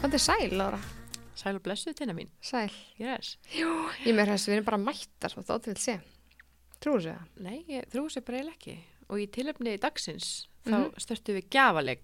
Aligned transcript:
Hvað 0.00 0.14
er 0.16 0.22
sæl, 0.22 0.52
Lára? 0.56 0.78
Sæl 1.36 1.56
og 1.58 1.62
blessuð 1.64 1.94
tina 1.98 2.14
mín. 2.16 2.28
Sæl. 2.44 2.72
Yes. 3.00 3.34
Ég 3.56 4.14
með 4.16 4.30
þess 4.32 4.46
að 4.46 4.52
við 4.52 4.56
erum 4.58 4.68
bara 4.68 4.80
mættar 4.82 5.34
og 5.38 5.46
þáttu 5.48 5.72
vil 5.72 5.80
sé. 5.80 5.96
Trúur 6.80 7.02
sér 7.04 7.18
það? 7.18 7.42
Nei, 7.46 7.58
ég 7.68 7.88
þrjú 7.92 8.04
sér 8.14 8.24
bara 8.26 8.40
eiginlega 8.40 8.56
ekki. 8.56 8.76
Og 9.10 9.20
í 9.20 9.26
tilöfni 9.34 9.74
dagsins 9.82 10.46
Mhm. 10.64 10.72
þá 10.92 11.00
störtum 11.00 11.36
við 11.38 11.48
gjafaleg. 11.50 12.00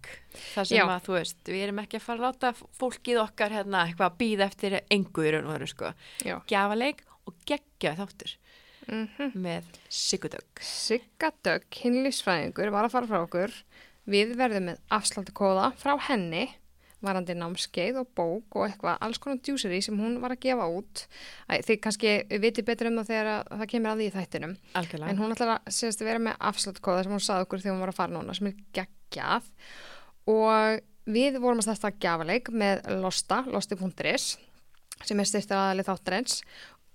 Það 0.55 0.65
sem 0.67 0.79
Já. 0.79 0.85
að, 0.89 1.03
þú 1.05 1.13
veist, 1.13 1.43
við 1.45 1.63
erum 1.67 1.79
ekki 1.79 1.97
að 1.99 2.01
fara 2.07 2.19
að 2.19 2.27
láta 2.27 2.55
fólkið 2.79 3.19
okkar 3.23 3.51
hérna 3.53 3.85
eitthvað 3.87 4.11
að 4.11 4.17
býða 4.19 4.47
eftir 4.47 4.81
engu 4.91 5.23
í 5.27 5.31
raun 5.33 5.47
og 5.47 5.53
veru, 5.59 5.67
sko. 5.69 5.93
Gjafaleg 6.49 7.01
og 7.27 7.35
geggja 7.45 7.97
þáttur 7.97 8.37
Mm 8.89 9.09
með 9.35 9.65
Sigurdögg. 9.91 10.61
Sigga 10.61 11.33
Dögg, 11.43 11.65
kynlífsfræðingur, 11.71 12.71
var 12.71 12.85
að 12.87 12.91
fara 12.93 13.07
frá 13.07 13.27
okkur. 13.27 13.53
Við 14.07 14.37
verðum 14.37 14.65
með 14.71 14.79
afsláttu 14.91 15.33
kóða 15.33 15.75
frá 15.77 15.99
henni, 15.99 16.55
varandi 17.07 17.37
námskeið 17.39 18.01
og 18.03 18.11
bók 18.19 18.59
og 18.59 18.67
eitthvað, 18.67 18.99
alls 19.07 19.21
konar 19.23 19.41
djúseri 19.45 19.81
sem 19.85 19.99
hún 20.01 20.19
var 20.23 20.35
að 20.35 20.43
gefa 20.47 20.67
út. 20.73 21.05
Æ, 21.49 21.63
þið 21.67 21.81
kannski 21.87 22.15
viti 22.43 22.65
betur 22.67 22.91
um 22.91 23.01
það 23.01 23.11
þegar 23.13 23.31
að, 23.33 23.53
það 23.55 23.71
kemur 23.73 23.93
að 23.93 24.03
því 24.03 24.09
í 24.09 24.15
þættinum. 24.17 24.57
Algjörlega. 24.81 25.13
En 25.13 25.23
hún 25.23 25.37
ætlar 25.37 25.55
að 25.57 25.83
að 25.89 26.07
vera 26.11 26.25
með 26.27 26.39
afsláttu 26.51 26.85
kóða 26.85 27.07
sem 27.07 27.17
hún 27.17 27.25
saði 27.27 27.47
okkur 27.47 27.65
þegar 27.65 27.77
hún 27.77 27.85
var 27.87 27.95
að 27.95 28.01
fara 28.01 28.17
núna, 28.17 28.37
sem 28.37 28.51
er 28.51 28.61
geggjað. 28.77 29.51
Og 30.37 30.81
við 31.17 31.39
vorum 31.43 31.63
að 31.63 31.69
stæsta 31.69 31.93
gjafaleik 32.03 32.51
með 32.51 32.87
Losta, 33.03 33.43
losti.is, 33.51 34.31
sem 35.07 35.21
er 35.21 35.29
styrtir 35.29 35.61
aðalið 35.61 35.91
þáttarins. 35.93 36.41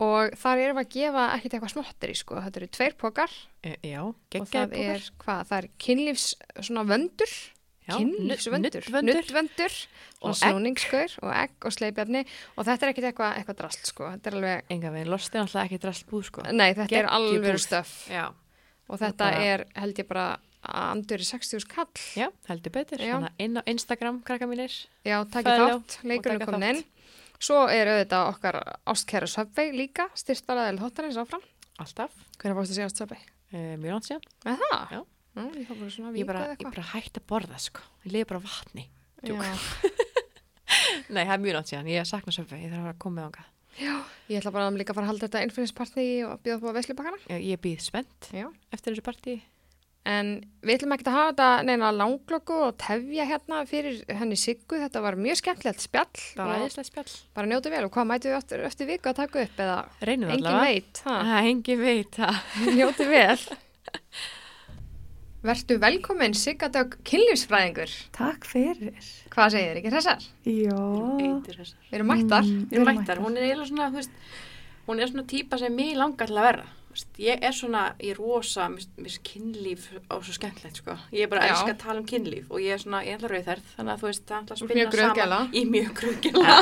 Og 0.01 0.33
þar 0.41 0.63
erum 0.63 0.79
við 0.79 0.87
að 0.87 0.93
gefa 0.95 1.23
ekkert 1.35 1.55
eitthvað 1.55 1.73
smottir 1.75 2.11
í 2.11 2.17
sko. 2.17 2.39
Þetta 2.41 2.59
eru 2.61 2.69
tveir 2.73 2.95
pokar 2.97 3.33
E, 3.61 3.75
já, 3.85 4.01
og 4.01 4.47
það 4.49 4.71
er, 4.73 5.03
hvað, 5.21 5.41
það 5.51 5.57
er 5.59 5.65
kynlífs 5.85 6.23
svona 6.65 6.83
vöndur, 6.89 7.33
kynlífsvöndur, 7.97 8.87
nuddvöndur 9.03 9.75
og 10.21 10.35
snúningskur 10.37 11.15
og 11.23 11.31
egg 11.33 11.65
og 11.65 11.73
sleipjarni 11.75 12.21
og 12.57 12.65
þetta 12.67 12.85
er 12.87 12.93
ekkert 12.93 13.07
eitthvað, 13.11 13.35
eitthvað 13.41 13.57
drast 13.63 13.85
sko, 13.89 14.09
þetta 14.15 14.31
er 14.31 14.37
alveg, 14.39 14.63
Enga 14.69 14.91
veginn, 14.93 15.11
lost 15.11 15.35
er 15.35 15.41
náttúrulega 15.43 15.65
ekki 15.69 15.79
drast 15.81 16.05
búð, 16.09 16.23
sko. 16.29 16.41
nei 16.51 16.73
þetta 16.73 16.85
er 16.85 17.09
Geggjubúð. 17.09 17.41
alveg 17.41 17.59
stöf 17.65 17.91
og 18.91 18.99
þetta 18.99 19.17
bara- 19.17 19.43
er 19.43 19.65
held 19.75 19.95
ég 20.03 20.07
bara 20.07 20.39
andur 20.61 21.17
í 21.17 21.25
60 21.25 21.65
kall, 21.67 21.87
Já, 22.15 22.27
heldur 22.47 22.71
betur. 22.71 22.99
Inn 23.39 23.57
á 23.57 23.61
Instagram, 23.65 24.21
krakka 24.21 24.45
mínir. 24.45 24.69
já, 25.03 25.23
takk 25.25 25.43
Follow 25.47 25.79
þátt, 25.79 26.03
leikurinn 26.03 26.41
er 26.41 26.45
komin 26.45 26.75
inn, 26.75 26.83
svo 27.39 27.67
er 27.67 27.87
auðvitað 27.87 28.27
okkar 28.35 28.77
ástkæra 28.85 29.27
Subway 29.27 29.71
líka, 29.73 30.05
styrstaraðil 30.13 30.77
hóttarins 30.79 31.17
áfram, 31.17 31.41
Alltaf. 31.79 32.11
hvernig 32.37 32.57
fórstu 32.59 32.75
segja 32.77 32.89
Subway? 32.93 33.17
Uh, 33.51 33.75
mjög 33.81 33.91
langt 33.91 34.05
síðan. 34.05 34.21
Það? 34.45 34.91
Já. 34.91 35.05
Nú, 35.37 35.47
ég 35.55 35.69
bara 35.69 36.11
Ég 36.17 36.27
bara, 36.27 36.43
ég 36.57 36.67
bara 36.67 36.87
hætti 36.91 37.21
að 37.21 37.27
borða, 37.29 37.59
sko. 37.61 37.85
Ég 38.03 38.15
liði 38.17 38.27
bara 38.33 38.43
vatni. 38.43 38.89
Já. 39.23 39.35
Nei, 41.13 41.23
það 41.23 41.33
er 41.35 41.43
mjög 41.45 41.55
langt 41.57 41.71
síðan. 41.71 41.89
Ég 41.91 42.09
sakna 42.09 42.33
söfvi. 42.35 42.59
Ég 42.65 42.73
þarf 42.73 42.91
að 42.91 42.99
koma 43.03 43.21
með 43.21 43.29
ánga. 43.29 43.47
Ég 44.31 44.39
ætla 44.39 44.51
bara 44.51 44.67
að 44.67 44.81
líka 44.81 44.95
fara 44.95 45.07
að 45.07 45.13
halda 45.13 45.27
þetta 45.27 45.45
innfinningspartí 45.45 46.05
og 46.27 46.43
bjóða 46.43 46.59
upp 46.59 46.75
á 46.75 46.77
veislubakkana. 46.77 47.21
Ég, 47.31 47.61
býð 47.63 47.85
spennt 47.85 48.29
Já. 48.35 48.49
eftir 48.75 48.93
þessu 48.93 49.05
partí. 49.05 49.37
En 50.11 50.31
við 50.65 50.79
ætlum 50.79 50.95
ekki 50.95 51.05
að 51.05 51.15
hafa 51.15 51.31
þetta 51.31 51.47
neina 51.67 51.91
langlöku 51.93 52.55
og 52.65 52.77
tefja 52.81 53.27
hérna 53.29 53.61
fyrir 53.69 53.99
henni 54.17 54.37
Siggu. 54.39 54.79
Þetta 54.81 55.03
var 55.05 55.17
mjög 55.19 55.39
skemmtilegt 55.43 55.83
spjall. 55.83 56.23
Og 56.41 56.53
æðislega 56.57 56.87
spjall. 56.89 57.15
Bara 57.37 57.51
njótu 57.51 57.71
vel. 57.71 57.83
Og 57.85 57.93
hvað 57.93 58.09
mætu 58.09 58.31
við 58.31 58.37
eftir, 58.39 58.65
eftir 58.65 58.89
viku 58.89 59.11
að 59.11 59.19
taka 59.21 59.45
upp 59.45 59.61
eða 59.67 59.77
engin 60.01 60.47
veit. 60.57 61.03
Ha? 61.05 61.17
Það 61.31 61.49
engin 61.53 61.83
veit 61.85 62.21
njótu 62.79 63.09
vel. 63.11 63.37
Vertu 65.41 65.79
velkomin 65.81 66.35
Siggadögg 66.37 66.99
kynlífsfræðingur. 67.09 67.89
Takk 68.13 68.45
fyrir. 68.45 68.93
Hvað 69.33 69.47
segir 69.55 69.71
þér 69.71 69.77
ekki 69.79 69.93
þessar? 69.95 70.21
Já. 70.45 70.75
Eitir 71.17 71.55
þessar. 71.57 71.79
Við 71.87 71.95
erum 71.97 72.09
mættar. 72.11 72.43
Mm, 72.45 72.59
Við 72.69 72.75
erum 72.77 72.89
mættar. 72.91 73.17
Hún 73.23 73.33
er 73.39 73.43
eiginlega 73.47 73.69
svona, 73.71 73.87
þú 73.89 73.97
veist, 73.97 74.13
hún 74.85 75.01
er 75.01 75.07
svona 75.09 75.25
típa 75.31 75.57
sem 75.57 75.73
mig 75.73 75.95
langar 75.97 76.29
til 76.29 76.37
að 76.37 76.45
verða. 76.45 76.67
Ég 77.23 77.39
er 77.47 77.53
svona 77.55 77.81
í 78.03 78.11
rosa, 78.13 78.65
mér 78.69 78.83
finnst 78.99 79.21
kynlíf 79.23 79.85
á 80.11 80.13
svo 80.19 80.33
skemmtilegt, 80.35 80.77
sko. 80.83 80.93
Ég 81.15 81.23
er 81.25 81.29
bara 81.31 81.41
að 81.47 81.53
elska 81.55 81.71
að 81.71 81.79
tala 81.85 81.97
um 82.03 82.07
kynlíf 82.09 82.45
og 82.51 82.59
ég 82.61 82.75
er 82.75 82.81
svona, 82.83 82.99
ég 83.07 83.15
ætla 83.15 83.31
rauðferð, 83.31 83.65
þannig 83.77 83.93
að 83.95 83.99
þú 84.01 84.07
veist, 84.09 84.23
það 84.27 84.37
ætla 84.41 84.51
að 84.51 84.57
ert 84.57 84.61
spinna 84.61 84.75
mjög 84.81 84.91
gruggjala. 84.97 85.37
saman. 85.39 85.55
Í 85.55 85.61
mjög 85.71 85.91
gruggjala. 86.01 86.51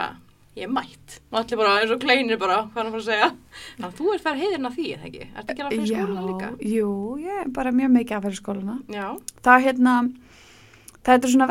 Það 0.00 0.29
er 0.60 0.64
að 0.64 0.66
ég 0.66 0.70
að 0.70 0.70
er 0.70 0.74
mætt. 0.76 1.18
Og 1.30 1.38
allir 1.40 1.60
bara, 1.60 1.74
eins 1.80 1.94
og 1.94 2.02
kleinir 2.04 2.40
bara, 2.40 2.58
hvað 2.70 2.82
er 2.82 2.88
að 2.88 2.94
fara 2.94 3.02
að 3.02 3.08
segja. 3.10 3.28
Þannig 3.76 3.88
að 3.90 3.94
þú 4.00 4.10
ert 4.14 4.24
fara 4.26 4.40
heiðirinn 4.40 4.68
af 4.70 4.74
því, 4.76 4.88
eða 4.96 5.08
ekki? 5.10 5.28
Ertu 5.30 5.54
ekki 5.54 5.64
alveg 5.66 5.80
fyrir 5.80 5.94
skólinu 5.94 6.26
líka? 6.30 6.50
jú, 6.74 6.90
ég 7.24 7.40
er 7.44 7.54
bara 7.56 7.72
mjög 7.80 7.94
mikið 7.96 8.18
að 8.18 8.26
fyrir 8.28 8.40
skóluna. 8.40 8.76
Já. 8.92 9.06
Það 9.40 9.56
er 9.56 9.64
hérna, 9.66 9.94
það 11.00 11.14
er 11.16 11.32
svona 11.34 11.48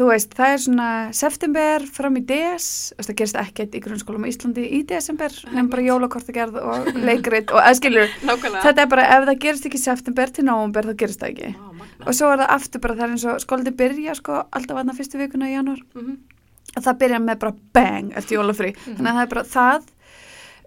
þú 0.00 0.08
veist, 0.10 0.34
það 0.38 0.54
er 0.54 0.62
svona 0.64 0.88
september 1.20 1.86
fram 1.98 2.18
í 2.20 2.24
DS, 2.30 2.66
það 3.00 3.16
gerist 3.20 3.38
ekkert 3.40 3.74
í 3.74 3.82
grunnskólum 3.82 4.26
í 4.28 4.32
Íslandi 4.32 4.66
í 4.78 4.82
desember, 4.86 5.34
nefn 5.50 5.70
bara 5.72 5.86
jólakortagerð 5.88 6.60
og 6.62 6.90
leikrit 7.08 7.50
og. 7.50 8.12
Nákvæmlega. 8.28 8.64
Þetta 8.68 8.84
er 8.84 8.90
bara, 8.92 9.06
ef 9.16 9.28
það 9.30 9.40
gerist 9.46 9.70
ekki 9.70 9.82
september 9.82 10.34
til 10.36 10.46
nóvumber, 10.46 10.90
þá 10.92 11.00
gerist 11.02 11.24
það 11.24 11.32
ekki. 11.34 11.54
Magna. 11.80 12.04
Og 12.06 12.16
svo 12.16 12.30
er 12.30 12.44
það 12.44 12.52
aftur 12.58 12.84
bara, 12.84 12.98
það 13.00 13.06
er 13.08 13.16
eins 13.16 13.26
og 13.32 13.40
skóldi 13.42 13.72
byrja, 13.82 14.18
sko, 14.20 14.42
alltaf 14.54 14.82
aðna 14.84 14.94
fyrstu 15.00 15.18
vikuna 15.20 15.50
í 15.50 15.56
janúar. 15.56 15.82
Mhm. 15.96 16.12
að 16.20 16.39
það 16.76 16.98
byrja 17.02 17.18
með 17.24 17.38
bara 17.42 17.54
bang 17.74 18.12
eftir 18.16 18.38
jólafrí. 18.38 18.70
Þannig 18.84 19.10
að 19.10 19.18
það 19.18 19.24
er 19.26 19.32
bara 19.34 19.44
það 19.56 19.90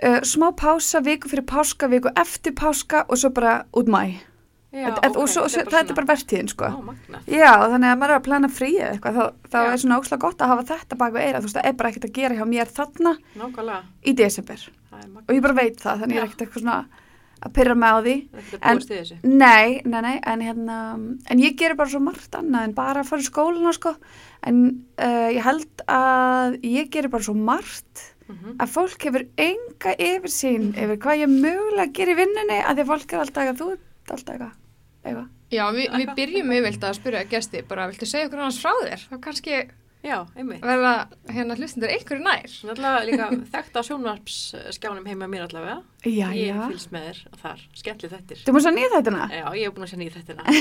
uh, 0.03 0.19
smá 0.33 0.47
pása, 0.59 1.01
viku 1.05 1.31
fyrir 1.31 1.47
páska 1.47 1.87
viku 1.91 2.11
eftir 2.19 2.55
páska 2.59 3.05
og 3.07 3.17
svo 3.21 3.29
bara 3.33 3.63
út 3.73 3.87
mæ 3.91 4.05
Já, 4.73 4.87
Þetta- 4.89 5.19
og 5.21 5.27
svo, 5.29 5.43
þetta 5.45 5.81
er 5.85 5.93
bara 5.93 6.07
vertíðin 6.15 6.47
sko. 6.49 6.65
Ó, 6.65 6.81
magna. 6.81 7.19
já, 7.29 7.51
þannig 7.69 7.91
að 7.91 7.97
maður 8.01 8.09
er 8.09 8.17
að 8.17 8.23
plana 8.25 8.47
frí 8.49 8.69
eitthvað 8.81 9.19
þá, 9.19 9.25
þá 9.53 9.57
er 9.69 9.77
svona 9.83 9.99
óslega 10.01 10.21
gott 10.23 10.39
að 10.41 10.49
hafa 10.49 10.63
þetta 10.71 10.97
bak 10.97 11.13
við 11.13 11.25
eira 11.27 11.41
þú 11.43 11.45
veist, 11.45 11.57
það 11.59 11.67
er 11.69 11.75
bara 11.77 11.89
ekkert 11.91 12.07
að 12.07 12.13
gera 12.17 12.37
hjá 12.39 12.45
mér 12.49 12.71
þarna 12.73 13.11
Nákvæmlega. 13.37 13.83
í 14.01 14.13
desember. 14.17 14.63
Er 14.97 15.05
og 15.13 15.29
ég 15.35 15.43
bara 15.45 15.53
veit 15.59 15.77
það, 15.77 15.99
þannig 16.01 16.15
ég 16.17 16.21
er 16.23 16.25
ekkert 16.25 16.41
eitthvað 16.47 16.63
svona 16.65 16.79
að 17.43 17.53
pyrra 17.57 17.75
mig 17.75 17.89
á 17.91 17.97
því 18.05 18.15
er 18.23 18.39
að 18.59 18.71
En-. 18.71 19.19
Nei, 19.23 19.81
nei, 19.85 20.01
nei, 20.05 20.15
en 20.23 20.41
hérna, 20.47 20.77
en 21.29 21.43
ég 21.43 21.57
gerir 21.59 21.75
bara 21.79 21.89
svo 21.91 21.99
margt 22.03 22.35
annað 22.39 22.69
en 22.69 22.73
bara 22.77 23.03
að 23.03 23.09
fara 23.11 23.21
í 23.25 23.27
skóluna, 23.27 23.73
sko, 23.75 23.95
en 24.47 24.63
uh, 24.97 25.29
ég 25.33 25.43
held 25.43 25.85
að 25.91 26.57
ég 26.63 26.89
gerir 26.93 27.11
bara 27.13 27.23
svo 27.27 27.35
margt 27.37 28.09
Mhm. 28.23 28.53
að 28.63 28.69
fólk 28.71 29.03
hefur 29.03 29.23
enga 29.35 29.91
yfirsýn 29.99 30.69
yfir 30.79 30.95
hvað 31.03 31.19
ég 31.25 31.31
mögulega 31.33 31.91
gerir 31.91 32.13
í 32.15 32.19
vinnunni 32.21 32.59
að 32.63 32.77
því 32.77 32.83
að 32.85 32.91
fólk 32.93 33.13
er 33.13 33.19
alltaf 33.19 33.41
eitthvað, 33.43 33.57
þú 33.59 33.67
ert 33.73 34.13
alltaf 34.15 34.33
eitthvað. 35.03 35.27
Já, 35.51 35.63
við, 35.75 35.89
við 35.99 36.11
byrjum 36.15 36.53
yfirleitt 36.55 36.85
að 36.87 36.95
spyrja 37.01 37.23
gesti, 37.29 37.61
bara 37.67 37.87
viltu 37.91 38.07
segja 38.07 38.29
okkur 38.29 38.39
annars 38.39 38.61
frá 38.63 38.71
þér? 38.79 39.03
Þá 39.11 39.17
kannski 39.27 39.57
Já, 40.03 40.17
einmitt. 40.35 40.59
verða 40.59 40.93
hérna 41.31 41.55
hlustundur 41.55 41.87
einhverju 41.93 42.23
nær. 42.25 42.43
Er 42.43 42.71
alltaf 42.73 43.05
líka 43.07 43.27
þekkt 43.53 43.77
á 43.79 43.81
sjónvarpsskjánum 43.87 45.05
heima 45.07 45.29
mér 45.31 45.45
allavega. 45.47 45.77
Já, 46.03 46.27
Ég 46.35 46.49
já. 46.51 46.57
fylgst 46.67 46.91
með 46.91 47.05
þér 47.07 47.19
þar. 47.43 47.59
Skemmtli 47.79 48.09
þettir. 48.11 48.41
Þú 48.43 48.51
múið 48.57 48.65
svo 48.65 48.73
nýð 48.75 48.91
þetta? 48.97 49.27
Já, 49.31 49.45
ég 49.55 49.63
hef 49.63 49.73
búin 49.77 49.85
að 49.87 49.91
sjá 49.93 49.99
nýð 50.01 50.13
þettina. 50.17 50.43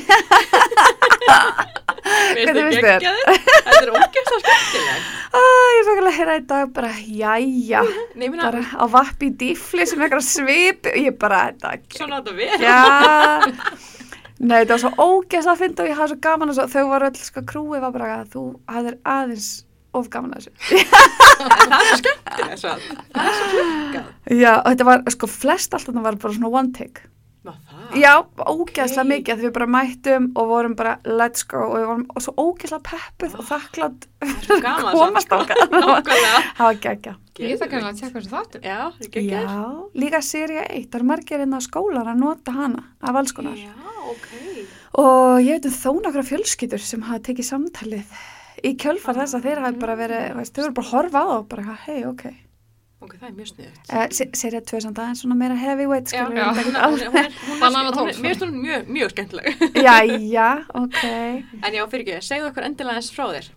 Hvernig 2.33 2.65
finnst 2.69 2.85
þér? 2.85 3.01
Þetta 3.03 3.81
er 3.83 3.91
ógæst 3.97 4.33
að 4.37 4.41
skemmtileg. 4.45 5.01
Æ, 5.33 5.41
ég 5.43 5.91
alveg 6.03 6.13
að 6.13 6.17
heyra 6.21 6.35
í 6.39 6.45
dag 6.53 6.73
bara, 6.77 6.91
jæja, 7.03 7.83
Nei, 8.17 8.27
ég 8.27 8.33
meina, 8.35 8.45
bara 8.47 8.63
á 8.79 8.85
vappi 8.93 9.31
í 9.31 9.35
dýfli 9.43 9.87
sem 9.89 10.03
eitthvað 10.05 10.25
svip, 10.27 10.87
ég 10.99 11.17
bara, 11.21 11.43
þetta 11.51 11.99
svona 11.99 12.21
þetta 12.21 12.33
við. 12.39 12.51
Já, 12.63 12.79
nei 14.43 14.57
þetta 14.61 14.75
var 14.75 14.83
svo 14.83 14.93
ógeðslega 14.99 15.53
að 15.55 15.61
finna 15.63 15.85
og 15.85 15.91
ég 15.91 15.99
hafði 15.99 16.15
svo 16.15 16.23
gaman 16.27 16.53
að 16.53 16.59
svo, 16.59 16.67
þau 16.73 16.85
var 16.93 17.07
öll, 17.09 17.21
sko, 17.29 17.45
krúið 17.53 17.85
var 17.85 17.95
bara 17.95 18.11
að 18.19 18.33
þú 18.35 18.45
hafðir 18.75 18.99
aðeins 19.15 19.51
of 19.93 20.09
gaman 20.13 20.35
að 20.37 20.49
þessu. 20.49 20.53
Það 21.43 22.53
er 22.53 22.61
svo 22.61 22.75
svo. 22.75 23.01
Það 23.13 23.29
er 23.29 23.39
svo 23.39 23.49
hlukkað. 23.53 24.13
Já, 24.33 24.53
og 24.57 24.69
þetta 24.71 24.89
var, 24.89 25.03
sko, 25.15 25.29
flest 25.31 25.75
allt 25.77 25.89
þarna 25.89 26.05
var 26.07 26.19
bara 26.23 26.37
svona 26.37 26.53
one 26.53 26.73
take. 26.77 27.05
Ná. 27.43 27.53
Já, 27.99 28.13
ógeðslega 28.39 29.03
Ok. 29.03 29.09
mikið, 29.11 29.39
því 29.41 29.47
við 29.49 29.53
bara 29.57 29.67
mættum 29.67 30.27
og 30.39 30.47
vorum 30.47 30.75
bara 30.79 30.93
let's 31.05 31.43
go 31.49 31.59
og 31.65 31.73
við 31.75 31.87
vorum 31.91 32.05
og 32.15 32.23
svo 32.23 32.35
ógeðslega 32.39 32.85
peppuð 32.87 33.33
og 33.41 33.49
þakklátt 33.49 34.07
Það 34.23 34.29
er 34.31 34.45
svo 34.47 34.59
gaman. 34.63 34.93
komast. 35.01 35.29
Nákvæmlega. 35.33 36.43
Það 36.59 36.69
var 36.69 36.79
geggja. 36.87 37.15
Ég 37.43 37.59
það 37.59 37.71
kannan 37.73 37.89
að 37.91 37.99
tjekka 37.99 38.21
þessu 38.21 38.31
þáttum. 38.31 38.63
Já. 38.63 38.79
Já, 39.27 39.57
líka 39.99 40.21
seria 40.23 40.67
1, 40.69 40.87
það 40.93 41.01
er 41.01 41.07
margir 41.09 41.43
inn 41.43 41.57
á 41.57 41.61
skólar 41.65 42.11
að 42.13 42.21
nota 42.21 42.53
hana 42.55 42.85
af 43.01 43.19
alls 43.19 43.33
konar. 43.35 43.57
Já, 43.57 43.73
ok. 44.13 44.29
Og 45.03 45.41
ég 45.43 45.57
veit 45.57 45.67
um 45.67 45.75
þó 45.75 45.91
nokkra 46.05 46.23
fjölskyldur 46.29 46.79
sem 46.85 47.03
hafa 47.09 47.23
tekið 47.27 47.49
samtalið 47.49 48.15
í 48.63 48.75
kjölfar 48.79 49.17
þess 49.19 49.35
að 49.35 49.47
þeir 49.49 49.63
hafi 49.65 49.81
bara 49.83 49.97
verið, 49.99 50.27
veist, 50.39 50.55
þau 50.55 50.63
voru 50.69 50.75
bara 50.77 50.87
að 50.87 50.93
horfa 50.93 51.23
á 51.25 51.27
og 51.41 51.47
bara, 51.51 51.79
hei, 51.89 52.03
ok. 52.07 52.25
Ok, 53.03 53.15
það 53.19 53.29
er 53.29 53.33
mjög 53.35 53.49
sniðut. 53.51 53.79
Uh, 53.91 54.05
Serið 54.39 54.67
tvö 54.71 54.81
samt 54.85 54.99
aðeins 55.03 55.23
svona 55.25 55.37
meira 55.41 55.57
heavyweight, 55.59 56.13
Já, 56.13 56.21
skilur 56.23 56.39
já, 56.39 56.45
við 56.55 56.69
hún 56.69 56.77
hún 56.77 57.17
er, 57.19 57.33
hún 57.49 57.65
er, 57.65 57.89
hún 57.97 58.11
er, 58.13 58.19
finnst 58.23 58.45
hún 58.45 58.53
mjög, 58.63 58.85
mjög 58.95 59.11
skemmtileg. 59.15 59.65
Jæja, 59.87 60.47
ok. 60.79 61.01
En 61.67 61.75
já, 61.75 61.83
fyrir 61.91 62.05
ekki, 62.07 62.21
segðu 62.29 62.51
okkur 62.53 62.69
endilega 62.69 63.01
eins 63.03 63.11
frá 63.17 63.25
þér. 63.33 63.49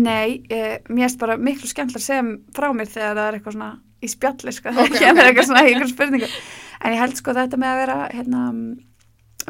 Nei, 0.00 0.40
eh, 0.50 0.74
mér 0.90 1.06
erst 1.08 1.20
bara 1.22 1.38
miklu 1.38 1.70
skemmtilega 1.70 2.02
að 2.02 2.08
segja 2.08 2.26
frá 2.58 2.68
mér 2.74 2.90
þegar 2.90 3.14
það 3.20 3.28
er 3.30 3.38
eitthvað 3.38 3.56
svona 3.56 3.70
í 4.00 4.10
spjalli, 4.10 4.56
sko, 4.58 4.74
það 4.80 4.92
kemur 5.04 5.28
eitthvað 5.30 5.48
svona 5.52 5.62
í 5.62 5.70
einhverjum 5.70 5.94
spurningu. 5.94 6.32
En 6.80 6.94
ég 6.96 7.02
held 7.04 7.16
sko 7.22 7.36
þetta 7.38 7.58
með 7.62 7.72
að 7.76 7.80
vera, 7.84 7.96
hérna, 8.16 8.42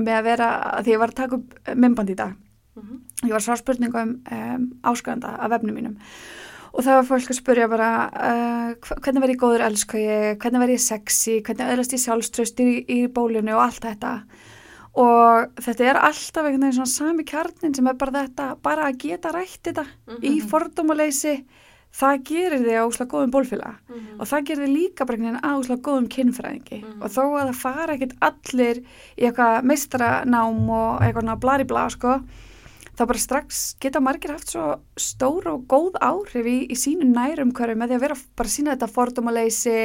með 0.01 0.15
að 0.21 0.29
vera, 0.31 0.53
að 0.77 0.85
því 0.87 0.95
ég 0.97 1.03
var 1.05 1.13
að 1.15 1.19
taka 1.25 1.41
upp 1.41 1.75
mymband 1.87 2.13
í 2.13 2.21
dag 2.21 2.37
Mhm. 2.81 3.01
ég 3.27 3.33
var 3.35 3.41
að 3.41 3.45
svara 3.49 3.59
spurningum 3.59 4.11
um, 4.31 4.67
áskranda 4.87 5.33
af 5.43 5.51
vefnum 5.51 5.75
mínum 5.75 5.97
og 6.73 6.85
það 6.87 6.95
var 7.01 7.09
fólk 7.09 7.31
að 7.33 7.39
spurja 7.41 7.69
bara 7.69 7.91
uh, 8.11 8.91
hvernig 9.03 9.21
verð 9.25 9.35
ég 9.35 9.41
góður 9.43 9.65
elskagi, 9.67 10.19
hvernig 10.43 10.63
verð 10.65 10.77
ég 10.77 10.85
sexy? 10.85 11.41
Hvernig 11.43 11.73
öðlast 11.75 11.93
ég 11.97 12.03
sjálfströst 12.05 12.61
í, 12.63 12.69
í 12.89 12.99
bólinu? 13.11 13.55
Og 13.57 13.65
allt 13.65 13.83
þetta. 13.89 14.13
Og 15.01 15.51
þetta 15.63 15.85
er 15.87 15.99
alltaf 16.03 16.45
einhvern 16.45 16.65
veginn 16.67 16.79
svona 16.81 16.91
sami 16.91 17.25
kjarnin 17.25 17.75
sem 17.77 17.87
er 17.87 17.95
bara 17.99 18.25
þetta, 18.25 18.47
bara 18.63 18.89
að 18.91 18.99
geta 19.05 19.31
rætt 19.37 19.61
þetta 19.69 19.85
í 20.27 20.41
fordómaleysi 20.51 21.37
það 21.95 22.21
gerir 22.27 22.61
þig 22.63 22.77
á 22.79 22.87
úslega 22.87 23.11
góðum 23.11 23.31
bólfélag 23.35 23.77
Mhm. 23.91 24.21
og 24.21 24.27
það 24.31 24.45
gerir 24.47 24.67
þig 24.67 24.75
líka 24.77 25.07
bara 25.07 25.17
einhvern 25.17 25.39
veginn 25.39 25.47
á 25.47 25.51
úslega 25.59 25.83
góðum 25.87 26.09
kynfræðingi. 26.15 26.79
Mhm. 26.85 27.03
og 27.03 27.11
þó 27.11 27.23
að 27.39 27.49
það 27.51 27.55
fara 27.63 27.95
ekkert 27.97 28.15
allir 28.29 28.77
í 29.19 29.27
eitthvað 29.27 29.65
mestranám 29.71 30.71
og 30.71 31.01
eitthvað 31.03 31.41
blari 31.41 31.65
bla 31.67 31.89
sko 31.91 32.21
þá 33.01 33.07
bara 33.09 33.21
strax 33.23 33.61
geta 33.81 34.01
margir 34.05 34.35
haft 34.35 34.51
svo 34.53 34.65
stór 35.01 35.47
og 35.55 35.63
góð 35.71 35.95
áhrif 36.05 36.45
í, 36.51 36.57
í 36.69 36.77
sínu 36.77 37.07
nærum 37.09 37.55
hverju 37.57 37.79
með 37.81 37.95
því 37.95 37.97
að 37.97 38.03
vera 38.05 38.17
bara 38.37 38.53
sína 38.53 38.75
þetta 38.75 38.89
fordómaleysi, 38.93 39.77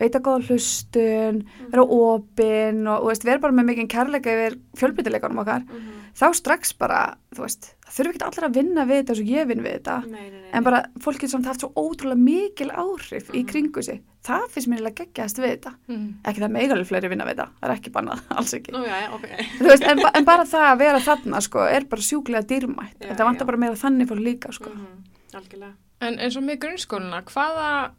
veita 0.00 0.22
góða 0.24 0.46
hlustun, 0.48 1.42
vera 1.68 1.84
opin 1.84 2.80
og, 2.88 3.04
og 3.04 3.10
veist, 3.12 3.26
vera 3.28 3.42
bara 3.44 3.52
með 3.58 3.68
mikið 3.72 3.90
kærleika 3.92 4.32
yfir 4.38 4.56
fjölbyttileikunum 4.80 5.42
okkar, 5.44 5.66
Mhm. 5.68 6.00
þá 6.16 6.26
strax 6.40 6.72
bara, 6.78 7.02
þú 7.36 7.44
veist, 7.44 7.74
þurfi 7.94 8.10
ekki 8.14 8.24
allir 8.26 8.44
að 8.48 8.54
vinna 8.58 8.84
við 8.88 8.96
þetta 9.00 9.12
eins 9.14 9.20
og 9.22 9.28
ég 9.30 9.46
vinn 9.50 9.62
við 9.62 9.74
þetta, 9.78 9.96
Nei, 10.10 10.24
nei, 10.30 10.40
nei. 10.40 10.50
en 10.58 10.64
bara 10.66 10.80
fólk 11.04 11.18
getur 11.20 11.30
samt 11.36 11.46
haft 11.46 11.60
svo 11.62 11.70
ótrúlega 11.78 12.18
mikil 12.18 12.70
áhrif 12.74 13.28
í 13.30 13.42
Mhm. 13.44 13.48
kringu 13.52 13.82
sig, 13.86 14.00
það 14.26 14.48
finnst 14.50 14.68
mér 14.68 14.80
eiginlega 14.80 14.98
geggjast 15.04 15.38
við 15.38 15.50
þetta, 15.54 15.72
Mm. 15.88 16.08
ekki 16.24 16.40
það 16.42 16.54
megalið 16.56 16.86
fleiri 16.90 17.08
vinna 17.12 17.24
við 17.28 17.36
þetta, 17.36 17.48
það 17.60 17.70
er 17.70 17.74
ekki 17.76 17.92
bannað, 17.94 18.20
alls 18.38 18.54
ekki. 18.58 18.72
Nú, 18.74 18.82
já, 18.84 18.96
já, 19.04 19.08
ok. 19.14 19.26
Þú 19.60 19.68
veist, 19.70 19.84
en, 19.92 19.98
en 20.14 20.24
bara 20.24 20.44
það 20.44 20.66
að 20.72 20.78
vera 20.78 20.98
þarna 21.06 21.40
sko, 21.46 21.58
er 21.70 21.84
bara 21.84 22.02
sjúklega 22.02 22.46
dýrmætt 22.50 22.98
Já, 23.00 23.08
þetta 23.12 23.24
vantar 23.30 23.46
bara 23.46 23.56
meira 23.58 23.74
þannig 23.78 24.08
fór 24.08 24.20
líka 24.20 24.52
sko. 24.52 24.70
Mhm. 24.70 25.04
Algjörlega. 25.34 25.72
En 26.00 26.18
eins 26.18 26.36
og 26.36 26.42
með 26.42 26.58
grunnskóluna, 26.58 27.22
hvaða 27.24 27.90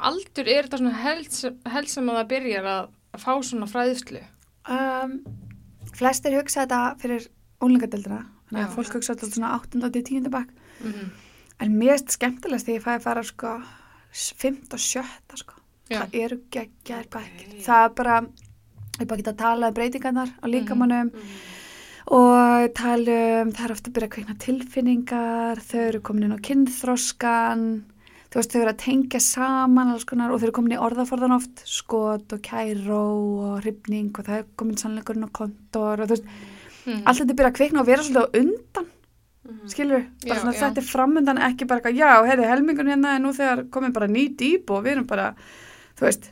aldur 0.00 0.48
er 0.48 0.66
þetta 0.66 0.78
svona 0.82 0.92
held 1.02 1.30
sem, 1.32 1.54
held 1.66 1.88
sem 1.88 2.08
að 2.10 2.18
það 2.18 2.28
byrjar 2.28 2.64
að 2.74 2.88
fá 3.22 3.32
svona 3.42 3.66
fræðslu? 3.70 4.20
um, 4.68 5.14
flestir 5.96 6.34
hugsa 6.36 6.66
þetta 6.66 6.98
fyrir 7.00 7.28
ólingadeldina 7.64 8.18
þannig 8.48 8.64
að 8.66 8.74
fólk 8.76 8.92
hugsa 8.98 9.14
þetta 9.14 9.30
svona 9.34 9.54
8. 9.60 9.90
til 9.92 10.02
10. 10.22 10.30
bekk 10.30 10.50
Mm 10.84 11.10
en 11.60 11.72
mér 11.74 11.96
erst 11.96 12.12
skemmtilegast 12.14 12.66
þegar 12.68 12.76
ég 12.78 12.82
fæði 12.84 12.98
að 12.98 13.02
fara 13.02 13.22
sko 13.26 13.48
5. 14.14 14.58
og 14.72 14.78
7. 14.78 15.36
sko 15.40 15.54
Já. 15.90 16.00
það 16.04 16.14
eru 16.14 16.36
geggjar 16.54 17.00
Ok. 17.06 17.10
bekkir 17.16 17.62
það 17.66 17.84
er 17.84 17.94
bara, 17.98 18.18
ég 19.00 19.06
bara 19.08 19.16
geta 19.18 19.32
að 19.32 19.40
tala 19.42 19.68
um 19.68 19.74
breytingarnar 19.74 20.30
á 20.38 20.46
líkamannum 20.46 21.10
Mhm. 21.10 21.32
og 22.14 22.74
tala 22.74 23.16
um, 23.42 23.50
það 23.52 23.64
er 23.66 23.72
ofta 23.74 23.90
að 23.90 23.94
byrja 23.96 24.08
að 24.08 24.14
kveikna 24.14 24.36
tilfinningar, 24.38 25.56
þau 25.60 25.80
eru 25.88 26.00
komin 26.00 26.24
inn 26.28 26.36
á 26.38 26.46
kynþroskan, 26.46 27.64
þú 28.30 28.38
veist, 28.38 28.52
þau 28.54 28.60
eru 28.62 28.70
að 28.72 28.78
tengja 28.84 29.20
saman 29.20 29.92
konar 30.06 30.30
og 30.32 30.38
þau 30.40 30.46
eru 30.48 30.52
komin 30.52 30.76
í 30.76 30.80
orðaforðan 30.80 31.34
oft, 31.36 31.62
skot 31.66 32.32
og 32.32 32.40
kæró 32.40 33.02
og 33.50 33.62
hrifning 33.64 34.12
og 34.18 34.24
það 34.24 34.38
er 34.38 34.46
komin 34.56 34.76
sannleikurinn 34.80 35.26
á 35.26 35.30
kontor 35.32 36.00
og 36.00 36.06
þú 36.08 36.14
veist, 36.16 36.30
Mm. 36.88 37.02
allt 37.04 37.20
þetta 37.20 37.36
byrja 37.36 37.50
að 37.52 37.56
kveikna 37.58 37.80
og 37.82 37.86
vera 37.90 38.02
svolítið 38.02 38.24
á 38.24 38.36
undan, 38.40 38.86
Mhm. 39.48 39.68
skilur, 39.72 40.02
bara 40.24 40.34
Já, 40.34 40.40
svona 40.42 40.52
já. 40.54 40.60
þetta 40.60 40.78
er 40.82 40.86
framundan 40.88 41.38
ekki 41.38 41.66
bara 41.68 41.80
eitthvað, 41.80 41.96
já, 41.96 42.10
heyrðu, 42.28 42.46
helmingun 42.48 42.88
hérna 42.92 43.14
en 43.16 43.22
nú 43.22 43.32
þegar 43.32 43.62
komin 43.70 43.92
bara 43.92 44.06
ný 44.08 44.28
dýp 44.36 44.70
og 44.70 44.84
við 44.84 44.92
erum 44.96 45.06
bara, 45.06 45.34
þú 45.96 46.04
veist, 46.08 46.30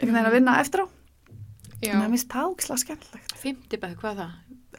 einhvern 0.00 0.14
veginn 0.16 0.28
að 0.30 0.32
vinna 0.36 0.58
eftir 0.60 0.80
á, 0.80 0.86
en 1.82 2.00
það 2.00 2.10
minnst 2.10 2.28
það 2.28 2.48
ógislega 2.52 2.82
skemmtilegt. 2.84 3.32
Fimmti 3.42 3.76
bekk, 3.80 3.96
hvað 4.00 4.12
er 4.12 4.16
það? 4.22 4.32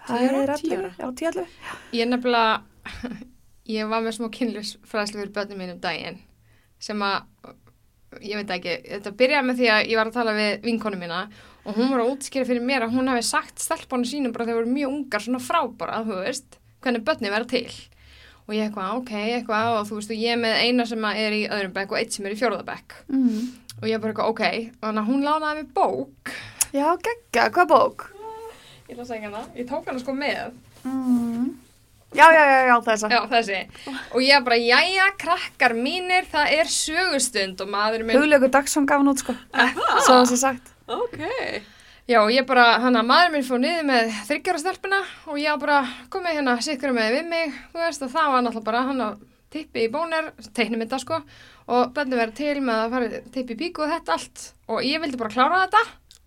Það 0.08 0.22
er 0.22 0.58
Tíu 0.58 1.28
ára? 1.28 1.46
ég 1.94 2.08
nefnilega, 2.10 2.62
ég 3.78 3.90
var 3.90 4.02
með 4.02 4.18
smá 4.18 4.30
kynlisfræðslu 4.34 5.20
fyrir 5.22 5.34
börnum 5.34 5.58
mínum 5.62 5.80
daginn 5.80 6.20
sem 6.80 7.00
að, 7.00 7.24
ég 8.22 8.36
veit 8.42 8.50
ekki, 8.58 8.74
þetta 8.90 9.12
byrjaði 9.20 9.48
með 9.48 9.58
því 9.62 9.70
að 9.74 9.88
ég 9.90 9.96
var 10.02 10.08
að 10.10 10.14
tala 10.18 10.34
við 10.38 10.62
vinkonu 10.64 10.98
mína 11.00 11.22
og 11.64 11.78
hún 11.78 11.90
var 11.94 12.04
að 12.04 12.12
útskýra 12.12 12.48
fyrir 12.48 12.66
mér 12.66 12.86
að 12.86 12.98
hún 12.98 13.10
hefði 13.12 13.26
sagt 13.30 13.64
stelpunum 13.64 14.08
sínum 14.08 14.36
bara 14.36 14.48
þegar 14.50 14.62
voru 14.62 14.76
mjög 14.76 14.96
ungar 14.98 15.24
svona 15.24 15.42
frábara, 15.44 16.04
þú 16.08 16.20
veist, 16.26 16.58
hvernig 16.84 17.06
börni 17.08 17.32
vera 17.34 17.48
til. 17.50 17.68
Og 18.44 18.56
ég 18.58 18.68
eitthvað, 18.68 18.98
ok, 19.00 19.12
eitthvað 19.38 19.70
og 19.78 19.86
þú 19.88 20.00
veist, 20.00 20.12
og 20.12 20.24
ég 20.26 20.40
með 20.42 20.58
eina 20.66 20.86
sem 20.90 21.06
er 21.14 21.36
í 21.38 21.44
öðrum 21.48 21.76
bekk 21.78 21.94
og 21.96 22.02
eitt 22.02 22.16
sem 22.16 22.28
er 22.28 22.36
í 22.36 22.40
fjórðabekk. 22.42 22.98
Mm. 23.08 23.46
Og 23.80 23.86
ég 23.88 24.04
bara 24.04 24.12
eitthvað, 24.12 24.34
ok, 24.34 24.74
þannig 24.84 25.04
að 25.04 25.12
hún 25.14 25.24
lánaði 25.24 25.62
mér 25.62 25.70
bók. 25.78 26.34
Já, 26.76 26.88
geggja, 27.06 27.48
hvað 27.56 27.72
bók? 27.72 28.08
Ég 28.90 29.00
að 29.00 29.08
segja 29.14 29.30
hana, 29.30 29.46
ég 29.56 29.70
tók 29.70 29.88
hana 29.88 30.04
sko 30.04 30.18
með. 30.18 30.58
Mm. 30.84 31.54
Já, 32.14 32.28
já, 32.30 32.44
já, 32.46 32.60
já, 32.68 32.76
þessa. 32.86 33.10
Já, 33.10 33.22
þessi. 33.32 33.62
Og 34.14 34.20
ég 34.22 34.44
bara, 34.46 34.60
jæja, 34.60 35.08
krakkar 35.24 35.74
mínir, 35.80 36.28
það 36.30 36.52
er 36.60 36.70
sögustund 36.70 37.64
og 37.64 37.72
maður 37.74 38.04
minn... 38.04 38.20
Huglöku 38.20 38.52
Dagsson 38.54 38.86
gaf 38.90 39.02
hann 39.02 39.10
út, 39.10 39.24
sko. 39.24 39.34
Svo 40.04 40.20
það 40.20 40.28
sé 40.30 40.38
sagt. 40.44 40.73
Ok. 40.92 41.20
Já, 42.04 42.20
ég 42.28 42.44
bara, 42.48 42.66
hann 42.84 42.98
að 43.00 43.08
maður 43.08 43.30
minn 43.32 43.46
fór 43.48 43.62
niður 43.64 43.86
með 43.88 44.10
þryggjara 44.28 44.60
stelpuna 44.60 44.98
og 45.32 45.38
ég 45.40 45.62
bara 45.62 45.78
komið 46.12 46.36
hérna 46.36 46.58
sikkur 46.66 46.92
með 46.96 47.14
við 47.16 47.30
mig, 47.32 47.54
þú 47.72 47.80
veist, 47.80 48.04
og 48.04 48.12
það 48.12 48.34
var 48.34 48.44
náttúrulega 48.44 48.68
bara 48.68 48.82
hann 48.90 49.04
að 49.06 49.22
tippi 49.54 49.86
í 49.86 49.92
bónir, 49.94 50.28
teiknum 50.58 50.84
þetta 50.84 51.00
sko, 51.00 51.20
og 51.72 51.94
bönni 51.96 52.20
verið 52.20 52.36
til 52.42 52.56
með 52.66 52.82
að 52.82 52.96
fara 52.98 53.22
tippi 53.38 53.56
í 53.56 53.60
píku 53.62 53.86
og 53.86 53.94
þetta 53.94 54.18
allt. 54.18 54.44
Og 54.74 54.84
ég 54.84 55.00
vildi 55.04 55.22
bara 55.22 55.32
klára 55.38 55.62
þetta 55.64 55.84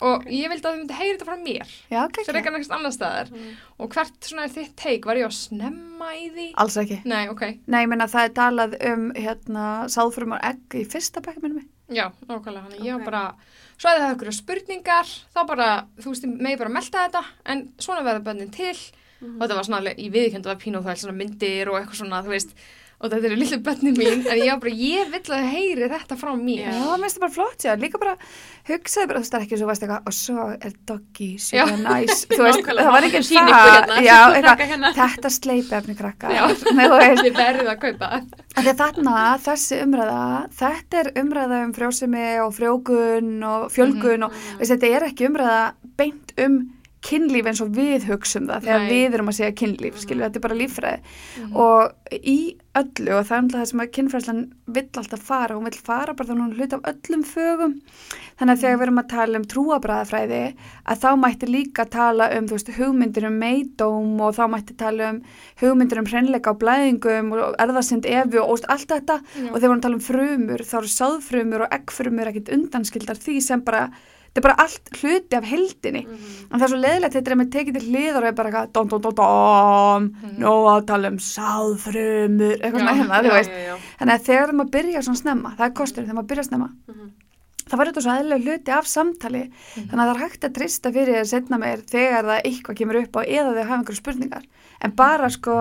og 0.07 0.27
ég 0.33 0.51
vildi 0.53 0.65
að 0.65 0.73
þau 0.73 0.81
myndi 0.81 0.97
heyri 0.97 1.13
þetta 1.17 1.29
frá 1.29 1.37
mér, 1.41 1.77
Já, 1.93 2.01
svo 2.01 2.03
er 2.07 2.17
geggja. 2.17 2.41
ekki 2.41 2.51
annars 2.55 2.73
annar 2.79 2.97
staðar. 2.97 3.31
Og 3.81 3.93
hvert 3.93 4.29
svona 4.31 4.49
er 4.49 4.57
þitt 4.57 4.75
teik, 4.81 5.07
var 5.09 5.21
ég 5.21 5.29
að 5.29 5.37
snemma 5.43 6.11
í 6.17 6.27
því? 6.33 6.49
Alls 6.65 6.81
ekki. 6.81 7.03
Nei, 7.05 7.23
ok, 7.33 7.47
Nei, 7.67 7.81
ég 7.85 7.93
meina 7.93 8.09
það 8.13 8.29
er 8.31 8.37
talað 8.41 8.77
um, 8.93 9.07
hérna, 9.17 9.65
sáðfrumar 9.93 10.45
egg 10.55 10.81
í 10.81 10.85
fyrsta 10.89 11.21
bekk, 11.25 11.41
minnum 11.45 11.61
mig. 11.61 11.73
Já, 11.89 12.11
nákvæmlega, 12.29 12.63
hann 12.63 12.73
ég 12.83 12.95
Ok. 12.95 12.99
var 13.01 13.05
bara, 13.11 13.35
svo 13.79 13.89
að 13.91 13.99
það 14.01 14.09
hefur 14.15 14.33
spurningar, 14.33 15.07
þá 15.35 15.41
bara, 15.47 15.69
þú 16.01 16.13
veist, 16.13 16.25
megi 16.27 16.57
bara 16.59 16.71
melta 16.71 17.05
þetta, 17.09 17.25
en 17.47 17.69
svona 17.79 18.03
verða 18.03 18.25
bönnin 18.25 18.51
til. 18.53 18.77
Og 19.23 19.41
þetta 19.41 19.55
var 19.57 19.65
svona 19.65 19.95
í 19.97 20.11
viðkjöndu 20.13 20.51
að 20.53 20.61
pínu 20.61 20.77
og 20.79 20.85
það 20.85 20.91
er 20.93 21.01
svona 21.01 21.17
myndir 21.17 21.69
og 21.71 21.79
eitthvað 21.81 21.97
svona, 22.03 22.23
þú 22.23 22.29
veist, 22.35 22.51
og 22.97 23.11
þetta 23.13 23.29
eru 23.29 23.37
lillu 23.37 23.59
bönni 23.61 23.91
mín, 23.93 24.23
en 24.25 24.39
ég 24.41 24.49
var 24.55 24.61
bara, 24.63 24.73
ég 24.73 25.11
vill 25.13 25.35
að 25.37 25.49
heyri 25.53 25.89
þetta 25.93 26.17
frá 26.17 26.31
mér. 26.39 26.63
Já, 26.65 26.79
mér 26.97 27.03
finnst 27.05 27.19
það 27.19 27.25
bara 27.27 27.35
flott, 27.35 27.67
já. 27.67 27.73
Líka 27.77 28.01
bara 28.01 28.15
hugsaði 28.71 29.11
bara, 29.11 29.21
þú 29.21 29.25
veist, 29.27 29.33
það 29.35 29.39
er 29.41 29.47
ekki 29.47 29.59
svo 29.61 29.69
veist 29.71 29.85
eitthvað, 29.85 30.07
og 30.09 30.17
svo 30.17 30.47
er 30.57 30.77
doggy, 30.89 31.29
super 31.43 31.75
nice. 31.83 32.17
Þú 32.33 32.41
veist, 32.47 32.63
það 32.65 32.81
var 32.81 32.97
það 32.97 33.09
ekki 33.11 33.21
er 33.21 33.27
sýningu 33.29 33.59
hérna, 33.61 33.99
Já, 34.07 34.17
eitthvað, 34.33 34.65
hérna. 34.73 34.93
þetta 34.97 35.33
sleipi 35.37 35.77
efni 35.81 35.99
krakka. 35.99 36.33
Þið 37.21 37.37
verðið 37.37 37.73
að 37.75 37.79
kaupa 37.85 38.11
það. 38.15 38.73
Þarna, 38.81 39.17
þessi 39.45 39.83
umræða, 39.85 40.23
þetta 40.57 41.03
er 41.03 41.13
umræða 41.21 41.61
um 41.67 41.77
frjósemi 41.77 42.27
og 42.47 42.57
frjógun 42.57 43.35
og 43.47 43.69
fjölgun 43.75 44.27
og 44.29 44.41
veist, 44.57 44.73
þetta 44.73 44.93
er 44.97 45.09
ekki 45.11 45.29
umræða 45.29 45.61
beint 46.01 46.33
um 46.41 46.59
kynlíf 47.07 47.47
eins 47.51 47.63
og 47.63 47.73
við 47.77 48.07
hugsum 48.11 48.49
það 48.51 48.67
þegar 48.67 48.87
við 48.91 49.17
erum 49.17 49.31
að 49.31 49.39
segja 49.39 49.57
kynlíf, 49.61 49.99
skilju, 50.03 50.25
þetta 50.27 50.41
er 50.41 50.47
bara 50.47 50.59
líffræði. 50.61 51.17
Og 51.55 52.17
í 52.17 52.39
öllu 52.77 53.15
og 53.17 53.27
það 53.27 53.37
er 53.37 53.43
umtlað 53.43 53.61
það 53.63 53.69
sem 53.71 53.83
að 53.83 53.91
kynfræðslan 53.97 54.41
vill 54.77 54.87
alltaf 55.01 55.23
fara, 55.25 55.57
hún 55.57 55.69
vill 55.69 55.81
fara 55.87 56.15
bara 56.17 56.29
þannig 56.29 56.43
að 56.43 56.47
hún 56.47 56.57
hlut 56.59 56.75
af 56.77 56.89
öllum 56.91 57.23
fögum. 57.27 57.77
Þannig 58.37 58.53
að 58.53 58.63
þegar 58.63 58.77
við 58.77 58.87
erum 58.87 59.01
að 59.01 59.09
tala 59.13 59.41
um 59.41 59.47
trúabræðafræði 59.53 60.41
að 60.93 61.05
þá 61.05 61.09
mætti 61.23 61.49
líka 61.49 61.87
tala 61.93 62.29
um 62.37 62.49
þú 62.51 62.59
veist, 62.59 62.73
hugmyndir 62.77 63.29
um 63.31 63.39
meidóm 63.41 64.21
og 64.21 64.35
þá 64.37 64.43
mætti 64.53 64.77
tala 64.77 65.13
um 65.15 65.23
hugmyndir 65.63 66.03
um 66.03 66.11
hreinleika 66.11 66.53
á 66.53 66.61
blæðingum 66.61 67.33
og 67.37 67.57
erðasind 67.63 68.09
efu 68.11 68.43
og 68.43 68.67
allt 68.69 68.93
þetta. 68.93 69.21
Já. 69.23 69.49
og 69.49 69.57
þegar 69.57 69.63
við 69.63 69.69
erum 69.71 69.79
að 69.79 69.87
tala 69.87 70.01
um 70.01 70.05
frumur 70.11 70.67
þá 70.67 70.77
eru 70.83 70.93
sáðfrumur 70.97 71.65
og 71.65 71.79
eggfrumur 71.79 72.33
ekkit 72.33 72.53
undanskildar 72.59 73.25
því 73.25 73.41
sem 73.47 73.65
bara 73.65 73.87
þetta 74.37 74.43
er 74.43 74.47
bara 74.47 74.57
allt 74.67 74.91
hluti 75.01 75.37
af 75.39 75.47
heldinni 75.49 76.03
en 76.07 76.55
það 76.61 76.63
er 76.67 76.73
svo 76.75 76.81
leðilegt 76.83 77.17
þetta 77.17 77.33
er 77.33 77.39
með 77.41 77.51
tekið 77.57 77.79
til 77.79 77.85
hliðar 77.89 78.23
og 78.23 78.29
er 78.31 78.37
bara 78.37 78.51
eitthvað 78.53 78.73
dom, 78.77 78.89
dom, 78.93 79.01
dom, 79.07 79.15
dom. 79.17 80.09
Nú 80.43 80.53
að 80.71 80.83
tala 80.93 81.09
um 81.11 81.17
sáðfrumur 81.27 82.57
eitthvað 82.61 82.81
svona 82.83 82.97
hérna, 83.01 83.21
þú 83.25 83.33
veist. 83.37 83.51
já, 83.57 83.65
já. 83.71 83.77
þannig 84.01 84.15
að 84.21 84.27
þegar 84.29 84.53
maður 84.61 84.73
byrja 84.77 85.03
svona 85.07 85.21
snemma 85.23 85.55
það 85.57 85.67
er 85.71 85.75
kostur 85.81 86.05
þegar 86.07 86.19
maður 86.21 86.31
byrja 86.35 86.45
snemma 86.51 86.69
Mhm. 86.87 87.09
það 87.67 87.79
var 87.81 87.87
þetta 87.91 88.03
svo 88.05 88.13
eðlilega 88.15 88.45
hluti 88.47 88.71
af 88.77 88.87
samtali. 88.87 89.41
Þannig 89.75 89.99
að 90.03 90.07
það 90.07 90.15
er 90.15 90.21
hægt 90.23 90.45
að 90.47 90.53
trista 90.55 90.93
fyrir 90.95 91.17
þér 91.19 91.27
setna 91.33 91.59
meir 91.59 91.81
þegar 91.83 92.25
það 92.29 92.43
eitthvað 92.47 92.77
kemur 92.79 92.99
upp 93.03 93.17
á 93.19 93.21
eða 93.27 93.55
þau 93.57 93.65
hafa 93.67 93.79
einhverju 93.81 93.99
spurningar. 93.99 94.45
En 94.87 94.91
bara 94.95 95.29
sko 95.35 95.57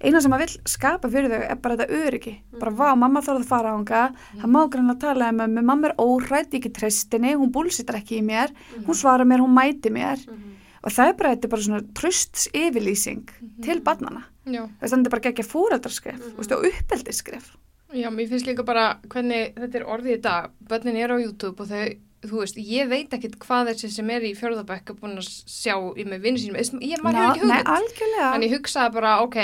eina 0.00 0.20
sem 0.20 0.32
maður 0.32 0.46
vill 0.46 0.70
skapa 0.72 1.10
fyrir 1.12 1.32
þau 1.32 1.42
er 1.44 1.60
bara 1.60 1.76
þetta 1.76 2.00
öryggi. 2.00 2.34
Bara 2.60 2.74
vá, 2.76 2.88
mamma 2.96 3.22
þarf 3.24 3.42
að 3.42 3.50
fara 3.50 3.74
ánga 3.76 4.04
það 4.40 4.52
má 4.54 4.60
grannlega 4.72 5.02
tala 5.04 5.30
um 5.34 5.42
að 5.44 5.60
mamma 5.60 5.90
er 5.90 5.96
óhrætt 6.00 6.56
ekki 6.56 6.72
tristinni, 6.76 7.34
hún 7.36 7.52
búlsittar 7.52 8.00
ekki 8.00 8.20
í 8.20 8.26
mér. 8.26 8.54
Hún 8.86 8.96
svarar 8.96 9.28
mér, 9.28 9.44
hún 9.44 9.56
mæti 9.56 9.92
mér. 9.92 10.18
Mhm. 10.26 10.56
og 10.80 10.92
það 10.92 11.08
er 11.08 11.16
bara, 11.16 11.30
þetta 11.34 11.44
er 11.44 11.50
bara 11.50 11.62
svona 11.62 11.94
trusts 11.94 12.48
yfirlýsing 12.56 13.26
til 13.60 13.80
barnana 13.84 14.22
þess 14.80 14.92
að 14.94 15.02
þetta 15.02 15.10
bara 15.10 15.20
mm 16.16 16.36
-hmm. 16.36 16.56
og 16.56 16.64
uppeldiskref 16.64 17.56
Já, 17.92 18.06
mér 18.10 18.28
finnst 18.30 18.46
líka 18.46 18.62
bara 18.62 19.00
hvernig 19.10 19.54
þetta 19.56 19.80
er 19.80 19.84
orðið 19.84 20.14
í 20.14 20.20
dag. 20.22 20.50
Bönnin 20.62 20.96
er 20.96 21.10
á 21.10 21.18
YouTube 21.18 21.64
og 21.64 21.68
þau 21.70 21.96
þú 22.20 22.42
veist, 22.42 22.58
ég 22.60 22.88
veit 22.90 23.14
ekkit 23.16 23.38
hvað 23.40 23.70
þessi 23.70 23.90
sem 23.94 24.10
er 24.10 24.26
í 24.28 24.34
fjörðabæk 24.36 24.92
er 24.92 24.98
búin 25.00 25.16
að 25.16 25.28
sjá 25.48 25.74
í 25.96 26.04
með 26.04 26.20
vinnu 26.26 26.38
sínum, 26.38 26.82
ég 26.84 27.00
maður 27.02 27.34
hefur 27.34 27.54
ekki 27.54 27.72
algjörlega. 27.74 28.34
en 28.34 28.42
ég 28.44 28.52
hugsaði 28.52 28.92
bara, 28.92 29.14
ok 29.24 29.38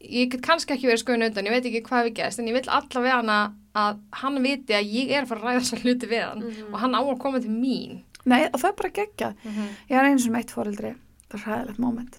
ég 0.00 0.30
get 0.32 0.42
kannski 0.42 0.74
ekki 0.74 0.88
verið 0.88 1.02
skoðin 1.04 1.26
undan, 1.28 1.46
ég 1.46 1.54
veit 1.56 1.66
ekki 1.70 1.82
hvað 1.88 2.06
við 2.08 2.14
gerst 2.20 2.38
en 2.40 2.48
ég 2.48 2.56
vil 2.56 2.68
allavega 2.72 3.16
hana 3.20 3.38
að 3.76 3.98
hann 4.22 4.42
viti 4.42 4.72
að 4.74 4.88
ég 4.96 5.10
er 5.14 5.22
að 5.24 5.28
fara 5.28 5.40
að 5.40 5.46
ræða 5.50 5.60
þessa 5.64 5.80
hluti 5.84 6.08
við 6.10 6.24
hann 6.26 6.40
Mhm. 6.44 6.72
og 6.74 6.78
hann 6.80 6.94
á 6.96 7.00
að 7.04 7.18
koma 7.18 7.40
til 7.40 7.50
mín 7.50 8.00
Nei, 8.26 8.44
og 8.52 8.60
það 8.60 8.68
er 8.68 8.74
bara 8.76 8.90
geggjað. 8.90 9.34
Mhm. 9.44 9.68
Ég 9.90 9.96
er 9.96 10.04
einu 10.04 10.18
sem 10.20 10.34
eitt 10.36 10.50
fóreldri, 10.52 10.94
það 11.30 11.34
er 11.38 11.44
hræðilegt 11.46 11.78
moment 11.78 12.18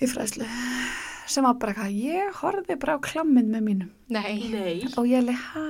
í 0.00 0.06
fræðslu 0.10 0.46
sem 1.26 1.44
var 1.44 1.54
bara 1.54 1.72
eitthvað, 1.72 1.94
ég 2.04 2.32
horfði 2.42 2.76
bara 2.80 2.96
á 2.96 3.00
klamminn 3.00 3.48
með 3.48 3.62
mínum 3.64 3.90
Nei, 4.12 4.48
Nei. 4.52 4.84
og 4.98 5.06
ég 5.08 5.24
leið, 5.24 5.40
hæ? 5.54 5.64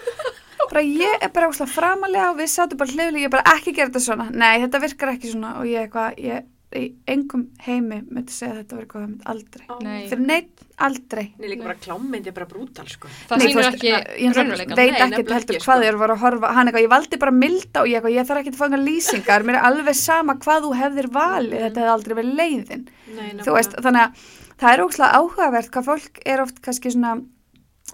bara 0.70 0.82
ég 0.82 1.22
er 1.22 1.28
bara 1.28 1.50
framalega 1.52 2.30
og 2.32 2.38
við 2.38 2.48
sátum 2.48 2.78
bara 2.78 2.90
hlifli, 2.90 3.24
ég 3.26 3.30
bara 3.30 3.42
ekki 3.56 3.74
gera 3.76 3.90
þetta 3.90 4.00
svona 4.06 4.30
nei, 4.32 4.58
þetta 4.64 4.80
virkar 4.80 5.12
ekki 5.12 5.32
svona 5.34 5.58
og 5.60 5.66
ég 5.68 5.84
eitthvað, 5.90 6.16
ég 6.18 6.44
í 6.78 6.86
engum 7.12 7.42
heimi 7.66 7.98
myndi 8.10 8.32
segja 8.34 8.52
að 8.54 8.60
þetta 8.62 8.76
verið 8.78 8.90
góða 8.92 9.06
mynd, 9.06 9.24
aldrei. 9.32 9.66
Nei. 9.86 10.06
fyrir 10.10 10.24
neitt, 10.26 10.64
aldrei 10.86 11.24
Nei, 11.38 11.48
líka 11.52 11.66
bara 11.66 11.76
klámynd 11.86 12.30
er 12.30 12.36
bara 12.36 12.48
brútal, 12.50 12.86
sko. 12.90 13.10
það 13.30 13.42
Nei, 13.42 13.46
sýnir 13.46 13.60
veist, 13.62 13.76
ekki 13.76 13.92
ég 13.92 14.36
raunveruleikann. 14.36 14.76
veit 14.80 14.96
nefnilega 14.96 15.36
heldur 15.36 15.56
ekki, 15.56 15.64
hvað 15.66 15.78
sko. 15.80 15.86
þér 15.86 16.00
var 16.02 16.14
að 16.14 16.22
horfa 16.24 16.52
hann 16.56 16.70
eitthvað, 16.70 16.86
ég 16.86 16.92
valdi 16.96 17.20
bara 17.26 17.36
milda 17.42 17.84
og 17.84 17.92
ég 17.92 18.10
ég 18.16 18.26
þarf 18.30 18.42
ekki 18.42 18.54
að 18.54 18.60
fanga 18.62 18.82
lýsingar, 18.82 19.46
mér 19.46 19.60
er 19.60 19.68
alveg 19.70 19.96
sama 20.00 20.36
hvað 20.42 20.66
þú 20.66 20.74
hefðir 20.82 21.08
valið, 21.16 21.60
þetta 21.66 21.80
hefði 21.84 21.94
aldrei 21.96 22.18
verið 22.20 22.36
leiðin 22.42 22.84
Nei, 23.16 23.30
þú 23.42 23.56
veist, 23.56 23.78
þannig 23.82 24.02
að 24.06 24.26
það 24.56 24.72
er 24.72 24.84
ógslag 24.86 25.16
áhugavert 25.20 25.72
hvað 25.74 25.88
fólk 25.90 26.20
er 26.24 26.42
oft 26.44 26.60
kannski 26.64 26.92
svona 26.94 27.16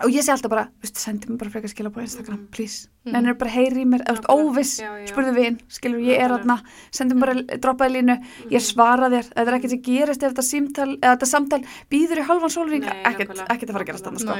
og 0.01 0.09
ég 0.09 0.25
sé 0.25 0.33
alltaf 0.33 0.49
bara, 0.49 0.69
sendi 0.89 1.29
mér 1.29 1.37
bara 1.43 1.51
frekar 1.53 1.69
skilja 1.69 1.91
á 1.93 2.01
Instagram, 2.01 2.39
Mhm. 2.39 2.47
please, 2.51 2.89
Mhm. 3.05 3.13
nennir 3.13 3.35
bara 3.39 3.51
heyri 3.51 3.83
í 3.85 3.85
mér, 3.85 4.01
Nákvæmlega. 4.07 4.33
óviss 4.33 4.81
Já, 4.81 4.89
já. 4.89 5.07
spurðu 5.13 5.35
vin, 5.35 5.59
skilur, 5.69 6.01
ég 6.01 6.19
er 6.19 6.31
aðna 6.31 6.63
sendi 6.91 7.15
mér 7.15 7.21
bara, 7.21 7.35
droppaði 7.59 7.93
línu, 8.01 8.17
ég 8.51 8.61
svara 8.61 9.11
þér. 9.11 9.29
Þetta 9.35 9.49
er 9.49 9.59
ekkert 9.59 9.71
sem 9.71 9.83
gerist 9.83 10.23
ef 10.23 10.33
þetta 10.33 10.43
símtal 10.49 10.97
eða 10.99 11.17
þetta 11.19 11.27
samtal 11.27 11.65
býður 11.91 12.19
í 12.19 12.25
halvan 12.25 12.51
sólring 12.51 12.83
ekkert, 13.05 13.37
ekkert 13.49 13.69
að 13.69 13.73
fara 13.73 13.85
að 13.85 13.87
gerast 13.87 14.05
þannig, 14.05 14.21
sko. 14.21 14.35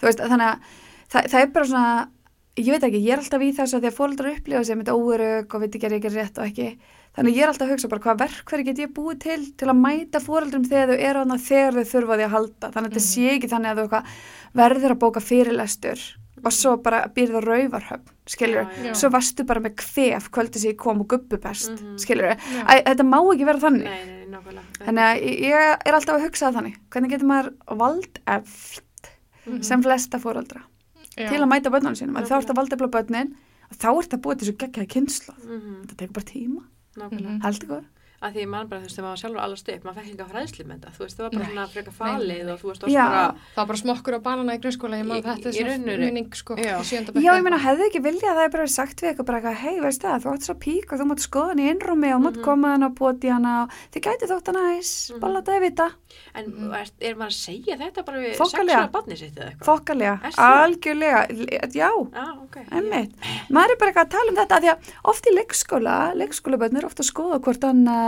Þú 0.00 0.06
veist, 0.08 0.18
þannig 0.18 0.48
að 0.48 0.58
það, 1.10 1.24
það 1.30 1.42
er 1.42 1.46
bara 1.46 1.64
svona 1.66 2.08
ég 2.56 2.72
veit 2.72 2.84
ekki, 2.88 3.04
ég 3.04 3.12
er 3.12 3.18
alltaf 3.18 3.42
í 3.42 3.52
þessu 3.52 3.76
að 3.76 3.82
því 3.82 3.90
að 3.90 3.98
fóreldrar 4.00 4.36
upplifa 4.38 4.64
sem 4.64 4.82
þetta 4.82 4.96
óörug 4.96 5.54
og 5.54 5.60
veit 5.60 5.72
ekki 5.76 5.86
að 5.90 5.92
ég 6.00 6.04
er 6.06 6.16
rétt 6.24 6.38
og 6.38 6.44
ekki 6.48 6.78
þannig 7.16 7.36
ég 7.36 7.42
er 7.42 7.48
alltaf 7.52 7.66
að 7.66 7.72
hugsa 7.74 7.88
bara 7.88 8.04
hvað 8.06 8.20
verkverði 8.26 8.64
get 8.68 8.78
ég 8.84 8.92
búið 8.96 9.18
til 9.24 9.40
til 9.56 9.68
að 9.72 9.80
mæta 9.80 10.20
fóreldrum 10.20 10.64
þegar 10.68 10.92
þau 10.92 10.98
eru 11.10 11.18
hana 11.24 11.38
þegar 11.38 11.72
þau 11.80 11.90
þurfa 11.94 12.16
því 12.20 12.26
að 12.28 12.34
halda 12.36 12.70
þannig 12.74 12.90
að 12.90 12.94
þetta 12.96 13.06
sé 13.08 13.26
ekki 13.36 13.50
þannig 13.54 13.70
að 13.72 13.82
þau 13.86 14.02
verður 14.60 14.94
að 14.96 15.00
bóka 15.06 15.20
fyrirlestur 15.24 16.04
og 16.46 16.52
svo 16.52 16.76
bara 16.84 17.06
býrð 17.16 17.38
á 17.40 17.42
rauvarhöfn 17.42 18.12
skilur 18.28 18.66
Já, 18.66 18.84
já. 18.84 18.92
svo 18.94 19.08
varstu 19.10 19.44
bara 19.48 19.60
með 19.64 19.74
kvef 19.80 20.26
kvöldi 20.34 20.60
sem 20.60 20.70
ég 20.74 20.76
kom 20.78 21.00
og 21.00 21.08
gubbupest 21.08 21.70
mm 21.72 21.76
Mhm. 21.86 21.98
skilur 21.98 22.28
Já. 22.28 22.36
þetta 22.84 23.06
má 23.08 23.18
ekki 23.32 23.46
vera 23.48 23.58
þannig 23.62 23.84
Nei, 23.88 24.04
nei, 24.04 24.26
nákvæmlega. 24.34 24.66
þannig 24.84 25.04
að 25.06 25.16
ég 25.40 25.86
er 25.86 25.94
alltaf 25.96 26.16
að 26.18 26.24
hugsa 26.26 26.52
þannig 26.52 26.76
hvernig 26.90 27.10
getur 27.14 27.26
maður 27.30 27.52
vald 27.80 28.20
eftir 28.26 28.82
Mhm. 29.46 29.62
sem 29.62 29.82
flesta 29.82 30.18
fóreldra 30.20 30.60
Já. 31.16 31.28
til 31.30 31.40
að 31.40 31.48
mæta 31.48 31.70
börnunum 31.72 31.96
sínum, 31.96 32.16
þá 32.20 32.36
ert 32.36 32.50
að 32.50 32.56
valda 32.56 32.76
efla 32.76 32.88
börnin 32.88 33.34
og 33.70 33.76
þá 33.78 33.88
ert 34.02 34.12
að 34.12 34.20
búa 34.22 34.34
þessu 34.36 34.56
geggjaði 34.60 34.88
kynslu 34.92 35.34
Mhm, 35.40 35.86
þetta 35.86 35.96
tekur 35.96 36.12
bara 36.12 36.26
tíma, 36.26 36.62
Nákvæmlega. 36.96 37.38
Heldur 37.44 37.68
góð 37.68 37.84
að 38.26 38.36
því 38.36 38.46
man 38.52 38.68
bara, 38.70 38.80
þú 38.80 38.86
veist, 38.86 38.96
þegar 38.96 39.06
maður 39.08 39.20
sjálfur 39.22 39.42
allast 39.46 39.68
upp, 39.74 39.82
maður 39.86 39.96
fekk 39.96 40.10
ekki 40.12 40.24
á 40.26 40.32
fræðslu 40.32 40.64
með 40.66 40.76
þetta, 40.76 40.90
þú 40.96 41.02
veist, 41.06 41.16
það 41.16 41.24
var 41.26 41.32
bara 41.36 41.46
svona 41.50 41.66
freka 41.76 41.92
falið 41.96 42.26
nei, 42.26 42.42
nei. 42.46 42.52
og 42.52 42.60
þú 42.60 42.68
veist, 42.72 42.82
það 42.86 43.56
var 43.56 43.66
bara 43.70 43.80
smokkur 43.82 44.16
og 44.16 44.22
banana 44.26 44.56
í 44.56 44.60
grunnskóla 44.62 44.96
ég 45.00 45.06
Í- 45.06 45.22
þetta 45.26 45.48
er 45.48 45.52
svona 45.56 45.98
minning 46.02 46.30
sko 46.36 46.56
sjönda 46.56 47.12
Já, 47.26 47.32
ég 47.36 47.42
meina, 47.46 47.58
hefði 47.58 47.86
ekki 47.90 48.02
viljað 48.06 48.30
að 48.32 48.36
það 48.40 48.44
er 48.46 48.52
bara 48.56 48.66
sagt 48.76 49.00
við 49.02 49.08
eitthvað 49.12 49.26
bara 49.30 49.38
eitthvað, 49.40 49.60
hei, 49.62 49.80
veist 49.80 50.02
það, 50.02 50.22
þú 50.26 50.32
átt 50.36 50.46
svo 50.46 50.54
pík 50.66 50.92
og 50.92 51.00
þú 51.00 51.06
mátt 51.10 51.24
skoða 51.26 51.48
hann 51.54 51.62
í 51.62 51.68
innrúmi 51.72 52.10
og 52.16 52.20
mátt 52.26 52.36
Mhm. 52.36 52.44
koma 52.44 52.68
hann 52.74 52.82
og 52.86 52.94
bóti 52.98 53.28
hann 53.32 53.46
og 53.46 53.70
þið 53.94 54.02
gæti 54.06 54.26
þótt 54.30 54.46
hann 54.46 54.60
aðeins, 54.62 54.92
Mhm. 55.12 55.20
balla 55.20 55.42
þetta 55.42 55.60
vita 55.60 55.86
en 56.34 56.44
Mhm. 56.46 56.72
er, 56.74 56.88
er 57.00 57.14
maður 57.14 57.32
að 57.32 57.40
segja 57.46 57.76
þetta 57.76 58.04
bara 58.04 58.18
við 58.18 58.36
sexuða 58.36 58.90
barni 58.92 59.16
sitt 59.16 59.34
eða 59.36 59.50
eitthvað? 59.52 59.66
þokkalega, 59.66 60.20
það? 60.32 60.66
algjörlega 60.66 61.20
já, 61.72 61.90
Já, 62.12 62.26
ok. 62.42 62.56
emmitt 62.72 63.12
maður 63.50 63.70
er 63.70 63.76
bara 63.80 63.90
eitthvað 63.92 64.06
að 64.06 64.10
tala 64.10 64.30
um 64.30 64.36
þetta 64.36 64.60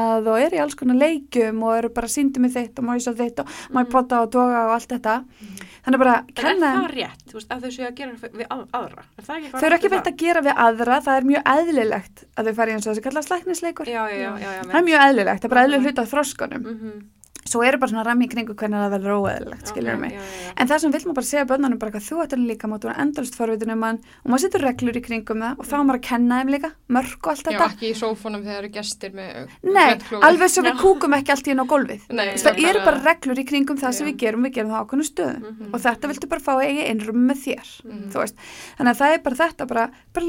er 0.08 0.18
annað 0.18 0.30
og 0.32 0.40
er 0.42 0.56
í 0.56 0.60
alls 0.62 0.74
konar 0.74 0.96
leikjum 0.98 1.62
og 1.62 1.76
eru 1.78 1.88
bara 1.94 2.06
síndum 2.08 2.44
með 2.46 2.54
þitt 2.58 2.78
og 2.78 2.84
má 2.88 2.94
ég 2.96 3.04
svo 3.06 3.14
þitt 3.18 3.40
og 3.44 3.46
má 3.72 3.80
ég 3.82 3.86
Mhm. 3.86 3.92
potta 3.92 4.20
og 4.22 4.30
toga 4.32 4.64
og 4.66 4.72
allt 4.76 4.88
þetta 4.88 5.24
þannig 5.84 5.98
bara, 5.98 6.14
En 6.18 6.24
er 6.28 6.32
kenna 6.42 6.66
þeim- 6.66 6.78
það 6.78 6.94
rétt, 6.98 7.32
veist, 7.34 7.48
að 7.48 7.60
þau 7.62 7.70
séu 7.76 7.86
að 7.88 7.94
gera 7.94 8.12
við 8.12 8.46
að- 8.48 8.68
aðra? 8.72 9.02
Er 9.18 9.22
það 9.24 9.50
Þau 9.52 9.66
eru 9.68 9.76
ekki 9.78 9.90
veit 9.90 10.04
að 10.12 10.16
gera 10.16 10.40
við 10.42 10.54
aðra, 10.66 11.00
það 11.02 11.16
er 11.18 11.24
mjög 11.30 11.42
eðlilegt 11.54 12.24
að 12.36 12.44
þau 12.48 12.54
fari 12.54 12.72
eins 12.72 12.86
og 12.86 12.94
þessi 12.94 13.02
kallast 13.02 13.30
læknisleikur. 13.30 13.86
Já, 13.86 14.02
já, 14.08 14.38
já. 14.38 14.62
Það 14.64 14.74
er 14.74 14.88
mjög 14.90 15.00
eðlilegt, 15.08 15.40
það 15.40 15.44
er 15.44 15.48
bara 15.54 15.62
eðlileg 15.66 15.82
hluta 15.86 16.02
af 16.02 16.10
þroskunum. 16.12 16.62
Mhm. 16.62 17.02
Svo 17.48 17.62
eru 17.64 17.78
bara 17.80 17.88
svona 17.90 18.04
rammi 18.04 18.26
í 18.26 18.30
kringu 18.32 18.52
hvernig 18.54 18.76
það 18.82 18.92
verður 18.94 19.14
óeðlilegt, 19.24 19.70
skiljur 19.72 19.96
mig. 19.98 20.12
já, 20.12 20.20
já, 20.20 20.44
já. 20.44 20.52
En 20.60 20.68
það 20.68 20.78
sem 20.82 20.92
vil 20.92 21.00
maður 21.06 21.14
bara 21.18 21.28
segja 21.28 21.44
bönnunum 21.48 21.78
bara 21.80 21.92
hvað 21.94 22.04
þú 22.08 22.18
ættir 22.24 22.42
líka 22.44 22.68
mátt 22.68 22.84
og 22.84 22.98
endalist 23.00 23.34
forvitin 23.38 23.72
um 23.72 23.82
hann 23.86 23.98
og 24.24 24.28
maður 24.30 24.42
setur 24.44 24.64
reglur 24.68 24.98
í 24.98 25.02
kringum 25.06 25.40
það 25.44 25.58
og 25.58 25.64
þá 25.70 25.76
maður 25.80 25.98
að 25.98 26.04
kenna 26.08 26.38
þeim 26.42 26.52
líka, 26.52 26.70
mörg 26.92 27.16
og 27.24 27.30
allt 27.32 27.40
Já, 27.40 27.50
þetta. 27.50 27.68
ekki 27.72 27.88
í 27.88 27.94
sófónum 27.96 28.42
þegar 28.44 28.58
eru 28.64 28.70
gestir 28.74 29.12
með 29.16 29.48
Nei, 29.64 29.98
alveg 30.28 30.50
svo 30.52 30.62
við 30.68 30.74
Já. 30.74 30.80
kúkum 30.82 31.16
ekki 31.18 31.30
allt 31.32 31.48
í 31.48 31.54
enn 31.54 31.62
á 31.64 31.66
gólfið. 31.72 32.02
Nei, 32.12 32.26
Það 32.38 32.60
eru 32.68 32.84
bara 32.84 33.00
reglur 33.08 33.38
í 33.38 33.46
kringum 33.48 33.78
það 33.80 33.92
sem 33.96 34.06
Já. 34.06 34.10
við 34.12 34.18
gerum, 34.22 34.44
við 34.44 34.52
gerum 34.58 34.70
það 34.70 34.78
á 34.78 34.84
ákveðnu 34.84 35.06
stöðum 35.08 35.42
Mhm. 35.48 35.72
og 35.72 35.80
þetta 35.80 36.08
viltu 36.12 36.28
bara 36.28 36.40
fá 36.44 36.52
eiga 36.60 36.84
innrum 36.92 37.20
með 37.28 37.38
þér 37.46 37.66
Mhm. 37.88 38.10
þú 38.12 38.18
veist, 38.22 38.36
þannig 38.78 38.92
að 38.92 39.00
það 39.00 39.14
er 39.14 39.18
bara 39.24 39.36
þetta 39.42 39.66
bara, 39.68 39.90
bara 40.12 40.26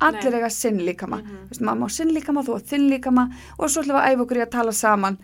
að 0.00 0.06
á 0.06 0.06
allir 0.20 0.30
Nei. 0.30 0.38
eiga 0.40 0.50
sinn 0.50 0.78
líkama. 0.86 1.20
Mhm. 1.22 1.48
Vist, 1.48 1.60
maður 1.62 1.78
má 1.82 1.90
sinn 1.90 2.10
líkama, 2.14 2.44
þú 2.44 2.54
og 2.54 2.62
þinn 2.68 2.90
líkama 2.90 3.30
og 3.58 3.68
svo 3.70 3.82
ætlum 3.82 3.96
við 3.96 4.02
að 4.02 4.10
æfa 4.12 4.22
okkur 4.26 4.36
í 4.36 4.44
að 4.46 4.50
tala 4.50 4.72
saman. 4.72 5.18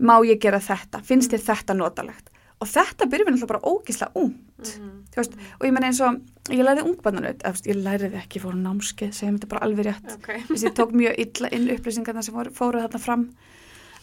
Má 0.00 0.14
ég 0.26 0.40
gera 0.40 0.58
þetta, 0.58 1.02
finnst 1.04 1.30
þér 1.30 1.42
þetta 1.50 1.74
notalegt? 1.76 2.28
Og 2.62 2.68
þetta 2.68 3.06
byrjum 3.10 3.26
við 3.26 3.34
náttúrulega 3.34 3.46
bara 3.48 3.66
ógislega 3.66 4.12
ung 4.14 4.34
Mhm. 4.62 4.90
þú 5.10 5.16
veist, 5.16 5.32
og 5.60 5.66
ég 5.66 5.72
menn 5.72 5.82
eins 5.84 6.00
og 6.00 6.20
ég 6.50 6.62
læriði 6.62 6.84
ungbarnanut, 6.86 7.42
ég 7.66 7.76
læriði 7.82 8.14
ekki 8.22 8.38
fóru 8.40 8.54
námskeið, 8.62 9.10
segjum 9.12 9.38
þetta 9.38 9.48
bara 9.48 9.66
alveg 9.66 9.86
rétt. 9.86 10.14
Ok. 10.14 10.28
þess 10.46 10.62
að 10.62 10.68
ég 10.70 10.74
tók 10.78 10.92
mjög 10.92 11.14
illa 11.18 11.48
inn 11.50 11.68
upplýsingarna 11.68 12.22
sem 12.22 12.34
voru, 12.34 12.50
fóru 12.54 12.78
þarna 12.80 13.00
fram 13.00 13.24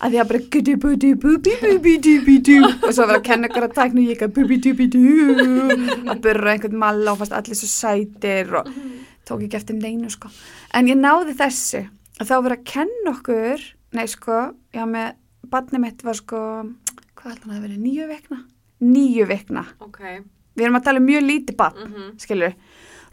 að 0.02 0.12
því 0.12 0.20
að 0.20 0.28
bara 0.28 0.40
og 2.84 2.94
svo 2.94 3.08
var 3.08 3.16
að 3.20 3.24
kenna 3.24 3.48
ykkur 3.48 3.64
að 3.68 3.74
tækna 3.74 4.00
og 4.00 4.08
ég 4.10 4.18
ekki 4.20 4.90
du 4.92 5.00
að 6.12 6.22
burra 6.22 6.52
einhvern 6.54 6.78
malla 6.78 7.12
og 7.12 7.18
fast 7.20 7.32
allir 7.32 7.56
svo 7.56 7.68
sætir 7.72 8.54
og 8.60 8.68
tók 9.30 9.46
ekki 9.46 9.60
eftir 9.60 9.78
neinu 9.80 10.10
sko. 10.14 10.32
En 10.74 10.90
ég 10.90 10.98
náði 11.00 11.36
þessi 11.40 11.84
að 12.20 12.28
þá 12.32 12.36
verið 12.44 12.58
að 12.58 12.66
kenna 12.74 13.14
okkur 13.16 13.66
nei 13.98 14.06
sko, 14.12 14.40
já 14.76 14.84
með 14.90 15.14
barnið 15.50 15.84
mitt 15.86 16.04
var 16.06 16.18
sko 16.20 16.42
hvað 17.20 17.32
ætla 17.36 17.48
hann 17.50 17.58
að 17.58 17.64
verið, 17.68 17.80
nýju 17.86 18.10
vikna? 18.10 18.42
Nýju 18.80 19.26
vikna, 19.28 19.66
Ok. 19.84 20.00
við 20.56 20.64
erum 20.66 20.78
að 20.80 20.84
tala 20.86 21.00
um 21.02 21.06
mjög 21.08 21.24
lítið 21.26 21.56
barn 21.58 21.80
Mhm. 21.90 22.20
skilur 22.20 22.54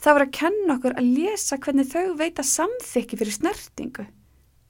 það 0.00 0.12
var 0.14 0.24
að 0.26 0.32
kenna 0.32 0.74
okkur 0.76 0.94
að 1.00 1.08
lesa 1.16 1.56
hvernig 1.58 1.86
þau 1.90 2.16
veita 2.16 2.42
samþykki 2.44 3.16
fyrir 3.18 3.32
snertingu. 3.32 4.06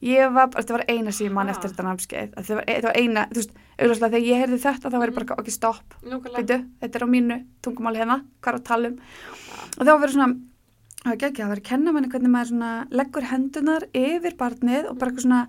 Ég 0.02 0.32
var, 0.32 0.48
þetta 0.52 0.70
var 0.76 0.84
eina 0.88 1.10
sem 1.12 1.26
ég 1.26 1.32
man 1.32 1.48
eftir 1.48 1.70
þetta 1.72 1.84
námskeið. 1.84 2.34
Að 2.36 2.44
það 2.46 2.54
var, 2.54 2.64
það 2.68 2.82
var 2.86 2.96
eina, 3.00 3.22
þú 3.32 3.40
veist, 3.40 3.50
auðvitað 3.80 4.10
þegar 4.12 4.26
ég 4.28 4.40
heyrði 4.42 4.58
þetta 4.62 4.90
þá 4.92 4.96
ég 5.06 5.14
bara, 5.16 5.36
ok, 5.40 5.50
stopp, 5.50 5.94
veitu 6.04 6.58
þetta 6.80 6.96
er 7.00 7.04
á 7.04 7.08
mínu 7.08 7.38
tungumáli 7.64 7.96
hérna, 8.02 8.18
hvað 8.40 8.52
er 8.54 8.58
að 8.60 8.64
tala 8.64 8.88
um? 8.88 8.98
Og 9.80 9.86
þá 9.86 9.92
verið 10.00 10.14
svona 10.16 10.40
það 11.06 11.14
var 11.14 11.28
ekki, 11.30 11.42
það 11.42 11.52
var 11.52 11.62
að 11.62 11.68
kenna 11.70 11.94
manni 11.94 12.10
hvernig 12.10 12.32
maður 12.32 12.50
svona 12.50 12.72
leggur 12.90 13.30
hendunar 13.30 13.86
yfir 13.94 14.36
barnið 14.40 14.90
og 14.90 14.98
bara 14.98 15.12
eitthvað 15.12 15.26
svona 15.26 15.46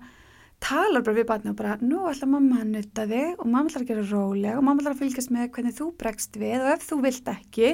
talar 0.58 1.04
bara 1.06 1.14
við 1.14 1.26
barnið 1.28 1.52
og 1.52 1.58
bara, 1.58 1.74
nú 1.86 2.00
ætla 2.10 2.26
mamma 2.30 2.60
að 2.62 2.70
nutta 2.72 3.04
þig 3.06 3.38
og 3.38 3.46
mamma 3.46 3.70
ætlar 3.70 3.84
að 3.84 3.90
gera 3.92 4.04
rólega 4.08 4.54
og 4.58 4.64
mamma 4.66 4.82
ætlar 4.82 4.94
að 4.96 5.02
fylgjast 5.04 5.32
með 5.34 5.50
hvernig 5.54 5.74
þú 5.76 5.86
bregst 6.00 6.38
við 6.40 6.56
og 6.58 6.70
ef 6.72 6.86
þú 6.88 6.98
vilt 7.04 7.30
ekki, 7.30 7.68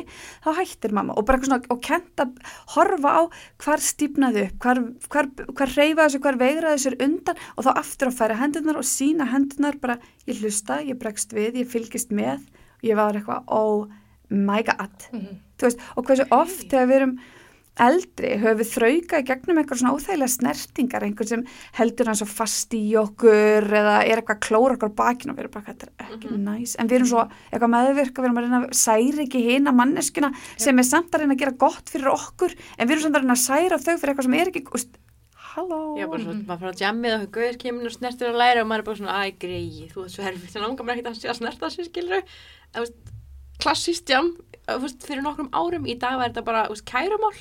þá 0.44 0.48
hættir 0.58 0.94
mamma. 0.96 1.16
Og 1.16 1.24
bara 1.24 1.38
eitthvað 1.38 1.50
svona, 1.50 1.70
og 1.72 1.80
kent 1.84 2.24
að 2.24 2.34
horfa 2.74 3.14
á 3.16 3.22
hvar 3.64 3.84
stífnaði 3.84 4.42
upp, 4.48 4.58
hvar, 4.64 4.82
hvar, 5.14 5.30
hvar 5.56 5.72
reyfa 5.78 6.02
þessu, 6.02 6.20
hvar 6.26 6.40
veigraði 6.42 6.76
þessur 6.76 6.98
undan 7.08 7.40
og 7.54 7.68
þá 7.68 7.70
aftur 7.72 8.10
að 8.10 8.18
færa 8.20 8.40
hendunar 8.42 8.80
og 8.80 8.88
sína 8.88 9.28
hendunar 9.32 9.80
bara, 9.80 9.96
ég 10.28 10.42
hlusta, 10.44 10.82
ég 10.84 11.00
bregst 11.00 11.32
við, 11.36 11.62
ég 11.62 11.72
fylgist 11.72 12.12
með. 12.12 12.44
Og 12.82 12.90
ég 12.90 13.00
var 13.00 13.16
eitthvað, 13.16 13.48
oh 13.48 13.88
my 14.28 14.60
god. 14.66 15.08
Mhm. 15.12 15.40
þú 15.54 15.70
veist, 15.70 15.82
og 15.96 16.04
hversu 16.04 16.28
oft 16.34 16.68
þegar 16.68 16.88
við 16.90 16.96
erum 17.00 17.16
eldri 17.80 18.36
höfum 18.38 18.58
við 18.60 18.68
þrauka 18.70 19.18
í 19.18 19.24
gegnum 19.26 19.58
eitthvað 19.58 19.78
svona 19.80 19.94
óþægilega 19.96 20.30
snertingar, 20.30 21.02
einhvern 21.02 21.26
sem 21.28 21.44
heldur 21.74 22.06
hann 22.06 22.18
svo 22.20 22.26
fast 22.30 22.70
í 22.78 22.94
okkur 23.00 23.66
eða 23.66 23.94
er 24.06 24.20
eitthvað 24.22 24.36
að 24.38 24.44
klóra 24.46 24.74
okkur 24.76 24.92
á 24.94 24.98
bakinu 25.00 25.30
og 25.32 25.36
við 25.38 25.42
erum 25.44 25.54
bara, 25.56 25.66
þetta 25.72 25.84
er 25.88 25.92
ekki 26.06 26.28
Mhm. 26.30 26.44
næs 26.44 26.76
en 26.78 26.88
við 26.88 26.94
erum 27.00 27.06
svo 27.10 27.22
eitthvað 27.52 27.74
meðvirka, 27.74 28.18
við 28.22 28.24
erum 28.28 28.38
að 28.38 28.44
reyna 28.46 28.60
að 28.62 28.74
særa 28.78 29.20
ekki 29.26 29.40
hina 29.42 29.72
manneskuna 29.72 30.30
sem 30.56 30.78
er 30.78 30.82
samt 30.84 31.10
að 31.10 31.20
reyna 31.24 31.34
að 31.34 31.38
gera 31.42 31.50
gott 31.58 31.86
fyrir 31.90 32.10
okkur 32.14 32.54
en 32.78 32.86
við 32.88 32.92
erum 32.92 33.02
samt 33.02 33.16
að 33.16 33.20
reyna 33.24 33.34
að 33.34 33.46
særa 33.48 33.78
þau 33.82 33.98
fyrir 33.98 34.14
eitthvað 34.14 34.22
sem 34.28 34.34
er 34.34 34.46
ekki, 34.54 34.62
úst, 34.70 34.88
halló 35.54 35.80
Já, 35.98 36.06
bara 36.06 36.22
svo, 36.22 36.32
Mhm. 36.34 36.46
maður 36.46 36.60
fara 36.60 36.72
að 36.72 36.82
jammið 36.84 37.14
og 37.22 37.30
gauður 37.32 37.58
kemur 37.58 37.86
og 37.86 37.92
snertir 37.92 38.28
að 38.30 38.38
læra 38.38 38.60
og 38.62 38.66
maður 38.68 38.78
er 38.78 38.82
bara 38.82 38.96
svona, 38.96 39.18
æ, 39.18 39.34
greið, 39.38 39.92
þú 39.92 40.04
ert 40.04 40.10
svo 40.14 40.22
herfið, 40.24 40.50
að, 44.68 44.74
að 44.74 44.80
veist, 44.82 44.96
veist, 44.96 45.06
fyrir 45.06 45.22
nokkrum 45.22 45.48
árum, 45.52 45.86
í 45.86 45.94
dag 45.98 46.16
var 46.18 46.28
þetta 46.30 46.44
bara, 46.44 46.68
veist, 46.68 46.84
kærumál. 46.84 47.32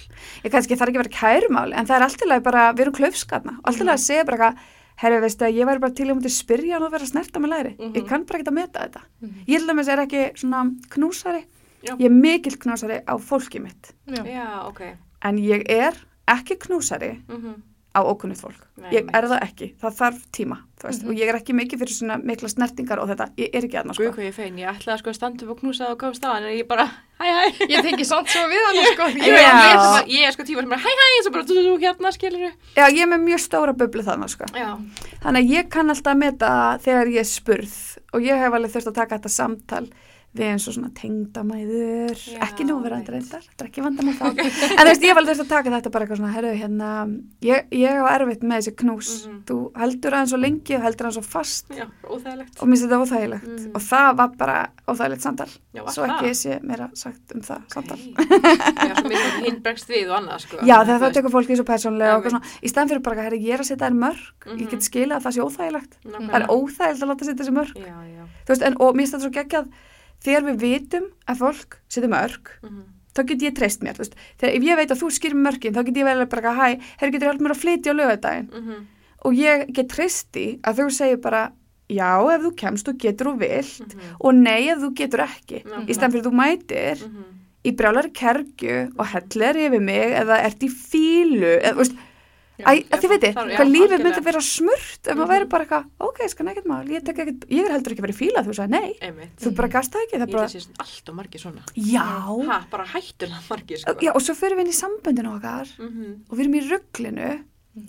ég 0.44 0.51
kannski 0.51 0.75
þarf 0.75 0.89
ekki 0.94 1.00
að 1.00 1.03
vera 1.03 1.18
kærumál 1.20 1.74
en 1.74 1.86
það 1.86 1.96
er 1.96 2.06
alltaf 2.08 2.44
bara, 2.44 2.63
við 2.74 2.82
erum 2.88 2.94
klaufskarna 3.00 3.58
alltaf 3.63 3.88
að 3.88 3.98
segja 4.03 4.25
bara 4.25 4.38
eitthvað 4.38 4.63
herri, 5.03 5.20
veistu 5.24 5.46
að 5.46 5.56
ég 5.58 5.65
væri 5.65 5.80
bara 5.82 5.94
til 5.98 6.06
að 6.10 6.18
múti 6.20 6.30
spyrja 6.30 6.74
hann 6.77 6.84
og 6.86 6.92
vera 6.94 7.06
snerta 7.10 7.39
með 7.39 7.50
læri 7.50 7.72
Mhm. 7.80 7.94
ég 7.98 8.08
kann 8.08 8.25
bara 8.25 8.39
ekki 8.39 8.51
að 8.51 8.53
meta 8.53 8.80
þetta 8.80 9.01
ég 9.48 9.58
held 9.58 9.70
að 9.70 9.75
mér 9.80 9.89
er 9.89 10.03
ekki 10.06 10.22
svona 10.38 10.63
knúsari 10.94 11.46
Já. 11.84 11.96
ég 11.98 12.06
er 12.06 12.10
mikill 12.13 12.58
knúsari 12.58 13.01
á 13.03 13.13
fólki 13.18 13.60
mitt 13.60 13.94
Já. 14.08 14.24
Já, 14.24 14.68
ok. 14.68 14.82
en 15.24 15.38
ég 15.38 15.65
er 15.70 15.94
ekki 16.27 16.56
knúsari 16.60 17.22
Mm 17.27 17.56
á 17.93 18.01
ókunnið 18.01 18.39
fólk 18.41 18.62
Nei, 18.81 18.89
ég 18.95 19.09
er 19.13 19.25
það 19.29 19.43
ekki, 19.45 19.67
það 19.81 19.97
þarf 20.00 20.21
tíma 20.33 20.55
þú 20.81 20.88
veist, 20.88 21.03
Mhm. 21.03 21.09
og 21.09 21.15
ég 21.21 21.29
er 21.29 21.35
ekki 21.38 21.53
mikið 21.53 21.79
fyrir 21.83 21.93
svona 21.93 22.17
mikla 22.23 22.50
snertingar 22.50 23.00
og 23.00 23.07
þetta, 23.09 23.27
ég 23.38 23.50
er 23.53 23.62
ekki 23.67 23.77
aðna 23.79 23.93
Guð 23.93 24.07
sko. 24.09 24.13
hvað 24.17 24.25
ég 24.27 24.33
fein, 24.33 24.57
ég 24.57 24.67
ætlaði 24.73 25.00
sko 25.00 25.09
að 25.09 25.15
standa 25.19 25.45
upp 25.45 25.51
og 25.53 25.59
knúsa 25.62 25.89
og 25.91 25.97
komst 26.01 26.23
á 26.25 26.33
hann 26.33 26.43
en 26.43 26.57
ég 26.57 26.67
bara, 26.67 26.85
hæ 27.21 27.25
hæ. 27.29 27.67
Ég 27.69 27.81
tengi 27.85 28.03
samt 28.05 28.27
svo 28.27 28.41
við 28.50 28.65
hann 28.65 28.81
sko. 28.93 29.03
Ég, 29.13 29.23
Ég, 29.29 29.38
ég, 30.09 30.23
er 30.23 30.27
er 30.27 30.31
sko 30.33 30.43
tíma 30.43 30.59
sem 30.65 30.69
bara, 30.73 30.81
hæ 30.81 30.89
hæ, 30.89 31.05
eins 31.13 31.27
og 31.27 31.33
bara, 31.33 31.43
þú, 31.43 31.53
þú, 31.62 31.79
hérna, 31.85 32.12
skilur 32.12 32.51
já, 32.75 32.85
ég 32.89 33.01
er 33.05 33.12
með 33.13 33.21
mjög 33.29 33.39
stóra 33.45 33.73
bublu 33.77 34.01
þannig 34.03 34.29
sko. 34.33 34.45
Já. 34.57 34.73
þannig 35.23 35.43
að 35.45 35.51
ég 35.53 35.69
kann 35.69 35.89
alltaf 35.89 36.13
að 36.13 36.17
meta 36.17 36.50
þegar 36.83 37.07
ég 37.13 37.19
er 37.19 37.29
spurð 37.29 37.77
og 38.13 38.21
ég 38.21 38.38
hef 38.41 38.53
alveg 38.53 38.71
þurft 38.73 38.88
að 38.91 38.95
taka 38.95 39.17
þetta 39.19 39.29
samtal 39.29 39.88
við 40.34 40.48
eins 40.50 40.63
og 40.68 40.74
svona 40.74 40.90
tengdamæður. 40.98 42.18
Já, 42.34 42.40
ekki 42.48 42.66
núverandi 42.66 43.12
reyndar, 43.13 43.44
þetta 43.46 43.66
er 43.66 43.70
ekki 43.70 43.84
vandamál 43.86 44.16
þá. 44.18 44.24
En 44.78 44.82
þú 44.82 44.88
veist, 44.90 45.04
ég 45.06 45.20
alveg 45.20 45.38
þurft 45.38 45.44
að 45.46 45.52
taka 45.54 45.74
þetta 45.75 45.92
bara 45.94 46.06
eitthvað 46.08 46.20
svona 46.22 46.34
herru, 46.34 46.54
hérna, 46.58 46.90
ég, 47.46 47.68
ég 47.78 47.94
hef 48.00 48.10
erfitt 48.16 48.44
með 48.50 48.58
þessi 48.63 48.74
knús, 48.82 49.12
Mhm. 49.28 49.38
þú 49.50 49.58
heldur 49.78 50.16
aðeins 50.18 50.34
svo 50.34 50.40
lengi 50.42 50.75
og 50.78 50.82
heldur 50.88 51.06
aðeins 51.10 51.20
svo 51.20 51.25
fast. 51.28 51.70
Já, 51.78 51.86
og 52.10 52.18
mér 52.25 52.48
finnst 52.58 52.84
þetta 52.88 53.00
óþægilegt. 53.04 53.48
Mhm. 53.48 53.72
og 53.75 53.82
það 53.82 54.10
var 54.18 54.30
bara 54.42 54.58
óþægilegt 54.88 55.22
samtal. 55.22 55.50
Já, 55.74 55.82
svo 55.94 56.04
ekki 56.10 56.28
það? 56.32 56.40
sé 56.42 56.60
meira 56.63 56.90
sagt 56.94 57.36
um 57.36 57.42
það 57.42 57.62
samtal. 57.74 58.00
Já, 58.04 58.94
svo 58.98 59.10
mér 59.10 59.46
hinn 59.46 59.62
bregst 59.63 59.88
við 59.90 60.10
og 60.10 60.18
annað, 60.22 60.40
sko. 60.48 60.58
Já, 60.66 60.78
þegar 60.84 61.00
veist, 61.00 61.16
tekur 61.20 61.34
fólki 61.38 61.56
svo 61.58 61.66
persónlega 61.70 62.18
og 62.18 62.25
svona, 62.25 62.42
í 62.63 62.68
stæðan 62.74 62.90
fyrir 62.90 63.04
bara, 63.06 63.22
herri, 63.24 63.40
ég 63.46 63.54
er 63.54 63.60
að 63.62 63.70
setja 63.70 63.86
þær 63.90 63.98
mörg, 64.02 64.25
ég 64.50 64.66
Mhm. 64.66 64.70
get 64.70 64.82
þegar 70.24 70.44
við 70.50 70.58
vitum 70.63 71.06
að 71.27 71.38
fólk 71.44 71.77
setja 71.89 72.10
mörg 72.10 72.50
Mhm. 72.63 72.84
þá 73.13 73.25
get 73.27 73.39
ég 73.42 73.56
treyst 73.56 73.82
mér, 73.84 73.98
veist 73.98 74.15
þegar 74.39 74.56
ef 74.58 74.63
ég 74.63 74.75
veit 74.77 74.89
að 74.92 75.01
þú 75.03 75.10
skýrir 75.12 75.38
mörgin, 75.46 75.74
þá 75.74 75.86
get 75.86 75.96
ég 75.96 76.06
vel 76.06 76.25
bara 76.25 76.53
hæ, 76.53 76.80
herri, 76.98 77.12
getur 77.12 77.27
hjálp 77.30 77.42
mér 77.42 77.53
að 77.53 77.62
flytja 77.63 77.92
á 77.94 78.00
lögadaginn 78.00 78.50
Mhm. 78.53 78.88
og 79.25 79.34
ég 79.34 79.72
get 79.74 79.88
treyst 79.89 80.32
því 80.34 80.60
að 80.62 80.75
þú 80.80 80.92
segir 80.92 81.22
bara 81.22 81.51
já, 81.89 82.36
ef 82.36 82.42
þú 82.42 82.56
kemst 82.56 82.88
og 82.88 82.98
getur 82.98 83.27
og 83.27 83.39
vilt 83.39 83.94
Mhm. 83.94 84.15
og 84.20 84.34
nei, 84.34 84.68
ef 84.70 84.80
þú 84.80 84.94
getur 84.96 85.20
ekki 85.27 85.63
Nákvæmlega. 85.63 85.88
í 85.89 85.94
stæðan 85.94 86.12
fyrir 86.12 86.24
þú 86.24 86.34
mætir 86.34 86.98
Mhm. 87.03 87.24
í 87.65 87.72
brjálari 87.75 88.12
kergju 88.13 88.92
og 88.98 89.06
hellir 89.06 89.56
yfir 89.56 89.82
mig 89.82 90.12
eða 90.12 90.39
ert 90.44 90.60
í 90.60 90.70
fílu 90.70 91.62
eða, 91.62 91.75
veist, 91.75 91.96
Æ, 92.60 92.86
að 92.86 93.00
þið 93.01 93.10
veitir, 93.10 93.33
hvað 93.33 93.69
lífið 93.74 94.01
myndi 94.03 94.22
vera 94.24 94.41
smurt 94.45 95.07
ef 95.10 95.15
maður 95.17 95.24
Mhm. 95.25 95.31
væri 95.33 95.50
bara 95.50 95.65
eitthvað, 95.65 95.86
ok, 96.00 96.19
skan 96.29 96.48
ekkert 96.51 96.65
mál, 96.69 96.86
ég, 96.86 97.01
ég 97.01 97.65
er 97.65 97.72
heldur 97.74 97.93
ekki 97.95 98.03
verið 98.05 98.19
fíla, 98.19 98.43
þú 98.45 98.53
sagði 98.53 98.69
nei, 98.69 98.93
Einmitt. 99.01 99.36
þú 99.41 99.55
bara 99.55 99.67
gasta 99.69 99.98
ekki, 100.03 100.19
það 100.22 100.31
bara, 100.31 100.43
held 100.48 100.55
að 100.55 100.62
sé 100.62 100.69
allt 100.79 101.10
og 101.10 101.15
margir 101.15 101.41
svona. 101.41 101.63
já, 101.74 102.05
Ha, 102.45 102.65
bara 102.69 102.86
hættulega 102.86 103.41
margir, 103.50 103.77
sko. 103.79 103.93
já, 104.00 104.12
og 104.13 104.22
svo 104.22 104.36
fyrir 104.38 104.55
við 104.55 104.60
inn 104.62 104.74
í 104.74 104.81
samböndinu 104.83 105.33
okkar 105.41 105.67
Mhm. 105.79 106.25
og 106.29 106.38
við 106.38 106.41
erum 106.41 106.53
í 106.53 106.69
rugglinu 106.69 107.43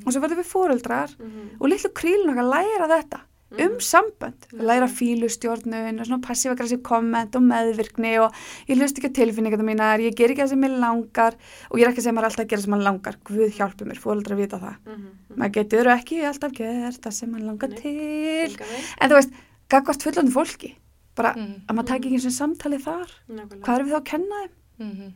og 0.07 0.13
svo 0.13 0.21
verðum 0.23 0.41
við 0.41 0.49
fóreldrar 0.49 1.11
Mhm. 1.19 1.61
og 1.61 1.69
litlu 1.69 1.93
krílun 1.93 2.33
okkar 2.33 2.49
læra 2.49 2.89
þetta 2.89 3.21
um 3.59 3.73
Mhm. 3.75 3.79
sambönd, 3.81 4.41
Mhm. 4.53 4.61
læra 4.67 4.89
fílustjórnun 4.89 6.01
og 6.01 6.07
svona 6.07 6.21
passív-aggressiv 6.23 6.83
komment 6.83 7.35
og 7.37 7.43
meðvirkni 7.43 8.19
og 8.21 8.33
ég 8.69 8.77
hlust 8.79 8.99
ekki 8.99 9.09
að 9.11 9.15
tilfinningarna 9.15 9.65
mínar, 9.65 10.01
ég 10.01 10.15
ger 10.17 10.29
ekki 10.31 10.43
það 10.43 10.49
sem 10.49 10.61
ég 10.63 10.79
langar 10.81 11.35
og 11.71 11.79
ég 11.79 11.83
er 11.87 11.91
ekki 11.93 12.01
að 12.01 12.05
segja 12.05 12.15
maður 12.15 12.29
alltaf 12.31 12.45
að 12.45 12.49
gera 12.49 12.63
sem 12.63 12.73
maður 12.75 12.85
langar, 12.85 13.17
Guð 13.25 13.53
hjálpi 13.59 13.85
mér, 13.87 13.99
fóreldrar 13.99 14.37
vita 14.37 14.59
það. 14.59 14.77
Mhm. 14.87 15.37
Maður 15.37 15.53
getur 15.53 15.85
ekki 15.87 16.23
alltaf 16.25 16.53
gert 16.53 17.01
það 17.03 17.13
sem 17.13 17.31
maður 17.33 17.47
langar 17.47 17.69
Nei. 17.71 17.79
til. 17.81 18.57
En 19.01 19.11
þú 19.11 19.15
veist, 19.15 19.31
gagvart 19.69 20.03
fullandi 20.03 20.33
fólki, 20.33 20.75
bara 21.15 21.35
Mhm. 21.35 21.67
að 21.69 21.77
maður 21.77 21.87
taki 21.87 22.09
ekki 22.09 22.15
eins 22.15 22.27
og 22.27 22.33
samtali 22.57 22.79
þar, 22.83 23.09
Nákvæmlega. 23.31 23.61
hvað 23.61 23.79
er 23.81 23.85
við 23.85 23.91
þá 23.91 24.01
að 24.01 24.05
kenna 24.05 24.37
þeim? 24.45 24.51
Mhm. 24.91 25.13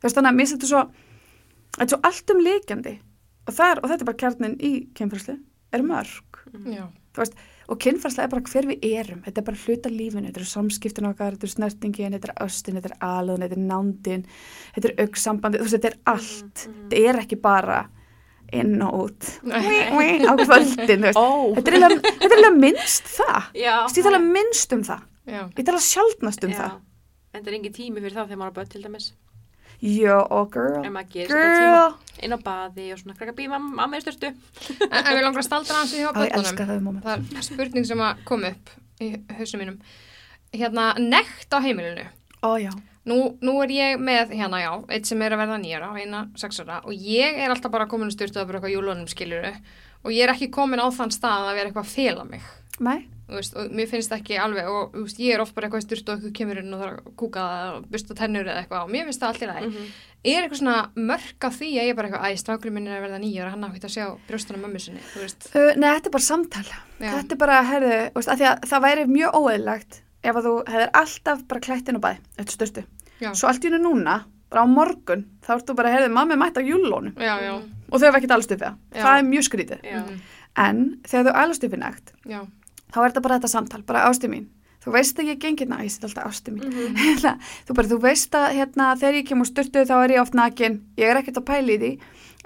Þú 0.00 0.02
veist, 0.02 0.16
þannig 0.16 0.30
að 0.32 0.36
mér 0.36 0.52
þetta 0.52 0.66
svo, 0.66 0.90
þetta 1.78 1.82
er 1.82 1.88
svo 1.88 2.00
allt 2.02 2.30
um 2.30 2.40
líkjandi 2.40 2.98
og, 3.48 3.54
þar, 3.54 3.78
og 3.82 3.90
þetta 3.90 4.00
er 4.00 4.04
bara 4.04 4.16
kjarnin 4.16 4.56
í 4.60 4.86
kynfræslu, 4.94 5.38
er 5.72 5.80
mörg. 5.82 6.22
Mhm. 6.52 6.74
Já. 6.74 6.88
Og 7.72 7.78
kynfræsla 7.80 8.26
er 8.26 8.28
bara 8.28 8.44
hver 8.52 8.66
við 8.68 8.82
erum, 8.84 9.22
þetta 9.24 9.40
er 9.40 9.44
bara 9.46 9.60
hluta 9.62 9.88
lífinu, 9.88 10.28
þetta 10.28 10.42
eru 10.42 10.48
samskiptin 10.50 11.08
okkar, 11.08 11.36
þetta 11.38 11.46
eru 11.46 11.54
snertingin, 11.54 12.16
þetta 12.18 12.28
er 12.28 12.42
östin, 12.44 12.76
þetta 12.76 12.90
er 12.90 12.96
alun, 13.08 13.44
þetta 13.46 13.56
er 13.56 13.62
nándin, 13.70 14.24
þetta 14.74 14.90
er 14.90 15.06
auksambandi, 15.06 15.60
þú 15.60 15.68
veist, 15.68 15.76
þetta 15.78 15.90
er 15.92 15.96
allt. 16.12 16.66
Mhm. 16.66 16.82
Þetta 16.82 17.00
er 17.08 17.20
ekki 17.22 17.38
bara 17.40 17.78
inn 18.52 18.82
og 18.84 18.98
út, 19.06 19.30
á 19.48 20.32
kvöldin. 20.42 21.08
Ó. 21.16 21.28
Þetta 21.56 21.72
er 21.72 21.78
eiginlega 21.80 22.52
minnst 22.58 23.08
það. 23.16 23.48
Ég 23.56 24.04
tala 24.04 24.20
minnst 24.20 24.76
um 24.76 24.84
það. 24.84 25.08
Já. 25.32 25.42
Ég 25.48 25.64
tala 25.64 25.80
sjálfnast 25.80 26.44
um 26.44 26.52
Já. 26.52 26.58
það. 26.60 26.80
En 27.32 27.40
það 27.40 27.48
er 27.48 27.56
engin 27.56 27.72
tími 27.72 28.02
fyrir 28.02 28.18
það 28.18 28.26
þegar 28.28 28.40
maður 28.42 28.52
er 28.52 28.56
börn 28.58 28.72
til 28.74 28.82
dæmis. 28.84 29.12
Já, 29.82 30.14
og 30.30 30.52
girl, 30.54 30.78
En 30.86 30.92
maður 30.94 31.08
gerir 31.16 31.32
sér 31.32 31.40
bara 31.42 31.56
tíma 31.58 31.80
girl. 31.82 31.96
inn 32.22 32.34
á 32.34 32.38
baði 32.46 32.84
og 32.94 33.00
svona 33.00 33.16
krakka 33.18 33.34
býð 33.34 33.48
mamma, 33.50 33.88
er 33.96 34.04
styrtu. 34.04 34.30
En, 34.30 34.92
en 35.00 35.16
við 35.16 35.24
langar 35.24 35.42
að 35.42 35.48
staldra 35.48 35.80
hans 35.80 35.94
í 35.96 36.04
hjá 36.04 36.12
börnunum. 36.14 36.38
elska 36.38 36.66
það 37.02 37.36
er 37.40 37.46
spurning 37.48 37.88
sem 37.88 38.04
að 38.06 38.22
kom 38.28 38.46
upp 38.46 38.70
í 39.02 39.10
hausum 39.40 39.62
mínum. 39.64 39.80
Hérna, 40.54 40.92
nekt 41.02 41.50
á 41.50 41.58
heimilinu. 41.64 42.06
Ó, 42.46 42.54
já. 42.62 42.70
Nú, 43.10 43.16
nú 43.42 43.56
er 43.64 43.72
ég 43.74 43.98
með, 43.98 44.30
hérna 44.38 44.60
já, 44.62 44.70
eitt 44.94 45.08
sem 45.10 45.22
er 45.26 45.34
að 45.34 45.40
verða 45.42 45.58
nýjara 45.58 45.88
og 45.90 45.98
eina 45.98 46.20
sexara 46.38 46.76
og 46.86 46.94
ég 46.94 47.40
er 47.42 47.50
alltaf 47.50 47.72
bara 47.74 47.88
komin 47.90 48.06
að 48.06 48.14
styrta 48.14 48.44
að 48.44 48.52
bara 48.52 48.60
eitthvað 48.60 48.74
júlunum 48.76 49.08
skiljuru 49.10 49.50
og 50.04 50.14
ég 50.14 50.22
er 50.22 50.30
ekki 50.36 50.52
komin 50.54 50.78
á 50.78 50.86
þann 50.94 51.10
stað 51.10 51.48
að 51.48 51.56
vera 51.58 51.72
eitthvað 51.72 51.88
að 51.88 51.96
fela 51.96 52.26
mig. 52.28 52.44
Nei, 52.78 53.00
Veist, 53.32 53.54
og 53.56 53.70
mér 53.72 53.88
finnst 53.90 54.12
ekki 54.12 54.36
alveg 54.38 54.68
og 54.68 54.92
veist, 54.94 55.18
ég 55.22 55.34
er 55.34 55.40
oft 55.44 55.54
bara 55.56 55.66
eitthvað 55.68 55.82
að 55.82 55.86
styrta 55.86 56.12
og 56.12 56.18
eitthvað 56.18 56.34
kemur 56.38 56.60
inn 56.62 56.74
og 56.76 56.82
þarf 56.82 56.98
að 57.00 57.14
kúka 57.22 57.44
það 57.48 57.76
og 57.78 57.86
busta 57.94 58.16
tennur 58.18 58.48
eða 58.50 58.62
eitthvað 58.62 58.82
og 58.86 58.90
mér 58.92 59.06
finnst 59.08 59.22
það 59.22 59.28
allt 59.32 59.42
í 59.42 59.48
lagi. 59.50 59.66
Mhm. 59.70 59.92
Er 60.22 60.42
eitthvað 60.44 60.60
svona 60.62 60.76
mörk 61.10 61.44
af 61.48 61.56
því 61.58 61.68
að 61.72 61.82
ég 61.82 61.90
er 61.90 61.94
bara 61.98 62.08
eitthvað, 62.08 62.26
æ, 62.30 62.38
strákurinn 62.42 62.74
minn 62.76 62.86
er 62.88 62.98
að 63.00 63.04
verða 63.08 63.20
nýjara, 63.24 63.50
hann 63.50 63.64
á 63.64 63.68
ekki 63.72 63.88
að 63.88 63.94
sjá 63.96 64.06
brjóstunum 64.28 64.62
mömmu 64.62 64.80
sinni, 64.84 65.00
uh, 65.56 65.72
nei, 65.74 65.88
þetta 65.98 66.06
er 66.06 66.14
bara 66.16 66.28
samtal. 66.28 66.64
Já. 67.00 67.10
Þetta 67.16 67.32
er 67.32 67.40
bara, 67.42 67.62
herðu, 67.66 67.96
veist, 68.14 68.28
það 68.70 68.84
væri 68.86 69.06
mjög 69.10 69.34
óeðlagt 69.40 70.00
ef 70.22 70.36
að 70.38 70.46
þú 70.46 70.52
hefðir 70.68 70.90
alltaf 71.02 71.42
bara 71.48 71.60
klætt 71.60 71.88
inn 71.90 71.98
á 71.98 72.02
bæði, 72.06 72.18
eftir 72.38 72.54
styrtu. 72.54 72.84
Já, 73.20 73.32
Svo 73.34 73.48
allt 73.48 73.64
í 73.64 73.70
hennu 73.70 73.82
núna, 73.82 74.24
bara 74.50 74.62
á 74.62 74.66
morgun, 74.70 75.26
þá 75.42 75.56
ertu 75.58 75.74
bara, 75.74 75.90
herðu, 75.90 76.12
mamma 76.14 76.34
er 76.34 76.38
mætt 76.38 76.58
á 76.58 76.62
júlónu 76.62 77.14
Mhm. 82.92 82.94
Þá 82.94 82.98
er 83.04 83.10
þetta 83.10 83.22
bara 83.22 83.38
þetta 83.40 83.48
samtal, 83.56 83.82
bara 83.88 84.04
ástu 84.10 84.28
mín. 84.28 84.46
Þú 84.82 84.92
veist 84.92 85.16
að 85.18 85.28
ég 85.30 85.38
gengi 85.38 85.62
hérna, 85.64 85.78
ég 85.84 85.90
set 85.94 86.04
alltaf 86.04 86.26
ástu 86.26 86.50
mín. 86.52 86.66
Mhm. 86.66 86.96
Hérna, 87.02 87.38
þú 87.68 87.74
bara, 87.74 87.88
þú 87.88 88.00
veist 88.02 88.30
að 88.34 88.48
hérna, 88.58 88.96
þegar 88.98 89.14
ég 89.22 89.28
kemur 89.28 89.46
styrtu 89.46 89.84
þá 89.86 89.94
er 90.04 90.10
ég 90.16 90.20
oft 90.20 90.34
nakin, 90.34 90.80
ég 90.98 91.06
er 91.08 91.16
ekkert 91.22 91.38
að 91.38 91.44
pæla 91.46 91.70
í 91.72 91.78
því, 91.78 91.98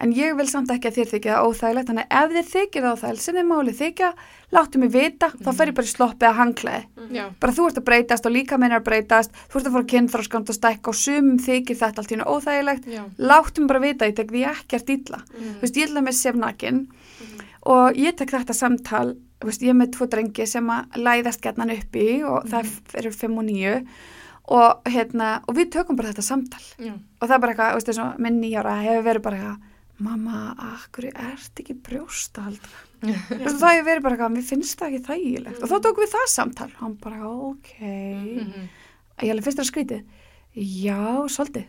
en 0.05 0.13
ég 0.13 0.37
vil 0.37 0.45
samt 0.47 0.69
ekki 0.69 0.91
að 0.91 0.97
þér 0.99 1.09
þykja 1.15 1.33
það 1.33 1.47
óþægilegt, 1.49 1.89
þannig 1.89 2.07
að 2.13 2.25
ef 2.27 2.35
þér 2.37 2.51
þykir 2.53 2.83
það 2.85 2.93
óþægilegt, 2.99 3.23
sem 3.25 3.35
þið 3.35 3.47
málið 3.49 3.79
þykja, 3.81 4.11
láttu 4.53 4.79
mig 4.79 4.91
vita, 4.93 5.31
þá 5.41 5.51
fer 5.57 5.67
ég 5.73 5.75
bara 5.79 5.89
í 5.89 5.95
sloppið 5.97 6.29
að 6.29 6.37
hanglaði. 6.37 6.83
já, 7.17 7.25
Bara 7.41 7.53
þú 7.57 7.67
ert 7.71 7.79
að 7.81 7.85
breytast 7.89 8.27
og 8.29 8.33
líka 8.37 8.59
minn 8.61 8.73
er 8.77 8.81
að 8.81 8.85
breytast, 8.85 9.31
þú 9.49 9.57
ert 9.57 9.67
að 9.67 9.73
fara 9.73 9.91
kynþróskand 9.97 10.51
og 10.53 10.57
stækka 10.61 10.89
og 10.93 10.95
sumum 11.01 11.39
þykir 11.41 11.77
þetta 11.81 11.99
allt 12.05 12.13
í 12.13 12.15
hennu 12.19 12.29
óþægilegt, 12.37 12.85
já, 12.93 13.03
láttu 13.17 13.61
mig 13.65 13.69
bara 13.73 13.81
vita, 13.81 14.05
ég 14.05 14.15
tek 14.21 14.29
því 14.31 14.45
ekkert 14.53 14.91
illa. 14.93 15.23
Þú 15.33 15.61
veist, 15.65 15.77
ég 15.81 15.89
og 19.41 19.49
veist, 19.51 19.63
ég 19.65 19.73
er 19.75 19.79
með 19.79 19.93
tvo 19.97 20.07
drengi 20.13 20.47
sem 20.49 20.69
að 20.73 20.97
læðast 21.07 21.43
gætnan 21.45 21.73
upp 21.75 21.97
í 22.01 22.09
og 22.25 22.47
það 22.51 22.71
eru 23.03 23.13
fimm 23.13 23.39
og 23.43 23.45
níu 23.49 23.75
og 24.57 24.87
hérna, 24.87 25.31
og 25.51 25.57
við 25.59 25.73
tökum 25.75 25.97
bara 25.99 26.13
þetta 26.13 26.23
samtal. 26.23 26.63
Já, 26.79 26.93
og 26.95 27.25
það 27.27 27.35
er 27.37 27.41
bara 27.43 27.55
eitthvað, 27.55 27.73
veist, 27.81 27.89
eins 27.91 28.03
og 28.05 28.21
minn 28.23 28.37
nýjára 28.41 28.77
hefur 28.85 29.07
verið 29.09 29.25
bara 29.27 29.41
eitthvað, 29.41 29.73
mamma, 30.07 30.41
akkur 30.77 31.09
ert 31.11 31.63
ekki 31.63 31.75
brjóstahaldra 31.89 32.85
þú 33.03 33.39
veist, 33.41 33.59
það 33.61 33.73
hefur 33.75 33.89
verið 33.91 34.05
bara 34.07 34.17
eitthvað, 34.17 34.35
mér 34.37 34.47
finnst 34.47 34.79
það 34.79 34.93
ekki 34.93 35.07
þægilegt. 35.11 35.63
Og 35.63 35.73
þá 35.73 35.77
tókum 35.87 36.05
við 36.05 36.13
það 36.15 36.29
samtal. 36.33 36.69
Og 36.77 36.83
hann 36.85 36.95
bara, 37.03 37.33
ok. 37.51 37.73
Mhm, 37.81 38.69
ég 39.25 39.35
alveg 39.35 39.49
fyrst 39.49 39.63
að 39.65 39.69
skrítið. 39.73 40.07
Já, 40.57 41.01
svolítið 41.29 41.67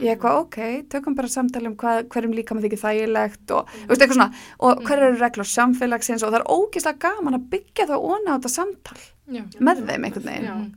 ég 0.00 0.14
eitthvað, 0.14 0.38
ok, 0.44 0.58
tökum 0.92 1.16
bara 1.18 1.30
samtal 1.30 1.62
um 1.68 1.76
hvað, 1.78 2.02
hverjum 2.12 2.34
líka 2.36 2.56
maður 2.56 2.68
þykir 2.68 2.82
þægilegt 2.82 3.54
og, 3.56 3.70
mm. 3.70 3.86
veist, 3.90 4.04
svona, 4.14 4.28
og 4.66 4.82
hver 4.86 5.04
eru 5.06 5.18
reglur 5.20 5.48
samfélagsins 5.48 6.24
og 6.24 6.32
það 6.32 6.40
er 6.40 6.46
ógeðslega 6.56 7.02
gaman 7.04 7.38
að 7.38 7.48
byggja 7.54 7.88
það 7.90 8.06
óna 8.10 8.34
á 8.34 8.36
þetta 8.36 8.52
samtal 8.54 9.00
já, 9.00 9.42
með 9.58 9.82
þeim 9.90 10.06
einhvern 10.08 10.30
veginn. 10.30 10.70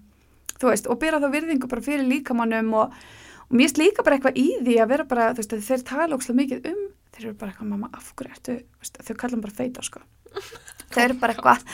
Þú 0.60 0.72
veist, 0.72 0.90
og 0.90 1.00
byrja 1.02 1.22
þá 1.24 1.30
virðingu 1.34 1.72
bara 1.72 1.86
fyrir 1.86 2.10
líkamannum 2.10 2.76
og, 2.80 3.00
og 3.48 3.56
mér 3.56 3.66
finnst 3.68 3.82
líka 3.82 4.06
bara 4.06 4.20
eitthvað 4.20 4.40
í 4.40 4.48
því 4.62 4.78
að 4.84 4.94
vera 4.94 5.08
bara, 5.10 5.32
þú 5.34 5.44
veist, 5.44 5.58
þeir 5.70 5.88
tala 5.88 6.20
ókslega 6.20 6.40
mikið 6.42 6.70
um, 6.72 6.86
þeir 7.14 7.26
eru 7.26 7.40
bara 7.40 7.54
eitthvað, 7.54 7.72
mamma, 7.74 7.90
af 7.96 8.14
hverju 8.14 8.38
ertu, 8.38 8.60
veist, 8.84 9.02
þau 9.02 9.16
hann 9.24 9.44
bara 9.44 9.58
feita, 9.58 9.84
sko. 9.86 10.04
Þeir 10.94 11.04
eru 11.08 11.20
bara 11.22 11.36
eitthvað 11.36 11.66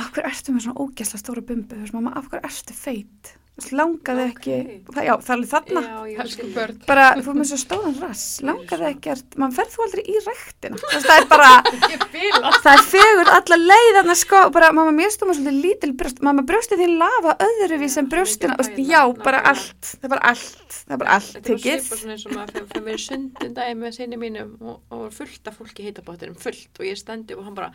af 0.00 0.10
hverju 0.12 0.28
ertu 0.28 0.54
með 0.54 0.66
svona 0.66 0.84
ógeðslega 0.84 1.22
stóra 1.22 1.46
bumbu, 1.46 1.78
þú 1.78 1.86
veist, 1.86 1.96
mamma, 1.96 2.12
af 2.18 2.28
hverju 2.30 2.50
ertu 2.50 2.76
feit 2.78 3.34
Langaði 3.54 4.22
ekki, 4.32 4.54
það, 4.90 5.04
já, 5.06 5.12
það 5.22 5.34
er 5.36 5.44
þarna, 5.52 5.80
Já, 6.10 6.78
bara, 6.88 7.04
þú 7.22 7.34
með 7.38 7.46
svo 7.52 7.58
stóðan 7.62 7.92
rass, 8.02 8.24
langaði 8.42 8.88
ekkert, 8.88 9.36
mann 9.38 9.54
ferð 9.54 9.76
þú 9.76 9.84
aldrei 9.84 10.02
í 10.10 10.14
veist, 10.24 10.72
það 11.06 11.12
er 11.20 11.26
bara, 11.30 11.50
það. 12.64 12.72
er 12.72 12.82
fegur 12.90 13.30
alla 13.30 13.58
leið 13.60 13.90
þarna 14.00 14.16
sko, 14.18 14.40
bara, 14.56 14.72
mamma, 14.74 14.94
mér 14.98 15.14
stóma 15.14 15.36
svolítið 15.38 15.60
lítil 15.68 15.92
brjóst, 16.00 16.18
mamma, 16.26 16.42
brjóstið 16.50 16.82
þín 16.82 16.96
lafa 17.04 17.36
öðruvísi 17.46 18.02
en 18.02 18.10
veist, 18.58 18.74
pæla, 18.74 18.88
já, 18.90 19.00
bara 19.22 19.44
allt, 19.52 19.92
það 19.92 20.10
er 20.10 20.14
bara 20.16 20.26
allt, 20.34 20.66
það 20.80 20.98
er 20.98 21.02
bara 21.04 21.16
allt 21.20 21.32
Þetta 21.34 21.38
er 21.38 21.54
bara 21.54 21.62
tekið. 21.62 21.86
svipað 21.86 22.02
svona 22.02 22.18
eins 22.18 22.26
og 22.26 22.34
maður 22.34 22.68
fyrir, 22.74 22.84
mér 22.90 23.02
sundin 23.06 23.54
dagi 23.54 23.78
með 23.78 23.96
sinni 24.00 24.18
mínum 24.20 24.52
og, 24.66 24.82
og 24.90 25.06
var 25.06 25.16
fullt 25.22 25.50
af 25.50 25.62
fólki 25.62 25.86
heitabáttinum, 25.86 26.36
fullt. 26.42 26.70
Og 26.80 26.86
ég 26.90 26.98
stendi 26.98 27.38
og 27.38 27.46
hann 27.46 27.54
bara, 27.54 27.70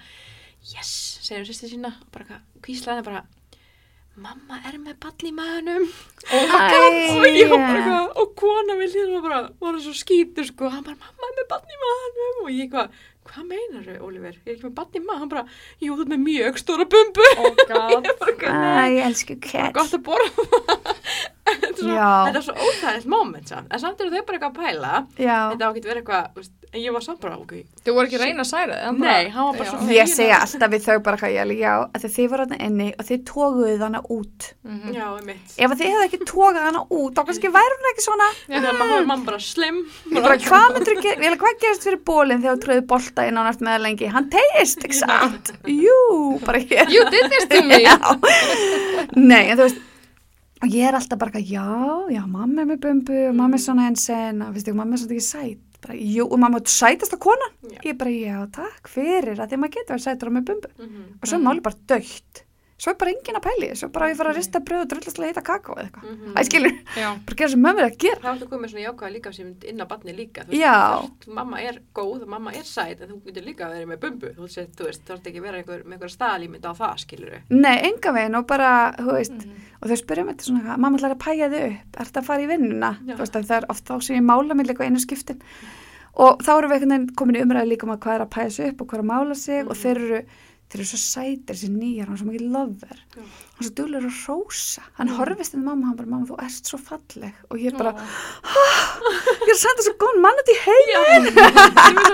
yes, 0.76 0.92
segir 1.24 1.44
hún 1.44 1.50
sýsti 1.50 1.72
sína. 1.74 1.96
Og 2.04 2.12
bara 2.16 2.42
kvíslaði 2.66 3.06
bara, 3.08 3.24
mamma 4.20 4.58
er 4.68 4.76
með 4.82 4.98
ball 5.04 5.28
í 5.30 5.32
maðunum 5.36 5.86
og 5.86 7.28
ég 7.30 7.52
var 7.52 7.62
bara 7.62 7.78
eitthvað, 7.78 8.10
og 8.24 8.34
kona 8.40 8.76
við 8.80 8.96
hlýðum 8.96 9.14
var 9.16 9.24
bara, 9.30 9.40
það 9.62 9.80
svo 9.86 9.94
skítur 9.96 10.48
sko, 10.50 10.72
hann 10.74 10.84
bara, 10.88 10.98
mamma 11.00 11.30
er 11.30 11.38
með 11.40 11.48
ball 11.54 11.64
í 11.64 11.80
maðunum 11.86 12.42
og 12.44 12.50
ég 12.52 12.66
eitthvað, 12.66 13.00
hvað 13.30 13.48
meinar 13.54 13.86
þau, 13.88 13.98
Oliver? 14.10 14.36
Ég 14.42 14.50
er 14.50 14.56
ekki 14.58 14.68
með 14.68 14.76
ball 14.82 14.90
í 14.90 15.04
maðunum, 15.06 15.22
hann 15.24 15.32
bara, 15.36 15.46
jú, 15.80 15.94
þú 15.94 16.04
ert 16.06 16.12
með 16.16 16.24
mjög 16.26 16.60
stóra 16.64 16.88
bumbu. 16.96 17.28
Oh 17.38 17.54
god. 17.70 17.96
Ég 18.10 18.20
bara, 18.20 18.34
eitthvað, 18.34 18.60
nei, 18.60 18.98
Æ, 19.00 19.06
elsku 19.08 19.38
bara 19.38 19.52
kett. 19.54 19.78
gott 19.80 19.96
að 19.96 20.04
borða 20.10 20.98
þetta 21.50 21.70
er 21.70 21.76
svo, 21.82 21.90
Já. 21.98 22.12
þetta 22.30 22.40
er 22.42 22.48
svo 22.48 22.56
óþægilegt 22.70 23.10
moment 23.16 23.48
samt. 23.54 23.68
en 23.74 23.80
samt 23.84 24.02
eru 24.02 24.10
þau 24.16 24.24
bara 24.30 24.38
eitthvað 24.38 24.54
að 24.54 24.60
pæla 24.64 24.94
Já. 25.18 25.38
þetta 25.52 25.66
á 25.66 25.70
að 25.70 25.76
geta 25.80 25.90
verið 25.94 26.02
eitthvað 26.04 26.50
en 26.70 26.82
ég 26.84 26.94
var 26.94 27.02
samt 27.02 27.20
bara 27.24 27.38
ok 27.42 27.54
Þú 27.82 27.94
voru 27.98 28.06
ekki 28.06 28.20
reyna 28.22 28.44
að 28.44 28.50
særa 28.52 28.76
bara- 28.78 28.92
Nei, 29.00 29.30
hann 29.34 29.46
var 29.48 29.56
bara 29.58 29.66
Já. 29.66 29.72
svo 29.74 29.94
Ég 29.96 30.10
segja 30.12 30.38
alltaf 30.44 30.70
við 30.76 30.84
þau 30.86 30.98
bara 31.08 31.18
hvað 31.18 31.32
ég 31.34 31.42
alveg, 31.42 31.60
já, 31.64 31.74
að 31.98 32.06
þið 32.14 32.28
voru 32.30 32.46
þarna 32.46 32.60
inni 32.68 32.90
og 33.00 33.06
þið 33.10 33.24
tóguðu 33.30 33.80
hana 33.82 34.02
út. 34.14 34.50
Mhm. 34.70 34.94
já, 34.94 35.06
einmitt 35.18 35.56
Ef 35.58 35.72
þið 35.80 35.90
hefðu 35.90 36.06
ekki 36.06 36.20
tógað 36.30 36.62
hana 36.70 36.84
út, 36.94 37.14
þá 37.18 37.22
kannski 37.26 37.50
væri 37.58 37.74
hún 37.80 37.90
ekki 37.94 38.06
svona, 38.06 38.28
en 38.50 38.62
þannig 38.68 38.94
að 39.00 39.08
maður 39.10 39.26
bara 39.26 39.40
slim 39.40 39.80
ég 40.14 40.22
bara, 40.28 40.38
hvað 40.38 40.68
myndur 40.78 40.94
ekki, 41.00 41.16
ég 41.26 41.40
hvað 41.42 41.60
gerist 41.66 41.88
fyrir 41.90 42.04
bólinn 42.06 42.44
þegar 42.44 42.60
þú 42.60 42.64
tröðu 42.68 42.86
bolta 42.94 43.26
inn 43.28 43.40
á 43.40 43.44
nært 43.50 43.66
með 43.66 43.82
lengi? 43.88 44.12
Hann 44.14 44.30
tegist, 44.30 44.86
ekki 44.86 45.00
satt? 45.04 45.52
Jú, 45.66 46.40
bara 46.46 46.60
hér. 46.62 46.86
This 47.10 47.50
to 47.50 47.64
me. 47.66 47.82
Já. 47.82 47.98
Nei, 49.18 49.50
en 49.50 49.58
þú 49.58 49.66
veist, 49.66 49.80
og 50.60 50.68
ég 50.76 50.88
er 50.90 50.98
alltaf 50.98 51.20
bara, 51.22 51.40
já, 51.40 51.66
já, 52.12 52.22
mamma 52.28 52.64
er 52.64 52.70
með 52.74 52.82
bumbu 52.84 53.18
og 53.30 53.36
mamma 53.40 53.56
er 53.56 53.64
svona 53.64 53.88
hensen, 53.88 54.42
og 54.44 54.54
veistu, 54.56 54.74
mamma 54.76 54.98
er 54.98 55.04
svona 55.04 55.16
ekki 55.16 55.28
sæt. 55.30 55.66
Bara, 55.80 55.96
jú, 55.96 56.26
og 56.28 56.40
mamma 56.44 56.60
er 56.60 56.74
sætasta 56.74 57.18
konan. 57.18 57.54
Já. 57.72 57.80
Ég 57.88 57.98
bara, 58.02 58.12
já, 58.12 58.38
takk 58.52 58.92
fyrir 58.92 59.40
að 59.40 59.48
því 59.48 59.56
að 59.56 59.62
maður 59.64 59.76
getur 59.78 59.96
verið 59.96 60.06
sætur 60.10 60.32
á 60.32 60.32
með 60.36 60.48
bumbu. 60.50 60.72
Mhm. 60.80 61.06
Og 61.22 61.32
svo 61.32 61.40
máli 61.40 61.64
bara 61.64 61.76
dögt. 61.88 62.44
Svo 62.80 62.94
er 62.94 62.96
bara 62.96 63.12
enginn 63.12 63.36
að 63.36 63.44
pæli, 63.44 63.68
svo 63.76 63.90
bara 63.92 64.08
ég 64.08 64.16
fara 64.16 64.32
að 64.32 64.38
rista 64.40 64.60
bröð 64.64 64.86
og 64.86 64.88
drullast 64.94 65.18
að 65.20 65.26
heita 65.28 65.42
kakó 65.44 65.74
eða 65.76 65.90
eitthvað. 65.90 66.04
Mhm. 66.14 66.30
Það 66.38 66.46
skilur, 66.48 66.76
Já. 66.96 67.10
bara 67.28 67.36
gera 67.42 67.50
sem 67.52 67.60
mömmu 67.66 67.80
er 67.84 67.88
að 67.90 67.98
gera. 68.00 68.20
Það 68.24 68.40
að 68.40 68.50
koma 68.50 68.62
með 68.64 68.72
svona 68.72 68.86
jákvæða 68.86 69.12
líka 69.16 69.34
sem 69.36 69.50
inn 69.68 69.82
á 69.84 69.86
batni 69.90 70.14
líka. 70.16 70.46
Þú. 70.48 70.52
Veist, 70.56 71.28
mamma 71.28 71.58
er 71.62 71.80
góð, 71.94 72.24
mamma 72.26 72.54
er 72.56 72.64
sæt, 72.64 73.02
en 73.04 73.10
þú 73.10 73.18
getur 73.26 73.44
líka 73.50 73.66
að 73.68 73.74
vera 73.76 73.86
með 73.92 74.00
bumbu. 74.06 74.28
Þú 74.38 74.46
veist, 74.48 74.72
þú 74.80 74.86
veist, 74.88 75.04
þú 75.04 75.12
ert 75.18 75.28
ekki 75.28 75.40
að 75.40 75.48
vera 75.50 75.58
einhver, 75.60 75.84
með 75.84 75.94
einhver 76.00 76.14
staðlímynd 76.16 76.64
á 76.64 76.74
það, 76.80 76.96
skilur 77.04 77.30
við. 77.36 77.42
Nei, 77.50 77.78
enga 77.90 78.14
veginn 78.16 78.36
og 78.40 78.48
bara, 78.48 78.72
þú 78.98 79.12
veist, 79.12 79.36
Mhm. 79.44 79.52
og 79.84 79.90
þau 79.90 79.98
spyrja 80.00 80.26
mig 80.26 80.36
þetta 80.38 80.48
svona, 80.48 80.78
mamma 80.80 80.98
ætlar 80.98 81.16
að 81.16 81.24
pæja 81.28 81.50
þig 81.52 81.66
upp, 81.68 82.00
ert 82.00 82.14
að 82.14 82.24
fara 82.24 82.42
í 82.42 82.48
vinnuna? 82.48 82.92
Þú 83.04 83.18
veist, 83.20 83.36
að 83.36 83.46
það 83.46 83.58
er 83.58 83.66
oft 83.70 83.84
þá 83.86 84.00
sem 84.04 84.16
ég 84.16 84.24
mála 84.24 84.56
mig 84.56 84.68
líka 84.68 84.86
einu 84.88 85.00
skiptin. 85.04 85.42
Og 86.16 86.40
þá 86.40 86.50
erum 86.58 86.72
við 86.72 87.16
komin 87.16 87.36
í 87.36 87.44
umræði 87.44 87.70
líka 87.76 87.84
um 87.84 87.92
að 87.96 88.00
hvað 88.00 88.16
er 88.16 88.26
að 88.26 88.30
pæja 88.32 88.52
sig 88.52 88.68
upp 88.74 88.82
og 88.82 88.88
hvað 88.88 89.00
er 89.00 89.04
að 89.04 89.12
mála 89.12 89.36
sig 89.36 89.62
og 89.68 89.76
Mhm. 89.76 89.82
þeir 89.84 89.96
eru, 89.98 90.26
þeir 90.70 90.80
eru 90.84 90.86
svo 90.86 91.00
sætir, 91.02 91.56
þessi 91.56 91.70
nýjar, 91.74 92.06
hann 92.06 92.14
er 92.14 92.20
svo 92.22 92.28
mikið 92.30 92.50
lover. 92.54 92.98
Já. 93.16 93.22
Hann 93.24 93.60
er 93.60 93.66
svo 93.68 93.74
duglegur 93.80 94.10
að 94.10 94.20
rósa. 94.30 94.82
Hann 95.00 95.10
horfist 95.18 95.54
inn 95.56 95.64
í 95.64 95.66
mamma, 95.66 95.88
hann 95.90 95.98
bara, 95.98 96.10
mamma, 96.12 96.28
þú 96.30 96.38
ert 96.46 96.70
svo 96.70 96.78
falleg. 96.78 97.34
Og 97.50 97.58
ég 97.58 97.74
er 97.74 97.78
bara, 97.80 97.94
Ó. 97.98 97.98
ég 99.42 99.50
er 99.50 99.56
að 99.56 99.62
senda 99.64 99.86
svo 99.88 99.96
góðan 100.04 100.22
mann 100.22 100.42
út 100.44 100.52
í 100.54 100.58
heim. 100.66 100.90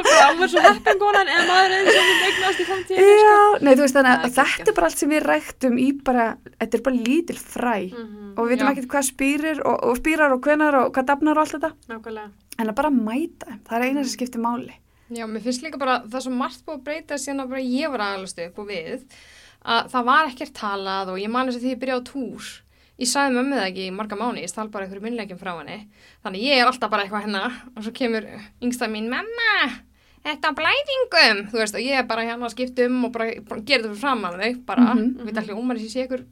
Það 0.05 0.39
var 0.39 0.51
svo 0.53 0.63
heppin 0.65 0.99
konan 1.01 1.27
en 1.35 1.47
maður 1.49 1.75
er 1.75 1.89
sem 1.91 2.07
við 2.09 2.23
eignast 2.29 2.59
í 2.63 2.67
framtíðinni, 2.69 3.17
sko. 3.19 3.59
Nei, 3.65 3.73
þú 3.75 3.83
veist 3.85 3.97
þannig 3.99 4.13
að 4.15 4.35
þetta 4.39 4.71
er 4.71 4.77
bara 4.79 4.89
allt 4.89 5.01
sem 5.03 5.11
við 5.15 5.25
ræktum 5.29 5.77
í 5.81 5.87
bara, 6.07 6.25
þetta 6.59 6.79
er 6.79 6.85
bara 6.87 7.01
lítil 7.09 7.37
fræ 7.41 7.75
Mhm. 7.85 8.33
og 8.37 8.47
við 8.47 8.51
veitum 8.55 8.69
ekkert 8.71 8.87
hvað 8.91 9.05
spýrir 9.09 9.59
og, 9.65 9.75
og 9.89 9.97
spýrar 9.99 10.33
og 10.35 10.41
hvenar 10.43 10.75
og 10.79 10.93
hvað 10.95 11.05
dafnar 11.11 11.37
og 11.37 11.43
allt 11.45 11.53
þetta 11.55 11.71
Nákvæmlega. 11.91 12.31
en 12.59 12.67
að 12.71 12.75
bara 12.75 12.89
mæta 12.91 13.59
það 13.67 13.75
er 13.77 13.85
eina 13.89 14.03
sem 14.03 14.13
skiptir 14.17 14.41
máli 14.43 14.73
Já, 15.13 15.25
mér 15.29 15.43
finnst 15.45 15.61
líka 15.61 15.77
bara, 15.77 15.99
það 16.07 16.17
er 16.17 16.23
svo 16.25 16.33
margt 16.33 16.61
búið 16.65 16.79
að 16.79 16.85
breyta 16.87 17.17
síðan 17.21 17.43
að 17.43 17.51
bara 17.53 17.61
ég 17.61 17.91
var 17.93 18.03
aðalast 18.07 18.39
upp 18.41 18.61
og 18.63 18.69
við, 18.71 19.03
að 19.61 19.89
það 19.93 20.07
var 20.07 20.29
ekkert 20.31 20.53
talað 20.57 21.11
og 21.13 21.19
ég 21.21 21.33
man 21.33 21.49
þess 21.49 21.59
að 21.59 21.65
því 21.65 21.73
ég 21.75 21.81
byrjaði 21.83 22.01
á 22.01 22.09
túr. 22.09 22.47
Ég 22.95 23.11
sagði 23.11 23.35
mömmu 23.35 23.57
það 23.59 23.67
ekki 23.69 23.85
í 23.85 23.93
marga 23.93 24.17
mánu, 24.17 24.41
ég 24.41 24.49
stál 24.49 24.69
bara 24.73 24.87
einhverju 24.87 25.03
minnlegjum 25.03 25.41
frá 25.41 25.51
henni. 25.59 25.77
Þannig 26.25 26.45
ég 26.47 26.61
er 26.61 26.69
alltaf 26.71 26.93
bara 26.93 27.05
eitthvað 27.05 27.25
hérna 27.27 27.43
og 27.75 27.83
svo 27.83 27.93
kemur 27.99 28.25
yngstað 28.63 28.93
mín, 28.95 29.11
mamma, 29.11 29.49
þetta 30.25 30.49
á 30.49 30.57
blæðingum, 30.57 31.41
þú 31.51 31.59
veist, 31.61 31.77
og 31.77 31.85
ég 31.85 31.99
er 32.01 32.07
bara 32.09 32.25
hérna 32.25 32.47
að 32.47 32.55
skipta 32.55 32.87
um 32.89 33.03
og 33.05 33.13
bara, 33.13 33.27
bara 33.45 33.65
gera 33.67 33.83
þetta 33.83 33.91
fyrir 33.91 34.01
framan 34.01 34.39
þau, 34.41 34.61
bara, 34.71 34.87
við 35.27 35.41
ætlum 35.43 35.61
ómar 35.61 35.81
þessi 35.81 35.91
sé 35.91 36.07
ykkur 36.07 36.25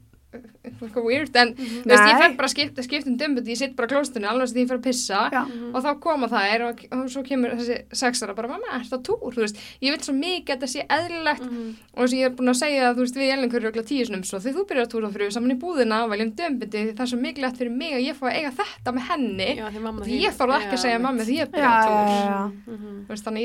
eitthvað 0.64 1.04
weird, 1.04 1.36
en 1.36 1.48
Mhm. 1.54 1.82
þú 1.84 1.90
veist, 1.90 2.08
ég 2.08 2.18
fer 2.20 2.36
bara 2.36 2.48
að 2.48 2.54
skipta, 2.54 2.82
skipta 2.82 3.06
um 3.10 3.16
dömbut, 3.18 3.46
ég 3.46 3.56
sitt 3.56 3.76
bara 3.76 3.88
klóstunni, 3.88 4.26
alveg 4.28 4.48
sem 4.48 4.56
því 4.56 4.62
ég 4.64 4.68
fer 4.68 4.78
að 4.78 4.82
pissa 4.82 5.30
Já. 5.32 5.42
og 5.74 5.82
þá 5.84 6.00
koma 6.00 6.28
þær 6.28 6.60
og, 6.68 6.80
og 6.92 7.04
svo 7.10 7.22
kemur 7.24 7.50
þessi 7.54 7.76
sexara 7.92 8.34
bara, 8.34 8.48
mamma, 8.48 8.66
er 8.74 8.80
þetta 8.80 9.02
túr, 9.02 9.32
þú 9.34 9.40
veist 9.44 9.56
ég 9.82 9.90
vil 9.94 10.00
svo 10.00 10.14
mikið 10.14 10.50
að 10.50 10.58
þetta 10.58 10.72
sé 10.74 10.86
eðlilegt 10.88 11.44
Mhm. 11.44 11.74
og 11.94 12.02
þess 12.04 12.12
að 12.14 12.18
ég 12.18 12.24
er 12.26 12.30
búin 12.34 12.48
að 12.50 12.60
segja, 12.62 12.94
þú 12.94 13.00
veist, 13.04 13.14
við 13.16 13.32
Elin 13.34 13.50
hverju 13.50 13.70
ögla 13.72 13.82
tíu 13.84 14.04
snum, 14.06 14.24
svo 14.24 14.38
þegar 14.38 14.54
þú 14.54 14.66
byrjar 14.68 14.86
að 14.86 14.92
túra 14.94 15.12
fyrir 15.12 15.26
við 15.28 15.32
saman 15.32 15.50
í 15.54 15.60
búðina 15.60 16.04
og 16.04 16.10
veljum 16.10 16.32
dömbindi, 16.34 16.94
það 16.94 17.00
er 17.00 17.10
svo 17.12 17.20
mikilvægt 17.20 17.58
fyrir 17.58 17.70
mig 17.76 17.92
að 17.94 18.06
ég 18.08 18.14
fá 18.16 18.24
að 18.30 18.36
eiga 18.38 18.52
þetta 18.52 18.90
með 18.94 19.04
henni 19.08 19.50
Já, 19.56 19.68
því 19.70 20.20
ég 20.24 20.32
þarf 20.34 20.54
ekki 20.60 20.74
að 20.74 20.82
segja 20.84 20.98
mamma 21.00 21.22
því 21.22 21.34
ég 21.38 21.46
já, 21.46 21.52
byrja 21.52 21.70
að 21.70 21.84
já, 21.84 21.88
túr 21.88 22.08
já. 22.24 22.52
Mhm. 22.74 23.04
Þú 23.04 23.08
veist, 23.08 23.24
þannig 23.24 23.42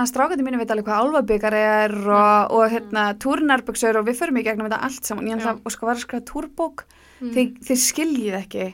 að 0.00 0.04
að 0.04 0.08
hérna 0.08 0.14
strákandi 0.14 0.44
mínir 0.44 0.60
veit 0.60 0.70
alveg 0.72 0.86
hvað 0.88 1.00
álfabyggar 1.04 1.54
er 1.56 1.94
og, 2.08 2.52
og 2.56 2.72
hérna 2.72 3.06
túrnarbyggsur 3.20 3.98
og 4.00 4.06
við 4.08 4.20
förum 4.20 4.38
í 4.40 4.44
gegnum 4.46 4.68
þetta 4.68 4.84
allt 4.86 5.08
saman, 5.08 5.28
ég 5.28 5.40
ætla 5.40 5.58
og 5.60 5.74
sko 5.74 5.88
var 5.88 5.98
að 5.98 6.04
skrifa 6.04 6.26
túrbók. 6.30 6.84
Mm. 7.20 7.32
þið, 7.34 7.50
þið 7.68 7.80
skiljið 7.84 8.36
ekki. 8.38 8.68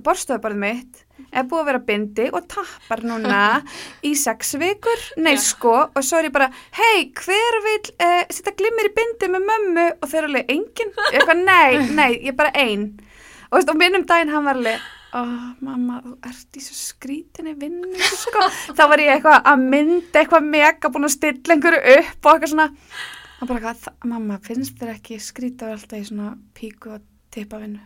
Borstöðubarð 0.00 0.56
mitt 0.62 1.02
er 1.28 1.44
búið 1.44 1.60
að 1.60 1.68
vera 1.68 1.82
bindi 1.90 2.28
og 2.32 2.46
tappar 2.48 3.02
núna 3.04 3.42
í 4.08 4.14
sex 4.16 4.54
vikur, 4.56 5.04
nei 5.20 5.34
Já. 5.34 5.42
sko 5.50 5.74
og 5.84 6.00
svo 6.00 6.22
er 6.22 6.30
ég 6.30 6.34
bara, 6.34 6.48
hei, 6.78 7.10
hver 7.12 7.58
vil 7.66 7.76
uh, 7.92 8.22
setja 8.32 8.56
glimmir 8.56 8.88
í 8.88 8.94
bindi 8.96 9.28
með 9.34 9.46
mömmu? 9.50 9.86
Og 10.00 10.08
þeir 10.08 10.22
eru 10.22 10.32
alveg 10.32 10.56
engin, 10.56 10.96
ég 10.96 11.20
eitthvað, 11.20 11.44
nei, 11.44 11.70
nei 11.92 12.10
ég 12.14 12.32
er 12.32 12.40
bara 12.40 12.56
ein. 12.56 12.88
Og, 13.52 13.60
og 13.60 13.76
minnum 13.76 14.08
daginn 14.08 14.32
hann 14.32 14.48
var 14.48 14.56
alveg 14.56 14.80
Oh, 15.12 15.52
mamma, 15.60 15.98
þú 16.00 16.12
ert 16.24 16.56
í 16.56 16.60
svo 16.64 16.72
skrítinni 16.78 17.52
vinnu, 17.60 17.90
sko. 18.16 18.46
Þá 18.78 18.82
var 18.88 19.02
ég 19.02 19.10
eitthvað 19.18 19.42
að 19.50 19.64
mynda 19.74 20.20
eitthvað 20.22 20.46
mega 20.48 20.88
búin 20.94 21.04
að 21.04 21.12
stilla 21.18 21.56
einhverju 21.56 21.80
upp 21.98 22.28
og 22.28 22.32
eitthvað 22.32 22.52
svona. 22.54 22.66
Og 23.42 23.48
bara 23.50 23.58
eitthvað, 23.60 23.82
"Þa- 23.84 24.08
mamma, 24.08 24.38
finnst 24.46 24.78
þér 24.80 24.92
ekki 24.94 25.18
skrítið 25.20 25.72
alltaf 25.74 25.98
í 26.00 26.06
svona 26.08 26.30
píku 26.56 26.94
og 26.94 27.02
tippa 27.30 27.58
vinnu? 27.60 27.80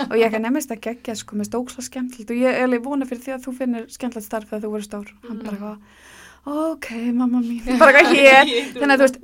og 0.00 0.14
ég 0.16 0.28
ekki 0.30 0.40
nefnist 0.44 0.70
að 0.70 0.80
gegja, 0.86 1.14
sko, 1.18 1.36
með 1.36 1.48
stóksla 1.50 1.82
skemmtilegt 1.82 2.30
og 2.30 2.36
ég 2.38 2.62
er 2.62 2.78
vona 2.78 3.04
fyrir 3.06 3.22
því 3.24 3.32
að 3.34 3.44
þú 3.48 3.56
finnir 3.58 3.84
skemmtilegt 3.90 4.26
starf 4.30 4.48
þegar 4.50 4.62
þú 4.62 4.70
verður 4.76 4.88
stór. 4.88 5.10
Hann 5.26 5.42
bara 5.42 5.56
eitthvað, 5.56 5.78
ok, 6.70 6.88
mamma 7.12 7.40
mín, 7.42 7.66
bara 7.82 7.92
eitthvað 7.98 8.14
hér. 8.14 8.54
Þannig 8.78 8.94
að 8.94 8.98
þú 9.02 9.06
veist, 9.08 9.18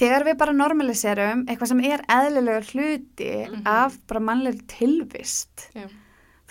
þegar 0.00 0.24
við 0.26 0.36
bara 0.42 0.52
normaliserum 0.52 1.46
eitthvað 1.46 1.68
sem 1.72 1.80
er 1.84 2.02
eðlilega 2.08 2.62
hluti 2.72 3.32
Mhm. 3.46 3.62
af 3.66 3.98
bara 4.08 4.20
mannlega 4.20 4.66
tilvist 4.66 5.68
Já. 5.74 5.86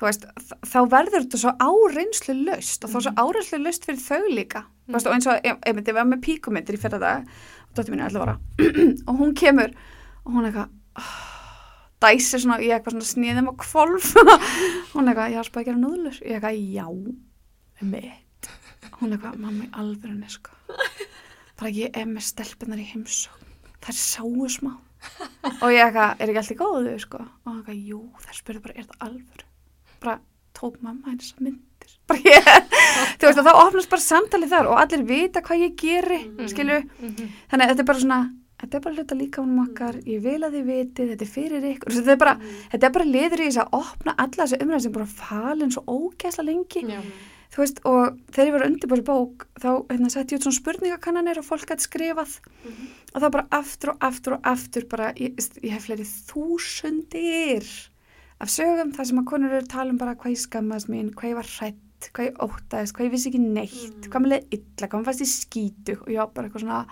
Veist, 0.08 0.26
þá 0.64 0.80
verður 0.92 1.26
þetta 1.26 1.42
svo 1.42 1.54
áreinslu 1.60 2.36
löst 2.46 2.86
og 2.86 2.94
þá 2.94 3.00
svo 3.06 3.14
áreinslu 3.20 3.62
löst 3.64 3.88
fyrir 3.88 4.04
þau 4.04 4.30
líka. 4.32 4.64
Þú 4.88 4.96
veist, 4.96 5.10
og 5.10 5.16
eins 5.16 5.30
og, 5.30 5.50
ef 5.50 5.82
ég 5.82 5.98
var 5.98 6.08
með 6.08 6.22
píkumyndir 6.28 6.78
í 6.78 6.82
fyrra 6.82 7.02
dag, 7.02 7.34
dóttir 7.76 7.94
mín 7.94 8.06
er 8.06 8.14
11 8.14 8.24
ára 8.24 8.38
og 9.10 9.20
hún 9.20 9.36
kemur 9.38 9.76
og 10.24 10.32
hún 10.34 10.48
eitthvað 10.48 10.72
oh, 11.02 11.12
dæsir 12.06 12.42
svona, 12.46 12.62
ég 12.64 12.78
eitthvað 12.78 12.98
svona 12.98 13.10
sniðum 13.12 13.52
og 13.52 13.60
kvolf 13.66 14.14
hún 14.96 15.12
eitthvað, 15.12 15.36
ég 15.36 15.42
har 15.42 15.50
spæð 15.50 15.64
að 15.64 15.70
gera 15.72 15.84
núðlur. 15.84 16.22
Ég 16.24 16.40
eitthvað, 16.40 16.64
já, 16.74 16.88
mitt 17.84 18.52
hún 19.00 19.16
eitthvað, 19.16 19.40
mamma 19.40 19.68
í 19.68 19.74
alvörunni 19.80 20.32
sko. 20.32 20.56
Bara 21.60 21.72
ég 21.76 21.96
er 21.98 22.08
með 22.08 22.30
stelpunar 22.30 22.80
í 22.80 22.88
heimsókn. 22.94 23.52
Það 23.80 23.92
er 23.94 24.00
sáu 24.00 24.50
smá. 24.52 24.74
Og 25.60 25.70
ég 25.72 25.86
eitthvað, 25.86 26.16
er 26.20 26.32
ekki 26.32 26.42
allt 26.44 26.56
í 26.56 26.60
góðu 26.60 26.98
sko? 27.04 27.22
Og 27.24 27.52
hann 27.52 27.62
eitthvað, 27.62 27.86
jú, 27.94 28.02
bara, 30.00 30.20
tók 30.54 30.80
mamma 30.82 31.08
henni 31.10 31.22
þessar 31.24 31.42
myndir 31.46 31.68
ég, 32.26 32.50
þú 33.20 33.28
veist, 33.28 33.40
og 33.40 33.46
þá 33.46 33.54
opnast 33.68 33.90
bara 33.90 34.02
samtalið 34.02 34.50
þar 34.50 34.68
og 34.72 34.80
allir 34.82 35.04
vita 35.06 35.42
hvað 35.46 35.64
ég 35.68 35.76
geri 35.78 36.20
Mhm. 36.26 36.48
skilu, 36.52 36.80
Mhm. 37.00 37.30
þannig 37.52 37.66
að 37.66 37.70
þetta 37.74 37.80
er 37.86 37.90
bara 37.92 38.00
svona 38.00 38.20
þetta 38.60 38.76
er 38.76 38.82
bara 38.84 38.96
hluta 38.96 39.16
líka 39.16 39.40
um 39.42 39.60
okkar, 39.64 39.96
ég 40.04 40.22
vil 40.22 40.42
að 40.44 40.54
þið 40.58 40.66
vitið 40.68 41.10
þetta 41.14 41.22
er 41.26 41.34
fyrir 41.34 41.68
ykkur, 41.74 41.90
þetta 41.96 42.12
er 42.12 42.18
bara 42.18 42.36
þetta 42.74 42.84
er 42.90 42.96
bara 42.98 43.06
liður 43.06 43.40
í 43.40 43.48
þess 43.50 43.62
að 43.64 43.70
opna 43.80 44.16
alla 44.18 44.44
þessu 44.46 44.62
umræð 44.66 44.82
sem 44.82 44.92
bara 44.92 45.06
falin 45.06 45.72
svo 45.72 45.84
ógæsla 45.88 46.44
lengi 46.46 46.84
Já. 46.90 47.02
þú 47.50 47.58
veist, 47.64 47.80
og 47.86 48.18
þegar 48.32 48.48
ég 48.48 48.52
var 48.54 48.62
að 48.66 48.70
undirbúra 48.74 49.06
bók, 49.08 49.46
þá 49.62 49.70
hérna, 49.90 50.10
setti 50.12 50.36
ég 50.36 50.40
út 50.42 50.44
svona 50.50 50.60
spurningakannanir 50.60 51.38
og 51.40 51.46
fólk 51.48 51.66
gæti 51.72 51.88
skrifað 51.88 52.40
Mhm. 52.66 52.88
og 53.16 53.22
það 53.24 53.32
bara 53.32 53.48
aftur 53.52 53.90
og 53.90 53.98
aftur 54.02 54.34
og 54.34 54.42
aftur 54.44 54.86
bara, 54.90 55.14
ég, 55.14 55.34
ég 55.64 55.72
hef 55.72 55.86
fleiri 55.88 56.06
þúsundir 56.06 57.89
af 58.40 58.48
sögum 58.54 58.94
þar 58.96 59.06
sem 59.10 59.20
að 59.20 59.26
konur 59.34 59.52
eru 59.52 59.62
að 59.66 59.72
tala 59.74 59.92
um 59.92 59.98
bara 60.00 60.16
hvað 60.16 60.32
ég 60.36 60.44
skammast 60.46 60.88
mín, 60.90 61.12
hvað 61.14 61.30
ég 61.34 61.36
var 61.36 61.50
hrætt 61.60 62.10
hvað 62.16 62.30
ég 62.30 62.38
óttaðist, 62.40 62.96
hvað 62.96 63.06
ég 63.10 63.12
vissi 63.12 63.30
ekki 63.30 63.40
neitt 63.44 63.92
Mm. 63.92 64.10
hvað 64.12 64.22
mér 64.24 64.32
leið 64.36 64.54
illa, 64.56 64.88
hvað 64.88 65.00
mér 65.00 65.08
fannst 65.10 65.24
ég 65.26 65.32
skítu 65.36 65.98
og 66.02 66.08
ég 66.08 66.18
var 66.22 66.30
bara 66.34 66.48
eitthvað 66.48 66.62
svona 66.64 66.86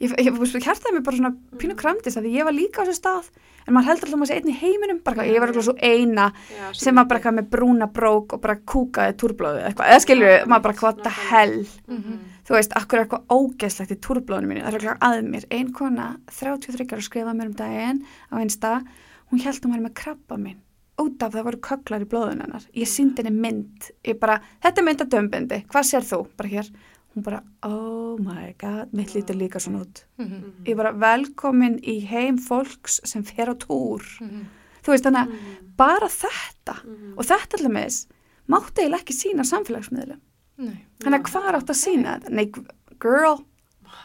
ég, 0.00 0.10
ég, 0.18 0.26
ég 0.26 0.64
hjartaði 0.66 0.92
mér 0.96 1.04
bara 1.06 1.16
svona 1.16 1.36
pínu 1.56 1.72
Mm. 1.72 1.78
kramdist 1.78 2.18
að 2.18 2.26
ég 2.34 2.44
var 2.44 2.52
líka 2.52 2.82
á 2.82 2.86
þessu 2.90 2.98
stað 2.98 3.30
en 3.66 3.74
maður 3.74 3.86
heldur 3.86 4.06
alltaf 4.06 4.14
að 4.16 4.20
maður 4.20 4.30
sé 4.32 4.36
einn 4.36 4.50
í 4.50 4.56
heiminum 4.60 4.98
bara, 5.04 5.14
eitthvað, 5.16 5.30
ég 5.34 5.40
var 5.40 5.48
eitthvað 5.48 5.68
svo 5.68 5.76
eina 5.82 6.26
Já, 6.50 6.72
sem 6.74 6.94
var 6.94 7.04
bara 7.06 7.20
eitthvað 7.20 7.38
með 7.38 7.48
brúna 7.54 7.86
brók 7.92 8.32
og 8.34 8.40
bara 8.42 8.56
kúkaði 8.56 9.16
túrblóðu 9.22 9.62
eitthvað, 9.62 9.88
eða 9.94 10.02
skilju, 10.04 10.34
maður 10.46 10.62
bara 10.66 10.74
hvað 10.74 10.94
nákvæmlega. 10.96 11.30
hell 11.30 11.66
Mhm. 11.88 12.18
þú 12.46 12.54
veist, 12.58 12.72
akkur 12.76 12.98
er 12.98 13.04
eitthvað 13.06 13.26
ógeðslegt 13.30 13.90
í 13.94 14.00
túrblóðinu 14.02 14.46
mínu, 14.50 14.62
það 14.66 14.74
er 14.74 14.78
eitthvað 14.80 14.98
að 15.06 15.30
mér 15.30 15.44
ein 15.50 15.72
kona, 15.72 16.16
33 16.26 16.86
ára 16.92 17.02
skrifaði 17.02 17.36
mér 17.38 17.46
um 17.46 17.54
daginn 17.54 18.02
á 18.30 18.34
einsta, 18.42 18.84
hún 19.30 19.40
held 19.44 19.62
hún 19.64 19.72
var 19.76 19.80
með 19.86 19.94
krabba 19.94 20.36
mín, 20.40 20.58
út 20.98 21.22
af 21.22 21.32
það 21.34 21.44
voru 21.48 21.60
köklar 21.60 22.02
í 22.04 22.08
blóðun 22.08 22.40
hennar, 22.44 22.66
ég 22.74 22.88
síndi 22.88 23.22
henni 23.22 23.34
mynd. 23.40 23.90
Ég 24.04 24.18
bara, 24.20 24.38
þetta 24.62 24.80
er 24.80 24.84
mynd 24.86 25.00
að 25.04 25.10
dömbindi 25.16 25.58
hvað 25.68 25.88
sér 25.90 26.06
þú, 26.08 26.20
bara 26.36 26.48
hér. 26.48 26.70
Hún 27.16 27.24
bara, 27.24 27.42
oh 27.64 28.18
my 28.20 28.54
god, 28.60 28.92
mitt 28.92 29.14
lítur 29.14 29.36
líka 29.36 29.58
svona 29.60 29.80
út. 29.84 30.04
Mhm. 30.18 30.64
ég 30.66 30.76
bara, 30.76 30.92
velkomin 30.92 31.78
í 31.82 32.00
heim 32.06 32.36
fólks 32.38 33.00
sem 33.04 33.22
fer 33.24 33.48
á 33.48 33.54
túr. 33.56 34.02
Mhm. 34.20 34.44
þú 34.84 34.92
veist, 34.92 35.04
þannig 35.04 35.26
að 35.26 35.32
Mhm. 35.32 35.76
bara 35.76 36.06
þetta. 36.08 36.74
Mhm. 36.84 37.14
og 37.18 37.24
þetta 37.24 37.54
allir 37.58 37.72
með 37.72 38.06
mátti 38.48 38.82
eiginlega 38.82 39.02
ekki 39.02 39.14
sína 39.16 39.42
samfélagsmiðlum. 39.44 40.20
Þannig 40.56 41.20
að 41.20 41.30
hvað 41.32 41.54
átt 41.54 41.70
að 41.72 41.82
sína 41.84 42.20
þetta? 42.20 42.30
Nei, 42.30 42.52
girl, 43.00 43.44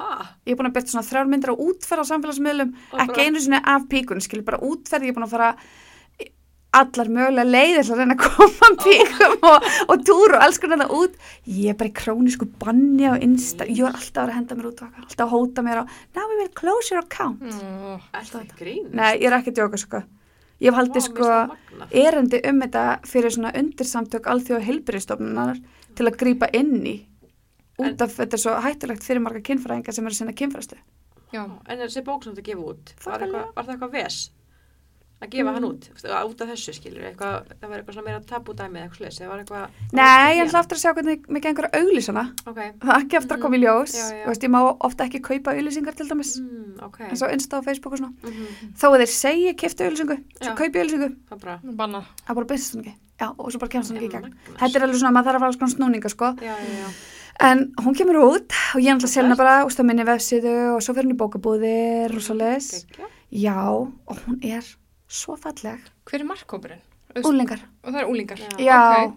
Ha? 0.01 0.25
ég 0.47 0.55
er 0.55 0.57
búin 0.59 0.71
að 0.71 0.75
byrja 0.79 0.93
svona 0.95 1.05
þrjár 1.11 1.29
myndir 1.31 1.53
á 1.53 1.61
útferð 1.61 2.01
á 2.01 2.11
samfélagsmiðlum 2.11 2.73
Og 2.93 2.99
ekki 3.05 3.13
bara- 3.15 3.25
einu 3.29 3.39
sinni 3.45 3.61
af 3.75 3.87
píkun, 3.91 4.21
skilur 4.25 4.47
bara 4.49 4.61
útferð 4.65 5.05
ég 5.05 5.13
er 5.13 5.17
búin 5.19 5.27
að 5.29 5.35
fara 5.37 5.51
allar 6.71 7.09
mögulega 7.11 7.43
leiðir 7.51 7.83
að 7.91 7.97
reyna 7.99 8.15
að 8.15 8.21
koma 8.23 8.67
píkum 8.79 9.33
og, 9.49 9.65
og 9.91 10.03
túr 10.07 10.35
og 10.37 10.45
alls 10.45 10.59
konar 10.63 10.79
það 10.85 10.93
út. 11.01 11.17
Ég 11.51 11.73
er 11.73 11.75
bara 11.81 11.89
í 11.91 11.95
krónísku 11.99 12.47
banni 12.61 13.09
á 13.11 13.19
Insta 13.19 13.67
ég 13.67 13.81
var 13.83 13.97
alltaf 13.99 14.21
að 14.23 14.29
vera 14.29 14.31
að 14.31 14.37
henda 14.37 14.55
mér 14.55 14.69
út 14.69 14.83
og 14.85 15.01
alltaf 15.03 15.25
að 15.25 15.33
hóta 15.33 15.65
mér 15.67 15.81
á 15.81 15.85
now 16.15 16.29
we 16.31 16.37
will 16.39 16.53
close 16.55 16.93
your 16.93 17.03
account. 17.03 17.43
Ó, 17.43 17.99
Er 18.15 18.23
það 18.29 18.55
grín? 18.61 18.87
nei, 18.95 19.17
ég 19.19 19.27
er 19.27 19.35
ekki 19.41 19.51
að 19.51 19.59
djóka 19.59 19.81
sko. 19.83 20.01
Ég 20.61 20.69
hef 20.71 20.79
haldið 20.79 21.05
sko 21.09 21.27
erindi 21.91 22.39
um 22.47 22.63
þetta 22.63 22.85
fyrir 23.09 23.35
svona 23.35 23.51
undirsamtök 23.59 24.31
alþjóða 24.31 24.63
heilbyrjastofnunar 24.69 25.59
til 25.97 26.07
að 26.07 26.19
grípa 26.23 26.47
inn 26.55 26.77
í 26.87 26.95
út 27.79 28.01
af 28.01 28.17
þetta 28.17 28.33
er 28.33 28.43
svo 28.43 28.57
hættulegt 28.61 29.03
fyrir 29.03 29.21
marga 29.23 29.39
kynfræðingar 29.41 29.93
sem 29.93 30.05
eru 30.05 30.13
að 30.13 30.17
sinna 30.17 30.33
kynfræðslu 30.33 30.77
Já, 31.31 31.45
En 31.65 31.77
þessi 31.79 32.01
bók 32.03 32.23
sem 32.23 32.33
þú 32.35 32.43
gefið 32.43 32.63
út, 32.67 32.89
var, 33.05 33.21
eitthvað, 33.23 33.51
var 33.55 33.63
það 33.65 33.75
eitthvað 33.77 33.91
ves? 33.91 34.31
Að 35.21 35.29
gefa 35.29 35.51
Mm. 35.51 35.53
hann 35.53 35.65
út, 35.69 35.83
út 36.01 36.41
af 36.41 36.47
þessu 36.49 36.73
skilur, 36.73 37.03
eitthvað, 37.05 37.45
það 37.61 37.69
var 37.69 37.77
eitthvað 37.77 37.93
svona 37.93 38.05
meira 38.09 38.21
tabúdæmi 38.25 38.79
eða 38.79 38.85
eitthvað 38.87 38.97
slags, 38.97 39.19
það 39.21 39.29
var 39.29 39.39
eitthvað... 39.43 39.69
Nei, 39.93 40.31
ég 40.33 40.47
ætla 40.47 40.59
aftur 40.63 40.77
að 40.77 40.81
sjá 40.81 40.93
hvernig 40.97 41.29
mig 41.29 41.43
gengur 41.45 41.67
að 41.69 41.75
auglýsana. 41.77 42.23
Ok, 42.49 42.57
Það 42.81 42.89
er 42.95 43.03
ekki 43.05 43.17
eftir 43.19 43.35
að 43.37 43.41
koma 43.45 43.55
í 43.55 43.61
ljós. 43.61 43.93
Já, 43.93 44.07
já. 44.17 44.25
Veist, 44.31 44.43
ég 44.47 44.51
má 44.51 44.59
ofta 44.89 45.05
ekki 45.05 45.21
kaupa 45.21 45.53
auglýsingar 45.53 45.95
til 45.95 46.09
dæmis. 46.09 46.31
mm, 46.41 46.73
ok. 46.89 46.97
eins 47.05 47.21
og 47.21 47.31
Insta 47.37 47.57
og 47.61 47.65
Facebook 47.69 47.93
og 47.93 47.99
svona. 48.01 48.13
Mhm, 48.25 48.73
Þó 48.81 48.85
að 48.89 48.97
þeir 49.05 49.13
segja 49.13 49.53
kiftu 49.61 49.85
auglýsingu, 49.85 50.17
svo 50.41 50.55
kaupi 50.57 50.81
auglýsingu. 50.81 51.09
Það 51.29 51.37
er 51.37 51.45
bara... 51.45 51.57
Það 51.61 52.85
er. 52.89 52.93
Já, 53.21 53.27
og 53.37 53.51
svo 53.53 53.59
bara 53.61 53.69
kemst 53.77 53.91
hún 53.93 53.97
ekki 54.01 54.09
í 54.09 54.13
gegn. 54.17 54.25
Magnað. 54.25 54.57
Þetta 54.57 54.75
er 54.79 54.83
alveg 54.89 54.97
svona, 54.97 55.13
maður 55.13 55.29
þarf 55.29 55.45
að 55.45 55.59
fara 55.61 55.73
snúninga, 55.77 56.09
sko. 56.09 56.33
Já, 56.41 56.55
já, 56.57 56.81
já. 56.81 56.89
En 57.39 57.71
hún 57.81 57.95
kemur 57.95 58.19
út 58.21 58.51
og 58.75 58.81
ég 58.81 58.89
er 58.91 58.95
alltaf 58.97 59.09
selna 59.09 59.35
bara 59.39 59.63
úst 59.65 59.79
á 59.79 59.83
minni 59.87 60.03
vefsíðu 60.05 60.75
og 60.75 60.81
svo 60.83 60.93
fyrir 60.97 61.07
hún 61.09 61.15
í 61.15 61.19
bókabúðir 61.21 62.15
og 62.17 62.21
svo 62.25 62.35
les. 62.37 62.85
Já, 63.31 63.55
og 63.71 64.17
hún 64.27 64.39
er 64.43 64.65
svo 65.07 65.37
falleg. 65.39 65.79
Hver 66.05 66.21
er 66.21 66.27
markkópurinn? 66.27 66.83
Úlingar. 67.27 67.59
Og 67.83 67.91
það 67.93 68.01
er 68.01 68.07
úlingar. 68.11 68.39
Já. 68.39 68.49
Já, 68.59 68.81
Ok. 69.07 69.15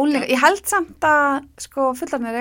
Úlingar. 0.00 0.28
Ég 0.28 0.40
held 0.42 0.66
samt 0.68 1.00
að 1.00 1.44
sko 1.64 1.86
fullarnir 1.98 2.36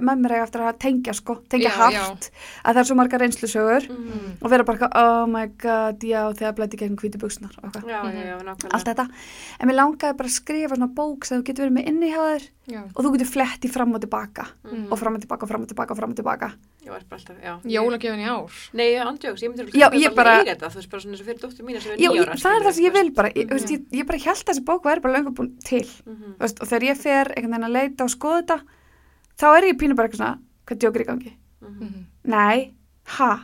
með 0.00 0.18
mér 0.24 0.34
eiga 0.36 0.42
eftir 0.46 0.64
að 0.66 0.78
tengja 0.82 1.14
sko, 1.14 1.36
tengja 1.48 1.70
Já, 1.70 1.76
hart 1.78 2.30
að 2.64 2.74
það 2.74 2.80
er 2.82 2.88
svo 2.90 2.96
margar 2.98 3.20
reynslusögur 3.24 3.88
Mhm. 3.90 4.32
og 4.42 4.50
vera 4.50 4.64
bara 4.64 4.88
oh 5.02 5.26
my 5.26 5.46
god, 5.46 6.00
já, 6.02 6.22
þegar 6.34 6.54
blæti 6.58 6.76
gegn 6.80 6.96
hvíti 6.96 7.18
buksnar 7.18 7.50
eitthvað, 7.62 7.84
Já, 7.86 8.02
já, 8.10 8.24
já, 8.26 8.36
nákvæmlega. 8.42 8.74
allt 8.74 8.86
þetta. 8.90 9.08
En 9.60 9.68
mér 9.68 9.76
langaði 9.80 10.16
bara 10.16 10.28
að 10.28 10.38
skrifa 10.40 10.74
svona 10.76 10.94
bók 10.94 11.24
sem 11.24 11.40
þú 11.42 11.46
getur 11.46 11.64
verið 11.68 11.76
með 11.78 11.88
inni 11.88 12.10
hjá 12.10 12.20
þér 12.26 12.48
og 12.94 13.04
þú 13.04 13.12
getur 13.16 13.26
flett 13.32 13.60
í 13.64 13.70
fram 13.70 13.94
og 13.94 14.00
tilbaka 14.00 14.46
Mhm. 14.64 14.92
og 14.92 14.98
fram 14.98 15.14
og 15.14 15.20
tilbaka 15.20 15.42
og 15.42 15.48
fram 15.48 15.62
og 15.62 15.68
tilbaka 15.68 15.90
og 15.92 15.96
fram 15.98 16.10
og 16.10 16.16
tilbaka. 16.16 16.52
Ég 16.80 16.88
var 16.88 17.02
bara 17.10 17.18
alltaf, 17.20 17.36
já. 17.44 17.52
Jólagjöfin 17.68 18.20
í 18.24 18.28
ár. 18.32 18.52
Nei, 18.72 18.86
ég 18.94 19.02
andjóks, 19.04 19.42
ég 19.44 19.50
myndi 19.52 19.78
Já, 19.78 19.90
ég 19.92 20.14
bara- 20.16 20.38
eiga 20.40 20.54
þetta, 20.54 20.70
þú 20.72 20.78
veist, 20.80 20.90
bara 20.90 21.02
svona 21.02 21.12
eins 21.12 21.20
og 21.20 21.26
fyrir 21.26 21.40
dóttur 21.42 21.64
mína 21.66 21.80
sem 21.82 21.92
er 21.92 21.98
Já, 22.00 22.08
nýjára. 22.10 22.32
ég, 22.34 22.40
það 22.40 22.56
er 22.56 22.64
það 22.64 22.72
sem 22.72 22.84
ég 22.84 22.92
vil 22.94 23.10
bara, 23.10 23.28
ég, 23.30 23.44
Mhm. 23.44 23.50
veist, 23.52 23.68
ég, 23.70 23.80
ég 24.00 24.06
bara 24.06 24.18
held 24.18 24.36
að 24.36 24.48
þessi 24.54 24.64
bók 24.64 24.82
væri 24.84 25.00
bara 25.02 25.14
löngu 25.18 25.34
búin 25.34 25.50
til 25.64 25.84
Mhm. 26.06 26.36
veist, 26.40 26.60
og 26.62 26.68
þegar 26.68 26.88
ég 26.88 26.96
fer 26.96 27.24
einhvern 27.36 27.50
veginn 27.52 27.68
að 27.68 27.76
leita 27.76 28.00
og 28.04 28.10
skoða 28.10 28.40
þetta 28.42 28.60
þá 29.38 29.56
er 29.58 29.62
ég 29.68 29.78
pínu 29.78 29.94
bara 29.96 30.08
eitthvað 30.08 30.16
svona, 30.16 30.38
hvað 30.66 30.78
djókir 30.78 31.00
í 31.02 31.06
gangi? 31.06 31.32
Mhm. 31.60 31.80
Mhm. 31.80 32.04
Nei, 32.24 32.72
ha? 33.04 33.42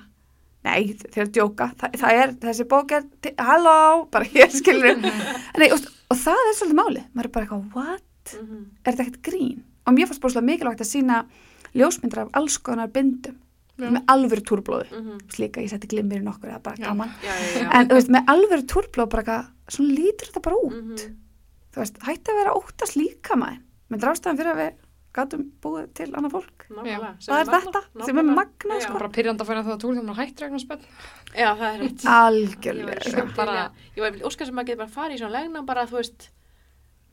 Nei, 0.65 0.95
þeir 0.95 1.19
eru 1.19 1.27
að 1.27 1.33
djóka. 1.37 1.75
Þa, 1.77 1.93
það 1.93 2.11
er, 2.23 2.33
þessi 2.33 2.65
bók 2.67 2.91
er, 2.93 3.03
til- 3.23 3.35
halló, 3.39 4.11
bara 4.11 4.25
ég 4.25 4.51
skilur. 4.51 4.97
Nei, 5.59 5.71
og, 5.71 5.79
og 6.11 6.17
það 6.17 6.41
er 6.49 6.55
svolítið 6.57 6.81
máli. 6.81 7.05
Maður 7.15 7.25
er 7.25 7.29
bara 7.29 7.47
eitthvað, 7.47 7.75
what? 7.75 8.03
Mhm. 8.41 8.65
Er 8.85 8.93
þetta 8.93 9.05
ekkert 9.07 9.23
grín? 9.23 9.63
Og 9.87 9.95
mér 9.95 10.07
fannst 10.09 10.21
búinlega 10.21 10.43
mikilvægt 10.43 10.81
að 10.81 10.91
sína 10.91 11.27
ljósmyndar 11.81 12.25
af 12.27 12.31
alls 12.41 12.57
konar 12.59 12.89
bindum 12.93 13.37
Já. 13.77 13.91
með 13.93 14.03
alvöru 14.09 14.43
túrblóði. 14.49 14.89
Mhm. 14.93 15.19
Slíka, 15.35 15.61
ég 15.61 15.69
setti 15.69 15.91
glimmir 15.93 16.23
í 16.23 16.25
nokkur 16.25 16.49
eða 16.49 16.63
bara 16.63 16.77
gaman. 16.81 17.11
Já, 17.23 17.35
já, 17.37 17.61
já. 17.61 17.69
En 17.77 17.89
þú 17.91 17.99
veist, 17.99 18.09
með 18.15 18.33
alvöru 18.33 18.67
túrblóð 18.73 19.11
bara 19.13 19.23
eitthvað, 19.23 19.51
svona 19.77 19.97
lítur 19.99 20.31
þetta 20.31 20.43
bara 20.47 20.57
út. 20.57 20.81
Mhm. 20.83 21.15
Þú 21.77 21.83
veist, 21.83 21.99
hætti 22.07 22.33
að 22.33 22.41
vera 22.41 22.55
óttast 22.57 22.97
líka 22.97 23.37
maður. 23.37 23.61
Með 23.91 24.01
drástaðan 24.01 24.39
fyrir 24.41 24.53
að 24.55 24.61
við 24.63 24.73
gátum 25.17 25.45
búið 25.65 25.87
til 25.97 26.07
annað 26.13 26.33
fólk. 26.37 26.65
Sem 26.69 27.33
Það 27.33 27.41
er 27.41 27.51
magnað, 27.53 27.85
þetta 27.93 28.05
sem 28.07 28.19
er 28.19 28.27
Já. 28.81 28.85
sko. 28.87 28.93
Bara 28.99 29.09
pyrranda 29.17 29.45
að 29.45 29.49
færa 29.51 29.65
það 29.65 29.79
túr 29.81 29.95
þegar 29.97 30.09
maður 30.09 30.21
hættir 30.23 30.47
eitthvað 30.47 30.65
spenn. 30.65 30.83
Já, 31.37 31.49
það 31.57 31.69
er 31.69 31.81
rétt. 31.85 32.05
Algjörlega. 32.17 33.01
Ég 33.97 34.03
var 34.05 34.11
var 34.13 34.19
óskar 34.29 34.47
sem 34.47 34.55
maður 34.57 34.67
getur 34.67 34.83
bara 34.85 34.97
farið 34.97 35.17
í 35.17 35.21
svona 35.21 35.37
legna 35.37 35.63
bara, 35.67 35.87
þú 35.87 35.97
veist, 36.01 36.29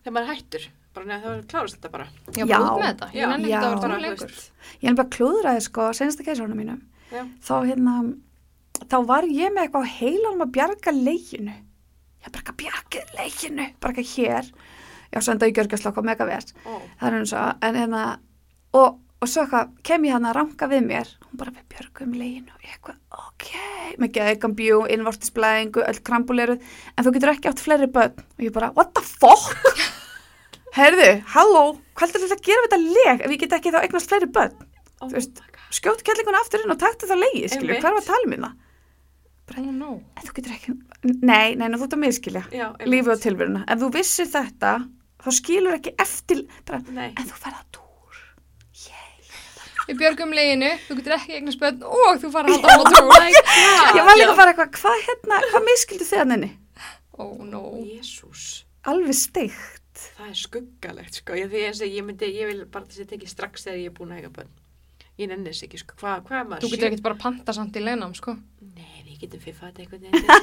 þegar 0.04 0.15
maður 0.17 0.28
er 0.28 0.34
hættur, 0.36 0.67
bara 0.93 1.10
neða 1.10 1.23
það 1.25 1.43
klárast 1.51 1.77
þetta 1.77 1.91
bara. 1.93 2.08
Já, 2.34 2.45
Já. 2.45 2.58
þetta. 2.84 3.10
Já. 3.13 3.25
Ég 3.34 3.47
Já. 3.49 3.60
að 3.63 3.84
Bara. 3.84 3.99
Ég 4.84 4.89
er 4.91 4.97
bara 4.99 5.13
klúðraði 5.17 5.63
sko, 5.67 5.88
senasta 5.97 6.25
keisarunum 6.27 6.60
mínum. 6.60 6.82
Já. 7.13 7.23
Þá 7.45 7.53
hérna, 7.69 7.93
þá 8.89 8.97
var 9.10 9.27
ég 9.29 9.53
með 9.53 9.67
eitthvað 9.67 9.88
á 9.88 9.93
heilanum 9.99 10.45
að 10.45 10.51
bjarga 10.58 10.95
leginu. 10.97 11.56
Ég 12.23 12.32
bara 12.32 12.43
ekki 12.43 12.58
bjargið 12.63 13.15
leginu, 13.19 13.69
bara 13.84 13.93
ekki 13.97 14.06
hér. 14.17 14.51
Já, 15.13 15.21
svo 15.21 15.34
enda 15.36 15.49
í 15.49 15.53
gjörgjörslokk 15.53 15.99
og 16.01 16.06
megavert. 16.08 16.53
Ó, 16.65 16.79
Það 16.99 17.08
er 17.10 17.17
eins 17.19 17.34
og, 17.38 17.65
en 17.67 17.75
hérna, 17.77 18.03
og, 18.73 18.95
og 19.21 19.29
svo 19.29 19.43
eitthvað, 19.43 19.73
kem 19.86 20.08
ég 20.08 20.15
hann 20.15 20.25
að 20.29 20.38
ranka 20.39 20.69
við 20.71 20.88
mér. 20.88 21.12
Hún 21.27 21.41
bara 21.41 21.53
við 21.53 21.67
björgum 21.75 22.15
leginu 22.17 22.56
og 22.56 22.65
ég 22.65 22.73
eitthvað, 22.77 23.01
ok. 23.27 23.51
Með 24.01 24.13
geðegan 24.17 24.56
bjú, 24.58 24.79
innvortisblæðingu, 24.95 25.84
öll 25.86 26.01
krambuleruð. 26.10 26.63
En 26.97 27.06
þú 27.06 27.13
getur 27.17 27.34
ekki 27.36 27.51
átt 27.51 27.62
fleiri 27.62 27.91
börn. 27.93 28.23
Og 28.39 28.47
ég 28.47 28.56
bara, 28.56 28.71
what 28.73 28.95
the 28.97 29.06
fuck? 29.06 29.53
Herðu, 30.73 31.09
halló, 31.36 31.63
hvað 31.93 32.15
er 32.17 32.23
þetta 32.23 32.38
að 32.39 32.45
gera 32.47 32.62
við 32.63 32.71
þetta 32.71 32.79
leg 32.97 33.23
ef 33.27 33.33
ég 33.36 33.41
get 33.43 33.55
ekki 33.59 33.73
þá 33.75 33.79
eignast 33.83 34.09
fleiri 34.09 34.29
börn? 34.33 34.55
oh 35.03 35.09
Þú 35.12 35.13
veist, 35.19 35.36
my 35.43 35.51
God. 35.53 35.67
skjótt 35.77 36.01
kellingun 36.07 36.38
aftur 36.39 36.63
inn 36.63 36.73
og 36.73 36.79
taktu 36.81 37.09
þá 37.09 37.13
leið, 37.19 37.43
skilju, 37.53 37.75
hvað 37.83 37.91
er 37.91 37.99
að 37.99 38.07
tala 38.09 38.29
um 38.29 38.36
það? 38.47 38.59
Oh 39.59 39.67
no. 39.75 39.91
En 40.17 40.23
þú 40.25 40.33
getur 40.39 40.53
ekki, 40.55 40.73
nei, 41.21 41.53
nei, 41.59 41.67
þú 41.75 41.86
ert 41.86 41.95
að 41.97 42.01
miskilja 42.01 42.43
lífið 42.88 43.12
og 43.13 43.21
tilveruna. 43.25 43.62
Ef 43.69 43.81
þú 43.83 43.89
vissir 43.93 44.29
þetta, 44.31 44.71
þá 45.21 45.29
skilur 45.38 45.75
ekki 45.77 45.93
eftir, 46.01 46.41
bara, 46.65 46.79
en 47.05 47.27
þú 47.27 47.38
ferð 47.43 47.59
á 47.59 47.63
túr. 47.75 48.21
Yay. 48.88 49.29
Við 49.91 49.99
björgum 49.99 50.33
leginu, 50.33 50.71
þú 50.88 50.97
getur 51.01 51.17
ekki 51.19 51.38
eignast 51.38 51.62
bönn 51.62 51.83
og 51.86 52.23
þú 52.23 52.31
fara 52.33 52.55
að 52.55 52.65
halda 52.65 52.81
á 52.81 52.86
túr. 52.95 53.29
Ég 53.99 54.07
var 54.09 54.17
líka 54.17 54.38
bara 54.39 54.55
eitthvað, 54.55 54.73
hvað 54.79 55.05
hérna, 55.12 55.43
hvað 55.51 55.67
miskildu 55.69 56.07
þið 56.09 56.23
hann 56.23 56.36
inni? 56.39 56.51
Oh 57.19 57.36
no. 57.45 57.67
Alveg 58.89 59.19
steikt. 59.19 59.82
Það 60.17 60.27
er 60.29 60.39
skuggalegt, 60.39 61.19
sko. 61.21 61.37
Ég, 61.39 61.53
ég 61.53 62.05
myndi, 62.05 62.29
ég 62.35 62.49
vil 62.51 62.65
bara 62.71 62.87
þessi 62.89 63.07
tekið 63.09 63.31
strax 63.31 63.67
þegar 63.67 63.79
ég 63.81 63.89
er 63.91 63.95
búin 63.97 64.13
að 64.13 64.21
eiga 64.21 64.31
bönn. 64.37 64.53
Ég 65.21 65.29
nenni 65.29 65.51
þess 65.51 65.67
ekki, 65.67 65.81
sko. 65.83 65.97
Hvað 65.99 66.23
hva 66.27 66.39
er 66.39 66.47
maður? 66.49 66.63
Þú 66.65 66.71
getur 66.73 66.89
ekkert 66.89 67.05
bara 67.05 67.19
panta 67.21 67.53
samt 67.53 67.77
í 67.77 67.83
leginam, 67.83 68.15
sko. 68.17 68.35
Nei, 68.73 69.03
við 69.05 69.19
getum 69.25 69.43
fiffað 69.43 69.77
þetta. 69.77 70.39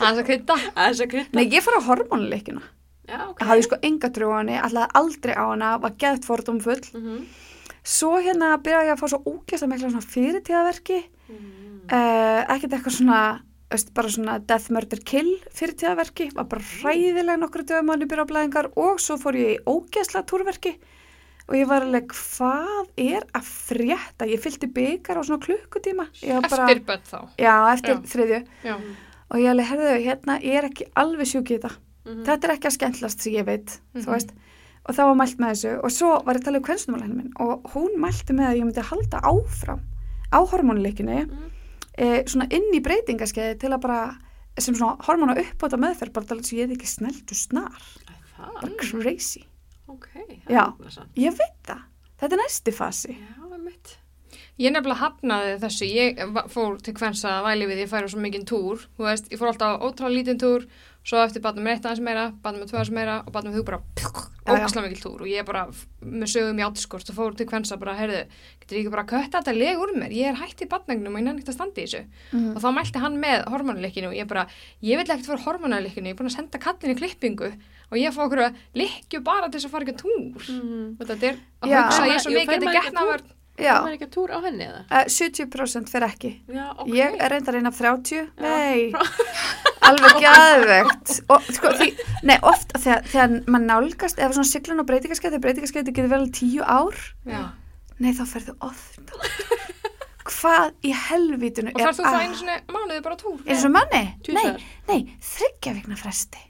Það 0.00 0.08
er 0.10 0.22
að 0.22 0.24
krydda. 0.30 0.56
Aðeins 0.74 1.04
að 1.04 1.12
krydda. 1.14 1.36
Nei, 1.38 1.44
ég 1.54 1.66
fór 1.66 1.78
á 1.78 1.88
hormónuleikina. 1.90 2.64
Já, 3.10 3.20
ok. 3.28 3.38
Það 3.38 3.52
hafði 3.52 3.66
sko 3.66 3.78
enga 3.90 4.10
trú 4.14 4.32
á 4.34 4.36
henni, 4.40 4.58
alltaf 4.58 4.98
aldrei 5.00 5.34
á 5.38 5.44
hana, 5.44 5.70
var 5.82 5.94
geðt 6.02 6.26
fordómfull. 6.26 6.82
Mhm. 6.98 7.22
Svo 7.90 8.18
hérna 8.20 8.50
byrjaði 8.60 8.90
ég 8.90 8.96
að 8.96 9.00
fá 9.00 9.06
svo 9.08 9.22
ógæslega 9.24 9.70
mikla 9.70 9.88
svona 9.88 10.04
fyrirtíðaverki. 10.04 10.98
Mm. 11.30 11.86
uh, 11.86 12.40
ekkert 12.50 12.74
eitthvað 12.74 12.94
svona 12.96 13.20
veist, 13.70 13.92
bara 13.94 14.08
svona 14.10 14.38
death 14.46 14.70
murder 14.74 14.98
kill 15.06 15.36
fyrir 15.54 15.74
tíðaverki, 15.78 16.30
var 16.34 16.44
bara 16.50 16.62
hræðilega 16.62 17.38
nokkru 17.38 17.62
dögum 17.68 17.92
á 17.92 17.94
nýbyrjablaðingar 18.00 18.70
og 18.76 18.98
svo 19.02 19.16
fór 19.20 19.38
ég 19.38 19.52
í 19.58 19.60
ógæsla 19.70 20.24
túrverki 20.26 20.72
og 21.50 21.54
ég 21.58 21.66
var 21.66 21.82
alveg, 21.82 22.10
hvað 22.14 22.90
er 22.96 23.24
að 23.34 23.46
frétta? 23.50 24.26
Ég 24.30 24.38
fylgdi 24.42 24.68
byggar 24.70 25.18
á 25.18 25.22
svona 25.26 25.42
klukkutíma. 25.42 26.04
Bara, 26.46 26.66
Eftir 26.70 26.82
börn 26.86 27.06
þá. 27.10 27.18
Já, 27.42 27.54
eftir 27.74 27.94
Já. 27.96 28.02
þriðju. 28.12 28.40
Já. 28.68 28.76
Og 29.30 29.38
ég 29.38 29.50
alveg, 29.50 29.66
herðu, 29.70 29.88
hérna, 30.04 30.36
ég 30.42 30.58
er 30.60 30.68
ekki 30.70 30.86
alveg 30.94 31.26
sjúk 31.26 31.50
í 31.50 31.58
þetta. 31.58 31.72
Mhm. 32.06 32.22
Þetta 32.26 32.44
er 32.48 32.54
ekki 32.54 32.68
að 32.70 32.76
skemmtlast 32.78 33.20
sem 33.20 33.32
ég 33.34 33.44
veit, 33.46 33.80
Mhm. 33.94 34.02
þú 34.04 34.10
veist. 34.14 34.30
Og 34.86 34.94
þá 34.94 35.02
var 35.04 35.14
mælt 35.14 35.36
með 35.38 35.50
þessu 35.54 35.84
og 35.84 35.90
svo 35.90 36.24
var 36.24 36.34
ég 36.34 36.40
að 36.40 36.44
tala 36.44 36.56
um 36.58 36.64
kvenstumalæknum 36.64 37.16
minn 37.16 37.32
og 37.38 37.62
hún 37.74 37.98
mælti 37.98 38.32
með 38.34 38.46
að 38.48 38.56
ég 38.58 38.64
myndi 38.64 38.82
halda 38.82 39.20
áfram 39.22 39.80
á 40.32 40.38
hormónuleikinni 40.48 41.26
Mhm. 41.26 41.50
E, 42.00 42.08
svona 42.30 42.48
inn 42.56 42.70
í 42.76 42.82
breytingaskeiði 42.84 43.58
til 43.60 43.72
að 43.74 43.82
bara 43.84 44.00
sem 44.60 44.76
svona 44.76 44.96
hormónu 45.06 45.36
uppbóta 45.44 45.78
meðferð 45.80 46.16
bara 46.16 46.30
til 46.30 46.40
þess 46.40 46.54
að 46.54 46.62
ég 46.62 46.68
er 46.68 46.74
ekki 46.76 46.90
sneldu 46.90 47.38
snar. 47.38 47.84
Það, 48.34 48.56
bara 48.56 48.72
crazy, 48.80 49.44
ok. 49.90 50.08
það 50.16 50.56
Já. 50.56 50.64
er 50.64 51.22
ég 51.26 51.38
veit 51.38 51.60
það. 51.68 51.86
Þetta 52.20 52.36
er 52.36 52.42
næsti 52.42 52.76
fasi. 52.76 53.14
Já. 53.16 53.40
Ég 54.60 54.74
nefnilega 54.74 55.00
hafnaði 55.00 55.52
þessu, 55.62 55.86
ég 55.88 56.18
fór 56.52 56.74
til 56.84 56.92
hvensa 56.98 57.38
væli 57.46 57.68
við, 57.70 57.78
ég 57.86 57.88
færi 57.88 58.10
á 58.10 58.12
svo 58.12 58.20
mikinn 58.20 58.44
túr, 58.48 58.82
þú 58.98 59.06
veist, 59.06 59.30
ég 59.32 59.40
fór 59.40 59.54
alltaf 59.54 59.78
á 59.80 59.82
ótrúlega 59.86 60.16
lítinn 60.18 60.40
túr, 60.42 60.66
svo 61.06 61.20
eftir 61.24 61.42
batnum 61.44 61.64
með 61.64 61.78
eitt 61.78 61.86
aðeins 61.88 62.04
meira, 62.04 62.26
batnum 62.42 62.62
með 62.62 62.70
tvö 62.70 62.78
aðeins 62.78 62.92
meira 62.94 63.16
og 63.24 63.32
batnum 63.34 63.54
með 63.54 63.60
þú 63.60 63.66
bara 63.70 63.80
ógæslega 64.50 64.84
mikil 64.84 65.00
túr 65.00 65.24
og 65.24 65.30
ég 65.30 65.46
bara 65.48 65.62
með 66.04 66.32
sögum 66.34 66.60
í 66.60 66.64
átiskort 66.66 67.10
og 67.12 67.16
fór 67.16 67.36
til 67.38 67.46
hvensa 67.48 67.78
bara, 67.80 67.94
heyrðu, 67.98 68.20
getur 68.60 68.76
ég 68.76 68.84
ekki 68.84 68.92
bara 68.94 69.06
kötta 69.08 69.40
þetta 69.40 69.56
leg 69.56 69.80
úr 69.80 69.94
mér, 69.96 70.14
ég 70.16 70.30
er 70.32 70.38
hætt 70.40 70.64
í 70.64 70.68
batningnum 70.70 71.16
og 71.16 71.22
ég 71.22 71.26
nefnir 71.28 71.44
ekki 71.44 71.54
að 71.54 71.58
standa 71.58 71.80
í 71.80 71.86
þessu. 71.86 72.02
mm. 72.34 72.52
Og 72.54 72.62
þá 72.64 72.68
mælti 72.76 73.04
hann 73.04 73.18
með 73.22 73.44
hormonuleikinu 73.54 74.12
og 74.12 74.16
ég 74.18 74.30
bara, 74.30 74.46
ég 74.84 75.00
vil 75.00 75.06
ekkert 75.06 75.30
fara 75.30 75.44
hormonuleikinu, 75.46 76.10
ég 76.10 76.16
er 76.16 76.20
búin 76.20 76.30
að 76.30 76.36
senda 76.36 76.62
kallin 76.62 76.94
í 76.94 77.00
klippingu 77.00 77.50
og 77.90 77.98
ég 77.98 78.14
fá 78.14 78.24
okkur 78.26 78.44
að 78.46 78.62
likju 78.78 79.22
bara 79.26 79.48
til 79.48 79.58
þess 79.58 79.70
að 79.70 79.76
fara 79.76 79.88
ekki 79.88 80.00
túr. 80.04 80.48
Mm. 80.52 80.88
Þetta 81.00 81.20
er 81.32 81.40
að 81.60 81.74
Já. 81.74 81.80
hugsa 81.80 82.02
að 82.04 82.12
ég 82.12 82.24
svo 82.24 82.34
mikið 82.36 83.38
já, 83.60 83.74
Það 83.80 83.88
er 83.90 83.96
ekki 83.98 84.08
túr 84.16 84.32
á 84.34 84.38
henni 84.44 84.66
eða? 84.66 84.80
uh, 84.90 85.04
70% 85.14 85.90
fyrir 85.92 86.06
ekki 86.08 86.30
Já, 86.56 86.66
ok. 86.76 86.90
ég 86.96 87.16
er 87.20 87.34
reyndar 87.34 87.58
af 87.70 87.78
30 87.78 88.28
nei, 88.40 88.92
alveg 89.90 90.18
gæðvegt 90.24 91.14
og 91.34 91.48
sko, 91.52 91.72
því, 91.80 91.90
nei, 92.28 92.36
oft 92.42 92.74
þegar, 92.76 93.04
þegar 93.12 93.36
maður 93.46 93.66
nálgast, 93.70 94.18
eða 94.20 94.36
svona 94.38 94.50
siglun 94.52 94.82
og 94.84 94.88
breytingaskeið 94.90 95.36
þegar 95.36 95.44
breytingaskeið 95.48 95.90
getur 95.92 96.12
vel 96.14 96.26
tíu 96.40 96.62
ár 96.66 97.00
Já. 97.28 97.42
nei, 98.00 98.12
þá 98.16 98.24
ferðu 98.34 98.56
ofta 98.60 99.20
hvað 100.30 100.70
í 100.86 100.92
helvítinu 100.94 101.72
Og 101.74 101.80
er 101.80 101.88
þarf 101.88 101.96
þú 101.98 102.04
það 102.04 102.14
að- 102.14 102.22
einu 102.26 102.36
svona 102.38 102.58
mánuði 102.70 103.02
bara 103.06 103.16
túr? 103.18 103.40
Það 103.46 103.58
svo 103.64 103.70
manni? 103.74 104.02
Nei, 104.36 104.66
nei, 104.90 105.00
þryggja 105.26 105.72
vikna 105.80 105.96
fresti. 105.98 106.42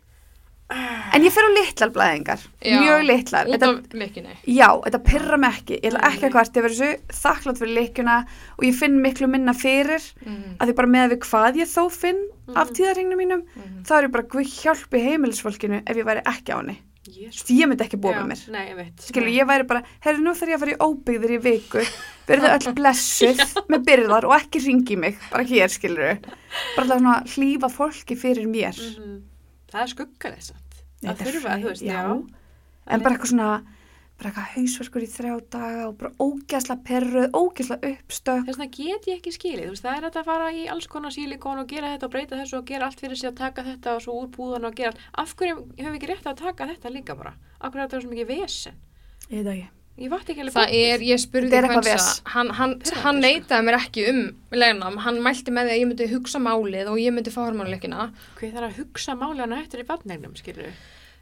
En 0.71 1.25
ég 1.27 1.33
fer 1.35 1.43
á 1.43 1.51
litlar 1.51 1.91
blæðingar, 1.95 2.43
Já, 2.63 2.79
mjög 2.81 3.01
litlar. 3.09 3.49
Út 3.51 3.63
af 3.67 3.95
leikinu. 3.99 4.35
já, 4.47 4.69
þetta 4.85 5.01
pyrra 5.05 5.37
mig 5.43 5.51
ekki. 5.59 5.79
Ég 5.83 5.91
ætla 5.91 6.03
ekki 6.11 6.27
að 6.29 6.35
hvart, 6.37 6.53
ég 6.55 6.63
verður 6.67 6.79
svo 6.79 6.91
þakklátt 7.21 7.59
fyrir 7.59 7.75
leikjuna 7.81 8.19
og 8.59 8.65
ég 8.69 8.75
finn 8.79 9.01
miklu 9.03 9.27
minna 9.29 9.53
fyrir 9.53 10.03
Mm. 10.25 10.57
að 10.61 10.69
því 10.71 10.77
bara 10.77 10.89
með 10.89 11.11
við 11.11 11.19
hvað 11.27 11.57
ég 11.63 11.69
þó 11.75 11.91
finn 11.91 12.23
af 12.55 12.69
Mhm. 12.71 12.75
tíðarhingnum 12.77 13.19
mínum, 13.19 13.43
Mhm. 13.57 13.83
þá 13.85 13.91
er 13.99 14.05
ég 14.07 14.13
bara 14.13 14.23
guð 14.25 14.47
hjálpi 14.47 14.99
heimilisfólkinu 15.07 15.83
ef 15.87 15.97
ég 15.97 16.05
væri 16.05 16.23
ekki 16.25 16.53
á 16.55 16.57
henni. 16.63 16.79
Jésus. 17.11 17.49
Ég 17.51 17.67
myndi 17.67 17.81
ekki 17.83 17.97
búa 17.99 18.13
Já, 18.13 18.23
með 18.23 18.29
mér. 18.29 18.49
Nei, 18.53 18.69
ég 18.71 18.77
veit. 18.77 18.97
Skilur, 19.01 19.29
ég 19.35 19.47
væri 19.49 19.67
bara, 19.67 19.83
herri, 20.01 20.19
nú 20.19 20.31
þarf 20.37 20.49
ég 20.49 20.55
að 20.55 20.61
fara 20.61 20.73
í 20.73 20.77
óbyggðir 20.79 21.31
í 21.31 21.43
viku, 21.43 21.83
verðu 22.29 22.49
öll 22.55 22.75
blessuð 22.75 23.41
með 23.73 23.85
byrðar 23.85 24.25
og 24.25 24.37
ekki 24.39 24.61
ringi 24.67 24.97
mig, 24.99 25.17
bara 25.33 25.43
hér, 25.43 25.67
skilur 25.69 26.19
bara 26.77 27.23
hlýfa 27.25 27.71
fólki 27.73 28.15
fyrir 28.17 28.47
mér. 28.47 28.77
Mhm. 28.79 29.23
Það 29.71 29.83
er 29.83 29.93
skuggalegt 29.95 30.49
samt. 30.51 30.81
Það 31.01 31.23
þurfa, 31.27 31.59
þú 31.61 31.71
veist, 31.71 31.85
já. 31.87 32.01
En 32.91 33.05
bara 33.05 33.15
eitthvað 33.15 33.31
svona, 33.31 33.51
bara 34.21 34.31
eitthvað 34.31 34.51
hausverkur 34.57 35.07
í 35.07 35.09
þrjá 35.15 35.35
daga 35.55 35.87
og 35.87 35.97
bara 36.01 36.11
ógæsla 36.21 36.77
perruð, 36.85 37.29
ógæsla 37.39 37.79
uppstökk. 37.79 38.47
Þess 38.51 38.61
vegna 38.61 38.69
get 38.77 39.09
ég 39.09 39.21
ekki 39.21 39.35
skilið, 39.37 39.67
þú 39.69 39.75
veist, 39.77 39.87
það 39.87 39.99
er 40.01 40.09
að 40.11 40.31
fara 40.31 40.53
í 40.53 40.67
alls 40.75 40.91
konar 40.91 41.15
sílikon 41.15 41.63
og 41.63 41.71
gera 41.71 41.95
þetta 41.95 42.11
og 42.11 42.15
breyta 42.17 42.41
þessu 42.43 42.61
og 42.61 42.69
gera 42.69 42.91
allt 42.91 43.01
fyrir 43.01 43.21
sig 43.21 43.31
og 43.31 43.41
taka 43.41 43.67
þetta 43.71 43.97
og 43.97 44.05
svo 44.05 44.19
úr 44.21 44.31
búðan 44.35 44.69
og 44.69 44.77
gera 44.77 44.93
allt. 44.93 45.05
Af 45.25 45.37
hverju 45.39 45.57
höfum 45.57 45.93
við 45.95 46.01
ekki 46.01 46.13
rétt 46.13 46.33
að 46.33 46.41
taka 46.45 46.71
þetta 46.75 46.97
líka 46.97 47.17
bara? 47.17 47.37
Af 47.61 47.71
hverju 47.71 47.85
er 47.85 47.89
þetta 47.89 48.03
svo 48.05 48.15
mikið 48.17 48.33
vesen? 48.35 48.81
Ég 49.31 49.45
veit 49.45 49.55
ekki. 49.55 49.80
Ég 50.01 50.09
vart 50.09 50.31
ekki 50.33 50.41
alveg 50.41 50.55
Það 50.55 50.71
er, 50.79 51.03
ég 51.05 51.19
spurði 51.21 51.57
er 51.59 51.67
ves. 51.85 52.07
hann, 52.33 52.51
hann, 52.57 52.79
hann 53.03 53.19
neitaði 53.21 53.67
mér 53.67 53.77
ekki 53.77 54.07
um 54.09 54.21
legnam, 54.57 54.97
hann 55.05 55.21
mælti 55.21 55.53
með 55.53 55.69
því 55.69 55.75
að 55.75 55.81
ég 55.83 55.91
myndi 55.91 56.07
hugsa 56.15 56.41
málið 56.41 56.89
og 56.89 57.03
ég 57.03 57.13
myndi 57.13 57.35
fá 57.35 57.43
hormonuleikina. 57.43 58.07
Hvað 58.39 58.55
þarf 58.57 58.69
að 58.71 58.79
hugsa 58.81 59.17
máli 59.21 59.45
hann 59.45 59.53
eftir 59.59 59.83
í 59.83 59.87
vatnegnum, 59.91 60.33
skilur 60.41 60.71
við? 60.71 60.81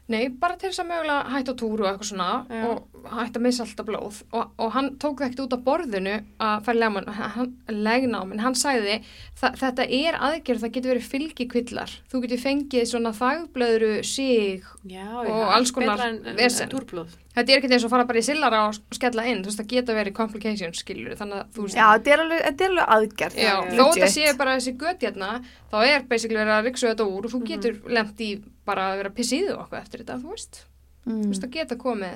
Nei, 0.09 0.23
bara 0.41 0.55
til 0.57 0.71
þess 0.71 0.81
að 0.81 0.87
mögulega 0.89 1.29
hætta 1.35 1.53
á 1.53 1.59
túru 1.61 1.83
og 1.85 1.89
eitthvað 1.91 2.09
svona 2.09 2.29
Já. 2.49 2.63
og 2.65 3.09
hætta 3.13 3.37
að 3.39 3.43
missa 3.45 3.63
alltaf 3.63 3.85
blóð 3.85 4.21
og, 4.33 4.47
og 4.57 4.71
hann 4.73 4.87
tók 4.97 5.19
það 5.21 5.27
ekkert 5.27 5.43
út 5.45 5.53
á 5.53 5.59
borðinu 5.67 6.15
að 6.41 6.63
fara 6.65 6.79
legna, 6.81 7.13
hann, 7.35 7.53
legna 7.69 8.21
á 8.21 8.23
menn 8.25 8.41
hann 8.41 8.57
sagði 8.57 8.95
þa 9.37 9.53
þetta 9.61 9.85
er 9.85 10.17
aðgerð, 10.17 10.63
það 10.65 10.73
getur 10.79 10.93
verið 10.95 11.09
fylgikvillar 11.13 11.93
þú 12.09 12.23
getur 12.25 12.41
fengið 12.43 12.89
svona 12.89 13.13
þagblöðru 13.21 13.93
sig, 14.03 14.65
Já, 14.89 15.05
Og 15.21 15.53
alls 15.53 15.71
konar 15.75 16.01
vesen. 16.35 16.69
þetta 16.73 17.53
er 17.53 17.59
ekkert 17.59 17.73
eins 17.77 17.85
og 17.85 17.91
fara 17.93 18.05
bara 18.09 18.19
í 18.19 18.25
sillara 18.25 18.63
og 18.67 18.77
skella 18.95 19.23
inn, 19.29 19.43
þú 19.45 19.51
veist 19.51 19.61
það 19.61 19.69
geta 19.75 19.95
verið 19.95 20.15
complications 20.17 20.81
skilur, 20.81 21.13
þannig 21.19 21.37
að 21.43 21.53
þú 21.55 21.65
veist 21.67 21.77
Já, 21.77 21.85
þetta 21.93 22.13
er 22.15 22.23
alveg, 22.25 22.41
þetta 22.49 22.65
er 22.65 22.71
alveg 22.73 22.95
aðgerð. 22.97 23.37
Já, 23.45 23.53
þó 23.77 23.83
þetta 23.93 24.09
sé 24.17 24.33
bara 24.41 24.55
þessi 24.57 24.73
gött 24.81 25.05
hérna, 25.05 25.29
þá 25.71 25.77
er 25.85 26.07
basically 26.09 26.39
verið 26.41 26.55
að 26.57 26.65
riksu 26.71 26.89
þetta 26.89 27.07
úr 27.07 27.25
og 27.29 27.31
þú 27.35 27.39
Mhm. 27.39 27.47
getur 27.53 27.79
lemt 27.99 28.19
í 28.25 28.31
bara 28.69 28.85
að 28.93 28.99
vera 29.03 29.13
pissið 29.19 29.49
og 29.55 29.63
eitthvað 29.65 29.81
eftir 29.83 30.03
þetta, 30.05 30.19
þú 30.23 30.35
veist 30.35 30.61
þú 30.63 31.09
Mm. 31.09 31.27
veist 31.31 31.43
það 31.45 31.51
geta 31.57 31.75
komið 31.79 32.15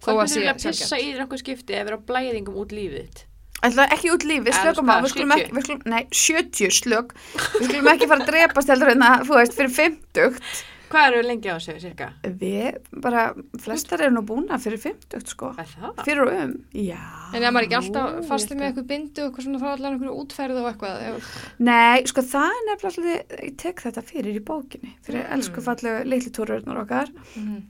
þó 0.00 0.08
Hvað 0.08 0.18
að 0.24 0.28
sé 0.34 0.42
að 0.48 0.58
pissa 0.64 0.98
í 1.02 1.06
þér 1.12 1.22
einhver 1.24 1.40
skipti 1.42 1.74
ef 1.78 1.86
vera 1.88 1.96
á 2.00 2.06
blæðingum 2.08 2.58
út 2.62 2.72
lífið? 2.76 3.22
Ætla 3.64 3.84
ekki 3.94 4.10
út 4.12 4.24
lífið, 4.28 4.50
Eða, 4.52 4.62
slökum 4.62 4.90
á, 4.92 4.96
við 5.00 5.10
skulum 5.14 5.30
70? 5.32 5.40
ekki, 5.44 5.54
við 5.56 5.64
skulum, 5.64 5.82
nei, 5.88 6.02
70 6.12 6.74
slök, 6.78 7.14
við 7.58 7.66
skulum 7.70 7.88
ekki 7.94 8.08
fara 8.10 8.20
að 8.24 8.28
drepast 8.30 8.68
heldur 8.72 8.90
en 8.92 9.04
að, 9.06 9.22
þú 9.28 9.38
veist, 9.38 9.54
fyrir 9.56 9.72
50. 9.78 10.64
Hvað 10.92 11.06
eru 11.10 11.22
lengi 11.26 11.48
á 11.50 11.56
sig, 11.62 11.78
cirka? 11.82 12.10
Við, 12.22 12.76
bara, 13.02 13.22
flestar 13.58 14.02
eru 14.04 14.14
nú 14.14 14.22
búna 14.28 14.58
fyrir 14.62 14.78
50, 14.82 15.24
sko. 15.32 15.50
Er 15.58 15.66
það? 15.72 16.02
Fyrir 16.06 16.22
og 16.26 16.32
um, 16.44 16.52
já. 16.76 17.00
En 17.34 17.42
er 17.42 17.54
maður 17.54 17.66
ekki 17.68 17.78
alltaf 17.80 18.28
fastið 18.28 18.60
með 18.60 18.68
eitthvað 18.68 18.88
bindu 18.92 19.22
og 19.24 19.30
eitthvað 19.30 19.46
svona 19.48 19.62
þá 19.62 19.68
allan 19.72 19.96
einhverju 19.96 20.16
útferð 20.22 20.60
og 20.60 20.68
eitthvað 20.70 21.06
ef- 21.08 21.30
Nei, 21.58 22.04
sko 22.10 22.20
það 22.22 22.50
er 22.58 22.66
nefnilega, 22.68 22.94
svolítið- 22.98 23.44
ég 23.48 23.56
tek 23.64 23.82
þetta 23.86 24.04
fyrir 24.12 24.38
í 24.38 24.44
bókinni, 24.44 24.92
fyrir 25.02 25.24
Mm. 25.24 25.32
elsku 25.38 25.64
fallegu 25.64 26.04
litli 26.06 26.30
túrurnar 26.30 26.82
okkar. 26.84 27.08
Mhm. 27.36 27.62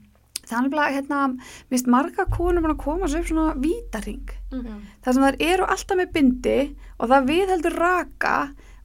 Það 0.45 0.57
er 0.59 0.63
nefnilega, 0.69 0.93
hérna, 0.93 1.39
mist 1.71 1.87
marga 1.87 2.25
búin 2.29 2.61
að 2.61 2.77
koma 2.77 3.07
svo 3.07 3.17
upp 3.19 3.25
svona 3.25 3.55
vítaring. 3.57 4.29
Já. 4.51 4.75
Það 5.03 5.13
sem 5.13 5.23
þær 5.23 5.41
eru 5.41 5.65
alltaf 5.65 5.97
með 5.97 6.11
bindi 6.13 6.75
og 6.99 7.09
það 7.09 7.25
viðheldur 7.31 7.79
raka 7.79 8.35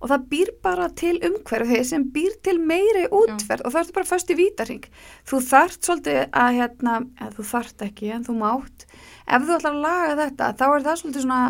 og 0.01 0.11
það 0.11 0.27
býr 0.33 0.51
bara 0.65 0.89
til 0.97 1.15
umhverfi 1.29 1.81
sem 1.85 2.05
býr 2.15 2.37
til 2.45 2.57
meiri 2.61 3.07
útferð 3.13 3.67
og 3.67 3.75
það 3.75 3.81
ertu 3.83 3.97
bara 3.99 4.11
föst 4.11 4.33
í 4.33 4.37
vítaring. 4.39 4.85
Þú 5.29 5.41
þart 5.49 5.89
svolítið 5.89 6.21
að, 6.31 6.61
hérna, 6.61 6.95
þú 7.37 7.49
þart 7.53 7.85
ekki 7.89 8.13
en 8.17 8.25
þú 8.29 8.37
mátt. 8.41 8.87
Ef 9.29 9.45
þú 9.45 9.59
ætlar 9.59 9.75
að 9.75 9.85
laga 9.85 10.17
þetta, 10.25 10.53
þá 10.57 10.67
er 10.71 10.87
það 10.89 11.03
svolítið 11.03 11.27
svona 11.27 11.43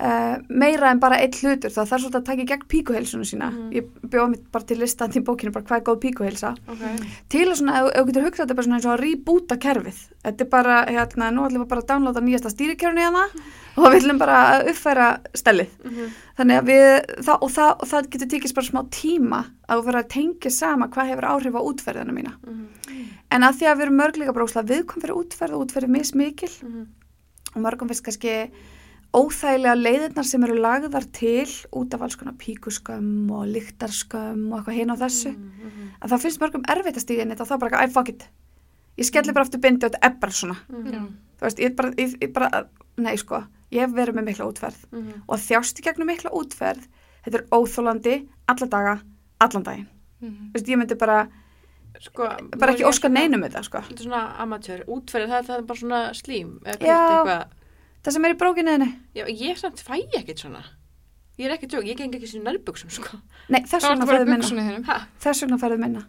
uh, 0.00 0.36
meira 0.48 0.90
en 0.90 0.98
bara 1.00 1.18
eitt 1.20 1.36
hlutur. 1.42 1.70
Það 1.70 1.88
þarf 1.90 2.02
svolítið 2.02 2.20
að 2.20 2.24
taka 2.30 2.42
í 2.42 2.46
gegn 2.50 2.66
píkuheilsunu 2.72 3.24
sína. 3.28 3.50
Mhm. 3.50 3.70
Ég 3.76 3.84
bjóða 4.10 4.30
mitt 4.30 4.46
bara 4.52 4.64
til 4.64 4.78
listan 4.80 5.10
til 5.12 5.22
bókinu, 5.22 5.52
bara 5.52 5.64
hvað 5.64 5.76
er 5.80 5.84
góð 5.84 6.00
píkuheilsa 6.00 6.54
Ok. 6.68 6.82
til 7.28 7.46
að 7.48 7.56
svona, 7.60 7.74
ef 7.90 8.00
þú 8.00 8.06
getur 8.08 8.24
hugsað 8.24 8.46
þetta 8.46 8.54
bara 8.56 8.66
svona 8.66 8.76
eins 8.80 8.86
og 8.86 8.94
að 8.98 9.02
reboota 9.04 9.56
kerfið 9.60 9.98
þetta 10.24 10.40
er 10.40 10.48
bara, 10.50 10.76
hérna, 10.86 11.30
nú 11.30 11.44
ætlum 11.46 11.62
við 11.64 11.68
bara 11.68 11.80
að 11.82 11.86
downloada 11.90 12.20
nýjasta 12.20 12.50
stýrikerfni 12.54 13.04
hana 13.04 13.24
og 13.76 13.84
við 13.92 14.00
ætlum 14.00 14.18
bara 14.18 14.38
að 14.56 14.68
uppfæra 14.72 15.06
stellið 15.34 15.68
Mhm. 15.84 16.08
þannig 16.38 16.58
að 16.60 16.64
við, 16.70 16.88
það, 17.24 17.38
og, 17.42 17.50
það, 17.50 17.70
og 17.80 17.88
það 17.88 18.08
getur 18.10 18.28
tekist 18.34 18.54
bara 18.54 18.66
smá 18.66 18.80
tíma 18.90 19.44
að 19.68 19.84
fyrir 19.84 20.00
að 20.02 20.08
tengja 20.08 20.50
sama 20.50 20.88
hvað 20.88 21.08
hefur 21.12 21.28
áhrif 21.30 21.54
á 21.54 21.62
útferðina 21.62 22.12
mína 22.12 22.32
Mhm. 22.46 22.66
en 23.30 23.42
að 23.42 23.54
því 23.60 23.66
að 23.70 23.76
við 23.76 23.82
erum 23.82 23.96
mörg 24.00 24.16
líka 24.16 24.32
bara 24.34 24.44
óslega 24.46 24.70
viðkom 24.74 25.02
fyrir 25.02 25.16
útferð 25.22 25.52
og 25.54 25.66
útferð 25.68 25.84
er 25.84 25.94
mismikil 25.98 26.52
Mhm. 26.62 26.86
og 27.56 27.62
mörgum 27.62 27.88
finnst 27.88 28.02
kannski 28.04 28.50
óþægilega 29.16 29.74
leiðirnar 29.74 30.26
sem 30.28 30.44
eru 30.46 30.54
lagðar 30.62 31.06
til 31.16 31.46
út 31.74 31.94
af 31.96 32.02
alls 32.06 32.16
konar 32.20 32.36
píkuskömm 32.38 33.30
og 33.34 33.48
lyktarskömm 33.50 34.44
og 34.52 34.60
eitthvað 34.60 34.76
hinn 34.78 34.92
á 34.94 34.96
þessu 35.00 35.32
Mhm. 35.34 35.88
að 36.02 36.10
það 36.12 36.22
finnst 36.24 36.40
mörgum 36.40 36.64
erfitt 36.68 36.96
að 36.96 37.04
stíða 37.04 37.22
inn 37.22 37.30
í 37.32 37.34
þetta 37.34 37.42
og 37.42 37.48
þá 37.50 37.58
bara, 37.60 37.82
æ, 37.86 37.90
fuck 37.92 38.08
it 38.08 38.28
ég 38.98 39.04
skelli 39.04 39.32
bara 39.32 39.44
aftur 39.46 39.60
bindi 39.60 39.86
og 39.86 39.90
þetta 39.92 39.98
er 40.06 40.14
bara 40.20 40.32
svona 40.32 40.56
Mhm. 40.68 40.92
Já. 40.92 41.00
þú 41.38 41.42
veist, 41.42 41.58
ég 41.58 41.76
bara, 41.76 41.90
ég, 41.92 42.18
ég 42.20 42.32
bara 42.32 42.68
nei 42.98 43.16
sko, 43.16 43.44
ég 43.72 43.80
hef 43.80 43.90
verið 43.90 44.14
með 44.14 44.24
mikla 44.24 44.46
útferð 44.52 44.78
Mhm. 44.92 45.22
og 45.28 45.36
að 45.38 45.46
þjást 45.48 45.80
í 45.80 45.82
gegnum 45.82 46.06
mikla 46.06 46.30
útferð 46.30 46.86
þetta 47.24 47.34
er 47.34 47.46
óþólandi, 47.50 48.28
alla 48.48 48.66
daga 48.66 49.00
allan 49.40 49.62
daginn, 49.64 49.86
Mhm. 50.22 50.52
þú 50.52 50.52
veist, 50.54 50.66
ég 50.68 50.78
myndi 50.78 50.98
bara 50.98 51.28
Sko, 52.00 52.22
bara 52.56 52.72
ekki 52.72 52.80
er 52.82 52.86
óska 52.88 53.08
svona- 53.10 53.28
neinum 53.28 53.42
þetta, 53.42 53.64
sko 53.64 53.78
Þetta 53.78 54.00
er 54.00 54.06
svona 54.06 54.36
amatör, 54.38 54.84
útferð, 54.86 55.28
það, 55.28 55.46
það 55.46 55.58
er 55.58 55.62
bara 55.62 55.78
svona 55.80 56.10
slím 56.14 56.60
eða 56.62 56.78
Já. 56.78 57.24
kveikt 57.24 57.26
eitthvað. 57.26 57.46
Það 58.04 58.16
sem 58.16 58.28
er 58.28 58.34
í 58.36 58.38
brókinni 58.40 58.76
henni, 58.76 58.90
Já, 59.16 59.24
ég 59.28 59.58
samt 59.60 59.82
fæ 59.84 59.98
ekkert 60.20 60.44
svona. 60.44 60.62
Ég 61.40 61.48
er 61.48 61.56
ekki 61.56 61.70
tjók, 61.72 61.86
ég 61.88 61.96
geng 61.96 62.14
ekki 62.16 62.28
svona 62.28 62.50
nærbuksum, 62.50 62.90
sko. 62.92 63.20
nei, 63.48 63.62
þess 63.64 63.86
vegna 63.88 64.08
færðu 64.08 64.32
minna 64.32 64.96
þess 65.20 65.44
vegna 65.46 65.60
færðu 65.60 65.78
minna, 65.80 66.06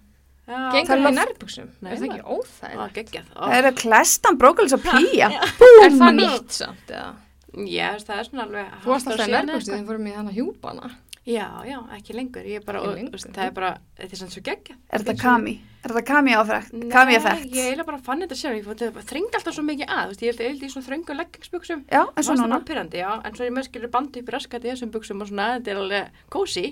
Gengur 0.51 0.99
Það 0.99 1.05
í? 1.05 1.67
Nei, 1.79 1.91
Er 1.91 1.99
það 1.99 2.05
ekki 2.07 2.23
óþægilegt? 2.35 3.29
Það 3.35 3.53
eru 3.57 3.71
klestan, 3.77 4.39
brókulis 4.41 4.75
og 4.75 4.81
pía. 4.83 5.29
Er 5.31 5.93
það 5.95 6.17
nýtt 6.17 6.57
samt? 6.57 6.91
Já, 6.91 7.85
það 8.07 8.17
er 8.17 8.27
svona 8.27 8.43
alveg... 8.47 8.73
Þú 8.83 8.91
varst 8.91 9.11
alltaf 9.11 9.27
í 9.27 9.31
nærbuksum 9.35 9.55
eitthvað. 9.55 9.71
þegar 9.71 9.87
fórum 9.91 10.09
í 10.09 10.15
hana 10.17 10.35
hjúpana. 10.35 10.91
Já, 11.27 11.47
já, 11.67 11.77
ekki 11.97 12.17
lengur. 12.17 12.47
Er 12.47 12.63
þú 12.65 13.33
það 13.35 13.43
er 13.45 13.55
bara, 13.59 13.71
þetta 13.99 14.17
er 14.17 14.21
svona 14.21 14.35
svo 14.35 14.43
geggjað. 14.49 14.79
Er 14.89 15.03
þetta 15.05 15.17
kami? 15.21 15.55
Er 15.81 15.89
þetta 15.89 16.01
kami 16.05 16.33
áfært? 16.37 16.73
Nei, 16.77 17.55
ég 17.57 17.67
eiginlega 17.71 17.87
bara 17.87 17.97
fann 18.05 18.19
þetta 18.21 18.35
sjálf, 18.37 18.67
ég 18.69 18.97
þrengi 19.09 19.37
alltaf 19.39 19.55
svo 19.55 19.63
mikið 19.65 19.87
að, 19.89 20.11
veist, 20.11 20.21
ég 20.21 20.29
held 20.29 20.41
ég 20.43 20.51
held 20.51 20.61
í 20.61 20.69
svona 20.69 20.85
þröngu 20.85 21.15
leggingsbuksum. 21.17 21.79
Já, 21.89 22.01
eins 22.05 22.29
og 22.29 22.37
núna. 22.37 22.59
Pyrrandi, 22.67 22.99
já, 23.01 23.09
en 23.17 23.33
svo 23.33 23.41
er 23.41 23.49
ég 23.49 23.55
með 23.55 23.65
skilur 23.65 23.89
bandi 23.95 24.21
upp 24.21 24.29
í 24.29 24.31
raskat 24.35 24.61
í 24.61 24.69
þessum 24.69 24.91
buksum 24.93 25.23
og 25.25 25.27
svona, 25.31 25.47
þetta 25.57 25.69
er 25.73 25.77
alveg 25.81 26.03
kósi. 26.35 26.65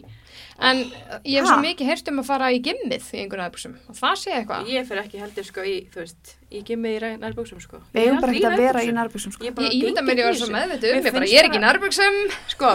En 0.61 0.83
ég 1.25 1.39
hef 1.39 1.49
svo 1.49 1.57
mikið 1.63 1.89
heyrst 1.89 2.11
um 2.11 2.21
að 2.21 2.29
fara 2.29 2.51
í 2.53 2.61
gimmið 2.61 3.03
í 3.09 3.23
einhverjum 3.23 3.45
nærbuksum. 3.47 3.73
Og 3.89 3.97
það 3.97 4.15
sé 4.21 4.29
eitthvað. 4.37 4.69
Ég 4.69 4.85
fyrir 4.91 5.01
ekki 5.01 5.23
heldur 5.23 5.45
sko 5.47 5.61
í, 5.65 5.75
þú 5.89 6.03
veist, 6.03 6.35
í 6.53 6.61
gimmið 6.67 7.07
í 7.09 7.13
nærbuksum 7.23 7.63
sko. 7.65 7.81
Við 7.95 8.01
eigum 8.03 8.21
bara 8.21 8.35
ekki 8.35 8.49
að 8.51 8.61
vera 8.61 8.83
í 8.85 8.93
nærbuxum, 8.93 9.33
sko. 9.33 9.41
Ég, 9.47 9.57
ímynda 9.79 10.05
mér 10.05 10.21
ég 10.21 10.29
var 10.29 10.37
svo 10.37 10.51
meðvitið 10.53 10.89
um, 10.91 10.99
ég 10.99 11.03
bara, 11.09 11.15
finnst 11.17 11.33
ég 11.33 11.41
er 11.41 11.49
ekki 11.49 11.57
í 11.57 11.65
nærbuksum. 11.65 12.15
Sko, 12.53 12.67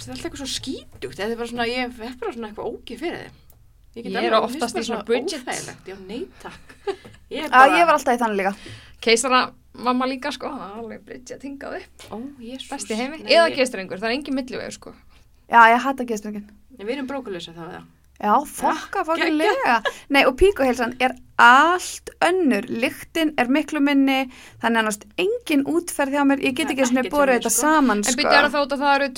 finnst 0.00 0.08
ég 0.08 0.16
alltaf 0.16 0.26
eitthvað 0.30 0.42
svo 0.42 0.50
skítugt, 0.56 1.16
þetta 1.20 1.30
er 1.30 1.38
bara 1.40 1.50
svona, 1.52 1.66
ég 1.68 1.84
er 1.84 2.18
bara 2.20 2.32
svona 2.34 2.50
eitthvað 2.50 2.72
ógið 2.72 3.00
fyrir 3.04 3.22
þeim. 3.22 3.38
Ég 3.90 4.04
get 4.06 4.16
er 4.22 4.34
oftast 4.38 4.76
í 4.78 4.84
svona 4.86 5.02
óþægilegt, 5.04 5.88
Já, 5.90 5.96
nei 6.06 6.20
takk. 6.42 6.74
Ég 7.30 7.46
bara, 7.50 7.76
ég 7.78 7.86
var 7.86 7.94
alltaf 7.96 8.16
í 8.16 8.20
þannig 8.22 8.38
líka. 8.40 8.52
Keisara 9.02 9.40
mamma 9.86 10.06
líka 10.10 10.30
sko, 10.34 10.48
það 10.50 10.66
er 10.66 10.78
alveg 10.82 11.02
Bridget 11.06 11.44
hingað 11.46 11.76
upp. 11.80 12.04
ó, 12.10 12.16
jésús. 12.42 12.68
Besti 12.70 12.96
heimi. 12.98 13.20
Nei, 13.22 13.32
Eða 13.34 13.48
ég- 13.50 13.56
geistrengur, 13.60 13.98
það 14.02 14.08
er 14.10 14.14
engin 14.16 14.34
millivegu 14.38 14.72
sko. 14.74 14.94
Já, 15.50 15.60
ég 15.74 15.82
hata 15.84 16.06
geðstrengin. 16.06 16.46
Nei, 16.78 16.84
Við 16.86 16.94
erum 16.96 17.06
brókulösa 17.10 17.54
þá 17.54 17.62
eða. 17.68 17.82
Já, 18.20 18.34
fokka, 18.44 19.02
fokka 19.08 19.30
lega. 19.32 19.82
Nei, 20.12 20.24
og 20.28 20.36
píkuheilsan 20.36 20.94
er 21.00 21.14
allt 21.40 22.10
önnur. 22.20 22.66
Lyktin 22.68 23.30
er 23.40 23.48
miklu 23.48 23.80
minni, 23.80 24.26
þannig 24.60 24.82
að 24.82 24.88
nást 24.90 25.06
engin 25.24 25.62
útferð 25.64 26.12
hjá 26.18 26.24
mér. 26.28 26.42
Ég 26.44 26.52
get 26.54 26.68
Það 26.68 26.70
er 26.70 26.76
ekki 26.76 26.88
svona 26.90 27.04
borðið 27.14 27.38
þetta 27.40 27.52
sko. 27.54 27.60
saman, 27.64 28.02
En 28.04 28.04
sko. 28.04 28.16
byrju 28.20 28.36
er 28.36 28.44
það 28.44 28.56
þótt 28.58 28.74
að 28.76 28.82
það 28.84 28.96
eru, 28.96 29.08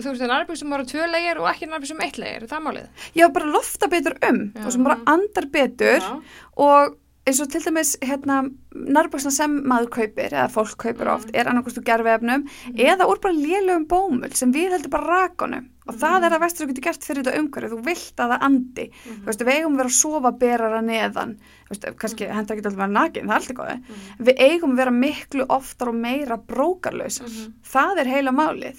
þú 0.00 0.08
veist, 0.08 0.26
nærbuksum 0.32 0.72
eru 0.78 0.84
tvö 0.94 1.08
leir 1.12 1.38
og 1.42 1.48
ekki 1.52 1.68
nærbuksum 1.68 2.00
eitt 2.06 2.18
leir, 2.18 2.42
er 2.42 2.48
það 2.48 2.64
málið? 2.68 2.86
Var 3.20 3.34
bara 3.36 3.52
lofta 3.52 3.88
betur 3.92 4.16
um 4.30 4.38
Já. 4.56 4.64
og 4.66 4.72
sem 4.72 4.84
bara 4.88 4.98
andar 5.06 5.46
betur 5.52 6.00
Já. 6.00 6.22
og 6.56 6.96
eins 7.26 7.40
og 7.42 7.48
til 7.50 7.60
dæmis 7.60 7.96
hérna, 8.00 8.40
nærbuksna 8.72 9.30
sem 9.34 9.60
maður 9.68 9.88
kaupir 9.98 10.30
eða 10.32 10.48
fólk 10.48 10.76
kaupir 10.78 11.04
Mhm. 11.04 11.14
oft 11.14 11.30
er 11.34 11.44
annarkostu 11.44 11.82
gerfiefnum 11.84 12.48
eða 12.72 13.04
úr 13.04 13.20
bara 13.20 13.34
lélögum 13.34 13.86
bómull 13.86 14.32
sem 14.34 14.52
við 14.52 14.70
heldur 14.72 14.88
bara 14.90 15.26
rakonum 15.28 15.68
og 15.86 15.94
það 15.94 16.16
Mhm. 16.16 16.24
er 16.26 16.30
að 16.36 16.40
vestur 16.40 16.66
þú 16.66 16.68
getur 16.72 16.82
gert 16.86 17.04
fyrir 17.06 17.22
þetta 17.22 17.38
umhverju 17.40 17.70
þú 17.70 17.84
vilt 17.84 18.16
að 18.16 18.30
það 18.32 18.40
andi. 18.48 18.86
Mhm. 18.90 19.20
þú 19.22 19.26
veist, 19.26 19.40
við 19.46 19.54
eigum 19.56 19.72
að 19.72 19.76
vera 19.76 19.88
að 19.88 20.00
sofa 20.00 20.32
berara 20.38 20.80
neðan. 20.82 21.36
Veist, 21.70 21.84
kannski 21.96 22.26
henda 22.30 22.54
ekki 22.54 22.62
alltaf 22.64 22.72
að 22.72 22.76
vera 22.76 22.96
nakin 23.00 23.26
það 23.26 23.30
er 23.30 23.40
alltaf 23.40 23.56
góði, 23.56 23.82
við 24.20 24.36
eigum 24.38 24.72
að 24.72 24.76
vera 24.76 24.90
miklu 24.90 25.46
oftar 25.48 25.88
og 25.88 25.94
meira 25.94 26.36
brókarlausar. 26.36 27.28
Mhm. 27.28 27.52
það 27.64 27.98
er 28.00 28.04
heila 28.06 28.30
málið 28.32 28.76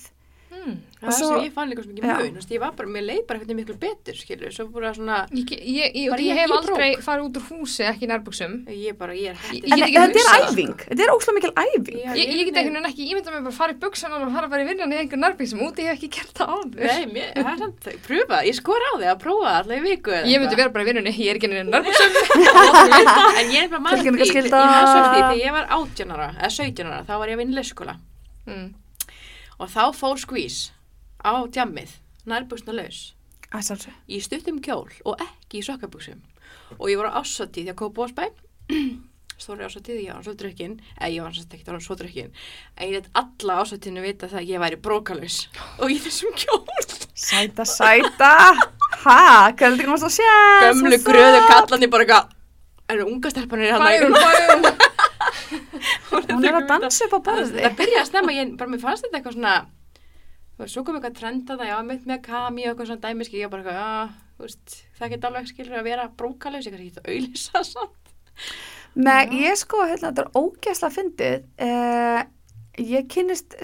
Hmm. 0.68 0.78
Það 0.98 1.08
er 1.08 1.14
sem 1.18 1.44
ég 1.46 1.52
fann 1.54 1.70
líka 1.72 1.84
svo 1.86 1.92
mikið 1.94 2.04
mun, 2.08 2.38
ég 2.52 2.60
var 2.60 2.72
bara, 2.76 2.90
mér 2.92 3.04
leið 3.06 3.20
bara 3.30 3.38
eitthvað 3.40 3.58
miklu 3.60 3.76
betur, 3.80 4.16
skilur, 4.18 4.52
svo 4.52 4.66
bara 4.74 4.90
svona, 4.98 5.18
Ég, 5.32 5.52
ég, 5.54 5.94
ég, 5.96 6.08
Bara 6.12 6.24
ég 6.26 6.34
hef 6.42 6.52
aldrei 6.58 6.90
farið 7.06 7.24
út 7.28 7.38
úr 7.38 7.46
húsi 7.52 7.84
ekki 7.88 8.04
í 8.04 8.10
nærbuksum. 8.12 8.54
ég 8.74 8.98
bara, 8.98 9.14
ég 9.16 9.30
er 9.30 9.38
hætti. 9.38 9.62
Ég 9.62 9.72
en 9.78 9.84
ekki 9.86 9.98
þetta 10.02 10.20
er 10.24 10.30
æfing, 10.50 10.74
þetta 10.90 11.02
er 11.06 11.12
óslega 11.14 11.36
mikil 11.38 11.54
æfing 11.64 11.98
Ég, 11.98 12.02
get 12.18 12.58
einhvern 12.58 12.76
veginn 12.76 12.90
ekki, 12.90 13.04
ég 13.08 13.16
mynda 13.20 13.30
mig 13.36 13.42
bara 13.46 13.54
að 13.54 13.60
fara 13.62 13.72
í 13.72 13.80
buksunan 13.86 14.26
og 14.26 14.34
fara 14.34 14.48
bara 14.52 14.62
í 14.66 14.68
vinnan 14.68 14.92
í 14.92 14.98
einhver 15.04 15.20
nærbuksum, 15.22 15.62
úti 15.70 15.86
ég 15.86 15.94
hef 15.94 15.98
ekki 16.02 16.10
gert 16.18 16.34
það 16.42 16.48
áður. 16.58 16.82
Nei, 16.82 17.06
mér, 17.14 17.30
það 17.38 17.52
er 17.54 17.58
samt, 17.62 17.82
pröfa, 18.10 18.38
ég 18.50 18.56
skor 18.58 18.82
á 18.82 18.92
þig 18.98 19.10
að 19.14 19.22
prófa 19.22 19.54
í 19.78 19.80
viku. 19.86 20.12
Ég 20.28 20.42
myndi 20.42 20.58
vera 20.58 20.74
bara 20.74 20.84
í 20.84 20.90
vinnunni, 20.90 21.14
ég 21.14 21.30
er 21.30 21.38
ekki 21.38 21.48
inn 21.48 21.62
í 21.62 21.64
nærbuksum. 21.78 22.12
En 23.38 23.48
ég 23.54 23.62
er 23.64 23.70
bara 23.72 23.86
Og 29.58 29.70
þá 29.74 29.84
fór 29.98 30.20
skvís 30.22 30.58
á 31.26 31.34
djammið, 31.50 31.96
nærbuksna 32.30 32.76
laus, 32.78 33.14
í 34.06 34.20
stuttum 34.22 34.60
kjól 34.62 34.90
og 35.08 35.22
ekki 35.24 35.62
í 35.62 35.66
sokkabuksum. 35.66 36.20
Og 36.78 36.92
ég 36.92 37.00
var 37.00 37.10
á 37.10 37.18
ásatið 37.24 37.72
hjá 37.72 37.76
Kópásbæ, 37.80 38.28
stóri 39.42 39.66
ásatið, 39.66 40.02
ég 40.06 40.14
var 40.14 40.26
svo 40.26 40.36
drukkin, 40.38 40.78
eða 41.00 41.12
ég 41.14 41.26
var 41.26 41.34
svo 41.34 41.46
ekki, 41.48 41.66
það 41.66 41.80
svo 41.86 41.98
drukkin, 41.98 42.32
en 42.78 42.90
ég 42.92 42.96
let 43.00 43.10
alla 43.18 43.60
ásatiðinu 43.64 44.04
vita 44.06 44.30
það 44.30 44.42
að 44.44 44.52
ég 44.52 44.64
væri 44.66 44.82
brókalaus 44.88 45.38
og 45.82 45.94
í 45.94 46.00
þessum 46.06 46.36
kjól. 46.38 46.64
Sæta, 47.18 47.66
sæta. 47.66 48.34
Hvað 49.02 49.64
heldur 49.64 49.88
ekki 49.88 49.94
maður 49.94 50.10
að 50.10 50.18
sjá? 50.20 50.36
Gömlu 50.68 51.00
gröðu 51.06 51.40
kallandi 51.48 51.90
bara 51.90 52.06
eitthvað, 52.06 52.36
eru 52.94 53.10
unga 53.10 53.34
stelpanir 53.34 53.74
hérna 53.74 54.76
Bærum. 56.12 56.30
Hún 56.36 56.46
er 56.48 56.58
að 56.60 56.70
dansa 56.72 57.08
upp 57.08 57.18
á 57.18 57.20
borði 57.28 57.64
Það 57.66 57.76
byrjaði 57.82 58.00
að 58.02 58.08
snemma, 58.12 58.36
ég 58.38 58.54
bara 58.60 58.74
mér 58.74 58.82
fannst 58.84 59.06
þetta 59.06 59.20
eitthvað 59.20 59.36
svona 59.38 59.56
þú 60.58 60.64
veist, 60.64 60.74
svo 60.74 60.84
kom 60.88 60.98
eitthvað 60.98 61.18
trenda 61.20 61.58
það, 61.60 61.70
já, 61.70 61.78
mitt 61.92 62.08
með 62.10 62.22
kami 62.26 62.66
og 62.66 62.72
eitthvað 62.72 62.90
svona 62.92 63.04
dæmiski, 63.06 63.42
ég 63.44 63.52
bara 63.54 63.64
eitthvað, 63.64 63.78
já, 63.78 64.32
þú 64.38 64.48
veist, 64.48 64.78
það 64.98 65.12
geta 65.14 65.30
alveg 65.32 65.52
skilur 65.52 65.78
að 65.82 65.88
vera 65.92 66.08
brókalaus, 66.22 66.66
ég 66.66 66.74
kannski 66.74 66.90
geta 66.90 67.06
auðlýsa 67.12 67.64
samt. 67.68 68.16
Nei, 68.98 69.22
ég 69.44 69.60
sko, 69.62 69.84
hérna, 69.86 70.10
þetta 70.10 70.26
er 70.26 70.42
ógæsla 70.42 70.90
fyndið 70.94 71.36
uh, 71.68 72.24
Ég 72.78 73.08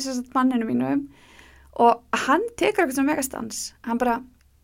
sagt, 0.02 0.30
manninu 0.34 0.66
mínum 0.66 1.04
og 1.82 2.02
hann 2.28 2.44
tekur 2.58 2.84
eitthvað 2.84 2.98
sem 3.00 3.08
megastans 3.10 3.60
Hann 3.86 4.00
bara, 4.02 4.20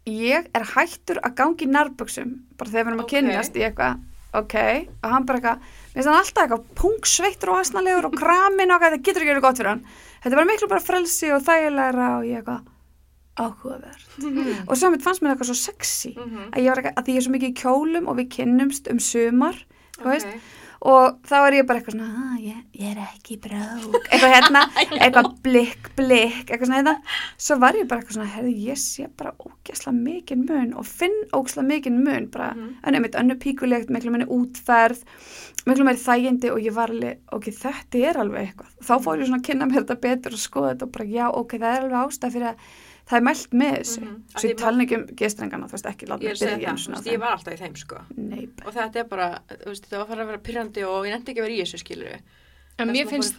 ég 0.09 0.49
er 0.53 0.65
hættur 0.75 1.19
að 1.25 1.35
gangi 1.37 1.67
nærböksum 1.69 2.35
bara 2.57 2.69
þegar 2.73 2.85
við 2.85 2.91
erum 2.91 3.01
að 3.01 3.05
Ok. 3.05 3.13
kynnast 3.15 3.57
í 3.57 3.65
eitthvað 3.65 4.01
ok, 4.41 4.55
og 5.03 5.09
hann 5.13 5.25
bara 5.29 5.39
eitthvað 5.39 5.77
mér 5.89 6.03
finnst 6.03 6.09
hann 6.09 6.19
alltaf 6.19 6.43
eitthvað 6.43 6.65
pungsveittur 6.79 7.49
og 7.53 7.57
hasnalegur 7.61 8.05
og 8.09 8.17
kramin 8.19 8.71
og 8.75 8.81
það 8.83 8.97
getur 9.03 9.23
ekki 9.25 9.33
verið 9.33 9.45
gott 9.47 9.57
fyrir 9.61 9.71
hann 9.73 9.85
þetta 10.23 10.35
bara 10.39 10.49
miklu 10.51 10.67
bara 10.69 10.85
frelsi 10.85 11.31
og 11.35 11.41
þægilegra 11.47 12.09
og 12.19 12.27
ég 12.29 12.43
eitthvað 12.43 12.67
áhugaverð 13.39 14.67
og 14.69 14.77
samt 14.77 15.03
fannst 15.05 15.21
mér 15.23 15.33
eitthvað 15.35 15.49
svo 15.51 15.57
sexy 15.59 16.11
Mhm. 16.17 16.49
að, 16.51 16.59
ég 16.59 16.69
var 16.69 16.77
eitthvað, 16.81 16.97
að 16.99 17.09
ég 17.13 17.17
er 17.17 17.25
svo 17.25 17.33
mikið 17.35 17.49
í 17.53 17.59
kjólum 17.61 18.07
og 18.11 18.17
við 18.19 18.29
kynnumst 18.35 18.89
um 18.91 18.99
sumar 18.99 19.55
þú 19.97 20.05
Ok. 20.05 20.11
veist, 20.11 20.27
og 20.79 21.17
þá 21.27 21.35
er 21.41 21.57
ég 21.57 21.65
bara 21.67 21.81
eitthvað 21.81 21.95
svona 21.97 22.09
ah, 22.23 22.35
ég, 22.39 22.59
ég 22.79 22.91
er 22.93 22.99
ekki 23.03 23.35
brók 23.43 23.97
eitthvað 23.99 24.33
hérna, 24.35 24.61
eitthvað 25.03 25.29
blikk, 25.43 25.89
blikk 25.97 26.45
eitthvað 26.45 26.69
svona 26.69 26.79
hérna, 26.79 26.93
svo 27.35 27.57
var 27.59 27.79
ég 27.79 27.89
bara 27.89 27.99
eitthvað 27.99 28.19
svona 28.19 28.33
herði, 28.35 28.53
ég 28.69 28.79
sé 28.79 29.09
bara 29.19 29.33
ógæsla 29.43 29.93
mikinn 29.95 30.45
mun 30.47 30.71
og 30.79 30.87
finn 30.87 31.17
ógæsla 31.35 31.65
mikinn 31.67 31.99
mun 32.05 32.29
bara, 32.31 32.53
mm 32.55 32.67
en 32.89 32.95
einmitt 32.95 33.17
önnu 33.19 33.35
píkulegt 33.41 33.89
miklu 33.91 34.11
minni 34.13 34.27
útferð, 34.31 35.01
miklu 35.67 35.83
meiri 35.85 35.99
þægindi 35.99 36.51
og 36.53 36.61
ég 36.63 36.73
var 36.75 36.93
alveg, 36.93 37.19
ok, 37.35 37.49
þetta 37.59 38.03
er 38.09 38.19
alveg 38.23 38.45
eitthvað, 38.47 38.69
þá 38.87 38.93
fór 39.03 39.19
ég 39.19 39.27
svona 39.27 39.41
að 39.41 39.47
kynna 39.49 39.67
mér 39.67 39.83
þetta 39.83 39.97
betur 40.05 40.37
og 40.37 40.41
skoða 40.41 40.71
þetta 40.71 40.87
og 40.87 40.93
bara, 40.95 41.07
já, 41.11 41.25
ok, 41.41 41.57
það 41.57 41.75
er 41.75 41.87
alveg 41.87 41.99
ástæð 42.05 42.37
fyrir 42.37 42.51
að 42.53 42.69
það 43.09 43.17
er 43.19 43.23
mælt 43.25 43.55
með 43.61 43.71
þessu 43.79 44.01
Mhm. 44.03 44.15
Af 44.35 44.41
svo 44.43 44.49
ég 44.49 44.57
tala 44.59 44.83
ekki 44.85 44.97
um 44.99 45.05
gestrengana, 45.17 45.65
þú 45.69 45.75
veist 45.77 45.87
ekki 45.89 46.05
láta 46.09 46.23
mig 46.23 46.33
byrja 46.37 46.49
það, 46.49 46.65
á 46.69 46.75
veist, 46.75 47.05
þeim. 47.05 47.13
ég 47.13 47.19
var 47.19 47.31
alltaf 47.37 47.53
í 47.53 47.57
þeim, 47.63 47.77
sko. 47.77 47.97
Nei, 48.17 48.43
Og 48.65 48.73
þetta 48.73 48.95
er 48.95 49.03
bara, 49.09 49.39
þú 49.49 49.65
veist, 49.71 49.83
þetta 49.89 49.97
var 49.97 50.05
að 50.05 50.07
fara 50.13 50.23
að 50.23 50.27
vera 50.27 50.37
pyrrandi 50.49 50.83
og 50.85 51.05
ég 51.05 51.11
nefndi 51.15 51.33
ekki 51.33 51.41
að 51.41 51.47
vera 51.47 51.57
í 51.57 51.61
þessu, 51.63 51.79
skilur. 51.83 52.19
En 52.79 52.87
mér 52.93 53.07
finnst, 53.09 53.35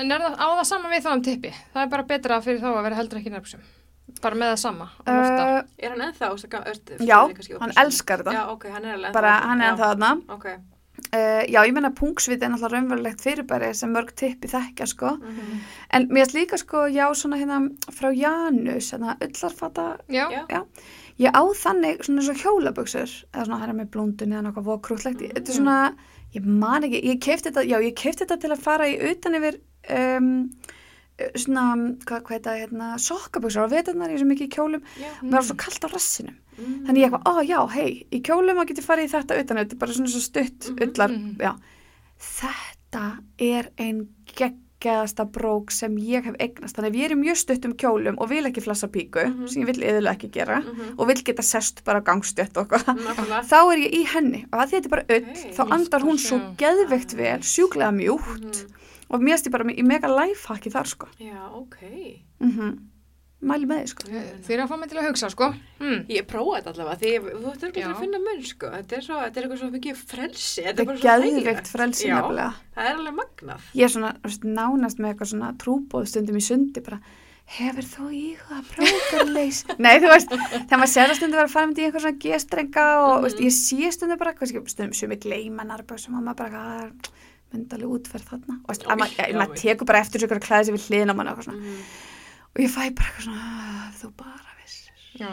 en 0.00 0.10
er 0.10 0.18
það 0.18 0.34
á 0.42 0.46
það 0.58 0.64
sama 0.66 0.88
við 0.88 1.02
það 1.04 1.12
um 1.12 1.22
tippi? 1.22 1.52
Það 1.74 1.82
er 1.82 1.88
bara 1.92 2.02
betra 2.02 2.40
fyrir 2.42 2.60
þá 2.60 2.68
að 2.72 2.82
vera 2.82 2.96
heldur 2.96 3.18
ekki 3.20 3.30
nærbuksum. 3.30 3.60
Bara 4.20 4.34
með 4.34 4.52
það 4.52 4.58
sama, 4.58 4.90
uh, 5.06 5.62
Er 5.78 5.90
hann 5.90 6.00
ennþá, 6.00 7.06
Já, 7.06 7.18
hann 7.60 7.72
elskar 7.76 8.18
þetta. 8.24 9.12
Bara 9.12 9.30
hann 9.40 9.60
er 9.62 9.72
ennþá 9.72 9.94
þarna 9.94 10.22
Ok. 10.28 10.46
Uh, 11.14 11.42
já, 11.48 11.60
ég 11.66 11.72
menna 11.74 11.90
pungsvit 11.90 12.42
er 12.42 12.48
náttúrulega 12.52 12.72
raunverulegt 12.78 13.20
fyrirbæri 13.24 13.72
sem 13.74 13.90
mörg 13.92 14.12
tippi 14.16 14.48
þekkja 14.48 14.86
sko 14.86 15.10
Mhm. 15.18 15.60
en 15.90 16.08
mér 16.08 16.24
finnst 16.26 16.34
líka 16.34 16.58
sko, 16.58 16.86
já, 16.88 17.06
svona 17.14 17.36
hérna 17.40 17.60
frá 17.90 18.10
Janus, 18.14 18.92
hérna 18.92 19.16
öllarfata 19.20 19.98
Já, 20.08 20.28
Já. 20.48 20.64
ég 21.18 21.30
á 21.32 21.42
þannig 21.54 22.02
svona 22.04 22.22
svo 22.22 22.34
hjólaböksur 22.34 23.10
eða 23.34 23.44
svona 23.46 23.60
hæra 23.60 23.74
með 23.74 23.90
blóndun 23.90 24.32
eða 24.32 24.42
nokkuð 24.48 24.64
vokrútlegt 24.64 25.20
Mm. 25.20 25.32
þetta 25.34 25.48
er 25.48 25.54
svona, 25.58 25.94
ég 26.34 26.44
man 26.44 26.82
ekki 26.82 27.02
ég 27.04 27.20
keifti 27.20 27.50
þetta, 27.50 27.66
já, 27.68 27.78
ég 27.82 27.94
keifti 27.94 28.24
þetta 28.24 28.40
til 28.40 28.50
að 28.50 28.58
fara 28.60 28.84
í 28.86 28.96
utan 29.10 29.34
yfir 29.34 29.60
um, 29.90 30.50
svona, 31.36 31.64
hvað, 32.04 32.22
hvað 32.22 32.36
þetta, 32.38 32.54
hérna 32.62 32.86
sokkaböksur 32.98 33.66
á 33.66 33.72
veturnar, 33.72 34.08
ég 34.10 34.14
er 34.14 34.22
svo 34.24 34.30
mikið 34.32 34.48
í 34.48 34.54
kjólum 34.56 34.82
Já. 34.98 35.10
mér 35.22 35.32
var 35.38 35.42
svo 35.42 35.56
kallt 35.56 35.84
á 35.84 35.88
rassinum 35.92 36.36
Mm. 36.52 36.84
þannig 36.86 37.00
ég 37.00 37.06
eitthvað, 37.08 37.24
ó 37.24 37.34
já, 37.48 37.60
hei, 37.72 38.06
í 38.12 38.18
kjólum 38.20 38.58
að 38.60 38.66
geti 38.68 38.82
farið 38.84 39.06
í 39.08 39.12
þetta 39.14 39.38
utan, 39.40 39.56
þetta 39.56 39.72
er 39.72 39.78
bara 39.80 39.92
svona 39.92 40.10
svo 40.12 40.20
stutt 40.20 40.68
Mhm, 40.68 40.82
ullar, 40.84 41.08
mhm. 41.08 41.36
já 41.40 41.52
þetta 42.20 43.04
er 43.40 43.70
ein 43.80 44.02
geggjaðasta 44.36 45.24
brók 45.32 45.70
sem 45.72 45.96
ég 45.96 46.24
hef 46.28 46.36
eignast, 46.38 46.76
þannig 46.76 46.92
að 46.92 46.98
ég 47.00 47.04
er 47.08 47.14
í 47.16 47.20
mjög 47.22 47.38
stuttum 47.40 47.72
kjólum 47.80 48.18
og 48.20 48.28
vil 48.28 48.44
ekki 48.44 48.60
flassa 48.64 48.88
píku, 48.88 49.24
Mhm. 49.24 49.48
sem 49.48 49.62
ég 49.62 49.66
vil 49.66 49.80
yðurlega 49.80 50.16
ekki 50.18 50.30
gera 50.30 50.60
Mhm. 50.60 50.94
og 50.98 51.06
vil 51.08 51.16
geta 51.24 51.42
sest 51.42 51.82
bara 51.84 52.00
á 52.00 52.04
gangstjött 52.04 52.56
og 52.58 52.68
þá 52.68 53.72
er 53.72 53.78
ég 53.78 53.92
í 53.94 54.04
henni 54.06 54.44
og 54.52 54.60
að 54.60 54.70
þetta 54.72 54.84
er 54.84 54.88
bara 54.88 55.04
ull, 55.08 55.24
Ok, 55.30 55.54
þá 55.56 55.70
andar 55.72 56.00
hún 56.02 56.18
svo 56.18 56.38
sjá. 56.38 56.56
geðveikt 56.56 57.14
vel, 57.16 57.38
sjúklega 57.40 57.92
mjúkt 57.96 58.66
Mhm. 58.66 58.72
Og 59.12 59.26
mér 59.26 59.40
stið 59.40 59.56
bara 59.56 59.76
í 59.76 59.84
mega 59.86 60.10
lifehacki 60.10 60.72
þar 60.72 60.90
sko 60.94 61.12
Já, 61.20 61.38
ok. 61.52 61.78
mm 62.42 62.72
mæli 63.42 63.66
með 63.68 63.80
því 63.80 63.90
sko. 63.90 64.08
Þið 64.46 64.54
eru 64.54 64.64
að 64.64 64.70
fá 64.70 64.76
mig 64.78 64.90
til 64.90 64.98
að 65.00 65.08
hugsa, 65.08 65.30
sko. 65.32 65.48
Mm. 65.82 66.02
Ég 66.14 66.28
prófaði 66.30 66.60
þetta 66.60 66.72
allavega, 66.72 66.98
því 67.00 67.32
þú 67.40 67.52
ættir 67.52 67.70
ekki 67.70 67.84
að 67.88 67.96
finna 68.02 68.20
mun, 68.22 68.44
sko. 68.46 68.70
Þetta 68.76 68.98
er, 68.98 69.04
svo, 69.06 69.18
þetta 69.22 69.40
er 69.40 69.46
eitthvað 69.46 69.62
svo 69.62 69.70
mikið 69.72 70.04
frelsi. 70.12 70.66
Þetta 70.68 70.84
er 70.84 71.02
þægilegt. 71.02 71.72
frelsi 71.72 72.06
Já, 72.06 72.14
nefnilega 72.18 72.52
Það 72.76 72.90
er 72.90 73.00
alveg 73.00 73.18
magnað. 73.18 73.66
ég 73.78 73.88
er 73.88 73.92
svona 73.96 74.12
nánast 74.60 75.02
með 75.02 75.12
eitthvað 75.12 75.32
svona 75.32 75.50
trúbóð 75.62 76.08
stundum 76.12 76.38
í 76.38 76.44
sundi 76.46 76.84
bara 76.86 77.00
hefur 77.52 77.84
þú 77.84 78.06
íhuga 78.16 78.60
brókarleys 78.70 79.64
nei 79.82 79.98
þú 80.00 80.12
veist, 80.12 80.30
þegar 80.30 80.78
maður 80.78 80.92
sér 80.94 81.10
að 81.10 81.18
stundum 81.18 81.40
vera 81.40 81.48
að 81.48 81.56
fara 81.56 81.68
með 81.68 81.80
í 81.82 81.86
eitthvað 81.88 82.04
svona 82.06 82.22
gestrenga 82.22 82.86
og 83.02 83.10
mm. 83.10 83.26
veist, 83.26 83.42
ég 83.42 83.56
sé 83.56 83.90
stundum 83.92 84.20
bara 84.22 84.46
stundum 84.46 84.94
sem 84.96 85.12
ég 85.12 85.24
gleyma 85.26 85.66
nærböksum 85.66 86.16
og 86.16 86.24
maður 86.24 86.46
bara 86.46 86.62
"Ah, 87.52 87.58
það 87.58 87.58
er 87.58 87.58
myndaleg 87.58 87.88
útferð 87.96 88.26
þarna 88.30 88.54
og 88.62 88.68
veist, 88.72 88.84
að 88.86 88.98
maður, 88.98 89.16
já, 89.18 89.24
já. 89.32 89.54
tekur 89.62 89.86
bara 89.90 90.00
eftir 90.04 90.24
ykkur 90.26 90.38
að 90.40 90.46
klæða 90.48 90.64
sig 90.64 90.74
við 90.74 90.86
hliðina 90.88 91.12
á 91.12 91.16
manni 91.18 91.30
og 91.32 91.38
eitthvað 91.38 91.58
Mm. 91.60 91.80
og 92.52 92.58
ég 92.62 92.70
fæ 92.72 92.82
bara 92.96 93.06
eitthvað 93.08 93.24
svona 93.26 93.42
"Ah, 93.42 93.88
þú 94.00 94.08
bara 94.16 94.50
vissir 94.62 94.94
Já. 95.20 95.30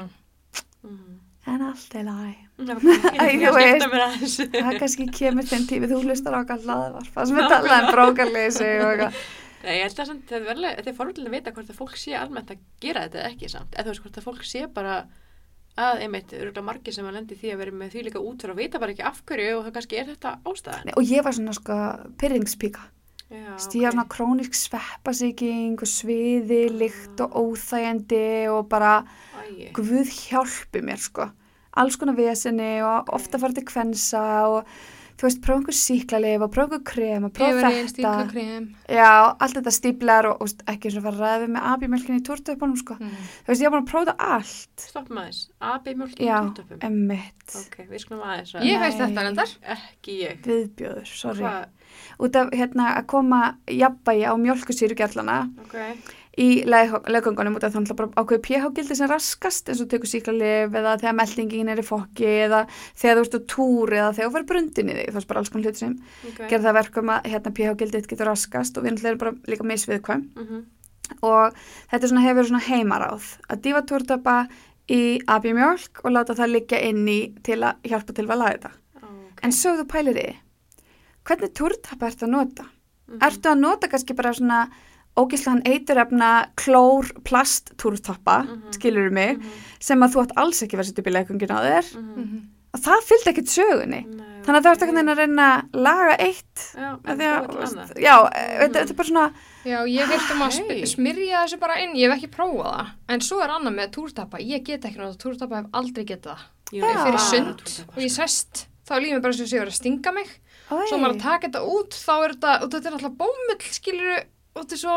Mm. 0.83 1.19
en 1.47 1.61
allt 1.61 1.95
er 1.95 2.03
læg 2.03 2.35
Já, 2.59 3.55
það 4.63 4.79
kannski 4.79 5.05
kemur 5.15 5.45
þinn 5.47 5.67
tími 5.69 5.87
þú 5.87 6.01
hlustar 6.03 6.35
á 6.35 6.41
hlaðvarp 6.43 7.13
það 7.15 7.25
sem 7.27 7.37
við 7.39 7.47
talaðum 7.53 7.85
um 7.87 7.93
brókarleysi 7.93 8.69
og 8.83 8.89
eitthvað 8.91 9.13
Nei, 9.59 9.73
ég 9.75 9.83
held 9.89 9.99
að 9.99 10.11
þetta 10.29 10.35
er 10.39 10.87
er 10.87 10.95
forvöldin 10.95 11.27
að 11.27 11.33
vita 11.35 11.51
hvort 11.51 11.69
að 11.73 11.75
fólk 11.81 11.97
sé 11.99 12.13
almennt 12.15 12.51
að 12.53 12.61
gera 12.79 13.01
þetta 13.09 13.25
ekki 13.27 13.49
samt. 13.51 13.73
Eða 13.75 13.83
þú 13.83 13.91
veist 13.91 14.03
hvort 14.05 14.19
að 14.21 14.27
fólk 14.29 14.43
sé 14.47 14.61
bara 14.71 14.93
að, 15.77 16.05
einmitt, 16.05 16.33
eru 16.33 16.63
margir 16.65 16.95
sem 16.95 17.07
að 17.07 17.19
lendi 17.19 17.37
því 17.39 17.53
að 17.53 17.59
vera 17.63 17.75
með 17.81 17.91
því 17.93 18.05
líka 18.07 18.23
útfyrir 18.23 18.53
og 18.55 18.61
vita 18.61 18.79
bara 18.81 18.95
ekki 18.95 19.05
af 19.07 19.19
hverju 19.25 19.57
og 19.57 19.65
það 19.67 19.75
kannski 19.77 19.99
er 19.99 20.07
þetta 20.13 20.31
ástæðan. 20.43 20.87
Nei, 20.89 20.95
og 20.97 21.11
ég 21.11 21.25
var 21.25 21.37
svona 21.37 21.57
sko 21.57 21.77
pyrringspíka 22.19 22.87
Já, 23.29 23.59
Stíða 23.61 23.91
ok. 23.91 23.93
svona 23.93 24.05
krónisk 24.09 24.55
sveppasíking 24.57 25.77
og 25.77 25.89
sviði, 25.89 26.63
lykt 26.73 27.19
og 27.21 27.35
óþægandi 27.37 28.49
og 28.49 28.63
bara 28.71 29.03
Æi. 29.37 29.69
Guð 29.77 30.09
hjálpi 30.09 30.81
mér 30.81 30.97
sko. 30.97 31.27
Alls 31.77 31.99
konar 32.01 32.17
vesenni 32.17 32.79
og 32.81 33.11
ofta 33.13 33.37
fara 33.37 33.53
til 33.53 33.67
kvensa 33.69 34.23
og 34.49 34.71
þú 35.19 35.25
veist, 35.27 35.41
prófa 35.43 35.59
einhver 35.59 35.75
síklarleif 35.75 36.43
og 36.45 36.51
prófa 36.55 36.77
einhver 36.77 36.83
krem 36.87 37.25
og 37.27 37.33
prófa 37.35 37.71
þetta. 37.75 38.11
Já, 38.87 39.09
allt 39.35 39.57
þetta 39.59 39.73
stíplar 39.75 40.29
og, 40.29 40.41
og 40.45 40.63
ekki 40.71 40.87
eins 40.89 40.97
og 40.99 41.03
fara 41.07 41.17
að 41.17 41.23
ræða 41.25 41.41
við 41.43 41.51
með 41.55 41.65
abimjölkinni 41.73 42.21
í 42.21 42.25
túrtöpunum 42.29 42.77
sko. 42.79 42.95
Mm. 42.99 43.17
Þú 43.43 43.51
veist, 43.51 43.63
ég 43.65 43.73
var 43.73 43.75
búin 43.75 43.87
að 43.87 43.91
prófa 43.91 44.15
allt. 44.29 44.85
Stoppum 44.85 45.19
aðeins. 45.23 45.41
AB 45.59 45.89
mjölk 45.99 46.15
í 46.23 46.29
Já, 46.29 46.37
tóttöpum. 46.39 46.79
emmitt. 46.87 47.57
Ok, 47.65 47.75
við 47.89 47.99
skulum 48.05 48.23
aðeins. 48.23 48.55
að- 48.55 48.69
Ég 48.69 48.79
veist 48.85 48.97
þetta 49.03 49.25
reyndar. 49.27 49.53
Ekki 49.75 50.15
ég. 50.23 50.39
Viðbjöður, 50.47 51.05
sorry. 51.19 51.43
Hvað? 51.43 51.65
Út 52.19 52.35
af 52.39 52.49
hérna 52.53 52.95
að 52.99 53.05
koma 53.07 53.41
jafnvægi 53.67 54.23
á 54.29 54.33
mjölkusýrugjallana 54.37 55.37
Ok. 55.65 55.75
Í 56.39 56.47
leggöngunum 56.63 57.57
út 57.57 57.65
af 57.67 57.73
þannig 57.75 57.95
bara 57.99 58.09
ákveðu 58.21 58.41
pH-gildi 58.47 58.95
sem 58.95 59.09
raskast 59.11 59.69
eins 59.69 59.81
og 59.83 59.89
tekur 59.91 60.07
síklarlif 60.07 60.71
eða 60.79 60.93
þegar 61.01 61.17
meldingin 61.19 61.71
er 61.73 61.81
í 61.81 61.85
fokki 61.85 62.29
eða 62.45 62.61
þegar 62.95 63.19
þú 63.19 63.25
ert 63.25 63.35
á 63.35 63.41
túr 63.53 63.93
eða 63.97 64.13
þegar 64.15 64.29
þú 64.29 64.33
fyrir 64.37 64.47
brundin 64.53 64.91
í 64.93 64.95
þig 64.99 65.09
það 65.11 65.19
er 65.23 65.27
bara 65.33 65.39
alls 65.43 65.51
konar 65.53 65.67
hlut 65.67 65.81
sem 65.81 65.95
Ok. 66.29 66.39
gerð 66.49 66.63
það 66.69 66.77
verkum 66.79 67.11
að 67.15 67.29
hérna 67.33 67.53
pH-gildið 67.59 68.07
getur 68.13 68.29
raskast 68.31 68.77
og 68.79 68.83
við 68.87 69.05
erum 69.05 69.17
bara 69.25 69.35
líka 69.51 69.67
misviðkvæm 69.67 70.23
Mhm. 70.39 70.63
og 71.25 71.53
þetta 71.91 72.07
svona, 72.07 72.21
hefur 72.23 72.47
svona 72.47 72.65
heimaráð 72.69 73.23
að 73.49 73.61
dífa 73.65 73.81
túrtapa 73.89 74.35
í 74.89 75.19
abimjölk 75.27 76.03
og 76.05 76.11
láta 76.15 76.35
það 76.37 76.53
liggja 76.55 76.79
inn 76.87 77.03
í 77.07 77.19
til 77.43 77.59
að 77.61 77.75
hjálpa 77.83 78.13
til 78.15 78.25
að 78.27 78.37
laga 78.37 78.53
þetta 78.57 78.71
Ok. 79.03 79.39
en 79.43 79.51
svo 79.51 79.75
þú 79.75 79.85
pælir 79.91 80.15
því, 80.15 80.35
hvernig 81.25 81.53
túrtapa 81.53 82.07
ertu 82.07 82.25
að 82.25 82.29
nota? 82.37 82.65
Mhm. 83.09 83.19
Ertu 83.27 83.49
að 83.51 83.59
nota 83.59 83.87
kannski 83.87 84.15
bara 84.15 84.31
svona 84.33 84.69
ógislan 85.19 85.61
eiturefna 85.67 86.29
klór 86.55 87.09
plast 87.23 87.73
túrtappa, 87.77 88.43
Mhm. 88.45 88.71
skilur 88.75 89.11
mig, 89.11 89.37
Mhm. 89.37 89.51
sem 89.79 89.99
að 89.99 90.13
þú 90.13 90.23
átt 90.25 90.37
alls 90.37 90.61
ekki 90.63 90.77
verið 90.77 90.85
að 90.87 90.89
setja 90.93 90.99
upp 91.03 91.11
í 91.11 91.17
leikungin 91.17 91.55
á 91.55 91.59
þér. 91.67 91.95
Mhm. 91.97 92.41
Og 92.73 92.79
það 92.85 93.05
fylgdi 93.09 93.29
ekkit 93.33 93.49
sögunni. 93.49 94.05
Nei, 94.05 94.25
Þannig 94.45 94.61
að 94.61 94.63
það 94.63 94.83
ekki 94.83 95.09
að 95.09 95.17
reyna 95.17 95.45
að 95.49 95.81
laga 95.83 96.15
eitt. 96.19 96.59
Já, 96.75 96.89
þú 96.97 97.15
að, 97.15 97.21
ert 97.21 97.49
annað. 97.49 97.93
já, 97.99 98.13
þetta, 98.59 98.89
er 98.89 98.93
bara 98.93 99.07
svona, 99.09 99.33
Já, 99.65 99.77
ég 99.85 100.05
heilt 100.07 100.31
um 100.31 100.41
að 100.41 100.69
Hey. 100.69 100.83
smyrja 100.85 101.43
þessu 101.43 101.59
bara 101.59 101.73
inn, 101.81 101.93
ég 101.95 102.09
hef 102.09 102.17
ekki 102.23 102.29
prófað 102.31 102.65
það. 102.73 102.87
En 103.09 103.19
svo 103.19 103.41
er 103.43 103.49
annað 103.49 103.75
með 103.75 103.91
túrtappa, 103.91 104.37
ég 104.39 104.63
get 104.63 104.81
ekki 104.85 104.97
náttúrulega 104.97 105.17
túrtappa, 105.17 105.55
hef 105.55 105.65
aldrei 105.73 106.05
getað 106.05 106.37
það. 106.37 106.39
Já. 106.71 106.81
Fyrir 107.05 107.19
sund 107.19 107.85
og 107.89 107.97
ég 107.97 108.11
sest, 108.11 108.67
þá 108.87 108.95
er 108.95 109.01
lífið 109.01 109.21
bara 109.21 109.33
sem 109.33 109.45
sé 109.45 109.59
verið 109.59 109.73
að 109.73 109.81
stinga 109.81 110.13
mig. 110.13 110.27
oi, 110.71 110.85
Svo 110.87 110.97
maður 110.99 111.15
að 111.15 111.21
taka 111.21 111.47
þetta 111.47 111.65
út, 111.65 111.89
þá 111.89 112.13
er 112.23 112.33
þetta, 112.33 112.61
og 112.63 112.69
þetta 112.69 112.85
er 112.85 112.91
alltaf 112.93 113.17
bómull, 113.17 113.61
skilur 113.73 114.17
og 114.19 114.23
þetta 114.63 114.77
er 114.77 114.81
svo 114.83 114.95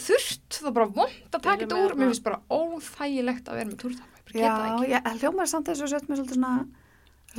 þurrt, 0.00 0.44
það 0.56 0.68
er 0.70 0.76
bara 0.78 0.90
vond 1.00 1.34
að 1.34 1.40
taka 1.46 1.64
þetta 1.64 1.80
úr. 1.84 1.96
Mér 1.98 2.12
finnst 2.12 2.26
bara 2.26 2.40
óþægilegt 2.50 3.48
að 3.50 3.58
vera 3.60 3.70
með 3.70 3.80
túrtappa, 3.84 4.20
ég 4.20 4.26
bara 4.26 4.38
já, 4.38 4.44
geta 4.44 4.60
það 4.60 4.84
ekki. 4.84 4.92
ég 4.94 5.24
hljómaði 5.24 5.52
samt 5.54 5.70
þess 5.70 5.82
að 5.86 5.92
setja 5.94 6.08
mig 6.10 6.20
svolítið 6.20 6.38
svona 6.38 6.54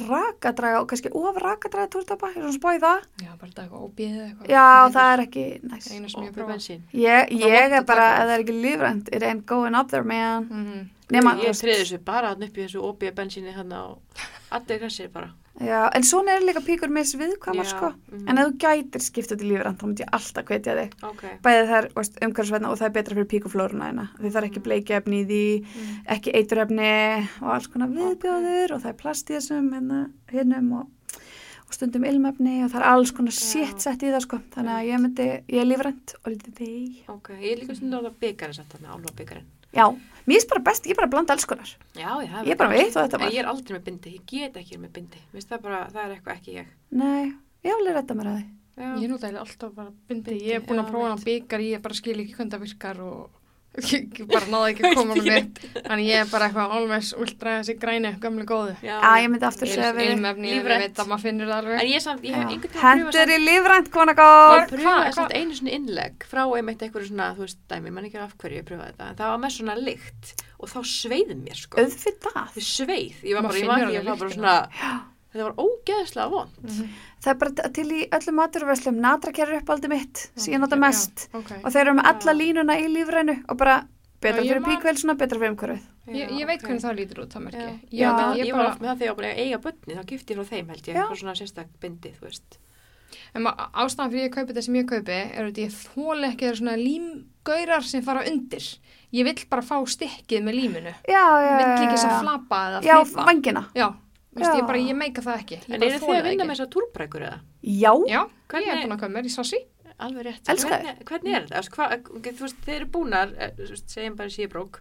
rakadraga 0.07 0.79
og 0.81 0.87
kannski 0.87 1.09
of 1.19 1.37
rakadraga 1.43 1.89
túrtappa, 1.91 2.29
ég 2.31 2.37
er 2.39 2.45
svona 2.45 2.55
spóið 2.55 2.85
það. 2.85 3.01
Já, 3.19 3.31
bara 3.35 3.49
þetta 3.49 3.63
eitthvað 3.65 3.83
óbíðið 3.87 4.21
eitthvað. 4.25 4.51
Já, 4.53 4.67
það 4.95 5.11
er 5.11 5.23
ekki 5.25 5.45
næst. 5.67 5.89
Ég. 6.95 7.33
Ég, 7.41 7.57
er 7.59 7.75
er 7.81 7.85
bara, 7.89 8.05
ef 8.15 8.23
það 8.29 8.33
er 8.35 8.45
ekki 8.45 8.55
lífrænt, 8.61 9.11
it 9.11 9.25
ain't 9.27 9.45
going 9.45 9.75
up 9.75 9.91
there, 9.91 10.03
man. 10.07 10.47
Mhm. 10.47 10.89
Nema, 11.11 11.35
Ég 11.43 11.57
treði 11.59 11.83
þessu 11.83 11.99
bara 12.07 12.29
hann 12.31 12.43
upp 12.43 12.55
í 12.55 12.63
þessu 12.63 12.81
OB 12.87 13.11
bensíni 13.11 13.51
hann 13.51 13.71
á 13.75 13.97
allir 14.51 14.79
hressir 14.79 15.09
bara. 15.11 15.33
Já, 15.59 15.89
en 15.93 16.03
svona 16.07 16.37
er 16.37 16.45
líka 16.47 16.61
píkur 16.63 16.89
mis 16.89 17.11
viðkvæmar, 17.19 17.65
Já, 17.67 17.69
sko. 17.73 17.89
mhm. 18.11 18.29
En 18.29 18.37
ef 18.37 18.47
þú 18.47 18.53
gætir 18.63 19.01
skipta 19.03 19.35
til 19.37 19.49
lífrænt, 19.51 19.77
þá 19.77 19.85
myndi 19.85 20.03
ég 20.05 20.13
alltaf 20.15 20.45
hvetja 20.47 20.75
þig. 20.79 20.93
Ok. 21.03 21.23
Bæði 21.43 21.65
það 21.67 21.77
er 21.77 21.87
umhverfisvætna 22.27 22.69
og 22.71 22.77
það 22.79 22.87
er 22.87 22.95
betra 22.95 23.15
fyrir 23.15 23.29
píkuflóruna 23.33 23.89
hérna. 23.89 24.05
Því 24.17 24.31
það 24.31 24.39
er 24.41 24.47
ekki 24.49 24.63
bleikefni 24.63 25.19
í 25.21 25.27
því, 25.27 25.43
Mm. 25.61 25.99
ekki 26.15 26.33
eiturefni 26.39 27.27
og 27.41 27.49
alls 27.53 27.67
konar 27.67 27.89
viðbjóður 27.89 28.71
og 28.75 28.81
það 28.81 28.89
er 28.89 28.93
plast 29.03 29.29
í 29.29 29.33
þessum 29.35 29.69
hérna, 29.73 29.99
hinnum 30.31 30.71
og, 30.79 30.87
og 31.67 31.73
stundum 31.73 32.03
ilmefni 32.05 32.63
og 32.63 32.71
það 32.71 32.79
er 32.81 32.87
alls 32.87 33.11
konar 33.11 33.31
shit 33.31 33.81
sett 33.81 34.01
í 34.01 34.09
það, 34.09 34.21
sko. 34.21 34.39
Þannig 34.55 34.71
að 34.71 34.87
ég 34.87 34.99
myndi, 35.01 35.27
ég 35.51 35.61
er 35.61 35.65
lífrænt 35.67 36.15
og 36.25 36.31
lítið 36.31 36.53
því. 36.57 37.03
Ok, 37.09 37.29
ég 37.41 37.51
er 37.51 37.59
líka 37.61 37.75
stundum 37.75 37.99
á 37.99 38.09
það 38.09 38.19
mér 40.29 40.41
er 40.41 40.47
bara 40.51 40.63
best, 40.69 40.85
ég 40.85 40.91
er 40.95 40.99
bara 41.01 41.07
að 41.09 41.13
blanda 41.15 41.33
alls 41.35 41.45
konar. 41.49 41.71
Já, 41.97 42.11
já. 42.21 42.37
Ég 42.45 42.51
er 42.53 42.59
bara 42.61 42.69
veit 42.75 42.93
hvað 42.93 43.05
þetta 43.07 43.19
var. 43.23 43.31
Ég 43.33 43.39
er 43.43 43.49
aldrei 43.51 43.77
með 43.77 43.83
bindi, 43.89 44.15
ég 44.17 44.25
get 44.31 44.57
ekki 44.61 44.79
með 44.81 44.91
bindi. 44.97 45.21
Finnst 45.33 45.49
það 45.51 45.61
bara, 45.67 45.79
það 45.91 46.01
er 46.05 46.15
eitthvað 46.17 46.35
ekki 46.39 46.55
ég. 46.59 46.71
Nei, 47.01 47.33
ég 47.67 47.77
vil 47.81 47.93
redda 47.95 48.17
mér 48.21 48.31
að 48.31 48.39
því. 48.41 48.47
Já. 48.81 48.89
Ég 49.01 49.09
nota 49.11 49.27
eiginlega 49.27 49.45
alltaf 49.45 49.73
bara 49.75 49.91
bindi, 49.91 50.31
Bindi, 50.31 50.45
ég 50.47 50.55
er 50.55 50.65
búin 50.65 50.79
að 50.81 50.91
prófa 50.93 51.15
mitt. 51.15 51.25
byggar, 51.27 51.59
ég 51.67 51.81
bara 51.81 51.97
skil 51.97 52.19
ekki 52.23 52.35
hvernig 52.37 52.53
það 52.55 52.63
virkar 52.65 53.01
og 53.03 53.40
ég 53.71 54.17
ég 54.19 54.27
bara 54.27 54.47
náði 54.51 54.71
ekki 54.73 54.83
að 54.83 54.95
koma 54.97 55.15
hann 55.15 55.27
við. 55.31 55.59
Þannig 55.85 56.07
ég 56.09 56.17
er 56.19 56.27
bara 56.31 56.47
eitthvað 56.49 56.73
alveg 56.75 57.05
ultra 57.23 57.53
þessi 57.61 57.75
græni, 57.79 58.09
gamlu 58.19 58.43
góðu. 58.49 58.73
Já, 58.83 58.97
ég 59.23 59.29
myndi 59.31 59.47
aftur 59.47 59.69
segja 59.71 59.93
við. 59.95 60.09
Ég 60.09 60.19
Lífrænt. 60.57 60.83
ég 61.87 62.03
ég 62.51 62.67
Hendur 62.81 63.31
í 63.31 63.37
lífrænt, 63.45 63.91
kona 63.95 64.11
Ég 64.11 64.19
góð. 64.19 64.51
Hvað- 64.51 64.73
pröfaði 65.15 65.37
einu 65.39 65.55
svona 65.61 65.75
innlegg 65.77 66.27
frá 66.27 66.43
einmitt 66.51 66.83
eitthvað 66.83 67.07
svona, 67.07 67.29
þú 67.37 67.45
veist, 67.47 67.61
dæmi, 67.71 67.95
mann 67.95 68.09
ekki 68.11 68.19
af 68.25 68.35
hverju 68.43 68.59
ég 68.59 68.67
pröfaði 68.67 68.91
þetta, 68.91 69.09
en 69.09 69.15
það 69.21 69.31
var 69.31 69.41
með 69.45 69.55
svona 69.55 69.77
lykt 69.79 70.33
og 70.59 70.69
þá 70.69 70.79
sveiði 70.91 71.39
mér, 71.39 71.55
sko. 71.63 71.79
Auðvitað. 71.79 72.51
Þið 72.57 72.67
sveið, 72.75 73.23
ég 73.23 73.33
var 73.39 73.47
bara, 73.47 73.55
ég 73.55 73.67
var 73.71 73.79
ég 73.95 74.19
bara 74.19 74.35
svona, 74.35 75.01
þetta 75.31 75.47
var 75.47 75.55
ógeðslega 75.63 76.29
vond. 76.31 76.59
Það 77.21 77.31
er 77.33 77.39
bara 77.43 77.71
til 77.77 77.87
í 77.95 78.01
öllum 78.17 78.37
maturverslum, 78.41 78.99
natrakerri 79.03 79.61
uppáldi 79.61 79.91
mitt, 79.91 80.25
sem 80.35 80.55
ég 80.55 80.61
nota 80.63 80.77
Já, 80.79 80.83
mest. 80.83 81.27
ok. 81.33 81.51
Og 81.61 81.71
þeir 81.71 81.85
eru 81.85 81.97
með 81.99 82.09
alla 82.11 82.33
Já. 82.35 82.39
línuna 82.41 82.77
í 82.81 82.89
lífrænu 82.91 83.37
og 83.47 83.59
bara 83.61 83.77
betra 84.21 84.43
Já, 84.43 84.49
fyrir 84.51 84.65
píkvelsuna, 84.67 85.15
betra 85.17 85.39
fyrir 85.39 85.53
umhverfið. 85.55 85.87
Ég, 86.11 86.33
ég 86.33 86.49
veit 86.49 86.63
hvernig 86.65 86.81
það 86.83 86.97
lítur 86.97 87.21
út, 87.23 87.31
það 87.35 87.45
merki. 87.45 87.61
Já, 87.61 87.69
Ég, 87.69 88.01
Já, 88.01 88.11
ég, 88.35 88.45
ég, 88.49 88.55
var 88.57 88.67
oft 88.71 88.81
með 88.81 88.89
það 88.91 88.99
þegar 89.01 89.11
ég 89.11 89.17
var 89.21 89.29
að 89.29 89.41
eiga 89.45 89.61
bönni, 89.65 89.95
þá 89.97 90.03
gifti 90.11 90.33
ég 90.33 90.41
frá 90.41 90.49
þeim 90.51 90.73
held 90.73 90.81
ég, 90.81 90.95
Já. 90.95 90.99
eitthvað 91.01 91.21
svona 91.21 91.35
sérstak 91.39 91.71
bindi, 91.81 92.13
þú 92.17 92.27
veist. 92.27 92.57
en 93.35 93.47
ástæðan 93.47 94.11
fyrir 94.11 94.25
ég 94.25 94.33
kaupi 94.35 94.51
þetta 94.51 94.63
sem 94.65 94.75
ég 94.75 94.87
kaupi 94.89 95.17
er 95.17 95.45
að 95.47 95.59
ég 95.61 95.75
þóla 95.75 96.29
ekki 96.31 96.47
þeir 96.47 96.59
svona 96.59 96.75
límgaurar 96.79 97.83
sem 97.87 98.03
fara 98.03 98.23
undir. 98.27 98.65
Ég 99.11 99.27
vill 99.27 99.45
bara 99.51 99.61
fá 99.61 99.77
stikkið 99.87 100.45
með 100.45 100.57
líminu. 100.59 100.93
Já, 101.07 101.23
já, 101.43 101.47
Ég 101.47 101.57
vill 101.59 101.71
já, 102.87 102.95
já. 103.75 103.87
Já. 104.39 104.55
ég 104.55 104.67
bara, 104.67 104.77
ég 104.79 104.95
meika 104.95 105.21
það 105.21 105.39
ekki. 105.41 105.57
Ég 105.59 105.73
En 105.75 105.79
bara 105.79 105.91
eru 105.91 105.99
þið 106.05 106.17
að 106.21 106.29
vinna 106.29 106.45
með 106.45 106.55
þessar 106.55 106.69
túrbrækur 106.75 107.21
eða? 107.27 107.39
Já, 107.61 107.93
Já, 108.07 108.21
ég 108.21 108.29
Hvernig- 108.47 108.67
er 108.71 108.81
búin 108.87 108.95
að 108.95 108.99
kaupa 109.01 109.13
mér 109.17 109.25
í 109.25 109.35
sassi. 109.35 109.59
Alveg 110.01 110.23
rétt. 110.25 110.43
Hvernig, 110.47 111.03
hvernig 111.05 111.35
er 111.35 111.45
þetta? 111.45 111.69
Hvað, 111.69 112.01
þú 112.23 112.39
veist, 112.41 112.61
þeir 112.65 112.75
eru 112.81 112.85
búnar, 112.85 113.33
eh, 113.37 113.51
veist, 113.57 113.87
segjum 113.91 114.15
bara 114.17 114.29
í 114.29 114.33
síðbrók, 114.33 114.79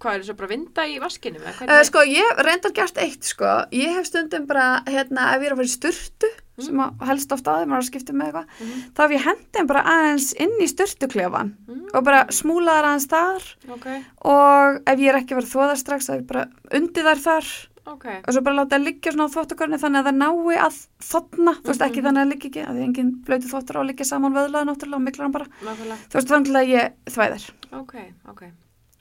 hvað 0.00 0.28
er 0.28 0.34
bara 0.34 0.46
að 0.46 0.54
vinda 0.54 0.82
í 0.86 0.98
vaskinu? 1.00 1.40
uh, 1.44 1.82
sko, 1.82 1.98
ég 2.06 2.24
hef 2.30 2.38
reyndar 2.46 2.72
gert 2.72 2.96
eitt, 2.96 3.22
sko. 3.24 3.44
Ég 3.72 3.92
hef 3.96 4.06
stundum 4.06 4.46
bara, 4.46 4.82
hérna, 4.86 5.34
ef 5.34 5.42
ég 5.42 5.46
er 5.46 5.52
að 5.52 5.56
fara 5.56 5.66
í 5.66 5.76
sturtu, 5.76 6.30
sem 6.58 6.74
að 6.80 7.02
helst 7.04 7.32
ofta 7.32 7.50
að 7.52 7.66
þeim 7.66 7.74
að 7.76 7.84
skipta 7.90 8.12
með 8.16 8.32
eitthvað, 8.32 8.46
Mhm. 8.60 8.92
þá 8.94 9.00
hef 9.02 9.10
ég 9.10 9.24
hendin 9.26 9.66
bara 9.66 9.82
aðeins 9.82 10.32
inn 10.40 10.56
í 10.60 10.68
sturtuklefan 10.72 11.54
Mm. 11.68 11.88
og 11.92 12.04
bara 12.04 12.24
smúlaðar 12.30 12.84
aðeins 12.84 13.08
þar 13.08 13.72
ok, 13.74 14.04
og 14.24 14.82
ef 14.86 14.98
ég 14.98 15.08
er 15.12 15.20
ekki 15.20 15.34
verið 15.36 15.50
að 15.50 15.56
þóða 15.56 15.76
strax, 15.76 16.06
þá 16.08 16.14
er 16.14 16.20
ég 16.22 16.26
bara 16.26 16.48
undi 16.72 17.02
þær 17.02 17.20
þar 17.26 17.66
ok, 17.86 18.04
og 18.26 18.34
svo 18.34 18.42
bara 18.42 18.56
láta 18.60 18.76
það 18.76 18.84
liggja 18.86 19.12
svona 19.12 19.26
á 19.30 19.34
þvóttakörni 19.34 19.78
þannig 19.82 20.00
að 20.02 20.08
það 20.10 20.16
nái 20.22 20.56
að 20.66 20.76
þotna, 21.10 21.52
þú 21.62 21.70
veist 21.70 21.84
ekki 21.86 22.00
Mhm. 22.02 22.06
þannig 22.06 22.20
að 22.20 22.24
það 22.26 22.32
liggja 22.32 22.48
ekki, 22.50 22.62
að 22.66 22.74
því 22.76 22.82
engin 22.86 23.10
blötu 23.26 23.50
þvóttar 23.52 23.76
á 23.76 23.80
að 23.80 23.88
liggja 23.90 24.06
saman 24.10 24.32
vöðlaði 24.36 24.66
náttúrulega 24.70 24.98
og 25.00 25.06
miklar 25.06 25.24
hann 25.26 25.32
bara, 25.32 25.46
nákvæmlega, 25.62 25.98
þú 26.10 26.14
veist 26.18 26.28
þannig 26.34 26.56
að 26.56 26.72
ég 26.74 26.92
þvæðir. 27.06 27.50
ok, 27.72 27.94
ok. 28.28 28.42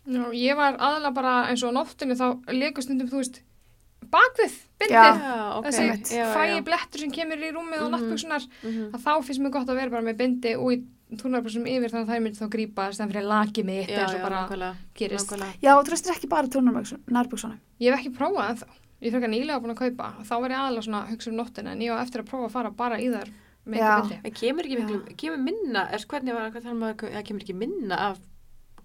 Já, 0.06 0.24
ég 0.38 0.56
var 0.56 0.78
aðalega 0.78 1.14
bara 1.14 1.34
eins 1.50 1.64
og 1.64 1.74
á 1.74 1.78
nóttinu 1.82 2.14
þá 2.16 2.28
leikur 2.54 2.84
stundum, 2.84 3.08
þú 3.10 3.18
veist, 3.24 3.42
bakvið, 4.06 4.54
bindið. 4.80 4.94
Já. 4.94 5.18
Já, 5.18 5.58
ok. 5.58 5.66
Þessi 5.66 6.18
já. 6.20 6.62
blettur 6.64 7.00
sem 7.02 7.12
kemur 7.12 7.38
í 7.42 7.50
rúmið 7.52 7.82
og 7.82 7.90
Mhm. 7.90 7.96
nattbuksunar, 7.96 8.44
Mhm. 8.64 8.92
að 8.94 9.02
þá 9.02 9.24
finnst 9.26 9.42
mér 9.42 9.52
gott 9.52 9.68
að 9.68 9.76
vera 9.76 9.90
bara 9.90 10.04
með 10.04 10.18
bindi 10.18 10.54
og 10.56 10.72
í 10.74 10.84
túnarbúsum 11.22 11.68
yfir 11.70 11.92
þannig 11.94 12.08
að 12.08 12.12
það 12.14 12.24
myndi 12.26 12.40
þá 12.42 12.48
grípa 12.56 12.88
þess 12.90 13.04
að 13.04 13.12
fyrir 13.14 13.28
lakið 13.30 13.68
mitt 13.70 13.90
Já, 13.92 14.00
eins 14.02 14.14
og 14.16 14.18
já, 14.18 14.24
bara 14.26 14.42
nákvæmlega. 14.42 14.76
gerist. 14.98 15.30
nákvæmlega. 15.30 15.60
Já, 15.62 15.72
þú 15.76 15.86
treystir 15.90 16.16
ekki 16.16 16.30
bara 16.32 16.52
tórnarbuksunum. 16.56 17.06
Ég 17.80 17.94
hef 17.94 18.00
ekki 18.00 18.14
prófað 18.18 18.50
ennþá. 18.50 18.68
Ég 19.02 19.08
er 19.10 19.16
frekar 19.16 19.32
nýlega 19.32 19.62
búin 19.62 19.76
að 19.76 19.82
kaupa. 19.84 20.12
Þá 20.26 20.36
var 20.42 20.50
ég 20.56 20.60
aðalega 20.64 20.86
svona 20.88 21.02
að 21.04 21.10
hugsa 21.14 21.30
um 21.32 21.38
nóttina 21.38 21.74
en 21.76 21.84
ég 21.86 21.94
á 21.94 21.98
eftir 22.02 22.24
að 22.24 22.30
prófa 22.32 22.48
að 22.50 22.56
fara 22.56 22.72
bara 22.72 22.98
í 22.98 23.10
ekki 23.82 24.10
bindi. 24.10 24.20
En 24.24 24.36
kemur 24.40 24.68
ekki 24.68 24.78
miklu, 24.80 25.00
kemur 25.18 25.42
minna, 25.42 25.84
er 25.92 26.06
hvernig 26.10 26.34
var, 26.38 26.52
það 26.54 27.24
kemur 27.30 27.46
ekki 27.46 27.56
minna 27.58 28.00
af, 28.10 28.20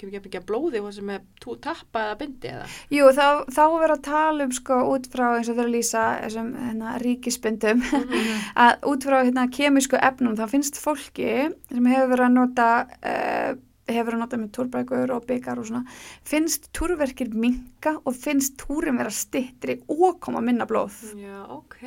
kemur 0.01 0.17
ekki 0.17 0.31
ekki 0.31 0.41
að 0.41 0.49
blóði 0.51 0.83
hvað 0.83 0.97
sem 0.99 1.13
er 1.15 1.23
tú, 1.45 1.57
tappa 1.63 2.03
eða 2.09 2.19
bindi 2.25 2.51
eða? 2.51 2.67
Jú, 2.97 3.09
þá, 3.17 3.27
þá 3.53 3.63
er 3.67 3.79
verið 3.85 3.97
að 3.97 4.05
tala 4.11 4.47
um 4.49 4.53
sko 4.59 4.81
út 4.95 5.09
frá 5.13 5.25
eins 5.37 5.49
og 5.53 5.57
þau 5.57 5.63
eru 5.65 5.69
að 5.71 5.75
lýsa 5.77 6.05
þessum 6.25 6.53
hérna, 6.65 6.95
ríkispindum 7.05 7.83
að 8.67 8.87
út 8.93 9.09
frá 9.09 9.19
hérna, 9.23 9.47
kemísku 9.55 10.01
efnum 10.01 10.39
þá 10.39 10.47
finnst 10.53 10.81
fólki 10.83 11.33
sem 11.71 11.91
hefur 11.93 12.15
verið 12.15 12.29
að 12.31 12.39
nota 12.41 12.71
uh, 13.01 13.53
hefur 13.91 14.15
að 14.15 14.23
nota 14.23 14.39
með 14.39 14.51
túrbækur 14.55 15.13
og 15.17 15.25
byggar 15.27 15.59
og 15.59 15.67
svona 15.67 15.97
finnst 16.31 16.69
túrverkir 16.77 17.33
minka 17.35 17.97
og 18.07 18.15
finnst 18.15 18.55
túrin 18.61 19.01
vera 19.01 19.11
stittri 19.15 19.81
og 19.91 20.21
koma 20.23 20.43
minna 20.45 20.67
blóð 20.71 21.01
Já, 21.19 21.41
ok. 21.51 21.81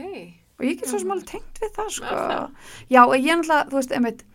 og 0.59 0.65
ég 0.67 0.81
get 0.81 0.89
svo 0.91 0.99
sem 0.99 1.13
alveg 1.15 1.29
tengt 1.31 1.61
við 1.63 1.71
það 1.77 1.93
sko 1.97 2.09
Er 2.11 2.19
það? 2.33 2.49
já 2.91 3.01
og 3.05 3.15
ég 3.15 3.39
náttúrulega, 3.39 3.69
þú 3.71 3.79
veist, 3.79 3.95
einmitt 3.95 4.25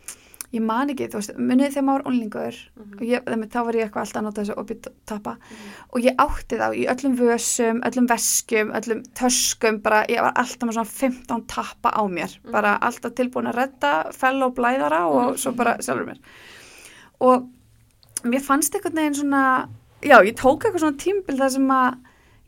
ég 0.53 0.63
man 0.65 0.89
ekki, 0.89 1.09
þú 1.13 1.19
veist, 1.21 1.33
munið 1.37 1.73
þegar 1.75 1.85
maður 1.85 2.03
var 2.05 2.11
unlingur 2.13 2.55
Mhm. 2.79 2.95
og 2.95 3.03
ég, 3.05 3.25
einmitt, 3.29 3.51
þá 3.53 3.65
var 3.67 3.75
ég 3.75 3.85
eitthvað 3.85 4.01
alltaf 4.05 4.21
að 4.21 4.25
nota 4.29 4.43
þessu 4.43 4.57
opið 4.63 4.89
tappa 5.07 5.37
og 5.93 6.01
ég 6.01 6.17
átti 6.25 6.57
þá 6.57 6.69
í 6.73 6.87
öllum 6.89 7.17
vössum, 7.19 7.81
öllum 7.85 8.07
veskjum, 8.09 8.73
öllum 8.73 9.03
töskum, 9.15 9.79
bara 9.83 10.05
ég 10.09 10.21
var 10.25 10.33
alltaf 10.35 10.69
með 10.69 10.79
svona 10.79 10.93
15 10.93 11.47
tappa 11.47 11.91
á 11.93 12.03
mér, 12.09 12.39
bara 12.51 12.79
alltaf 12.81 13.13
tilbúin 13.15 13.49
að 13.53 13.57
redda 13.61 14.13
fell 14.13 14.43
og 14.43 14.55
blæðara 14.57 15.03
og 15.11 15.37
svo 15.37 15.53
bara 15.55 15.77
sjálfur 15.79 16.07
mér. 16.07 16.19
Og 17.21 17.49
mér 18.25 18.41
fannst 18.43 18.75
einhvern 18.75 18.95
veginn 18.95 19.15
svona 19.15 19.69
já, 20.03 20.19
ég 20.25 20.35
tók 20.39 20.65
eitthvað 20.65 20.81
svona 20.81 20.97
tímbil 21.03 21.37
þar 21.39 21.51
sem 21.51 21.69
að 21.69 21.99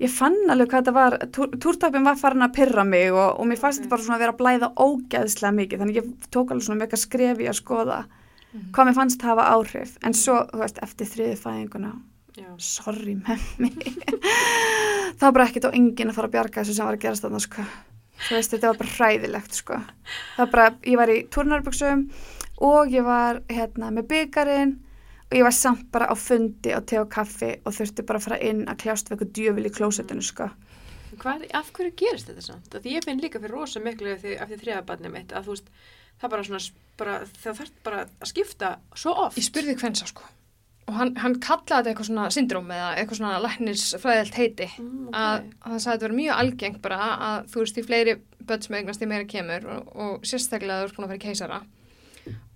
ég 0.01 0.13
fann 0.13 0.39
alveg 0.53 0.71
hvað 0.71 0.83
þetta 0.83 0.97
var. 0.97 1.19
Túr, 1.35 1.53
túrtappin 1.61 2.07
var 2.07 2.19
farin 2.21 2.47
að 2.47 2.55
pyrra 2.57 2.85
mig 2.89 3.11
og, 3.13 3.41
og 3.41 3.51
mér 3.51 3.61
fannst 3.61 3.83
þetta 3.83 3.93
bara 3.93 4.07
svona 4.07 4.19
að 4.19 4.25
vera 4.25 4.35
að 4.37 4.41
blæða 4.41 4.73
ógeðslega 4.81 5.57
mikið, 5.59 5.83
þannig 5.83 6.01
ég 6.01 6.11
tók 6.33 6.55
alveg 6.55 6.67
svona 6.67 6.85
mega 6.85 7.01
skrefi 7.01 7.51
að 7.51 7.61
skoða 7.61 8.01
hvað 8.75 8.89
mér 8.89 8.97
fannst 8.97 9.23
hafa 9.23 9.45
áhrif, 9.55 9.93
en 10.07 10.17
svo, 10.17 10.41
þú 10.51 10.63
veist, 10.65 10.81
eftir 10.83 11.07
þriði 11.07 11.37
fæðinguna 11.39 11.93
Já. 12.39 12.49
sorry 12.63 13.17
með 13.19 13.45
mig 13.63 13.79
það 15.21 15.25
var 15.25 15.35
bara 15.37 15.47
ekkert 15.47 15.69
og 15.69 15.77
enginn 15.77 16.11
að 16.11 16.19
fara 16.19 16.31
að 16.31 16.35
bjarga 16.37 16.63
þessu 16.63 16.77
sem 16.77 16.89
var 16.89 16.97
að 16.97 17.05
gerast 17.05 17.27
þarna 17.27 17.41
sko. 17.45 17.65
Þú 18.21 18.37
veist 18.37 18.55
þetta 18.55 18.71
var 18.71 18.79
bara 18.81 18.95
hræðilegt 18.97 19.57
sko. 19.57 19.79
Það 20.37 20.43
var 20.43 20.53
bara, 20.55 20.67
ég 20.87 21.01
var 21.01 21.13
í 21.13 21.19
turnarbuksum 21.35 22.05
og 22.71 22.93
ég 22.93 23.07
var 23.07 23.41
hérna 23.51 23.91
með 23.95 24.09
byggarinn 24.13 24.75
og 25.31 25.37
ég 25.39 25.45
var 25.47 25.55
samt 25.55 25.87
bara 25.95 26.09
á 26.11 26.15
fundi 26.19 26.73
á 26.75 26.81
te 26.83 26.99
og 27.01 27.09
kaffi 27.13 27.53
og 27.65 27.75
þurfti 27.77 28.03
bara 28.07 28.19
að 28.19 28.27
fara 28.29 28.41
inn 28.51 28.65
að 28.69 28.81
kljást 28.83 29.09
við 29.11 29.17
eitthvað 29.17 29.33
djöfil 29.39 29.67
í 29.71 29.75
klósettinu 29.79 30.25
sko 30.27 30.51
Hvað, 31.21 31.43
af 31.59 31.73
hverju 31.75 31.93
gerist 31.99 32.29
þetta 32.31 32.43
samt? 32.45 32.75
Af 32.75 32.83
Því 32.85 32.93
ég 32.95 33.05
finn 33.05 33.19
líka 33.21 33.41
fyrir 33.43 33.51
rosa 33.53 33.81
miklu 33.83 34.13
eftir, 34.15 34.37
eftir 34.41 34.61
þriðabarnið 34.63 35.11
mitt 35.13 35.33
að 35.35 35.49
þú 35.49 35.55
veist, 35.57 35.71
það 36.23 36.31
bara 36.35 36.45
svona, 36.47 36.61
bara, 37.01 37.17
það 37.43 37.59
þarf 37.59 37.73
bara 37.89 38.03
að 38.07 38.31
skipta 38.31 38.69
svo 38.95 39.15
oft. 39.25 39.37
Ég 39.41 39.47
spurði 39.49 39.75
hvensa 39.83 40.07
sko 40.07 40.23
og 40.91 40.95
hann, 40.97 41.11
hann 41.23 41.35
kallaði 41.43 41.71
þetta 41.77 41.91
eitthvað 41.93 42.09
svona 42.09 42.29
syndróm 42.35 42.71
eða 42.75 42.87
eitthvað 42.99 43.19
svona 43.21 43.43
læknisfræðilt 43.45 44.39
heiti 44.39 44.67
Mm, 44.81 45.03
ok. 45.11 45.19
að, 45.19 45.37
að 45.61 45.75
það 45.75 45.83
sagði 45.85 45.91
að 45.91 45.99
þetta 45.99 46.09
var 46.09 46.17
mjög 46.21 46.41
algengt 46.45 46.81
bara 46.87 47.01
að 47.27 47.37
þú 47.53 47.61
veist 47.65 47.79
í 47.83 47.85
fleiri 47.87 48.15
börn 48.49 48.65
sem 48.65 48.79
eignast 48.81 49.05
í 49.05 49.11
meira 49.11 49.29
kemur 49.35 49.69
og, 49.75 49.93
og 50.07 50.27
sérstaklega 50.27 50.81
þú 50.81 50.89
ert 50.89 50.97
búin 50.97 51.07
að 51.07 51.13
fara 51.13 51.21
í 51.21 51.27
keisara 51.27 51.61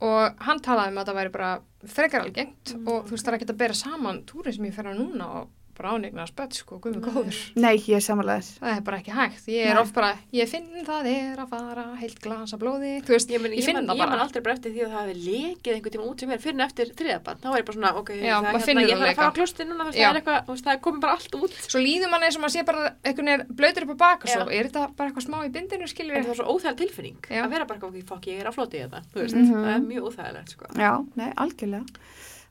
og 0.01 0.35
hann 0.47 0.61
talaði 0.61 0.93
um 0.93 0.99
að 1.03 1.07
það 1.11 1.18
væri 1.20 1.33
bara 1.33 1.51
frekar 1.87 2.25
algengt 2.27 2.75
Mm. 2.75 2.89
og 2.89 3.05
þú 3.07 3.11
veist 3.11 3.25
það 3.27 3.33
er 3.33 3.39
ekkert 3.39 3.51
að 3.55 3.62
bera 3.64 3.75
saman 3.75 4.22
túrin 4.25 4.53
sem 4.55 4.64
ég 4.64 4.75
fer 4.75 4.85
á 4.89 4.93
núna 4.95 5.27
og 5.41 5.49
bara 5.79 5.93
ánigna 5.97 6.27
spött 6.29 6.55
sko, 6.59 6.79
Nei. 6.85 7.01
góður. 7.03 7.39
Nei, 7.57 7.75
ég 7.79 7.97
er 7.99 8.05
samanlegaður 8.05 8.51
það 8.61 8.72
er 8.77 8.83
bara 8.87 8.99
ekki 9.01 9.14
hægt, 9.16 9.45
ég 9.51 9.66
er 9.68 9.75
Nei. 9.75 9.83
oft 9.83 9.95
bara 9.95 10.11
ég 10.33 10.49
finn 10.51 10.68
það 10.87 11.09
er 11.11 11.37
að 11.45 11.49
fara 11.55 11.85
heilt 12.01 12.18
glasa 12.25 12.57
blóði 12.61 12.93
þú 13.05 13.11
veist, 13.14 13.31
Ég, 13.35 13.41
men, 13.43 13.51
ég, 13.53 13.59
ég, 13.59 13.66
finn 13.68 13.79
man, 13.79 13.87
það 13.89 13.95
ég 13.95 13.99
man 14.05 14.12
bara. 14.14 14.22
aldrei 14.27 14.41
bara 14.45 14.55
eftir 14.59 14.70
því 14.75 14.81
að 14.85 14.91
það 14.95 15.03
hefði 15.05 15.16
lekið 15.25 15.72
einhvern 15.75 15.95
tíma 15.97 16.07
út 16.11 16.18
sem 16.25 16.31
er 16.35 16.41
fyrir 16.45 16.55
en 16.59 16.64
eftir 16.68 16.87
þriðabarn. 16.95 17.39
Þá 17.43 17.49
var 17.51 17.59
ég 17.59 17.66
bara 17.68 17.77
svona, 17.79 17.93
ok, 18.01 18.09
Já, 18.14 18.37
það 18.39 18.55
er 18.55 18.61
hérna, 18.64 18.85
ég 18.85 18.95
þarf 18.95 19.09
að 19.11 19.18
fara 19.18 19.31
á 19.31 19.37
klústi 19.39 19.62
núna, 19.68 19.83
það 19.91 19.97
er 20.05 20.18
eitthvað, 20.20 20.41
það 20.64 20.75
er 20.75 20.81
komið 20.87 21.01
bara 21.05 21.14
allt 21.18 21.35
út. 21.41 21.53
svo 21.68 21.79
líður 21.83 22.09
manni 22.14 22.27
eins 22.29 22.37
og 22.39 22.43
maður 22.45 22.55
sé 22.55 22.62
bara 22.64 22.83
einhvern 23.05 23.29
veginn 23.35 23.49
blöytur 23.59 23.83
upp 23.89 23.95
á 23.95 23.99
bak 24.05 24.20
og 24.25 24.29
svo, 24.31 24.45
er 24.51 24.64
þetta 24.68 24.83
bara 24.97 25.09
eitthvað 25.11 25.27
smá 25.27 25.39
í 25.45 25.53
bindinu 25.55 25.87
skilur 25.89 26.14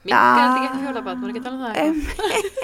Já. 0.00 0.16
Minkar 0.20 0.48
þetta 0.50 0.64
ekki 0.64 0.80
fjóla 0.80 1.02
barn, 1.04 1.18
maður 1.20 1.30
ekki 1.30 1.42
tala 1.44 1.56
um 1.56 1.62
það 1.62 1.74
eitthvað. 1.76 2.60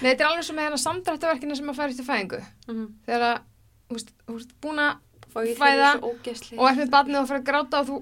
Nei, 0.00 0.08
þetta 0.14 0.20
er 0.20 0.28
alveg 0.30 0.44
sem 0.44 0.56
með 0.56 0.64
hennar 0.64 0.80
samdrættaverkina 0.80 1.56
sem 1.56 1.66
maður 1.66 1.76
fær 1.80 1.90
eftir 1.92 2.06
fæðingu 2.08 2.40
Mhm. 2.68 2.86
þegar 3.06 3.22
að, 3.28 3.38
þú 3.90 3.94
veist, 3.98 4.10
þú 4.26 4.32
veist, 4.38 4.52
búin 4.62 4.78
að 4.80 4.94
Og 5.36 5.44
ég 5.46 5.56
Fæða 5.56 5.92
þeir 5.92 6.00
svo 6.00 6.08
ógeðslega. 6.10 6.58
og 6.58 6.66
er 6.70 6.74
með 6.74 6.90
barnið 6.90 7.20
og 7.20 7.28
fyrir 7.28 7.40
að 7.40 7.44
gráta 7.50 7.80
og 7.80 7.86
þú 7.86 7.96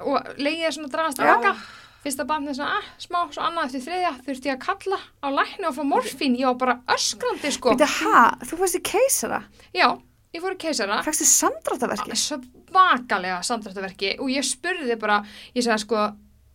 og 0.00 0.24
leiðið 0.38 0.66
er 0.66 0.72
svona 0.74 0.88
að 0.88 0.90
dragast 0.90 1.18
Já. 1.18 1.22
tilbaka 1.22 1.56
fyrsta 2.04 2.24
barnið 2.26 2.48
er 2.48 2.54
svona, 2.54 2.72
ah, 2.78 2.82
smá, 2.98 3.18
svo 3.30 3.42
annað 3.46 3.64
eftir 3.68 3.82
þriðja 3.86 4.12
þurfti 4.26 4.48
ég 4.48 4.56
að 4.56 4.64
kalla 4.66 4.98
á 5.22 5.28
lækni 5.38 5.64
og 5.68 5.74
fá 5.76 5.82
morfín 5.86 6.36
ég 6.38 6.46
var 6.46 6.54
bara 6.54 6.80
öskrandi, 6.88 7.52
sko 7.52 7.70
Býtu, 7.76 7.86
ha, 7.86 8.34
þú 8.42 8.58
fannst 8.58 8.74
í 8.74 8.82
keisara 8.82 9.44
Já, 9.72 10.00
ég 10.38 10.44
fór 10.46 10.54
í 10.56 10.60
keisara. 10.62 11.00
Fækstu 11.06 11.26
samdráttaverki 11.28 12.16
svakalega 12.18 13.42
samdrættaverki 13.46 14.14
og 14.22 14.30
ég 14.32 14.46
spurði 14.46 14.96
bara, 15.00 15.20
ég 15.56 15.66
sagði 15.66 15.82
sko 15.84 16.06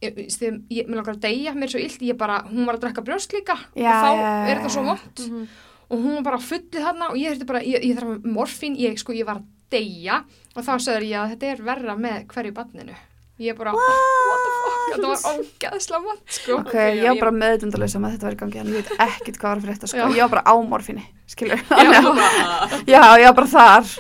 ég, 0.04 0.88
langar 0.92 1.14
að 1.16 1.22
deyja, 1.24 1.54
mér 1.56 1.72
svo 1.72 1.80
illt 1.80 2.02
ég 2.04 2.18
bara, 2.20 2.42
hún 2.50 2.66
var 2.68 2.76
að 2.80 2.88
drekka 2.88 3.04
brjóst 3.08 3.32
líka. 3.36 3.56
Já, 3.76 3.88
og 3.88 4.02
þá 4.04 4.10
já, 4.10 4.24
já, 4.24 4.34
er 4.52 4.58
þetta 4.60 4.74
svo 4.74 4.84
vond 4.90 5.24
Mhm. 5.30 5.48
og 5.94 6.00
hún 6.00 6.16
var 6.18 6.24
bara 6.24 6.38
fullið 6.44 6.84
þarna 6.88 7.10
og 7.12 7.16
ég 7.22 7.32
þurfti 7.34 7.48
bara, 7.48 7.62
ég, 7.62 7.84
ég 7.84 7.98
þarf 8.00 8.24
morfín, 8.26 8.76
ég, 8.80 8.98
sko, 9.00 9.14
ég 9.14 9.26
var 9.26 9.38
að 9.38 9.46
deyja. 9.70 10.24
Og 10.56 10.64
þá 10.64 10.74
sagður 10.80 11.08
ég 11.08 11.18
að 11.22 11.30
þetta 11.34 11.52
er 11.54 11.64
verra 11.64 11.96
með 11.96 12.28
hverju 12.28 12.54
barninu. 12.54 12.96
Ég 13.42 13.56
bara, 13.58 13.72
what, 13.74 14.42
the 14.44 14.52
fuck, 14.62 14.82
þetta 14.94 15.08
var 15.10 15.22
ógeðslega 15.34 16.02
vant, 16.06 16.24
sko. 16.36 16.58
ok, 16.60 16.68
Ok, 16.68 16.74
já, 16.78 16.90
ég 17.02 17.08
var 17.10 17.22
bara 17.24 17.32
meðdundalösa 17.40 18.02
með 18.04 18.12
þetta 18.18 18.28
var 18.30 18.36
í 18.36 18.42
gangi 18.44 18.60
en 18.62 18.68
ég 18.70 18.76
veit 18.78 18.92
ekkert 19.08 19.40
hvað 19.42 19.48
var 19.50 19.62
að 19.62 19.66
frétta 19.70 19.90
sko. 19.90 20.10
Ég 20.14 20.22
var 20.22 20.34
bara 20.36 20.44
á 20.46 20.54
morfinni, 20.70 21.06
skilur 21.34 21.64
Já, 21.66 22.02
já, 22.94 23.02
ég 23.24 23.26
var 23.32 23.38
bara 23.40 23.50
þar. 23.56 23.96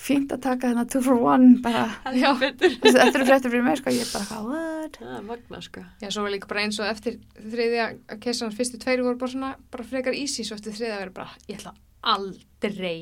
Fínt 0.00 0.30
að 0.32 0.40
taka 0.44 0.70
þennan 0.70 0.88
two 0.92 1.00
for 1.04 1.18
one 1.20 1.48
bara, 1.64 1.82
Já. 2.16 2.30
þetta 2.40 3.02
eru 3.04 3.26
fréttir 3.28 3.52
fyrir 3.52 3.64
mig 3.66 3.80
sko, 3.80 3.92
ég 3.92 4.08
bara, 4.12 4.24
hvað, 4.30 4.46
what? 4.48 4.96
Það 5.00 5.16
er 5.18 5.24
magna, 5.28 5.60
sko. 5.64 5.82
Já, 6.00 6.08
svo 6.14 6.24
var 6.24 6.32
líka 6.36 6.48
bara 6.50 6.62
eins 6.64 6.78
og 6.80 6.88
eftir 6.88 7.18
þriðja 7.36 7.88
keisarans 8.24 8.56
fyrstu 8.56 8.80
tveiri 8.80 9.04
voru 9.04 9.20
bara 9.20 9.34
svona, 9.34 9.50
bara 9.72 9.84
frekar 9.88 10.16
easy, 10.16 10.44
svo 10.48 10.56
eftir 10.56 10.72
þriðja 10.78 11.00
verið 11.02 11.16
bara, 11.20 11.34
ég 11.52 11.60
ætla 11.60 11.74
aldrei 12.16 12.96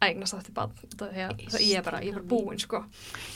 að 0.00 0.08
eignast 0.08 0.34
þetta 0.34 0.66
það- 0.96 1.60
ég 1.60 1.76
er 1.78 1.82
bara, 1.84 2.00
ég 2.00 2.08
er 2.14 2.20
bara 2.20 2.28
búin, 2.32 2.58
sko. 2.58 2.84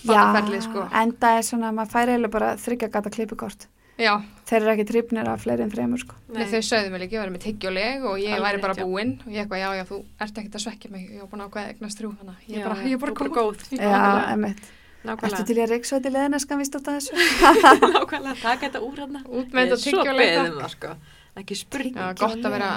Barnaferlið, 0.07 0.63
sko. 0.69 0.89
en 0.93 1.13
það 1.13 1.39
er 1.39 1.43
svona, 1.43 1.73
maður 1.77 1.93
færi 1.95 2.15
eiginlega 2.15 2.31
bara 2.31 2.55
þryggja 2.57 2.91
gata 2.91 3.11
klippukort 3.11 3.67
Já, 3.95 4.17
þeir 4.49 4.57
eru 4.65 4.71
ekki 4.75 4.87
tripnir 4.89 5.29
af 5.31 5.45
fleiri 5.45 5.63
en 5.63 5.71
þreymur 5.71 6.01
sko. 6.03 6.17
Nei. 6.35 6.45
þau 6.51 6.59
sögðu 6.67 6.91
mig 6.91 7.01
líka, 7.05 7.15
ég 7.15 7.21
var 7.23 7.31
með 7.31 7.45
tyggjuleg 7.45 8.03
og 8.05 8.17
ég 8.19 8.33
Alveg 8.35 8.43
væri 8.49 8.61
bara 8.65 8.75
rétt, 8.75 8.81
já. 8.83 8.87
búin 8.91 9.13
og 9.23 9.29
ég 9.31 9.45
eitthvað, 9.45 9.61
já, 9.63 9.69
já, 9.79 9.85
þú 9.87 9.99
ert 10.21 10.39
ekkert 10.41 10.57
að 10.59 10.65
svekja 10.65 10.91
mig, 10.91 11.05
ég 11.15 11.21
var 11.21 11.29
búin 11.31 11.45
að 11.45 11.47
ákveða 11.47 11.63
að 11.63 11.75
eignast 11.77 12.01
þrjú, 12.01 12.11
þannig 12.19 12.35
að 12.35 12.49
ég 12.49 12.57
er 12.57 12.59
Já, 12.59 12.67
bara, 12.67 12.81
ég 12.83 12.93
er 12.93 12.99
bara 12.99 13.13
góð. 13.15 13.31
góð. 13.39 13.59
já, 13.79 14.33
emitt 14.35 14.65
Ertu 15.05 15.15
Nákvæmlega. 15.21 15.45
til 15.47 15.57
ég 15.57 15.65
að 15.65 15.71
reyksa 15.71 15.97
þetta 16.01 16.09
í 16.09 16.15
leðina 16.17 16.39
skan 16.41 16.59
víst 16.59 16.75
af 16.75 16.83
þessu? 16.83 17.13
Nákvæmlega, 17.95 18.37
taka 18.43 18.67
þetta 18.67 18.81
úr 18.83 18.97
hérna. 18.99 19.21
Út 19.29 19.53
með 19.53 19.61
þetta 19.63 19.69
Ég 19.69 19.71
er 19.71 19.83
svo 19.85 19.91
tyggjuleg, 20.01 20.31
beðið 20.35 20.51
um 20.51 20.61
það, 20.65 20.71
sko. 20.75 20.95
Ekki 21.41 21.57
spurning. 21.59 21.97
Já, 21.99 22.15
gott 22.19 22.45
að 22.47 22.55
vera 22.55 22.69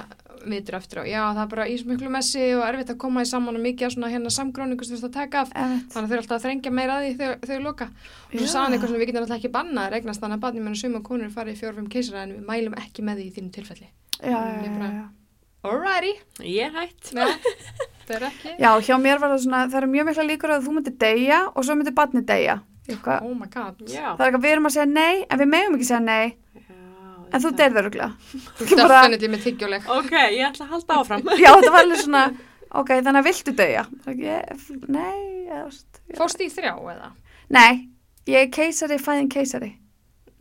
vitur 0.48 0.78
eftir 0.78 1.02
á. 1.02 1.04
Já, 1.08 1.22
það 1.34 1.42
er 1.44 1.50
bara 1.52 1.66
í 1.68 1.76
svo 1.78 1.92
miklu 1.92 2.10
messi 2.14 2.44
og 2.56 2.64
erfitt 2.68 2.92
að 2.94 3.00
koma 3.02 3.24
í 3.26 3.28
saman 3.30 3.58
og 3.58 3.64
mikið 3.64 3.88
af 3.88 3.94
svona 3.96 4.10
hérna 4.14 4.32
samgróningu 4.34 4.86
sem 4.86 4.96
þú 4.96 4.98
veist 4.98 5.08
að 5.10 5.16
taka 5.18 5.44
af. 5.44 5.54
Emitt. 5.54 5.90
Þannig 5.94 6.06
að 6.06 6.08
þau 6.08 6.16
eru 6.16 6.24
alltaf 6.24 6.38
að 6.38 6.46
þrengja 6.46 6.74
meira 6.78 6.98
að 6.98 7.06
því 7.06 7.12
þegar 7.20 7.52
þau 7.52 7.66
loka. 7.66 7.88
Og 8.32 8.44
svo 8.46 8.64
hann 8.64 8.78
eitthvað 8.78 8.94
sem 8.94 9.02
við 9.02 9.10
getum 9.12 9.26
alltaf 9.26 9.38
ekki 9.38 9.54
bannað 9.58 9.84
að 9.84 9.94
regnast 9.98 10.24
þannig 10.24 10.40
að 10.40 10.46
barnið 10.46 10.68
menn 10.68 10.80
suma 10.82 11.04
konur 11.10 11.34
farið 11.34 11.58
í 11.58 11.62
fjórum 11.62 11.90
keisara 11.92 12.24
en 12.24 12.36
við 12.38 12.48
mælum 12.48 12.78
ekki 12.82 13.06
með 13.06 13.22
því 13.22 13.28
í 13.28 13.36
þínu 13.38 13.54
tilfelli. 13.58 13.90
Já, 14.22 14.38
já, 14.38 14.62
já, 14.64 14.90
já. 14.98 15.06
Alrighty. 15.68 16.14
Ég 16.48 16.70
er 16.70 16.74
hætt. 16.78 17.14
Nei, 17.18 17.28
það 18.08 18.16
er 18.18 18.26
ekki. 18.30 18.56
Já, 18.62 18.72
hjá 18.88 18.96
mér 19.02 19.22
var 19.22 19.34
það 19.34 19.44
svona, 19.44 19.62
það 19.68 19.80
eru 19.82 19.94
mjög 19.94 20.10
mikla 20.12 20.28
líkur 20.32 20.54
að 20.54 20.68
þú 20.68 20.76
myndir 20.78 20.98
deyja 21.02 21.40
og 21.50 21.66
svo 21.66 21.76
myndir 21.76 21.96
barnið 21.98 22.28
deyja. 22.30 22.60
Eitthvað. 22.88 23.26
Oh 23.28 23.34
my 23.36 23.50
god. 23.52 23.82
Já. 23.84 24.14
Það 24.16 24.22
er 24.22 24.30
eitthvað, 24.30 24.44
við 24.46 24.54
erum 24.54 24.70
að 24.70 24.76
segja 24.78 24.88
nei, 24.94 25.26
en 25.28 25.42
við 25.42 25.50
megum 25.52 25.76
ekki 25.76 25.88
segja 25.90 26.04
nei, 26.06 26.38
en 27.32 27.44
þú 27.44 27.54
deyrður 27.60 27.84
öruglega. 27.84 28.10
Þú 28.58 28.68
Ég 28.72 28.82
bara- 28.82 29.02
definitely 29.04 29.32
með 29.36 29.46
tyggjuleg. 29.46 29.88
Ok, 29.98 30.12
ég 30.16 30.44
ætla 30.50 30.68
að 30.68 30.74
halda 30.76 31.00
áfram. 31.02 31.30
Já, 31.44 31.52
þetta 31.52 31.72
var 31.76 31.86
alveg 31.86 32.04
svona, 32.04 32.26
ok, 32.72 32.92
þannig 32.98 33.22
að 33.22 33.30
viltu 33.32 33.56
deyja? 33.62 33.86
Það 34.06 34.28
ekki, 34.28 34.82
nei. 34.98 35.24
Fórst 36.18 36.44
í 36.44 36.52
þrjá 36.52 36.76
eða? 36.76 37.12
nei, 37.54 37.88
ég 38.28 38.48
er 38.48 38.50
keisari, 38.52 38.98
fæðin 39.00 39.30
keisari 39.32 39.70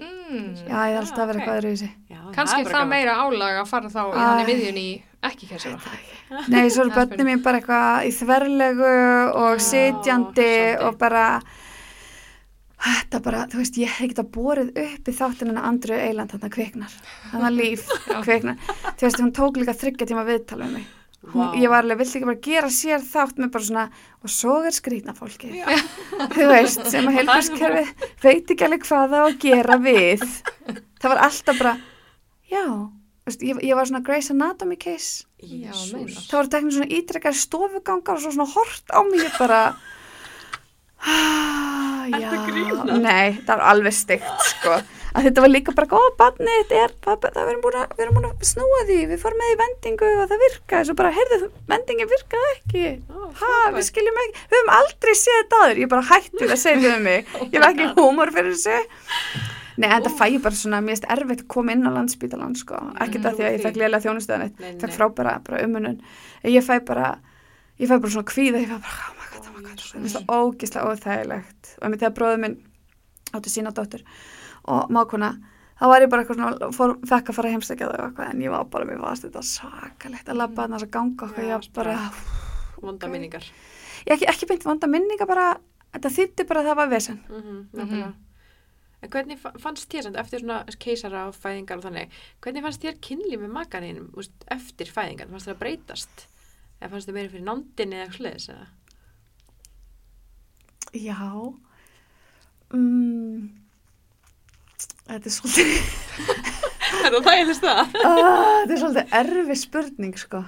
mm. 0.00 0.66
já, 0.66 0.78
ég 0.90 0.98
alltaf 1.00 1.22
að 1.22 1.30
vera 1.30 1.38
ok. 1.38 1.42
eitthvað 1.42 1.60
öðruvísi 1.60 1.90
Já, 2.10 2.20
kannski 2.34 2.60
er 2.60 2.64
það, 2.64 2.70
bara 2.70 2.80
gaman. 2.80 2.92
meira 2.94 3.16
álag 3.22 3.60
að 3.60 3.68
fara 3.70 3.92
þá 3.92 4.00
í 4.02 4.22
hann 4.22 4.42
í 4.42 4.46
miðjun 4.50 4.80
í 4.82 4.88
ekki 5.26 5.50
kessara 5.50 5.78
Nei, 6.50 6.64
svo 6.74 6.82
eru 6.82 6.90
Það 6.90 6.98
er 7.04 7.12
börnum 7.12 7.30
mín 7.30 7.44
bara 7.44 7.60
eitthvað 7.60 8.08
í 8.08 8.12
þverlegu 8.16 8.94
og 9.44 9.62
sitjandi 9.62 10.50
og 10.82 10.98
bara 10.98 11.26
þetta 12.86 13.20
bara, 13.24 13.44
þú 13.52 13.62
veist, 13.62 13.78
ég 13.80 13.94
hef 13.94 14.04
ekki 14.06 14.20
að 14.22 14.32
borið 14.34 14.68
upp 14.82 15.08
í 15.08 15.14
þáttinn 15.16 15.52
en 15.52 15.62
Andru 15.62 15.96
Eiland 15.96 16.34
þarna 16.34 16.50
kviknar, 16.56 16.98
þarna 17.32 17.50
líf 17.60 17.86
kviknar, 18.24 18.60
þú 18.96 19.08
veist, 19.08 19.22
hún 19.22 19.34
tók 19.36 19.58
líka 19.60 19.74
þryggja 19.76 20.08
tíma 20.10 20.24
viðtal 20.28 20.60
um 20.66 20.74
mig, 20.76 20.86
hún, 21.32 21.40
Vá. 21.40 21.56
ég 21.58 21.72
var 21.72 21.84
alveg, 21.86 22.02
vilti 22.02 22.18
ekki 22.20 22.30
bara 22.30 22.44
gera 22.48 22.70
sér 22.72 23.06
þátt 23.06 23.40
með 23.42 23.52
bara 23.56 23.68
svona, 23.70 23.86
og 24.22 24.34
svo 24.34 24.58
er 24.66 24.76
skrýtna 24.76 25.16
fólki 25.16 25.52
þú 26.36 26.50
veist, 26.52 26.84
sem 26.92 27.08
að 27.10 27.18
heilbærskerfi 27.20 27.86
veit 28.22 28.54
ekki 28.54 28.68
alveg 28.68 28.86
hvað 28.86 29.16
það 29.16 29.18
á 29.18 29.26
að 29.26 29.40
gera 29.46 29.80
við. 29.82 30.28
Það 30.96 31.12
var 31.12 31.24
alltaf 31.26 31.60
bara 31.60 31.74
já, 32.50 32.64
þú 32.66 33.30
veist, 33.30 33.42
ég, 33.50 33.64
ég 33.66 33.78
var 33.78 33.90
svona 33.90 34.04
Grey's 34.06 34.30
Anatomy 34.32 34.78
case. 34.80 35.26
Já, 35.42 35.74
það 35.74 36.32
voru 36.32 36.50
teknir 36.54 36.76
svona 36.78 36.94
ítrekkar 36.96 37.36
stofugangar 37.36 38.16
og 38.16 38.22
svo 38.24 38.32
svona 38.32 38.48
hort 38.54 38.94
á 38.94 39.00
mig 39.04 39.26
bara 39.36 39.60
ah, 41.06 42.12
að 42.16 42.36
grínast? 42.50 42.92
nei, 43.02 43.38
það 43.46 43.54
var 43.56 43.64
alveg 43.72 43.96
stygt 43.96 44.46
sko, 44.50 44.76
að 45.16 45.26
þetta 45.28 45.44
var 45.44 45.52
líka 45.52 45.74
bara 45.76 45.90
góð 45.90 46.06
barnið, 46.20 46.60
þetta 46.60 46.78
er, 46.84 46.94
pappa, 47.06 47.32
það 47.34 47.50
við 47.50 47.54
erum 47.54 47.64
búin 47.66 48.14
búin 48.16 48.28
að 48.30 48.46
snúa 48.50 48.84
því, 48.88 49.00
við 49.12 49.22
fórum 49.24 49.42
með 49.42 49.52
í 49.52 49.58
vendingu 49.62 50.12
og 50.12 50.30
það 50.32 50.44
virkaði, 50.46 50.88
svo 50.88 50.96
bara, 51.00 51.12
heyrðu, 51.16 51.50
vendingin 51.72 52.10
virkaði 52.12 52.54
ekki. 52.54 52.86
Ó, 53.10 53.26
ha, 53.42 53.52
við 53.76 53.88
skiljum 53.90 54.22
ekki, 54.24 54.46
við 54.46 54.58
höfum 54.60 54.72
aldrei 54.78 55.14
séð 55.18 55.38
þetta 55.42 55.60
aður, 55.64 55.82
ég 55.82 55.92
bara 55.92 56.08
hætti 56.12 56.48
að 56.48 56.56
segja 56.62 56.94
við 56.94 57.04
mig. 57.06 57.36
Ég 57.52 57.60
var 57.62 57.70
ekki 57.72 57.92
húmor 57.98 58.32
fyrir 58.34 58.56
þessu. 58.56 59.04
Nei, 59.76 59.90
það 59.92 60.14
fæ 60.16 60.24
ég 60.32 60.40
bara 60.40 60.56
svona, 60.56 60.78
finnst 60.86 61.04
erfitt 61.12 61.42
að 61.42 61.48
koma 61.52 61.74
inn 61.76 61.84
á 61.84 61.92
landsbítalan, 61.92 62.54
sko, 62.56 62.78
ekkert 62.96 63.26
Mm, 63.26 63.28
að 63.28 63.36
því 63.36 63.44
að 63.44 63.54
ég 63.56 63.64
fekk 63.64 63.78
lélega 63.80 64.04
þjónustöðan 64.06 64.52
nei. 64.56 64.94
frábæra 64.94 65.34
bara 65.44 65.62
umunun 65.66 65.98
ég 66.48 66.64
fæ 66.64 66.78
bara, 66.86 67.10
ég 67.80 67.90
fæ 67.90 67.98
bara 67.98 68.12
svona 68.14 68.30
kvíða 68.30 68.62
ég 68.62 68.70
fæ 68.70 68.78
bara, 68.78 69.15
my 69.56 69.62
god 69.62 69.78
Jesús. 69.78 69.92
það 69.92 70.04
er 70.04 70.08
svo 70.14 70.22
ógislega 70.40 70.88
óþægilegt 70.92 71.70
og 71.78 71.84
einmitt 71.86 72.00
þegar 72.00 72.16
bróður 72.18 72.40
minn 72.44 72.56
átti 73.36 73.50
sína 73.52 73.72
dóttur 73.76 74.02
og 74.66 74.90
mákona 74.90 75.30
þá 75.80 75.84
var 75.92 76.00
ég 76.02 76.10
bara 76.10 76.22
eitthvað 76.24 76.36
svona, 76.40 76.70
fór, 76.72 76.96
fekk 77.06 77.30
að 77.30 77.34
fara 77.36 77.50
heimsækja 77.52 77.88
þau 77.90 78.04
eitthvað, 78.06 78.30
en 78.32 78.40
ég 78.46 78.50
var 78.50 78.64
bara, 78.72 78.84
mér 78.88 79.00
varst 79.02 79.22
þetta 79.26 79.42
svakalegt 79.44 80.28
að 80.28 80.36
labba 80.40 80.62
þarna 80.66 80.76
að 80.80 80.90
ganga 80.90 81.26
okkur, 81.28 81.44
ég 81.44 81.52
var 81.52 81.68
bara 81.74 81.96
Vonda 82.82 83.08
minningar. 83.08 83.44
ég 84.06 84.12
ekki, 84.16 84.26
ekki 84.28 84.46
beint 84.46 84.64
vonda 84.64 84.86
minninga 84.86 85.26
bara 85.26 85.56
þetta 85.92 86.10
þýtti 86.12 86.46
bara 86.48 86.60
að 86.62 86.66
það 86.70 86.76
var 86.76 86.88
vesen 86.88 87.20
Mm 87.28 87.42
-hmm, 87.76 88.14
En 89.02 89.10
hvernig 89.10 89.38
fa- 89.38 89.52
fannst 89.60 89.90
þér 89.92 90.16
eftir 90.18 90.40
svona 90.40 90.64
keisara 90.80 91.26
og 91.28 91.34
fæðingar 91.34 91.76
og 91.78 91.82
þannig, 91.84 92.08
hvernig 92.40 92.62
fannst 92.62 92.82
þér 92.82 92.96
kynlíf 93.00 93.40
með 93.40 93.52
makaninn 93.52 94.10
eftir 94.50 94.86
fæðingar? 94.86 95.28
Fannst 95.28 95.46
þér 95.46 95.54
að 95.54 95.58
breytast? 95.58 96.26
Eða 96.80 96.90
fannst 96.90 97.08
þér 97.08 97.12
meira 97.14 97.28
fyrir 97.28 97.44
nándinni 97.44 97.96
eða 98.00 98.16
hlutis? 98.16 98.48
Eða? 98.48 98.66
Já 101.02 101.52
mm, 102.72 103.50
Þetta 105.06 105.26
er 105.30 105.34
svolítið 105.36 105.70
Er 107.06 107.12
það 107.12 107.26
þægilegst 107.26 107.64
það? 107.66 107.80
Þetta 107.96 108.72
er 108.72 108.80
svolítið 108.80 109.06
erfið 109.20 109.58
spurning 109.60 110.16
sko 110.20 110.40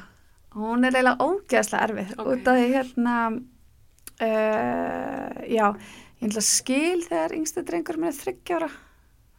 Hún 0.59 0.79
er 0.89 0.93
eiginlega 0.97 1.25
ógeðslega 1.29 1.85
erfið 1.89 2.09
Ok. 2.19 2.27
út 2.33 2.45
af 2.51 2.55
því 2.59 2.67
hérna 2.73 3.15
uh, 3.29 3.35
Já, 5.49 5.67
ég 6.19 6.27
ætla 6.29 6.43
að 6.43 6.49
skil 6.49 7.01
þegar 7.07 7.37
yngstu 7.39 7.61
drengur 7.69 7.97
minn 8.01 8.11
er 8.13 8.17
þryggjára 8.19 8.71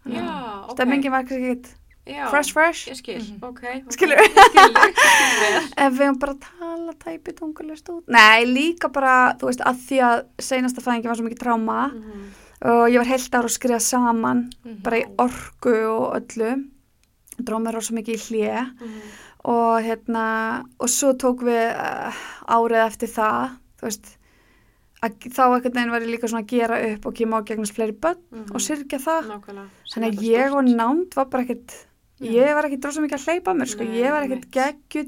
Já, 0.10 0.30
ok. 0.64 0.72
Stemmingin 0.78 1.12
var 1.14 1.24
kannski 1.28 1.50
ekkert 1.50 1.68
Já, 2.08 2.30
fresh 2.32 2.54
fresh 2.54 2.88
Ég 2.90 2.96
skil, 2.98 3.20
Mhm. 3.22 3.44
ok. 3.44 3.50
okay. 3.60 3.84
Skilurðu? 3.94 4.24
Ég 4.24 4.34
skil, 4.34 4.72
ég 4.74 4.96
skil 4.98 5.42
vel. 5.44 5.64
Ef 5.86 5.94
við 5.94 6.06
höfum 6.08 6.20
bara 6.20 6.34
að 6.34 6.46
tala 6.60 6.94
tæpi 7.04 7.34
tungulist 7.38 7.90
út 7.94 8.04
Nei, 8.08 8.46
líka 8.46 8.90
bara, 8.92 9.34
þú 9.38 9.46
veist, 9.52 9.62
að 9.62 9.76
því 9.88 10.00
að 10.08 10.24
seinasta 10.40 10.82
fæðingi 10.82 11.08
var 11.12 11.16
svo 11.20 11.28
mikið 11.28 11.42
tráma 11.44 11.80
Mhm. 11.94 12.24
og 12.66 12.90
ég 12.90 12.98
var 12.98 13.06
heilt 13.12 13.32
ára 13.36 13.46
að 13.46 13.58
skrifa 13.58 13.80
saman 13.82 14.50
Mhm. 14.66 14.82
bara 14.84 14.98
í 14.98 15.06
orku 15.18 15.76
og 15.90 16.16
öllu 16.22 16.70
dróð 17.40 17.62
mér 17.64 17.74
rosa 17.78 17.94
mikið 17.94 18.16
í 18.16 18.24
hlje 18.28 18.58
Mhm. 18.82 19.02
og 19.46 19.84
hérna 19.84 20.64
og 20.80 20.88
svo 20.90 21.14
tók 21.14 21.40
við 21.46 21.76
uh, 21.76 22.14
árið 22.48 22.88
eftir 22.88 23.08
það 23.10 23.52
þú 23.80 23.84
veist 23.84 24.16
að, 25.04 25.12
þá 25.32 25.44
ekkert 25.60 25.74
neginn 25.76 25.92
var 25.92 26.02
ég 26.02 26.10
líka 26.12 26.28
svona 26.28 26.44
að 26.44 26.48
gera 26.58 26.94
upp 26.94 27.06
og 27.06 27.14
kemur 27.16 27.40
á 27.40 27.46
gegnast 27.46 27.74
fleiri 27.78 27.94
börn 27.94 28.18
Mhm. 28.32 28.52
og 28.56 28.60
syrkja 28.60 29.00
það 29.00 29.30
Nákvæmlega. 29.30 29.70
Þannig 29.94 30.18
að 30.18 30.24
ég 30.26 30.52
og 30.58 30.64
nánd 30.66 31.14
var 31.16 31.26
bara 31.26 31.44
ekkert 31.44 31.86
Já. 32.20 32.32
ég 32.36 32.54
var 32.54 32.66
ekkert 32.68 32.86
rosa 32.86 33.02
mikið 33.02 33.18
að 33.18 33.26
hleypa 33.30 33.54
mér 33.56 33.68
sko. 33.72 33.84
Nei, 33.84 34.00
ég 34.02 34.12
var 34.12 34.24
ekkert 34.28 34.50
geggju 34.52 35.04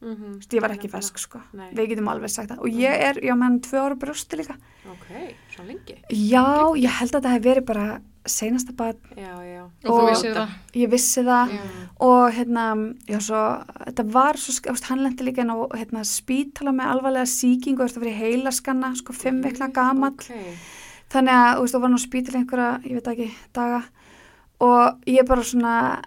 Mhm. 0.00 0.14
Þú 0.14 0.38
veist, 0.38 0.52
ég 0.54 0.60
var 0.60 0.70
ekki 0.70 0.88
fesk 0.90 1.18
sko. 1.18 1.40
Nei. 1.52 1.70
við 1.74 1.88
getum 1.88 2.08
alveg 2.08 2.30
sagt 2.30 2.50
það 2.50 2.58
og 2.60 2.68
ég 2.70 2.90
er, 3.08 3.14
já 3.22 3.34
menn, 3.36 3.60
tvö 3.60 3.78
ára 3.80 3.94
brjósti 3.98 4.36
líka 4.38 4.56
Ok, 4.86 5.34
svo 5.54 5.64
lengi. 5.66 5.96
já, 6.10 6.44
ég 6.76 6.90
held 6.90 7.10
að 7.10 7.20
þetta 7.22 7.30
hef 7.32 7.42
verið 7.42 7.64
bara 7.66 8.00
seinasta 8.26 8.72
bad, 8.74 8.96
Já, 9.16 9.36
já. 9.44 9.62
og 9.64 9.70
þú 9.84 9.90
Og- 9.90 10.10
vissið 10.10 10.34
það 10.34 10.48
ég 10.74 10.88
vissi 10.90 11.22
það 11.24 11.50
Já. 11.50 11.60
og 12.00 12.32
hérna, 12.32 12.94
já 13.06 13.18
svo, 13.20 13.64
þetta 13.86 14.04
var 14.12 14.34
svo, 14.36 14.52
þú 14.62 14.70
veist, 14.72 14.84
hann 14.84 14.98
lendi 15.02 15.24
líka 15.24 15.40
inn 15.42 15.50
á 15.50 15.58
hérna, 15.76 16.00
spítala 16.04 16.70
með 16.72 16.86
alvarlega 16.94 17.26
þú 17.76 17.82
veist, 17.84 17.96
það 17.96 18.02
fyrir 18.04 18.18
heilaskanna, 18.22 18.96
sko, 18.96 19.12
fimm 19.12 19.42
vikna 19.42 19.68
gamall, 19.72 20.12
Ok. 20.14 20.30
þannig 21.10 21.34
að, 21.34 21.56
þú 21.56 21.60
veist, 21.60 21.74
það 21.74 21.80
var 21.80 21.90
nú 21.90 21.98
á 22.00 22.06
spítala 22.06 22.38
einhverja, 22.38 22.82
ég 22.84 22.92
veit 22.94 23.08
ekki, 23.12 23.30
daga 23.52 23.84
og 24.60 25.00
ég 25.06 25.26
bara 25.26 25.42
svona, 25.42 26.02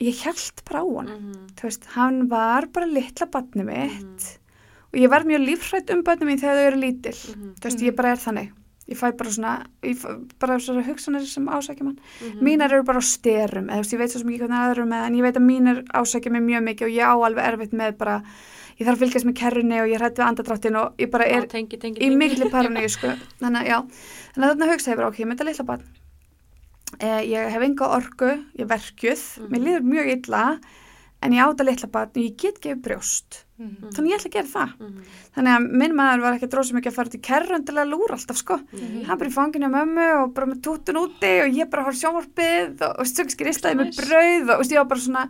ég 0.00 0.18
held 0.24 0.62
bara 0.68 0.80
á 0.82 0.86
hann, 0.96 1.06
Mhm. 1.08 1.46
þú 1.56 1.62
veist, 1.62 1.84
hann 1.94 2.28
var 2.28 2.66
bara 2.66 2.86
litla 2.86 3.26
batni 3.26 3.64
mitt 3.64 4.02
Mhm. 4.02 4.36
og 4.92 5.00
ég 5.00 5.08
var 5.10 5.22
mjög 5.24 5.46
lífrætt 5.48 5.90
um 5.90 6.02
batni 6.04 6.26
mín 6.26 6.40
þegar 6.40 6.56
þau 6.56 6.66
eru 6.66 6.76
lítil, 6.76 7.16
Mhm. 7.36 7.54
þú 7.60 7.62
veist, 7.64 7.80
ég 7.82 7.96
bara 7.96 8.10
er 8.12 8.16
þannig, 8.16 8.52
ég 8.88 8.96
fæ 8.98 9.16
bara 9.16 9.30
svona, 9.30 9.66
fæ 9.82 10.28
bara 10.38 10.56
svona 10.58 10.84
hugsanir 10.84 11.26
sem 11.26 11.46
ásækja 11.48 11.82
mann. 11.82 11.98
Mhm. 12.22 12.40
Mínar 12.42 12.72
eru 12.72 12.82
bara 12.84 12.98
á 12.98 13.02
styrum, 13.02 13.66
eða 13.68 13.76
veist, 13.82 13.92
ég 13.92 13.98
veit 13.98 14.10
svo 14.10 14.20
ekki 14.20 14.38
hvernig 14.38 14.50
aðra 14.50 14.70
eru 14.76 14.84
með, 14.86 15.06
en 15.06 15.14
ég 15.14 15.22
veit 15.22 15.34
að 15.36 15.46
mínar 15.46 15.84
ásækja 15.94 16.30
mig 16.30 16.42
mjög 16.42 16.62
mikið 16.68 16.82
og 16.86 16.92
ég 16.92 17.04
á 17.04 17.16
alveg 17.16 17.44
erfitt 17.52 17.72
með 17.72 17.96
bara, 17.98 18.22
ég 18.78 18.86
þarf 18.86 18.96
að 18.96 19.08
fylgjast 19.08 19.24
með 19.26 19.34
kerrunni 19.34 19.80
og 19.80 19.88
ég 19.88 19.98
hrætt 19.98 20.16
við 20.16 20.28
andadráttin 20.28 20.76
og 20.76 20.96
ég 20.98 21.10
bara 21.10 21.24
er 21.24 21.40
Já, 21.42 21.46
tengi, 21.48 21.78
tengi, 21.78 21.96
í 21.98 22.08
tengi. 22.10 22.16
mikli 22.16 22.50
paraníu, 22.52 22.88
sko. 22.90 23.08
Þannig 23.40 23.64
að, 23.64 23.66
já, 23.66 23.80
þannig 24.34 24.44
að 24.44 24.56
þarna 24.56 24.72
hugsa 24.72 24.90
ég 24.92 24.96
bara, 24.96 25.08
ok, 25.08 25.16
ég 25.18 25.26
myndi 25.26 25.40
að 25.40 25.46
litla 25.48 25.64
barn. 25.64 25.82
Eh, 27.00 27.22
ég 27.32 27.50
hef 27.52 27.62
enga 27.62 27.88
orku, 27.96 28.30
ég 28.56 28.64
er 28.64 28.66
verkjuð, 28.66 29.22
Mhm. 29.40 29.50
mér 29.52 29.64
líður 29.66 29.82
mjög 29.92 30.06
illa, 30.16 30.60
en 31.22 31.32
ég 31.32 31.40
áta 31.42 31.64
litla 31.64 31.88
barn 31.90 32.08
og 32.08 32.22
ég 32.22 32.36
get 32.36 32.60
gefið 32.60 32.82
brjóst. 32.82 33.42
Mhm. 33.58 33.90
Þannig 33.92 34.10
ég 34.12 34.18
ætla 34.20 34.30
að 34.30 34.36
gera 34.36 34.52
það. 34.52 34.70
Mhm. 34.78 35.02
Þannig 35.36 35.56
að 35.56 35.70
minn 35.72 35.94
maður 35.96 36.20
var 36.20 36.32
ekki 36.38 36.48
dróðsum 36.52 36.78
ekki 36.80 36.90
að 36.90 36.94
fara 36.94 37.08
til 37.08 37.74
að 37.74 37.90
lúra 37.92 38.14
alltaf, 38.16 38.36
sko. 38.36 38.60
Nei. 38.72 39.02
hann 39.04 39.18
bara 39.18 39.30
í 39.30 39.32
fanginu 39.32 39.66
á 39.68 39.76
mömmu 39.76 40.22
og 40.24 40.34
bara 40.34 40.46
með 40.46 40.60
tútun 40.60 40.96
úti 41.00 41.32
og 41.44 41.52
ég 41.54 41.70
bara 41.70 41.84
horf 41.84 41.94
sjónvarpið 41.96 42.80
og, 42.82 42.98
og 43.00 43.06
stöngski 43.06 43.44
ristaði 43.46 43.76
með 43.80 43.96
brauð 43.96 44.50
og 44.52 44.58
veist, 44.60 44.72
ég 44.72 44.76
var 44.76 44.84
bara 44.84 45.00
svona 45.00 45.28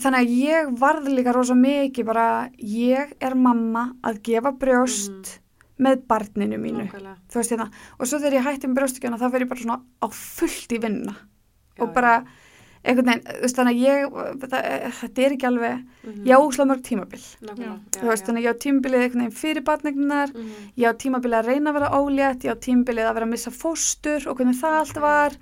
þannig 0.00 0.20
að 0.22 0.36
ég 0.46 0.78
varði 0.78 1.14
líka 1.16 1.34
rosa 1.34 1.54
mikið 1.54 2.04
bara 2.06 2.50
ég 2.62 3.12
er 3.20 3.34
mamma 3.34 3.94
að 4.04 4.20
gefa 4.22 4.52
brjóst 4.56 5.38
með 5.78 6.02
barninu 6.10 6.58
mínu. 6.58 6.88
Veist 7.34 7.50
hérna 7.54 7.70
og 7.98 8.06
svo 8.06 8.18
þegar 8.18 8.38
ég 8.40 8.44
hætti 8.48 8.66
með 8.68 8.78
brjóstikjana 8.80 9.18
þá 9.20 9.30
fer 9.30 9.40
ég 9.44 9.48
bara 9.48 9.60
svona 9.64 9.80
á 10.02 10.06
fullt 10.10 10.72
í 10.74 10.80
vinna 10.82 11.14
Já, 11.78 11.82
og 11.84 11.92
bara 11.94 12.24
einhvern 12.88 13.08
veginn, 13.10 13.22
þú 13.26 13.42
veist 13.42 13.56
þannig 13.58 13.74
að 13.74 13.84
ég 13.84 14.12
þetta, 14.42 14.58
þetta 15.00 15.22
er 15.26 15.32
ekki 15.34 15.46
alveg, 15.48 15.80
Mhm. 16.08 16.24
ég 16.24 16.34
á 16.34 16.40
úslega 16.40 16.68
mörg 16.70 16.82
tímabil. 16.86 17.22
Nákvæmlega. 17.42 17.78
þú 17.98 18.06
veist 18.08 18.24
þannig 18.26 18.38
að 18.38 18.46
ég 18.46 18.54
á 18.54 18.62
tímabilið 18.64 19.02
einhvern 19.02 19.22
veginn 19.24 19.40
fyrir 19.42 19.64
barnegnar 19.66 20.28
Mhm. 20.32 20.52
ég 20.78 20.86
á 20.88 20.92
tímabilið 20.94 21.38
að 21.42 21.46
reyna 21.50 21.70
að 21.70 21.74
vera 21.78 21.90
ólétt, 21.98 22.44
ég 22.46 22.52
á 22.54 22.56
tímabilið 22.58 23.06
að 23.10 23.14
vera 23.14 23.26
að 23.26 23.30
missa 23.34 23.50
fóstur 23.50 24.26
og 24.26 24.36
hvernig 24.38 24.56
það 24.62 24.78
allt 24.78 24.96
var. 25.02 25.32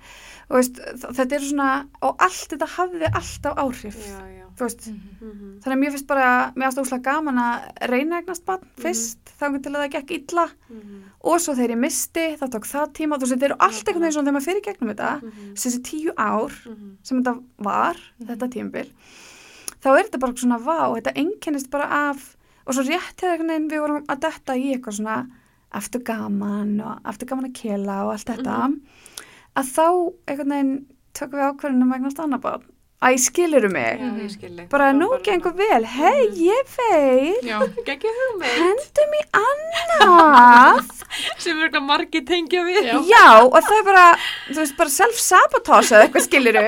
Og 0.49 0.55
veist, 0.57 0.75
þetta 0.97 1.31
er 1.35 1.39
svona 1.39 1.87
og 2.01 2.15
allt 2.19 2.49
þetta 2.49 2.67
hafði 2.67 3.07
alltaf 3.13 3.55
áhrif. 3.55 3.95
Já, 3.95 4.46
veist, 4.65 4.87
Mhm. 4.87 5.59
þannig 5.61 5.75
að 5.75 5.79
mér 5.83 5.91
finnst 5.91 6.07
bara 6.07 6.51
mér 6.55 6.71
finnst 6.71 6.81
óslega 6.81 7.03
gaman 7.03 7.37
að 7.37 7.89
reyna 7.89 8.17
eignast 8.21 8.45
barn 8.45 8.65
fyrst, 8.77 9.17
þá 9.39 9.61
til 9.61 9.71
að 9.71 9.81
það 9.83 9.91
gekk 9.91 10.11
illa 10.17 10.49
Mhm. 10.69 11.03
og 11.21 11.39
svo 11.39 11.53
þegar 11.55 11.71
ég 11.75 11.79
misti, 11.79 12.37
þá 12.37 12.45
tók 12.49 12.65
það 12.65 12.93
tíma 12.93 13.17
þú 13.17 13.21
veist, 13.21 13.33
þetta 13.37 13.45
eru 13.45 13.55
allt 13.59 13.85
einhvern 13.87 14.01
veginn 14.01 14.13
svona 14.13 14.27
þegar 14.27 14.37
maður 14.37 14.47
fyrir 14.47 14.63
gegnum 14.67 14.93
þetta 14.95 15.21
Mhm. 15.21 15.53
þessi 15.53 15.81
tíu 15.83 16.11
ár 16.17 16.51
Mhm. 16.65 16.97
sem 17.03 17.23
þetta 17.23 17.43
var, 17.59 17.95
þetta 18.21 18.49
tímabil 18.49 18.89
þá 19.81 19.87
er 19.99 20.03
þetta 20.05 20.19
bara 20.19 20.33
svona 20.33 20.59
vá, 20.59 21.01
þetta 21.01 21.13
einkennist 21.15 21.69
bara 21.69 21.87
af 22.11 22.35
og 22.65 22.73
svo 22.73 22.83
rétt 22.83 23.15
hefði 23.21 23.37
einhvern 23.39 23.47
veginn 23.47 23.69
við 23.69 23.79
vorum 23.81 24.05
að 24.07 24.19
detta 24.19 24.53
í 24.55 24.73
eitthvað 24.75 24.99
svona 24.99 25.27
eftir 25.73 26.01
gaman 26.03 26.81
og 26.81 26.99
eftir 27.05 27.27
gaman 27.27 27.45
að 27.51 27.53
kela 27.53 28.05
og 28.05 28.11
allt 28.13 28.25
þetta 28.25 28.79
að 29.55 29.65
þá 29.75 30.13
einhvern 30.27 30.49
veginn 30.49 30.85
tökum 31.13 31.39
við 31.39 31.55
ákverðinu 31.55 31.85
með 31.87 31.95
eignast 31.99 32.19
annar 32.19 32.39
barn 32.39 32.63
æ, 32.97 33.09
skiluru 33.21 33.69
mig 33.69 33.99
Já, 34.01 34.07
ég 34.23 34.31
skil 34.33 34.53
þig. 34.57 34.67
bara 34.71 34.87
nú 34.95 35.07
gengur 35.25 35.53
vel, 35.57 35.85
hei, 35.85 36.27
ég 36.47 36.71
veit 36.77 37.43
Já, 37.45 37.59
Gekki 37.85 38.09
hugmynd. 38.19 38.55
hendum 38.61 39.17
í 39.19 39.21
annað 39.41 40.93
Sem 41.43 41.57
er 41.59 41.67
eitthvað 41.69 41.85
margi 41.87 42.21
tengja 42.27 42.63
við. 42.67 42.81
Já. 42.89 42.97
já, 43.07 43.27
og 43.45 43.57
það 43.63 43.77
er 43.79 43.85
bara 43.87 44.05
þú 44.49 44.57
veist, 44.61 44.77
bara 44.79 44.95
self-sabotage 44.97 45.93
eða 45.93 46.07
eitthvað 46.07 46.25
skiluru 46.25 46.65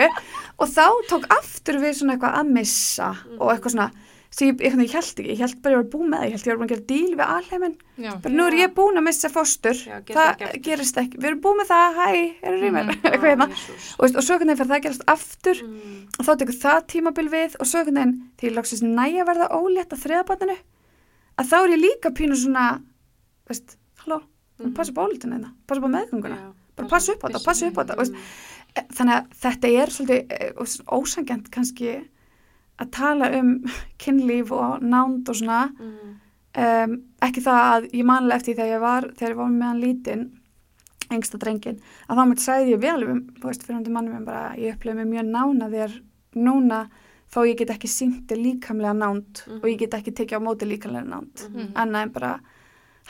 og 0.59 0.67
þá 0.75 0.85
tók 1.09 1.25
aftur 1.33 1.79
við 1.81 1.97
svona 1.99 2.15
eitthvað 2.17 2.37
að 2.43 2.53
missa 2.59 3.09
og 3.39 3.51
eitthvað 3.53 3.73
svona 3.75 3.89
sem 4.31 4.47
ég, 4.51 4.59
ég, 4.61 4.75
ég 4.77 4.91
held 4.93 5.07
ekki, 5.19 5.23
ég 5.31 5.39
held 5.41 5.61
bara 5.63 5.73
ég 5.73 5.79
var 5.81 5.87
búin 5.93 6.09
með 6.11 6.19
það 6.19 6.25
ég 6.29 6.33
held 6.35 6.45
ég 6.45 6.51
var 6.51 6.57
búin 6.59 6.67
að 6.67 6.73
gera 6.73 6.85
díl 6.91 7.13
við 7.17 7.23
alheimin 7.35 7.75
já, 7.97 8.11
bara 8.23 8.33
nú 8.35 8.43
er 8.45 8.55
ég 8.59 8.73
búin 8.77 8.99
að 8.99 9.05
missa 9.07 9.29
fóstur. 9.33 9.79
Já, 9.89 9.95
það 10.05 10.43
ekki 10.45 10.59
gerist 10.67 10.99
ekki, 11.01 11.17
við 11.17 11.29
erum 11.31 11.41
búin 11.41 11.57
með 11.59 11.69
það 11.71 11.97
hæ, 11.97 12.09
eru 12.45 12.59
rýmur, 12.61 12.83
Mhm. 12.89 12.99
eitthvað 13.09 13.29
hérna. 13.33 13.47
Og, 13.99 14.05
og 14.15 14.23
svo 14.23 14.37
hvernig 14.37 14.57
fyrir 14.59 14.69
það 14.69 14.77
að 14.77 14.83
gerast 14.85 15.05
aftur. 15.15 15.63
Mm. 15.65 15.95
og 16.19 16.25
þá 16.27 16.31
tekur 16.43 16.57
það 16.61 16.79
tímabil 16.93 17.27
við 17.33 17.55
og 17.59 17.65
svo 17.71 17.81
hvernig 17.87 18.13
því 18.37 18.49
ég 18.49 18.55
loksist 18.59 18.83
næja 18.85 19.25
verða 19.25 19.49
ólétt 19.57 19.93
að 19.97 20.03
þriðabatninu 20.05 20.57
að 21.39 21.49
þá 21.49 21.57
er 21.63 21.73
ég 21.73 21.81
líka 21.83 22.11
pínu 22.13 22.35
svona 22.37 22.67
veist, 23.49 23.77
halló, 24.03 24.21
Mhm. 24.59 24.73
passa 24.75 24.91
upp 24.91 24.97
óléttina 25.07 25.37
hérna 25.39 25.53
passa 25.67 25.79
upp 25.81 25.87
á 25.89 25.95
meðgönguna, 25.97 26.37
bara 26.75 26.87
passa 26.87 27.13
upp 27.13 27.23
á 27.23 27.27
þetta 27.31 27.43
passa 27.45 27.67
upp 27.67 27.77
á 27.77 27.83
þetta, 27.83 27.95
Mm. 28.09 28.85
þannig 28.93 29.15
að 29.15 29.25
þetta 29.41 29.67
er 29.81 29.87
svolítið 29.89 30.83
ósangjant 30.87 31.49
kannski 31.51 31.93
að 32.79 32.91
tala 32.91 33.29
um 33.39 33.63
kynlíf 33.99 34.51
og 34.51 34.81
nánd 34.81 35.29
og 35.29 35.35
svona 35.35 35.69
Mm. 35.79 36.15
um, 36.57 36.93
ekki 37.21 37.41
það 37.45 37.59
að 37.73 37.89
ég 37.93 38.05
manlega 38.05 38.35
eftir 38.39 38.55
þegar 38.55 38.73
ég 38.75 38.81
var 38.81 39.01
þegar 39.15 39.31
ég 39.33 39.35
var 39.37 39.49
með 39.49 39.67
hann 39.67 39.81
lítinn 39.81 40.23
engsta 41.11 41.37
drengin, 41.41 41.79
að 42.09 42.17
þá 42.17 42.23
mitt 42.29 42.39
sagði 42.43 42.73
ég 42.75 42.81
vel 42.83 43.03
um, 43.09 43.21
þú 43.39 43.47
veist, 43.49 43.63
fyrir 43.65 43.77
hundi 43.79 43.91
mannum 43.93 44.25
bara 44.25 44.55
ég 44.57 44.75
upplifði 44.75 44.95
mig 45.05 45.07
mjög 45.13 45.29
nána 45.33 45.69
þér 45.73 45.95
núna 46.35 46.81
þó 47.33 47.39
ég 47.45 47.57
get 47.57 47.69
ekki 47.69 47.87
sýndi 47.89 48.35
líkamlega 48.37 48.93
nánd 48.97 49.43
Mhm. 49.47 49.57
og 49.61 49.65
ég 49.69 49.77
get 49.79 49.93
ekki 49.93 50.11
tekið 50.13 50.37
á 50.37 50.45
móti 50.45 50.65
líkamlega 50.69 51.05
nánd 51.09 51.49
Mhm. 51.49 51.73
annað 51.73 52.01
en 52.03 52.09
bara 52.09 52.39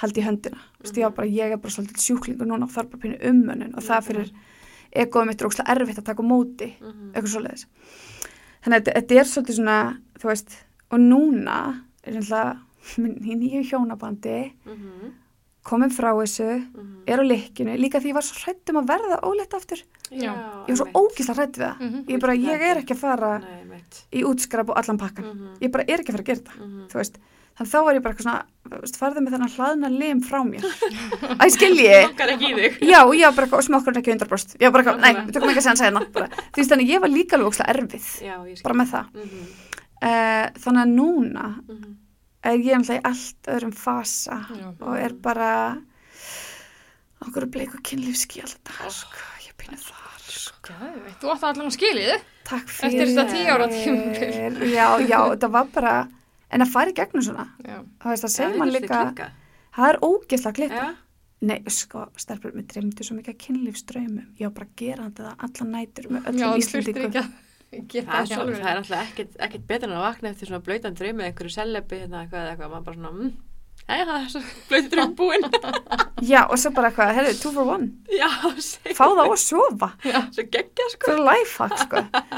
haldi 0.01 0.21
í 0.21 0.23
höndina 0.23 0.55
mm 0.57 0.83
-hmm. 0.83 0.97
ég, 0.97 1.03
var 1.03 1.11
bara, 1.11 1.27
ég 1.27 1.51
er 1.51 1.57
bara 1.57 1.69
svolítið 1.73 1.99
sjúklingur 1.99 2.47
núna 2.47 2.63
og 2.63 2.69
þarf 2.71 2.89
bara 2.91 3.01
pínu 3.03 3.17
ummönnun 3.29 3.75
og 3.75 3.83
það 3.83 4.03
fyrir 4.07 4.31
egoðum 4.95 5.27
mitt 5.27 5.41
er 5.41 5.47
ókslega 5.47 5.71
erfitt 5.75 5.97
að 5.99 6.03
taka 6.05 6.23
móti 6.23 6.73
eitthvað 7.13 7.33
svoleiðis 7.35 7.65
þannig 8.63 8.81
að 8.81 8.93
þetta- 8.93 9.19
er 9.19 9.25
svolítið 9.25 9.55
svona 9.59 9.97
þú 10.19 10.27
veist, 10.31 10.57
og 10.91 10.99
núna 10.99 11.57
er 12.03 12.13
alltaf 12.17 12.57
í 12.97 13.35
nýju 13.37 13.63
hjónabandi 13.69 14.51
Mhm. 14.65 15.13
komin 15.63 15.89
frá 15.91 16.13
þessu, 16.15 16.65
Mhm. 16.73 17.03
er 17.07 17.19
á 17.19 17.23
likkinu 17.23 17.77
líka 17.77 17.99
því 17.99 18.09
ég 18.09 18.13
var 18.13 18.23
svo 18.23 18.35
hrætt 18.45 18.69
um 18.69 18.77
að 18.81 18.87
verða 18.87 19.21
ólétt 19.21 19.53
aftur 19.53 19.83
Já. 20.11 20.33
ég 20.67 20.67
var 20.67 20.75
svo 20.75 20.91
ógísla 20.93 21.35
hrætt 21.35 21.53
við 21.57 21.65
það 21.65 21.79
Mhm. 21.79 22.05
ég 22.07 22.19
bara, 22.19 22.33
ég 22.33 22.61
er 22.61 22.75
ekki 22.81 22.93
að 22.95 22.97
fara 22.97 23.39
Nei, 23.39 23.81
í 24.13 24.23
útskrap 24.23 24.69
og 24.69 24.77
allan 24.77 24.97
pakkan 24.97 25.25
Mhm. 25.25 25.59
ég 25.61 25.71
bara 25.71 25.83
er 25.87 25.97
ekki 25.99 26.09
að 26.09 26.11
fara 26.11 26.23
að 26.23 26.25
gera 26.25 26.39
þetta 26.39 26.55
Mhm. 26.65 26.87
þú 26.87 26.93
veist, 26.95 27.15
þannig 27.59 27.71
þá 27.73 27.79
var 27.85 27.97
ég 27.99 28.03
bara 28.05 28.15
eitthvað 28.15 28.27
svona 28.29 28.89
farðu 28.99 29.21
með 29.25 29.33
þennan 29.35 29.53
hlaðna 29.57 29.89
lim 29.99 30.19
frá 30.23 30.39
mér 30.47 30.63
æ, 31.43 31.45
skilji 31.51 31.87
Langar 31.91 32.31
ekki 32.33 32.49
í 32.49 32.57
þig. 32.59 32.77
já, 32.87 32.99
ég 33.03 33.25
var 33.27 33.35
bara 33.35 33.45
eitthvað, 33.45 33.59
og 33.59 33.67
smokkur 33.69 33.93
er 33.95 34.01
ekki 34.01 34.13
100% 34.15 34.55
ég 34.59 34.65
var 34.65 34.75
bara 34.77 34.83
eitthvað, 34.83 35.01
nei, 35.03 35.25
við 35.27 35.33
tökum 35.37 35.49
ekki 35.53 35.59
að 35.59 35.65
segja 35.67 35.73
hans 35.75 35.83
hérna 35.85 36.03
bara, 36.15 36.27
þú 36.49 36.61
veist, 36.63 36.71
þannig 36.73 36.93
ég 36.95 37.03
var 37.05 37.11
líka 37.13 37.35
alveg 37.37 37.49
ógísla 37.51 37.69
erfið 37.75 38.07
Já, 38.23 38.35
ég 38.49 38.63
bara 38.63 38.79
með 38.81 38.93
það 38.95 39.05
Mhm. 39.19 39.43
uh, 39.99 40.45
þannig 40.63 40.83
að 40.85 40.93
núna 40.95 41.45
Mhm. 41.67 41.95
er 42.49 42.57
ég 42.63 42.75
alltaf 42.79 42.95
í 42.95 43.01
allt 43.11 43.51
öðrum 43.57 43.75
fasa 43.75 44.37
Já. 44.55 44.67
og 44.79 44.95
er 44.97 45.13
bara 45.19 45.49
okkur 47.25 47.49
bleiku 47.51 47.81
kynlífski 47.83 48.41
alltaf, 48.45 48.79
Oh. 48.85 48.89
sko, 48.89 49.25
ég 49.43 49.53
pínu 49.59 49.75
þar 49.75 50.21
sko. 50.29 50.73
Þú 51.19 51.31
átti 51.33 51.47
allan 51.49 51.73
skilið 51.73 52.21
takk 52.47 52.69
Eftir 52.69 53.09
þetta 53.09 53.25
tíu 53.33 53.49
ára 53.51 53.67
tímabil. 53.67 54.71
já, 54.71 54.87
já, 55.03 55.19
þetta 55.35 55.49
var 55.51 55.65
bara 55.73 56.07
en 56.49 56.65
að 56.65 56.73
fara 56.73 56.93
í 56.93 56.97
gegnum 56.97 57.25
svona 57.25 57.45
það 57.65 58.09
veist 58.13 58.27
að 58.29 58.33
segja 58.35 58.49
þið 58.53 58.63
mann 58.63 58.73
líka 58.75 59.03
það 59.75 59.91
er 59.91 60.01
ógeðslega 60.05 60.57
klika 60.61 60.79
Já. 60.79 60.87
nei, 61.49 61.59
sko, 61.71 62.07
stelpur, 62.19 62.55
mér 62.55 62.65
dreymdi 62.71 63.05
svo 63.05 63.19
mikið 63.19 63.37
kynlífströymum 63.45 64.33
ég 64.39 64.49
var 64.49 64.57
bara 64.61 64.73
gerandi 64.81 65.27
það 65.27 65.45
allan 65.49 65.71
nætur 65.77 66.09
með 66.15 66.33
já 66.41 66.49
öllum 66.49 66.89
að 66.89 67.13
gera 67.13 67.29
Það 67.69 68.31
það 68.33 68.71
er 68.71 68.79
alltaf 68.79 69.01
ekkert, 69.03 69.35
ekkert 69.45 69.67
betur 69.69 69.91
en 69.91 69.99
að 69.99 70.05
vakna 70.07 70.31
eftir 70.33 70.49
svona 70.49 70.65
blöytan 70.65 70.95
draum 70.97 71.19
með 71.19 71.27
einhverju 71.29 71.53
sellebi 71.53 71.99
hérna 72.01 72.23
eitthvað 72.23 72.41
eða 72.41 72.53
eitthvað, 72.53 72.71
maður 72.71 72.85
bara 72.87 72.97
svona, 72.97 73.11
mm, 73.13 73.33
það 73.83 74.13
er 74.15 74.31
svo 74.33 74.41
blöytan 74.69 74.89
draum 74.95 75.13
búinn. 75.19 75.45
já, 76.31 76.39
og 76.47 76.55
svo 76.61 76.71
bara 76.77 76.89
eitthvað, 76.89 77.13
herru, 77.19 77.35
two 77.43 77.51
for 77.53 77.73
one. 77.75 77.91
Já, 78.09 78.29
fá 78.97 79.03
það 79.05 79.21
og 79.27 79.41
sofa. 79.43 79.91
Svo 80.07 80.47
geggja 80.55 80.89
sko. 80.95 81.13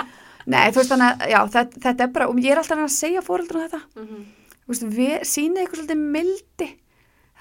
nei, 0.48 0.72
þú 0.72 0.76
veist 0.82 0.92
þannig 0.92 1.10
að, 1.22 1.30
já, 1.30 1.40
þetta, 1.56 1.80
þetta 1.86 2.04
er 2.04 2.08
bara 2.16 2.28
og 2.30 2.36
ég 2.42 2.52
er 2.52 2.58
alltaf 2.58 2.78
að 2.78 2.94
segja 2.96 3.22
fóreldrunum 3.22 3.68
þetta 3.70 3.82
Mhm. 3.96 4.26
þú 4.66 4.68
veist, 4.68 4.84
við 4.84 5.20
sýnið 5.22 5.62
eitthvað 5.62 5.82
svolítið 5.82 5.98
mildi 6.12 6.70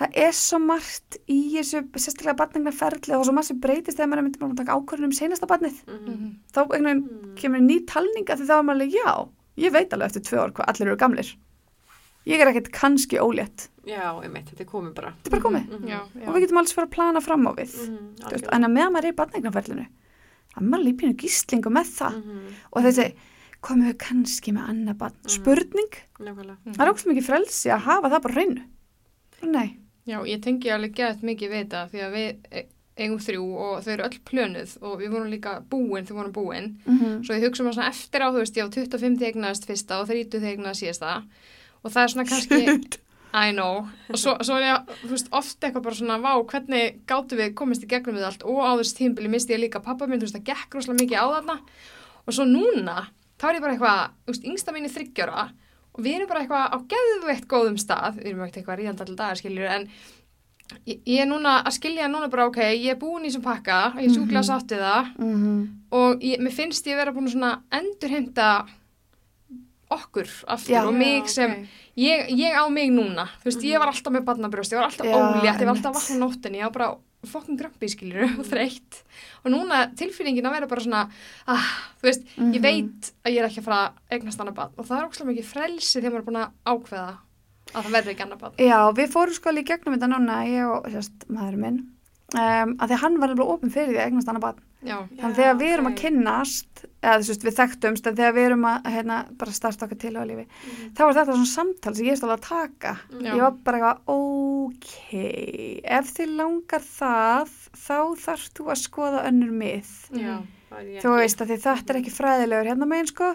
það 0.01 0.17
er 0.17 0.33
svo 0.33 0.59
margt 0.65 1.19
í 1.29 1.39
þessu 1.55 1.83
sérstaklega 1.93 2.37
batningnaferli 2.37 3.15
og 3.19 3.25
svo 3.27 3.33
margt 3.37 3.47
sem 3.51 3.61
breytist 3.61 3.99
þegar 3.99 4.09
maður 4.09 4.19
er 4.19 4.25
myndið 4.29 4.41
bara 4.41 4.53
að 4.53 4.57
taka 4.57 4.77
ákvörðun 4.81 5.05
um 5.05 5.13
senasta 5.13 5.47
batnið 5.47 5.77
Mhm. 5.87 6.11
Mhm. 6.11 6.31
þá 6.53 6.59
einhvern 6.63 6.85
veginn 6.85 7.05
Mm. 7.05 7.37
kemur 7.37 7.61
ný 7.61 7.77
talninga 7.87 8.37
því 8.37 8.47
þá 8.49 8.59
er 8.59 8.63
maður 8.65 8.81
alveg, 8.81 8.93
já, 8.93 9.29
ég 9.59 9.73
veit 9.73 9.91
alveg 9.93 10.07
eftir 10.09 10.23
tvö 10.23 10.39
ár 10.45 10.53
hvað 10.53 10.69
allir 10.69 10.87
eru 10.89 10.97
gamlir 10.97 11.37
ég 12.27 12.41
er 12.41 12.47
ekkert 12.53 12.71
kannski 12.73 13.17
ólétt 13.19 13.69
Já, 13.87 14.13
einmitt, 14.23 14.45
þetta 14.53 14.61
er 14.61 14.67
komið 14.67 14.95
bara. 14.95 15.13
þetta 15.23 15.27
er 15.27 15.41
bara 15.41 15.43
komið 15.43 15.69
Mhm. 15.69 15.89
Já, 15.89 16.01
og 16.29 16.35
við 16.35 16.41
getum 16.47 16.59
alls 16.59 16.73
fyrir 16.73 16.87
að 16.87 16.91
plana 16.91 17.21
fram 17.21 17.47
á 17.47 17.53
við 17.57 17.73
Mhm, 17.89 18.17
Þú 18.21 18.31
veist, 18.33 18.49
en 18.53 18.63
að 18.65 18.73
meðan 18.73 18.93
maður 18.93 19.05
er 19.05 19.13
í 19.13 19.17
batningnaferlinu 19.17 19.87
er 20.57 20.63
maður 20.63 20.85
lípinu 20.89 21.15
gíslingu 21.17 21.71
með 21.73 21.93
það. 21.99 22.17
Mhm, 22.25 22.55
og 22.73 22.83
þessi, 22.89 23.15
komum 23.61 23.87
við 23.91 23.97
kannski 23.99 24.53
með 24.57 24.69
annað 24.73 24.97
batn 24.99 25.21
Mhm. 25.25 25.31
spurning, 25.37 25.93
Nákvæmlega. 26.19 26.57
það 26.75 26.81
er 26.87 26.93
ógst 26.93 27.07
mikið 27.07 27.27
frelsi 27.29 27.71
að 27.71 27.79
hafa 27.87 28.09
það 28.11 28.23
bara 28.23 28.35
hreinu. 28.35 28.63
Nei, 29.43 29.77
Já, 30.07 30.19
ég 30.27 30.41
tengi 30.43 30.71
alveg 30.73 30.95
gett 30.97 31.21
mikið 31.23 31.51
við 31.51 31.65
þetta 31.69 31.91
því 31.91 32.01
að 32.03 32.13
við 32.17 32.37
e- 32.51 32.67
eigum 33.01 33.19
þrjú 33.19 33.45
og 33.57 33.85
þau 33.85 33.93
eru 33.93 34.03
öll 34.03 34.19
plönuð 34.25 34.83
og 34.83 34.99
við 34.99 35.11
vorum 35.13 35.31
líka 35.31 35.63
búin 35.71 36.05
við 36.07 36.17
vorum 36.17 36.33
búin. 36.33 36.77
mm 36.87 37.23
Svo 37.25 37.35
ég 37.37 37.45
hugsa 37.45 37.63
maður 37.63 37.75
svona 37.79 37.89
eftir 37.93 38.21
á, 38.21 38.29
þú 38.33 38.39
veist, 38.41 38.57
ég 38.57 38.65
á 38.65 38.71
25 38.71 39.19
þegnast 39.21 39.67
fyrsta 39.69 40.01
og 40.01 40.09
30 40.09 40.41
þegnast 40.41 40.83
síðasta. 40.83 41.23
Og 41.85 41.93
það 41.93 42.03
er 42.03 42.09
svona 42.09 42.29
kannski, 42.29 42.99
I 43.31 43.53
know, 43.55 43.85
og 44.11 44.19
svo, 44.19 44.35
svo 44.43 44.57
er 44.59 44.65
ég, 44.65 44.93
veist, 45.07 45.29
oft 45.37 45.63
eitthvað 45.63 45.85
bara 45.85 45.99
svona, 46.01 46.19
vá, 46.19 46.33
hvernig 46.51 47.01
gáttu 47.07 47.39
við 47.39 47.53
komist 47.59 47.85
í 47.87 47.89
gegnum 47.91 48.19
við 48.19 48.27
allt 48.27 48.43
og 48.43 48.59
á 48.59 48.75
þessu 48.81 48.97
tímbili 48.99 49.31
misti 49.31 49.55
ég 49.55 49.63
líka 49.63 49.83
pappa 49.85 50.09
minn, 50.11 50.19
þú 50.19 50.27
veist, 50.27 50.39
það 50.41 50.49
gekk 50.51 50.75
rosalega 50.75 51.05
mikið 51.05 51.23
á 51.23 51.27
þarna 51.37 51.57
og 52.27 52.35
svo 52.35 52.47
núna, 52.51 52.97
þá 53.39 53.45
er 53.49 53.59
ég 53.59 53.65
bara 53.65 53.77
eitthvað, 53.77 54.01
þú 54.27 54.35
veist, 54.35 54.49
yngsta 54.51 54.75
mín 54.75 54.89
er 54.89 54.95
þryggjára 54.97 55.45
og 55.91 56.03
við 56.03 56.17
erum 56.17 56.31
bara 56.33 56.43
eitthvað 56.43 56.75
á 56.75 56.77
geðveitt 56.91 57.47
góðum 57.51 57.79
stað, 57.79 58.19
við 58.19 58.33
erum 58.33 58.43
ekkert 58.47 58.61
eitthvað 58.63 58.81
ríðand 58.83 59.05
allir 59.05 59.21
dagar, 59.23 59.39
skiljur, 59.39 59.71
en 59.71 59.87
ég, 60.91 60.99
ég 60.99 61.23
er 61.23 61.31
núna 61.31 61.55
að 61.63 61.77
skilja 61.79 62.11
núna 62.11 62.33
bara, 62.33 62.49
ok, 62.51 62.61
ég 62.67 62.97
er 62.97 62.99
búin 62.99 63.25
í 63.25 63.31
þessum 63.31 63.47
pakka, 63.47 63.79
ég 64.01 64.11
er 64.11 64.17
sjúklega 64.17 64.43
sátt 64.51 64.75
við 64.75 64.83
það 64.87 65.15
-hmm. 65.15 65.65
og 66.03 66.27
ég, 66.27 66.43
mér 66.43 66.55
finnst 66.59 66.87
ég 66.91 66.99
vera 66.99 67.15
búin 67.15 67.31
svona 67.31 67.61
endurheimta 67.71 68.51
okkur 69.91 70.29
aftur 70.47 70.75
Já. 70.75 70.87
og 70.87 70.95
mig 70.95 71.27
Já, 71.27 71.29
sem 71.29 71.51
ok. 71.51 71.67
Ég, 72.01 72.31
ég 72.41 72.57
á 72.57 72.65
mig 72.73 72.91
núna 72.95 73.27
þú 73.43 73.49
veist, 73.51 73.63
ég 73.69 73.79
var 73.83 73.91
alltaf 73.93 74.13
með 74.15 74.25
barnabrjóst, 74.29 74.73
ég 74.75 74.81
var 74.81 74.89
alltaf 74.89 75.07
ólétt 75.07 75.61
ég 75.61 75.69
var 75.69 75.75
alltaf 75.77 75.97
vatn 75.99 76.17
á 76.17 76.23
nóttinni, 76.25 76.61
ég 76.63 76.67
var 76.69 76.77
bara 76.79 76.91
fokkin 77.31 77.59
grömpi 77.61 77.89
skilur 77.93 78.23
og 78.41 78.47
þreytt. 78.53 79.03
Og 79.45 79.51
núna 79.53 79.83
tilfinningin 79.97 80.47
að 80.49 80.55
vera 80.57 80.69
bara 80.71 80.81
svona 80.85 81.03
ah, 81.53 81.67
þú 82.01 82.07
veist, 82.09 82.23
Mhm. 82.39 82.53
ég 82.57 82.63
veit 82.65 83.11
að 83.27 83.35
ég 83.35 83.43
er 83.43 83.49
ekki 83.51 83.61
að 83.61 83.67
fara 83.69 83.93
eignast 84.11 84.41
annað 84.41 84.57
barn. 84.57 84.73
Og 84.81 84.87
það 84.89 84.97
er 85.03 85.09
ókslega 85.11 85.29
mikið 85.35 85.51
frelsi 85.51 86.01
þegar 86.01 86.15
maður 86.15 86.23
er 86.23 86.29
búin 86.31 86.41
að 86.41 86.55
ákveða 86.73 87.11
að 87.75 87.85
það 87.85 87.93
verður 87.99 88.13
ekki 88.15 88.25
annað 88.25 88.41
barn. 88.41 88.57
Já, 88.57 88.79
við 88.97 89.13
fórum 89.13 89.37
sko 89.37 89.53
í 89.53 89.65
gegnum 89.69 89.95
þetta 89.99 90.09
núna, 90.15 90.39
ég 90.49 90.73
og 90.73 90.89
sérst, 90.97 91.29
maður 91.29 91.61
minn, 91.67 91.79
um, 92.35 92.73
að 92.81 92.89
því 92.95 93.01
hann 93.05 93.21
var 93.21 93.35
alveg 93.35 93.53
opinn 93.59 93.71
fyrir 93.77 93.93
því 93.93 94.01
að 94.01 94.07
eignast 94.09 94.33
annað 94.33 94.47
barn. 94.49 94.65
Já, 94.83 94.97
Þannig 95.21 95.37
þegar 95.37 95.57
við 95.61 95.73
erum 95.75 95.87
að 95.91 95.97
kynnast, 96.01 96.85
eða 97.03 97.19
þú 97.21 97.29
veist, 97.33 97.45
við 97.45 97.57
þekktumst, 97.61 98.07
en 98.07 98.17
þegar 98.17 98.35
við 98.37 98.47
erum 98.51 98.65
að 98.71 98.89
hérna, 98.95 99.17
bara 99.41 99.53
starta 99.53 99.87
okkar 99.87 99.99
til 100.01 100.15
á 100.17 100.23
lífi, 100.25 100.47
Mhm. 100.47 100.93
þá 100.95 101.01
var 101.05 101.15
þetta 101.19 101.35
svona 101.37 101.51
samtal 101.55 101.95
sem 101.97 102.07
ég 102.07 102.17
stóð 102.21 102.35
að 102.37 102.41
taka. 102.49 102.93
Já. 103.21 103.35
Ég 103.35 103.41
var 103.41 103.51
bara 103.65 103.79
eitthvað, 103.79 104.01
ok, 104.71 105.83
ef 105.85 106.11
þið 106.17 106.33
langar 106.39 106.85
það, 106.85 107.53
þá 107.77 107.99
þarfst 108.25 108.55
þú 108.59 108.67
að 108.73 108.81
skoða 108.85 109.25
önnur 109.29 109.53
mið. 109.53 109.93
Er 110.71 110.85
ég 110.87 111.03
Þú 111.03 111.11
ekki. 111.11 111.19
veist 111.21 111.41
að 111.43 111.51
því 111.51 111.59
þetta 111.67 111.91
er 111.95 112.01
ekki 112.01 112.15
fræðilegur 112.15 112.69
hérna 112.71 112.87
megin, 112.87 113.07
sko, 113.11 113.31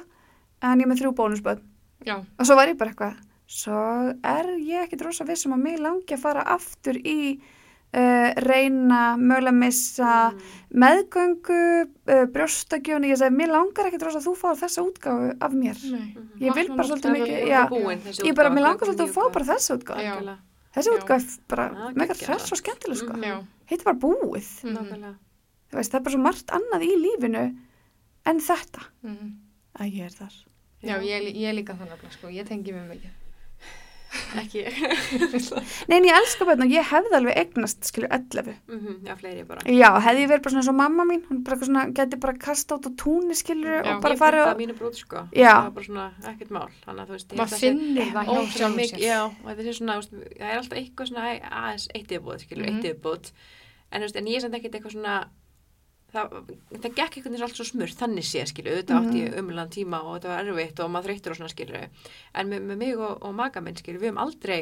en 0.63 0.79
ég 0.79 0.85
er 0.85 0.89
með 0.91 0.99
þrjú 1.01 1.15
bónusböð. 1.15 1.61
já, 2.05 2.15
Og 2.39 2.45
svo 2.45 2.55
var 2.55 2.67
ég 2.67 2.77
bara 2.77 2.91
eitthvað, 2.91 3.15
svo 3.47 4.15
er 4.23 4.45
ég 4.59 4.87
ekkit 4.89 5.01
rosa 5.05 5.23
vissum 5.25 5.53
að 5.53 5.61
mig 5.63 5.79
langi 5.79 6.05
að 6.15 6.19
fara 6.19 6.43
aftur 6.43 6.93
í 7.03 7.39
uh, 7.95 8.33
reyna, 8.43 9.15
mögulega 9.17 9.53
missa, 9.55 10.31
Mm. 10.31 10.39
meðgöngu, 10.83 11.59
uh, 12.11 12.25
brjóstakjóni, 12.33 13.09
ég 13.13 13.17
segi, 13.21 13.35
mér 13.35 13.51
langar 13.53 13.87
ekkit 13.89 14.03
rosa 14.03 14.19
að 14.19 14.27
þú 14.27 14.33
fáir 14.41 14.59
þessa 14.59 14.83
útgáfu 14.83 15.29
af 15.41 15.51
mér. 15.53 15.77
nei 15.91 16.15
Mhm. 16.15 16.39
Ég 16.41 16.53
vil 16.55 16.67
bara 16.75 16.87
svolítið 16.89 17.11
mikið, 17.15 17.47
já, 17.47 17.67
búin, 17.69 17.99
ég 18.27 18.35
bara, 18.35 18.49
mér 18.49 18.61
langar 18.67 18.85
svolítið 18.87 19.07
að 19.07 19.13
fá 19.15 19.31
bara 19.33 19.45
þessa 19.45 19.77
útgáfu. 19.77 20.01
Já. 20.03 20.37
Þessi 20.75 20.89
Já. 20.91 20.97
útgáfu 20.99 21.39
er 21.39 21.43
bara 21.47 21.69
Já, 21.69 21.95
mega 21.95 22.13
geggjað. 22.13 22.27
hress 22.27 22.51
og 22.51 22.57
skemmtileg, 22.57 22.97
sko. 22.97 23.13
Mhm. 23.13 23.23
já, 23.23 23.43
Heitir 23.69 23.83
bara 23.85 23.97
búið. 23.97 24.63
Mhm. 24.63 25.15
Þú 25.71 25.75
veist, 25.77 25.91
það 25.91 25.95
er 25.95 26.03
bara 26.03 26.15
svo 26.15 26.21
margt 26.21 26.47
annað 26.51 26.81
í 26.83 26.93
lífinu 27.05 27.55
en 28.25 28.39
þetta. 28.39 28.81
mhm. 29.03 29.31
að 29.79 29.91
ég 29.93 30.05
er 30.05 30.09
þar. 30.09 30.33
Já, 30.83 30.99
ég, 31.01 31.21
lí- 31.23 31.35
ég 31.35 31.49
er 31.49 31.53
líka 31.53 31.73
þannig 31.75 31.97
að 31.97 32.11
sko, 32.11 32.27
ég 32.27 32.45
tengi 32.47 32.71
mig 32.73 32.89
mikið. 32.89 33.09
Ekki 34.41 34.63
Nei, 35.89 35.97
en 35.97 36.05
ég 36.07 36.15
elska 36.17 36.45
börn 36.47 36.63
og 36.65 36.71
ég 36.73 36.85
hefði 36.89 37.15
alveg 37.19 37.37
eignast, 37.41 37.85
skilju, 37.89 38.09
11. 38.11 38.55
Mhm, 38.71 38.97
Já, 39.07 39.15
fleiri 39.19 39.43
bara 39.47 39.61
Já, 39.69 39.89
hefði 40.05 40.23
ég 40.25 40.31
verið 40.33 40.43
bara 40.45 40.53
svona 40.55 40.65
svo 40.67 40.75
mamma 40.79 41.05
mín, 41.09 41.21
hún 41.29 41.43
bara 41.47 41.57
svona, 41.61 41.83
geti 41.95 42.19
bara 42.21 42.35
kasta 42.45 42.75
át 42.79 42.87
á 42.87 42.91
túnni, 42.99 43.35
skilju, 43.39 43.77
Já. 43.81 43.95
og 43.95 44.01
bara 44.05 44.15
Ég 44.17 44.21
farið 44.23 44.41
pyntaði 44.41 44.55
og, 44.55 44.61
mínu 44.63 44.77
brúð 44.79 44.99
sko 44.99 45.23
Já. 45.35 45.53
Það 45.55 45.63
var 45.67 45.75
bara 45.79 45.85
svona 45.89 46.07
ekkert 46.33 46.51
mál 46.57 46.69
Þannig 46.85 47.01
að 47.01 47.07
þú 47.07 47.17
veist 47.17 47.31
ég 47.31 47.39
held 47.39 47.55
að 47.55 47.63
finnir 47.65 48.11
það 48.15 48.25
hjá 48.25 48.33
ótrúlega 48.35 48.57
sjálfum 48.59 48.77
mikið- 48.81 48.99
sér. 48.99 49.05
Já, 49.05 49.19
og 49.25 49.47
þetta 49.51 49.69
er 49.69 49.79
svona, 49.79 49.95
það 50.05 50.51
er 50.51 50.59
alltaf 50.59 50.77
eitthvað 50.81 51.09
svona 51.11 51.25
aðeins 51.61 51.87
eitt 51.95 52.11
yfirbúð, 52.15 52.45
Mhm. 52.45 52.65
eitt 52.65 52.85
yfirbúð 52.91 53.31
en, 53.91 54.01
þú 54.01 54.05
veist, 54.05 54.15
en 54.19 54.25
ég 54.25 54.35
er 54.35 54.41
samt 54.45 54.55
ekkert 54.59 54.75
eitthvað 54.79 54.95
svona 54.97 55.15
það, 56.15 56.39
það 56.71 56.87
gekk 56.87 57.19
einhvern 57.19 57.35
veginn 57.35 57.47
allt 57.49 57.59
svo 57.59 57.67
smurt 57.67 57.99
þannig 57.99 58.27
sé, 58.27 58.45
skilur, 58.49 58.77
auðvitað 58.77 59.01
átti 59.01 59.21
ég 59.21 59.37
umlann 59.41 59.75
tíma 59.75 60.01
og 60.05 60.17
þetta 60.17 60.31
var 60.31 60.49
erfitt 60.53 60.81
og 60.81 60.89
maður 60.93 61.11
þreyttur 61.11 61.35
og 61.35 61.39
svona, 61.41 61.53
skilur 61.53 61.85
en 61.85 62.49
með, 62.51 62.65
með 62.71 62.81
mig 62.81 62.97
og, 62.97 63.13
og 63.21 63.37
maga 63.37 63.63
minn, 63.63 63.77
skilur, 63.79 64.01
við 64.01 64.11
höfum 64.11 64.23
aldrei 64.25 64.59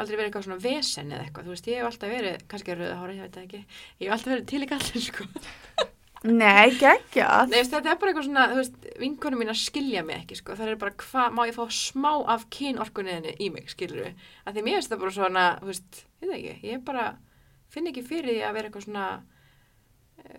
aldrei 0.00 0.16
verið 0.16 0.28
eitthvað 0.30 0.46
svona 0.48 0.64
vesen 0.64 1.14
eða 1.14 1.24
eitthvað, 1.26 1.46
þú 1.46 1.54
veist, 1.54 1.70
ég 1.70 1.80
hef 1.80 1.88
alltaf 1.90 2.12
verið, 2.14 2.44
kannski 2.50 2.74
er 2.74 2.80
rauða 2.80 2.98
hára, 3.00 3.16
ég 3.16 3.24
veit 3.26 3.40
ekki 3.44 3.62
ég 3.62 4.04
hef 4.06 4.14
alltaf 4.16 4.34
verið 4.34 4.46
til 4.52 4.62
í 4.64 4.68
kallin, 4.70 5.06
sko 5.06 5.26
nei, 6.22 6.68
geggjað. 6.76 7.48
Nei, 7.48 7.56
veist, 7.56 7.72
þetta 7.72 7.92
er 7.92 7.98
bara 8.00 8.12
eitthvað 8.12 8.26
svona, 8.26 8.46
þú 8.50 8.58
veist, 8.58 8.88
vinkonum 9.00 9.40
mín 9.40 9.52
að 9.52 9.60
skilja 9.62 10.02
mig 10.04 10.18
ekki, 10.20 10.36
sko. 10.36 10.56
Það 10.58 10.72
er 10.74 10.80
bara, 10.82 10.94
hvað, 11.00 11.36
má 11.36 11.42
ég 11.48 11.56
fá 11.56 11.62
smá 11.72 12.10
af 12.34 12.46
kynorkunniðinni 12.52 13.34
í 13.40 13.48
mig, 13.54 13.70
skilur 13.72 14.02
við? 14.04 14.26
Að 14.44 14.58
því 14.58 14.64
mér 14.66 14.76
finnst 14.76 14.92
það 14.92 15.02
bara 15.04 15.16
svona, 15.16 15.44
þú 15.62 15.70
veist, 15.70 16.02
ég 16.20 16.28
veit 16.28 16.36
ekki, 16.36 16.56
ég 16.68 16.84
bara 16.90 17.06
finn 17.72 17.88
ekki 17.90 18.04
fyrir 18.04 18.34
því 18.34 18.42
að 18.44 18.58
vera 18.58 18.70
eitthvað 18.70 18.86
svona, 18.86 19.06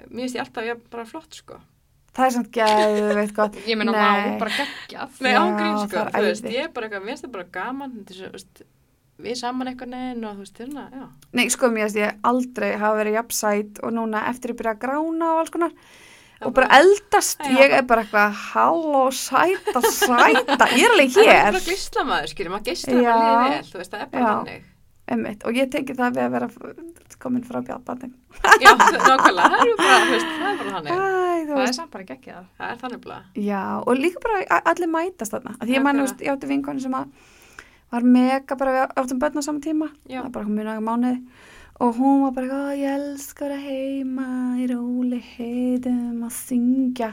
mér 0.10 0.24
finnst 0.26 0.38
ég 0.38 0.44
alltaf, 0.46 0.68
ég 0.68 0.82
bara 0.92 1.06
flott, 1.10 1.32
sko. 1.38 1.60
Það 2.12 2.26
er 2.28 2.34
samt 2.36 2.52
geð, 2.52 3.00
veit 3.16 3.34
gott. 3.38 3.58
Ég 3.72 3.78
meina, 3.80 3.94
má, 3.96 4.38
bara 4.42 4.52
geggjað. 4.52 5.14
Nei, 5.24 5.32
Já, 5.32 5.40
ángrín, 5.40 5.78
sko, 5.86 6.06
þú 6.12 6.24
veist, 6.26 6.48
ég 6.52 6.66
er 6.66 6.72
bara 6.76 6.88
eitthvað, 6.90 7.06
mér 7.06 7.14
finnst 7.14 7.24
það 7.28 7.34
bara 7.38 7.46
gaman, 7.56 7.94
veist, 8.34 8.64
við 9.22 9.38
saman 9.40 9.72
eitthvað 9.72 9.94
neginn 9.94 10.26
og 10.28 10.34
þú 10.36 10.44
veist, 10.44 10.60
þérna, 10.60 10.84
já. 10.92 11.06
Nei, 11.40 11.46
sko, 11.56 11.70
mér 11.72 11.88
veist 11.88 12.00
ég 12.02 12.20
aldrei 12.28 12.72
hafa 12.74 13.00
verið 13.00 13.16
jafnsæt 13.16 13.80
og 13.86 13.94
núna 13.96 14.26
eftir 14.32 14.52
ég 14.52 14.60
byrja 14.60 14.74
að 14.76 14.82
grána 14.84 15.30
og 15.32 15.44
alls 15.46 15.54
konar 15.56 15.76
og 16.42 16.56
bara 16.58 16.68
eldast, 16.82 17.38
Já. 17.46 17.54
ég 17.62 17.76
er 17.78 17.84
bara 17.86 18.02
eitthvað 18.02 18.38
halló, 18.50 19.04
sæta, 19.14 19.82
sæta, 19.86 20.68
ég 20.74 20.88
er 20.88 20.96
alveg 20.96 21.14
Það 21.16 21.22
er 21.22 21.32
hér, 21.32 21.52
bara 21.54 21.64
gísla 21.68 22.06
maður, 22.08 22.32
skilur, 22.34 22.54
maður 22.56 22.72
gísla 22.72 22.96
maður 22.98 23.22
liðið 23.22 23.56
vel, 23.56 23.68
þú 23.72 23.82
veist, 23.84 23.92
það 23.94 24.02
er 24.02 24.12
bara 24.16 24.26
Já. 24.26 24.60
Einmitt, 25.12 25.44
og 25.46 25.58
ég 25.60 25.70
tengi 25.74 25.94
það 25.98 26.16
við 26.18 26.24
að 26.26 26.32
vera 26.36 26.50
komin 27.22 27.44
frá 27.46 27.60
bjálpating. 27.68 28.14
Já, 28.64 28.72
nákvæmlega, 28.80 29.50
það 29.52 29.68
er 29.68 29.76
bara, 29.78 30.00
veist, 30.12 30.32
það 30.40 30.50
er 30.52 30.58
bara 30.62 30.72
þannig. 30.78 30.92
Æ, 30.92 31.20
Það 31.52 31.62
er 31.68 31.74
samt 31.76 31.92
bara 31.92 32.06
geggjað. 32.12 32.46
Það 32.58 32.72
er 32.72 32.80
þannig 32.82 33.02
bara. 33.06 33.20
já, 33.36 33.62
og 33.86 33.94
líka 34.00 34.22
bara 34.24 34.62
allir 34.72 34.90
mætast 34.94 35.34
þarna, 35.36 35.56
því 35.62 35.76
ég 35.76 35.84
man, 35.86 35.96
þú 36.00 36.02
Nákvæmlega. 36.02 36.08
veist, 36.08 36.22
ég 36.26 36.34
átti 36.36 36.50
vinkonu 36.52 36.80
sem 36.82 36.96
var 37.92 38.06
mega 38.08 38.56
bara 38.56 38.72
við 38.78 38.94
áttum 39.02 39.20
börn 39.20 39.38
á 39.38 39.44
saman 39.44 39.62
tíma, 39.66 39.88
Já. 40.08 40.22
það 40.22 40.26
er 40.30 40.36
bara 40.38 40.46
mjög 40.48 40.68
næga 40.70 40.84
mánuði 40.86 41.18
og 41.82 41.96
hún 41.98 42.22
var 42.24 42.32
bara, 42.32 42.48
"Ó, 42.48 42.78
ég 42.78 42.94
elskar 42.96 43.52
að 43.52 43.66
heima 43.68 44.28
í 44.62 44.68
róli 44.70 45.20
heitum 45.20 46.24
að 46.24 46.32
syngja 46.32 47.10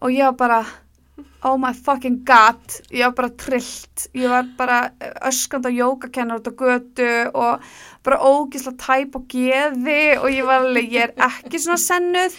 og 0.00 0.10
ég 0.10 0.24
var 0.24 0.32
bara 0.32 0.64
oh 1.44 1.56
my 1.58 1.72
fucking 1.74 2.22
god. 2.24 2.62
Ég 2.90 3.04
var 3.04 3.14
bara 3.18 3.30
trillt. 3.36 4.06
Ég 4.14 4.28
var 4.30 4.46
bara 4.56 4.78
öskand 5.26 5.66
á 5.66 5.70
jókakennar 5.70 6.40
út 6.40 6.50
á 6.50 6.54
götu 6.54 7.10
og 7.34 7.60
bara 8.02 8.22
ógisla 8.22 8.72
tæp 8.78 9.16
og 9.18 9.28
geði 9.28 10.16
og 10.18 10.30
ég 10.30 10.46
var 10.46 10.64
alveg, 10.64 10.90
ég 10.92 11.10
er 11.10 11.14
ekki 11.28 11.60
svona 11.62 11.80
sennuð. 11.82 12.38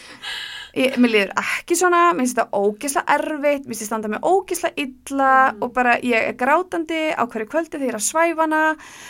Ég, 0.74 0.95
mér 0.97 1.11
líður 1.13 1.32
ekki 1.38 1.76
svona 1.78 1.99
mér 2.15 2.24
finnst 2.24 2.39
þetta 2.39 2.57
ógisla 2.57 3.03
erfitt 3.13 3.67
mér 3.67 3.76
finnst 3.76 3.84
ég 3.84 3.89
standa 3.91 4.09
með 4.09 4.24
ógisla 4.26 4.71
illa 4.82 5.34
og 5.61 5.69
bara 5.76 5.99
ég 6.01 6.32
er 6.32 6.38
grátandi 6.39 7.01
á 7.13 7.21
hverju 7.30 7.51
kvöldi 7.51 7.76
þegar 7.76 7.86
ég 7.86 7.93
er 7.93 7.99
að 7.99 8.07
svæfa 8.07 8.47
hana 8.47 8.61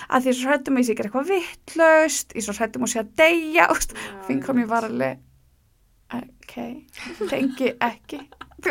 að 0.09 0.25
því 0.25 0.33
svo 0.35 0.51
hrættum 0.51 0.81
ég 0.81 0.89
sé 0.89 0.91
ekki 0.91 1.05
eitthvað 1.05 1.31
vittlaust 1.31 2.35
ég 2.35 2.43
svo 2.43 2.57
hrættum 2.57 2.83
að 2.83 2.91
sé 2.91 2.99
að 2.99 3.13
deyja 3.21 3.69
fingrum 4.27 4.59
ég 4.59 4.67
var 4.73 4.89
alveg 4.89 5.23
ok, 6.19 6.57
tengi 7.31 7.71
ekki 7.79 8.19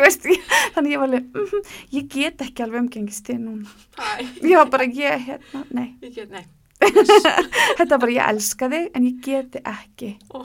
veist, 0.01 0.25
ég, 0.25 0.43
þannig 0.75 0.95
ég 0.95 1.01
var 1.01 1.09
alveg 1.09 1.37
mm, 1.37 1.71
ég 1.93 2.09
get 2.11 2.43
ekki 2.45 2.65
alveg 2.65 2.83
umgengist 2.83 3.27
þig 3.29 3.39
núna. 3.43 3.71
Æ, 3.99 4.25
ég 4.41 4.57
var 4.57 4.69
bara, 4.73 4.87
ég, 4.89 5.25
hérna, 5.27 5.63
nei. 5.69 5.87
Ég 6.01 6.15
get, 6.17 6.33
nei. 6.33 6.45
þetta 7.79 7.99
bara, 8.01 8.13
ég 8.13 8.29
elska 8.33 8.69
þig 8.71 8.87
en 8.97 9.07
ég 9.07 9.19
geti 9.23 9.61
ekki. 9.73 10.11
Ó, 10.33 10.43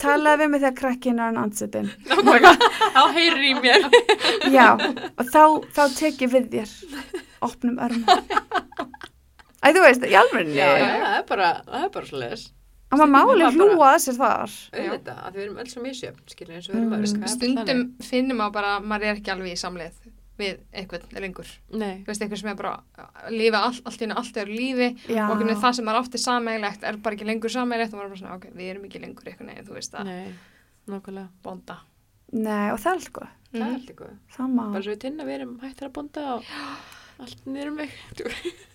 talaði 0.00 0.44
við 0.44 0.52
mig 0.52 0.64
þegar 0.64 0.76
krakkin 0.80 1.20
er 1.20 1.28
hann 1.28 1.40
ansettin 1.42 1.90
Þá 2.94 3.02
heyrir 3.14 3.44
í 3.50 3.54
mér. 3.60 3.88
já, 4.56 4.68
og 4.74 5.30
þá, 5.30 5.42
þá 5.76 5.84
tek 5.98 6.24
ég 6.24 6.34
við 6.34 6.50
þér. 6.54 6.74
Opnum 7.44 7.80
örmum. 7.84 8.26
Æ, 9.64 9.72
þú 9.72 9.80
veist, 9.84 10.04
í 10.04 10.16
alveg 10.18 10.52
Já, 10.54 10.68
já, 10.76 10.92
það 10.92 11.16
er 11.18 11.26
bara, 11.30 11.50
bara 11.92 12.06
svo 12.08 12.20
og 13.00 13.08
maður 13.08 13.34
máli 13.34 13.50
hlúa 13.56 13.88
að 13.94 14.00
sér 14.04 14.16
þar 14.18 14.50
Auðvitað, 14.74 15.18
að 15.26 15.32
við 15.34 15.42
erum 15.44 15.56
öll 15.58 15.70
svo 15.70 15.82
misjöfn, 15.82 16.20
skilur 16.30 16.54
eins 16.54 16.68
og 16.68 16.74
við 16.74 16.80
erum 16.80 16.90
Mm. 16.90 16.94
öll. 16.94 17.04
það 17.04 17.14
er 17.14 17.20
bara 17.20 17.28
Stundum 17.34 17.64
þannig. 17.66 18.04
finnum 18.04 18.36
maður 18.38 18.52
bara 18.52 18.70
að 18.78 18.84
maður 18.84 19.02
er 19.10 19.14
ekki 19.16 19.32
alveg 19.34 19.52
í 19.52 19.62
samleið 19.64 19.92
við 20.38 20.58
einhvern 20.74 21.20
lengur. 21.22 21.46
Nei. 21.70 22.02
Þú 22.02 22.06
veist, 22.10 22.22
einhver 22.22 22.38
sem 22.40 22.48
er 22.50 22.54
bara 22.58 22.80
að 22.98 23.30
lifa 23.30 23.58
all, 23.62 23.76
allt 23.86 23.96
í 24.00 24.02
hennu 24.04 24.16
allt 24.18 24.36
er 24.36 24.46
lífi 24.46 24.88
já, 25.06 25.30
og 25.30 25.38
það 25.62 25.74
sem 25.74 25.84
maður 25.86 26.00
átti 26.02 26.18
sameigilegt 26.18 26.82
er 26.82 26.96
bara 26.96 27.14
ekki 27.14 27.24
lengur 27.28 27.50
sameigilegt 27.54 27.94
og 27.94 27.98
maður 28.00 28.04
er 28.04 28.08
bara 28.08 28.18
svona, 28.18 28.34
ok, 28.34 28.46
við 28.50 28.70
erum 28.74 28.84
ekki 28.88 29.00
lengur 29.00 29.24
einhvern 29.30 29.46
veginn, 29.54 29.66
þú 29.68 29.74
veist, 29.78 29.94
að 29.94 30.04
Nei, 30.04 30.34
bonda. 31.42 31.78
nei, 32.32 32.70
og 32.72 32.78
það 32.80 32.94
er 32.94 33.00
Það 33.54 33.60
er 33.62 33.66
Mhm. 33.70 33.74
alltaf 33.78 33.96
góð. 33.96 34.16
það 34.34 34.50
má 34.54 34.72
Bara 34.72 34.82
svo 34.82 34.90
við 34.90 34.98
tinna, 34.98 35.22
við 35.24 35.34
erum 35.38 35.58
hættir 35.60 35.86
að 35.86 35.92
bonda 35.92 36.34
og 36.34 36.44
allt 37.20 37.44
niður 37.46 37.66
um 37.68 37.76
mig. 37.76 37.90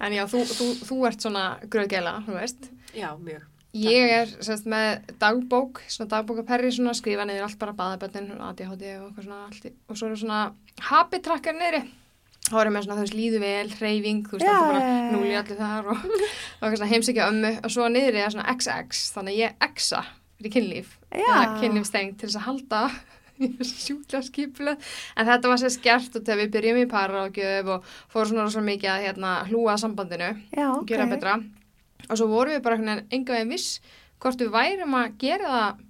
En 0.00 0.16
já, 0.16 0.24
þú, 0.30 0.42
þú, 0.48 0.66
þú 0.88 0.98
ert 1.10 1.24
svona 1.24 1.44
gröðgela, 1.70 2.18
þú 2.26 2.36
veist. 2.38 2.68
Já, 2.96 3.10
mjög. 3.20 3.46
Ég 3.76 4.12
er 4.16 4.30
sérst, 4.42 4.66
með 4.66 5.04
dagbók, 5.20 5.78
svona 5.86 6.10
dagbókaperri, 6.16 6.72
svona 6.74 6.94
skrifa 6.98 7.26
niður 7.28 7.46
allt 7.46 7.58
bara 7.60 7.76
baðabötnin, 7.78 8.32
ADHD 8.42 8.86
og 8.96 9.04
eitthvað 9.10 9.26
svona 9.28 9.42
allt. 9.46 9.68
Og 9.86 10.00
svo 10.00 10.08
er 10.10 10.18
svona 10.18 10.40
habit 10.88 11.22
tracker 11.26 11.54
niðri. 11.54 11.84
Þá 12.48 12.56
er 12.58 12.70
ég 12.70 12.74
með 12.74 12.86
svona, 12.88 12.96
veist, 13.04 13.14
líðu 13.14 13.42
vel, 13.44 13.68
hreyfing, 13.78 14.24
þú 14.26 14.40
veist, 14.40 14.48
Já, 14.48 14.56
alltaf 14.56 14.72
bara 14.72 15.12
núli 15.14 15.36
allir 15.38 15.60
þar 15.60 15.92
og, 15.92 16.08
og 16.66 16.88
heimsækja 16.94 17.28
ömmu. 17.30 17.52
Og 17.60 17.74
svo 17.76 17.86
niðri 17.92 18.24
er 18.24 18.34
svona 18.34 18.56
XX, 18.56 19.04
þannig 19.14 19.38
ég 19.38 19.62
exa 19.68 20.02
fyrir 20.40 20.56
kynlíf. 20.56 20.96
Eða 21.14 21.40
kynlífsteng 21.60 22.16
til 22.18 22.26
þess 22.26 22.40
að 22.40 22.46
halda 22.48 22.82
sjúkla 23.84 24.20
skipulega. 24.26 24.78
En 25.16 25.28
þetta 25.30 25.50
var 25.52 25.60
sérst 25.62 25.82
gert 25.84 26.16
og 26.18 26.24
þegar 26.26 26.40
við 26.44 26.52
byrjum 26.56 26.80
í 26.82 26.88
pararákjöf 26.90 27.70
og 27.76 27.90
fórum 28.12 28.32
svona 28.32 28.46
rosa 28.48 28.64
mikið 28.66 28.90
að 28.94 29.04
hérna, 29.08 29.34
hlúa 29.50 29.74
að 29.76 29.82
sambandinu 29.84 30.30
já, 30.56 30.66
og 30.74 30.86
gera 30.90 31.06
betra 31.10 31.38
og 32.10 32.16
svo 32.18 32.26
vorum 32.32 32.56
við 32.56 32.62
bara 32.64 32.76
einhvern 32.78 32.96
veginn 33.00 33.14
enga 33.20 33.36
veginn 33.38 33.54
viss 33.54 33.70
hvort 34.20 34.40
við 34.42 34.50
værum 34.54 34.96
að 34.98 35.14
gera 35.22 35.50
það 35.54 35.86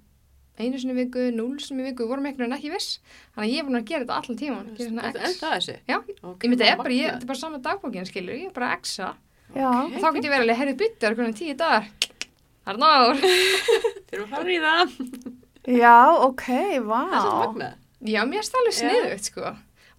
einu 0.61 0.77
sinni 0.81 0.93
viku, 0.93 1.23
núl 1.33 1.55
sinni 1.63 1.85
viku 1.87 2.03
við 2.03 2.11
vorum 2.11 2.27
einhvern 2.29 2.43
veginn 2.51 2.57
ekki 2.59 2.71
viss 2.73 2.89
þannig 3.33 3.47
að 3.47 3.53
ég 3.55 3.61
er 3.63 3.67
búin 3.69 3.79
að 3.79 3.87
gera 3.89 4.03
þetta 4.05 4.17
allan 4.19 4.39
svona 4.77 5.05
En 5.07 5.17
X. 5.31 5.39
það 5.41 5.55
þessu? 5.55 5.75
Já, 5.89 5.97
Ok, 6.21 6.43
ég 6.45 6.51
myndi, 6.51 6.63
má 6.63 6.71
er 6.71 6.77
bara, 6.81 6.93
ég, 6.93 7.01
magnað. 7.01 7.13
þetta 7.15 7.25
er 7.25 7.31
bara 7.31 7.41
sama 7.41 7.61
dagbókin 7.65 8.09
skilur, 8.11 8.35
ég 8.37 8.51
er 8.51 8.55
bara 8.59 8.69
að 8.71 8.77
exa 8.77 9.09
og 9.87 9.97
þá 10.03 10.07
get 10.15 10.27
ég 10.27 10.33
verið 10.35 10.59
herrið 10.61 10.77
byttur, 10.83 11.15
hvernig 11.17 11.39
tíu 11.39 11.55
dagar 11.59 11.87
það 12.61 12.73
er 12.75 12.81
náður 12.83 13.23
Þeir 13.25 14.19
eru 14.19 14.23
að 14.27 14.33
fara 14.35 14.51
í 14.51 14.59
það. 14.67 15.40
Já, 15.67 15.97
ok, 16.27 16.47
vá. 16.87 17.01
Það 17.01 17.17
er 17.17 17.25
svo 17.25 17.35
magnað. 17.41 17.75
Já, 18.01 18.21
mér 18.25 18.47
það 18.47 18.61
alveg 18.61 18.73
Já. 18.73 18.79
sniðugt 18.81 19.29
sko. 19.29 19.51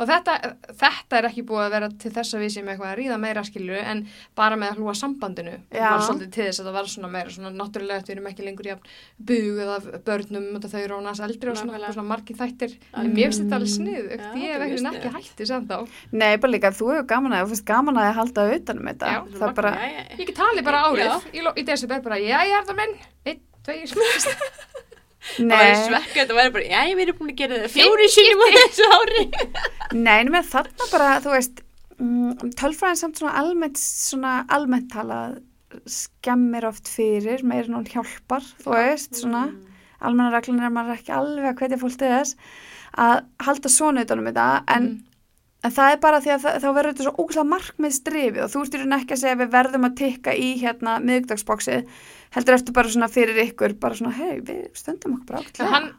Og 0.02 0.08
þetta, 0.08 0.32
þetta 0.80 1.18
er 1.18 1.26
ekki 1.28 1.42
búið 1.46 1.62
að 1.66 1.74
vera 1.76 1.88
til 2.02 2.10
þess 2.14 2.34
að 2.34 2.40
við 2.42 2.50
séum 2.54 2.68
eitthvað 2.72 2.88
að 2.90 2.96
ríða 2.98 3.16
meira 3.22 3.42
skilur 3.46 3.78
en 3.78 4.00
bara 4.38 4.56
með 4.58 4.72
að 4.72 4.78
hlúa 4.80 4.94
sambandinu. 4.98 5.52
Já. 5.70 5.84
var 5.92 6.02
svolítið 6.06 6.30
til 6.34 6.46
þess 6.48 6.60
að 6.62 6.66
það 6.68 6.76
var 6.78 6.86
svona 6.90 7.10
meira 7.12 7.34
svona 7.34 7.52
náttúrulega 7.54 8.02
við 8.02 8.12
erum 8.16 8.28
ekki 8.32 8.46
lengur 8.46 8.68
jafn 8.70 8.84
bugð 9.30 9.70
af 9.76 9.84
börnum 10.08 10.46
og 10.58 10.66
þau 10.72 10.80
eru 10.80 10.98
ánast 10.98 11.22
eldri 11.26 11.52
og 11.52 11.56
svona, 11.60 11.72
Nákvæmlega. 11.76 11.94
svona 11.94 12.10
margir 12.10 12.36
þættir. 12.40 12.72
En 12.98 13.12
mér 13.12 13.28
finnst 13.28 13.42
þetta 13.44 13.56
alveg 13.60 13.72
sniðugt. 13.76 14.24
Já, 14.24 14.30
ég 14.42 14.48
hef 14.56 14.60
ekki 14.66 14.80
sniðugt. 14.82 15.06
hætti 15.18 15.44
sem 15.52 15.62
þá 15.68 15.76
nei, 16.10 16.32
bara 16.42 16.52
líka, 16.56 16.74
þú 16.74 16.86
hefur 16.96 17.06
gaman 17.12 17.36
að 17.36 17.44
þú 17.44 17.48
finnst 17.52 17.68
gaman 17.70 18.00
að 18.02 18.14
halda 18.18 18.40
utanum 18.56 18.90
þetta. 18.90 19.06
Já, 19.12 19.20
það 19.38 19.46
er 19.46 19.54
bara, 19.60 19.72
já. 19.76 20.02
ég 20.18 20.26
get 20.26 20.38
talið 20.40 20.64
bara 20.66 20.80
árið. 20.88 21.10
Í, 21.30 21.38
í 23.62 23.72
er 25.22 25.46
það 25.48 25.66
einn, 25.66 26.08
tveir, 26.12 26.26
Það 26.28 26.38
væri 26.38 26.50
nei 26.50 26.54
bara, 26.56 26.64
já, 26.72 26.80
ég 26.90 26.96
verið 26.98 27.18
búin 27.18 27.30
að 27.32 27.38
gera 27.42 27.58
þetta 27.60 27.72
fjóri 27.76 28.08
sinni 28.10 28.34
á 28.34 28.46
þessu 28.56 28.88
ári. 28.96 29.24
Nei, 30.06 30.18
nema 30.26 30.42
þarna 30.48 30.88
bara, 30.92 31.10
þú 31.22 31.34
veist, 31.36 31.62
mm, 31.98 32.52
tölfræðin 32.58 33.00
samt 33.02 33.20
svona 33.20 33.34
almennt, 33.42 33.78
svona 33.82 34.32
almennt 34.52 34.90
talað 34.92 35.38
skemmir 35.88 36.66
oft 36.68 36.90
fyrir, 36.90 37.44
meir 37.48 37.68
en 37.70 37.78
hún 37.78 37.86
hjálpar, 37.88 38.44
þú 38.64 38.74
veist, 38.74 39.14
svona 39.22 39.46
almenna 40.02 40.32
reglun 40.34 40.60
er 40.60 40.68
að 40.68 40.74
maður 40.76 40.98
ekki 40.98 41.14
alveg 41.16 41.48
að 41.52 41.62
hvetja 41.62 41.78
fólk 41.80 41.96
til 42.00 42.10
þess 42.12 42.36
að 42.98 43.22
halda 43.46 43.70
svona 43.72 44.02
utanum 44.04 44.28
þetta, 44.28 44.46
en, 44.74 44.88
Mm. 44.90 44.98
en 45.64 45.72
það 45.78 45.92
er 45.94 46.00
bara 46.02 46.20
því 46.20 46.32
að 46.34 46.42
það, 46.42 46.56
þá 46.60 46.68
verður 46.76 46.92
þetta 46.92 47.06
svo 47.06 47.14
ógæslega 47.22 47.52
markmið 47.52 47.94
strifið 47.96 48.42
og 48.42 48.50
þú 48.52 48.64
raun 48.82 48.96
ekki 48.98 49.14
að 49.16 49.22
segja 49.22 49.40
við 49.40 49.52
verðum 49.54 49.86
að 49.88 49.96
tikka 50.02 50.34
í 50.34 50.48
hérna 50.60 50.98
miðugdagsbóksið, 51.06 51.86
heldur 52.36 52.54
eftir 52.58 52.76
bara 52.76 52.92
svona 52.92 53.08
fyrir 53.12 53.40
ykkur, 53.46 53.74
bara 53.80 53.98
svona, 53.98 54.12
hei, 54.16 54.38
við 54.44 54.70
stöndum 54.78 55.18
okkur 55.20 55.40
ákveðlega. 55.42 55.72
hann, 55.72 55.90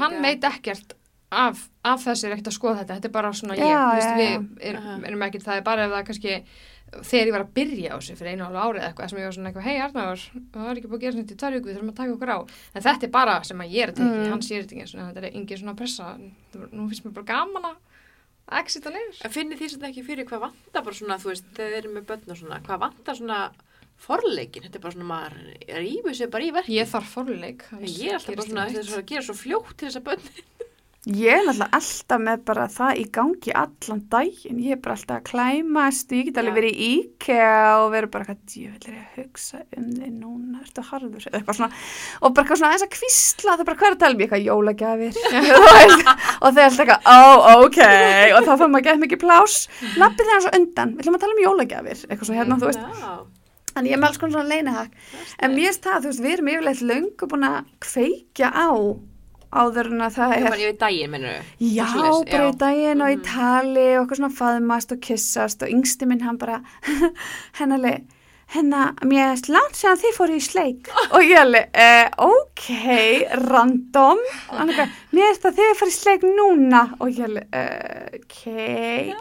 hann 0.00 0.22
veit 0.24 0.44
ekkert 0.48 0.94
af, 1.30 1.66
af 1.84 2.04
þessu 2.06 2.28
er 2.28 2.36
ekkert 2.36 2.52
að 2.52 2.56
skoða 2.58 2.78
þetta, 2.84 2.94
þetta 3.00 3.08
er 3.10 3.16
bara 3.18 3.32
svona 3.36 3.58
Já, 3.58 3.66
ég, 3.66 3.92
veist, 3.96 4.08
já, 4.08 4.16
við 4.16 4.70
er, 4.70 4.80
erum 5.10 5.26
ekkert, 5.26 5.44
það 5.48 5.60
er 5.60 5.66
bara 5.66 5.84
ef 5.86 5.94
það 5.96 6.04
kannski 6.10 6.36
þegar 7.02 7.26
ég 7.26 7.34
var 7.34 7.42
að 7.42 7.48
byrja 7.56 7.88
á 7.92 7.96
þessu 7.98 8.14
fyrir 8.16 8.32
einu 8.36 8.44
hálfu 8.46 8.60
árið 8.62 8.84
eitthvað 8.86 9.10
sem 9.10 9.18
ég 9.18 9.26
var 9.26 9.34
svona 9.34 9.50
eitthvað, 9.50 9.66
hei 9.66 9.80
Arnáður 9.82 10.20
það 10.54 10.68
er 10.70 10.78
ekki 10.80 10.90
búið 10.92 10.96
að 10.96 11.02
gera 11.02 11.16
svona 11.16 11.26
til 11.32 11.38
tvær 11.40 11.56
viku, 11.56 11.66
við 11.66 11.74
þurfum 11.76 11.90
að 11.90 11.98
taka 11.98 12.14
okkur 12.14 12.30
á. 12.30 12.38
En 12.78 12.84
þetta 12.86 13.06
er 13.08 13.12
bara 13.16 13.34
sem 13.48 13.62
að 13.64 13.74
ég 13.74 13.82
er 13.82 13.90
að 13.92 13.98
teki, 13.98 14.16
Mm. 14.16 14.30
hann 14.30 14.44
sér 14.46 14.62
þetta 14.62 14.76
ekki 14.76 14.90
svona, 14.92 15.08
þetta 15.10 15.26
er 15.26 15.36
engin 15.40 15.60
svona 15.60 15.74
pressa. 15.76 16.06
Nú 16.70 16.86
finnst 16.86 17.04
mér 17.04 17.16
bara 17.18 17.26
gaman 17.26 17.66
að 17.66 18.60
exita 18.62 18.92
En 18.94 19.34
finnir 19.34 19.58
því 19.58 19.68
sem 19.74 19.80
ekki 19.90 20.06
fyrir 20.06 20.24
hvað 20.30 20.44
vantar 20.46 20.84
bara 20.86 20.94
svona, 20.94 21.18
þú 21.18 21.32
veist, 21.32 21.44
þegar 21.58 21.72
þið 21.74 21.78
eru 21.82 21.94
með 21.96 22.06
börn 22.06 22.30
og 22.30 22.38
svona, 22.38 22.60
hvað 22.62 22.78
vantar 22.86 23.18
svona 23.18 23.40
forleikin? 24.06 24.66
Þetta 24.66 24.80
er 24.80 24.84
bara 24.84 24.96
svona, 24.96 25.08
maður 25.12 25.80
rífur 25.86 26.18
sér 26.18 26.32
bara 26.32 26.46
í 26.46 26.52
verki. 26.54 26.76
ég 26.76 26.90
þarf 26.90 27.14
forleik 27.16 27.64
ég 27.80 28.10
er 28.10 28.18
alltaf 28.18 28.34
bara 28.34 28.48
svona, 28.50 28.68
þetta 28.68 28.82
er 28.82 28.90
svona 28.90 29.04
að 29.04 29.10
gera 29.14 29.26
svo 29.28 29.38
fljótt 29.40 29.74
til 29.76 29.88
þess 29.88 30.00
að 30.02 30.06
börn. 30.10 30.30
Ég 31.06 31.30
er 31.30 31.44
náttúrulega 31.46 31.78
alltaf 31.78 32.18
með 32.18 32.40
bara 32.48 32.64
það 32.66 32.96
í 32.98 33.02
gangi 33.14 33.52
allan 33.54 34.00
daginn. 34.10 34.56
Ég 34.58 34.74
er 34.74 34.80
bara 34.82 34.96
alltaf 34.96 35.20
að 35.20 35.28
klæmast, 35.28 36.14
ég 36.16 36.26
get 36.26 36.40
alveg 36.42 36.56
verið 36.56 36.80
í 36.82 36.88
IKEA 36.96 37.60
og 37.84 37.92
verið 37.92 38.10
bara 38.16 38.26
eitthvað, 38.26 38.40
djöfell 38.50 38.88
er 38.90 38.96
ég 38.96 39.04
að 39.04 39.20
hugsa 39.20 39.60
um 39.78 39.86
þig 40.00 40.10
núna, 40.16 40.64
ertu 40.64 40.84
harður, 40.88 41.28
svona, 41.28 41.70
og 42.26 42.34
bara 42.34 42.58
svona 42.58 42.72
eins 42.74 42.86
að 42.88 42.92
kvistla, 42.96 43.54
það 43.54 43.62
er 43.62 43.70
bara 43.70 43.80
hver 43.84 43.94
að 43.94 44.02
tala 44.02 44.18
um, 44.18 44.24
ég 44.24 44.26
eitthvað 44.26 44.50
jólagjafir, 44.50 45.22
og 46.42 46.50
er 46.50 46.66
alltaf 46.66 46.82
eitthvað, 46.82 47.06
ó, 47.06 47.18
ok, 47.62 47.80
og 47.86 48.50
þá 48.50 48.52
fann 48.56 48.74
maður 48.74 48.88
gett 48.90 49.02
mikið 49.06 49.22
plás, 49.22 49.62
lappið 50.02 50.32
þeirra 50.32 50.44
svo 50.48 50.56
undan, 50.58 50.98
við 50.98 51.06
ætlum 51.06 51.20
að 51.20 51.26
tala 51.28 51.38
um 51.38 51.44
jólagjafir, 51.46 52.06
eitthvað 52.10 52.32
svo 52.32 52.40
hérna, 52.42 52.58
þú 52.58 52.72
veist, 52.72 53.35
En 53.76 53.84
ég 53.86 53.92
er 53.92 54.00
með 54.00 54.08
alls 54.08 54.18
konar 54.22 54.32
svona 54.38 54.48
leinahakk, 54.54 54.92
en 55.40 55.52
mér 55.54 55.68
finnst 55.70 55.84
það, 55.84 55.98
þú 56.02 56.10
veist, 56.12 56.22
við 56.24 56.32
erum 56.36 56.48
yfirleitt 56.54 56.80
löngu 56.90 57.28
búin 57.32 57.44
að 57.50 57.58
kveikja 57.86 58.48
á 58.56 58.68
áður 59.56 59.86
en 59.92 60.00
að 60.04 60.16
það 60.16 60.32
er 60.36 60.42
bara 60.48 60.56
yfir 60.64 60.78
daginn, 60.80 61.10
minnur 61.10 61.36
Já, 61.62 61.84
Svoleiðis, 61.92 62.30
bara 62.32 62.48
í 62.50 62.56
daginn 62.60 63.02
og 63.04 63.08
í 63.12 63.16
Mhm. 63.16 63.22
tali 63.28 63.84
og 63.96 64.00
eitthvað 64.02 64.18
svona 64.20 64.34
faðmast 64.40 64.92
og 64.92 65.00
kissast 65.00 65.62
og 65.62 65.68
yngsti 65.70 66.06
minn 66.10 66.20
hann 66.26 66.36
bara 66.38 66.58
hennali, 67.60 67.94
hennar, 68.54 68.92
mér 69.02 69.32
er 69.34 69.40
langt 69.50 69.74
séðan 69.76 69.98
þið 70.00 70.12
fóru 70.16 70.36
í 70.38 70.42
sleik. 70.44 70.88
Og 71.16 71.24
ég 71.26 71.38
alveg, 71.40 71.66
eh, 71.74 72.08
ok, 72.22 72.66
random, 73.42 74.20
eitthvað, 74.54 74.92
mér 75.16 75.26
er 75.32 75.40
það 75.42 75.56
þið 75.58 75.72
fóru 75.80 75.92
í 75.92 75.96
sleik 75.96 76.26
núna. 76.28 76.82
Og 77.00 77.10
ég 77.10 77.24
alveg, 77.26 77.48
eh, 77.52 78.18
ok, 78.20 78.38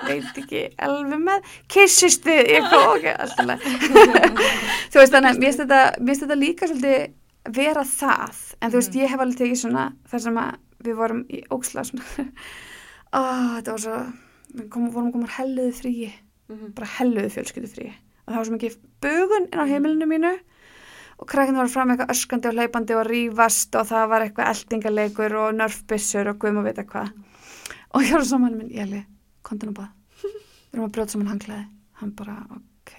veit 0.07 0.39
ekki, 0.43 0.63
alveg 0.77 1.23
með, 1.25 1.49
kissist 1.67 2.23
þið, 2.27 2.41
ég 2.53 2.59
eitthvað, 2.61 2.85
ok, 2.93 3.05
alltaf 3.25 3.65
þú 4.93 5.01
veist, 5.01 5.15
þannig 5.15 5.31
að 5.31 5.39
mér 5.39 5.49
finnst 5.49 5.63
þetta, 5.63 5.81
mér 5.99 6.11
finnst 6.13 6.25
þetta 6.25 6.39
líka 6.41 6.69
svolítið 6.69 7.55
vera 7.55 7.83
það, 7.85 8.43
en 8.61 8.71
þú 8.71 8.79
veist, 8.81 8.95
ég 9.01 9.09
hef 9.11 9.25
alveg 9.25 9.41
tekið 9.41 9.59
svona, 9.61 9.87
þar 10.11 10.23
sem 10.27 10.39
að 10.41 10.55
við 10.85 10.95
vorum 11.01 11.25
í 11.33 11.41
óksla 11.53 11.83
svona, 11.89 12.27
ó, 13.13 13.19
þetta 13.57 13.73
var 13.75 13.83
svo, 13.87 13.99
við 14.55 14.69
kom, 14.69 14.87
vorum 14.93 15.11
komar 15.15 15.35
helluðu 15.39 15.73
fríi, 15.81 16.13
Mhm. 16.45 16.75
bara 16.77 16.85
helluðu 16.99 17.31
fjölskyldu 17.33 17.69
fríi 17.73 17.93
og 18.25 18.33
það 18.33 18.37
var 18.39 18.45
svo 18.49 18.55
mikið 18.57 18.77
bugun 19.05 19.47
inn 19.51 19.61
á 19.61 19.63
heimilinu 19.69 20.09
mínu. 20.09 20.33
Og 21.15 21.29
krakkinu 21.31 21.61
var 21.61 21.69
fram 21.71 21.93
eitthvað 21.93 22.11
öskandi 22.11 22.49
og 22.49 22.57
hleypandi 22.57 22.95
og 22.97 23.05
rífast 23.07 23.75
og 23.79 23.87
það 23.87 24.09
var 24.11 24.25
eitthvað 24.25 24.49
eldingarleikur 24.51 25.37
og 25.39 25.53
nörfbissur 25.55 26.27
og 26.33 26.41
guðum 26.41 26.59
að 26.63 26.67
vita 26.71 26.83
hvað. 26.89 27.13
Og 27.95 28.03
ég 28.03 28.17
var 28.17 28.25
saman 28.27 28.57
minn, 28.57 28.73
ég 28.75 28.83
alveg, 28.83 29.05
kontin 29.45 29.71
og 29.71 29.77
bað 29.77 29.93
við 30.75 30.81
erum 30.81 30.89
að 30.89 30.95
brjóta 30.97 31.15
saman 31.15 31.29
hanglaði 31.31 31.65
hann 32.01 32.11
bara, 32.19 32.33
ok, 32.51 32.95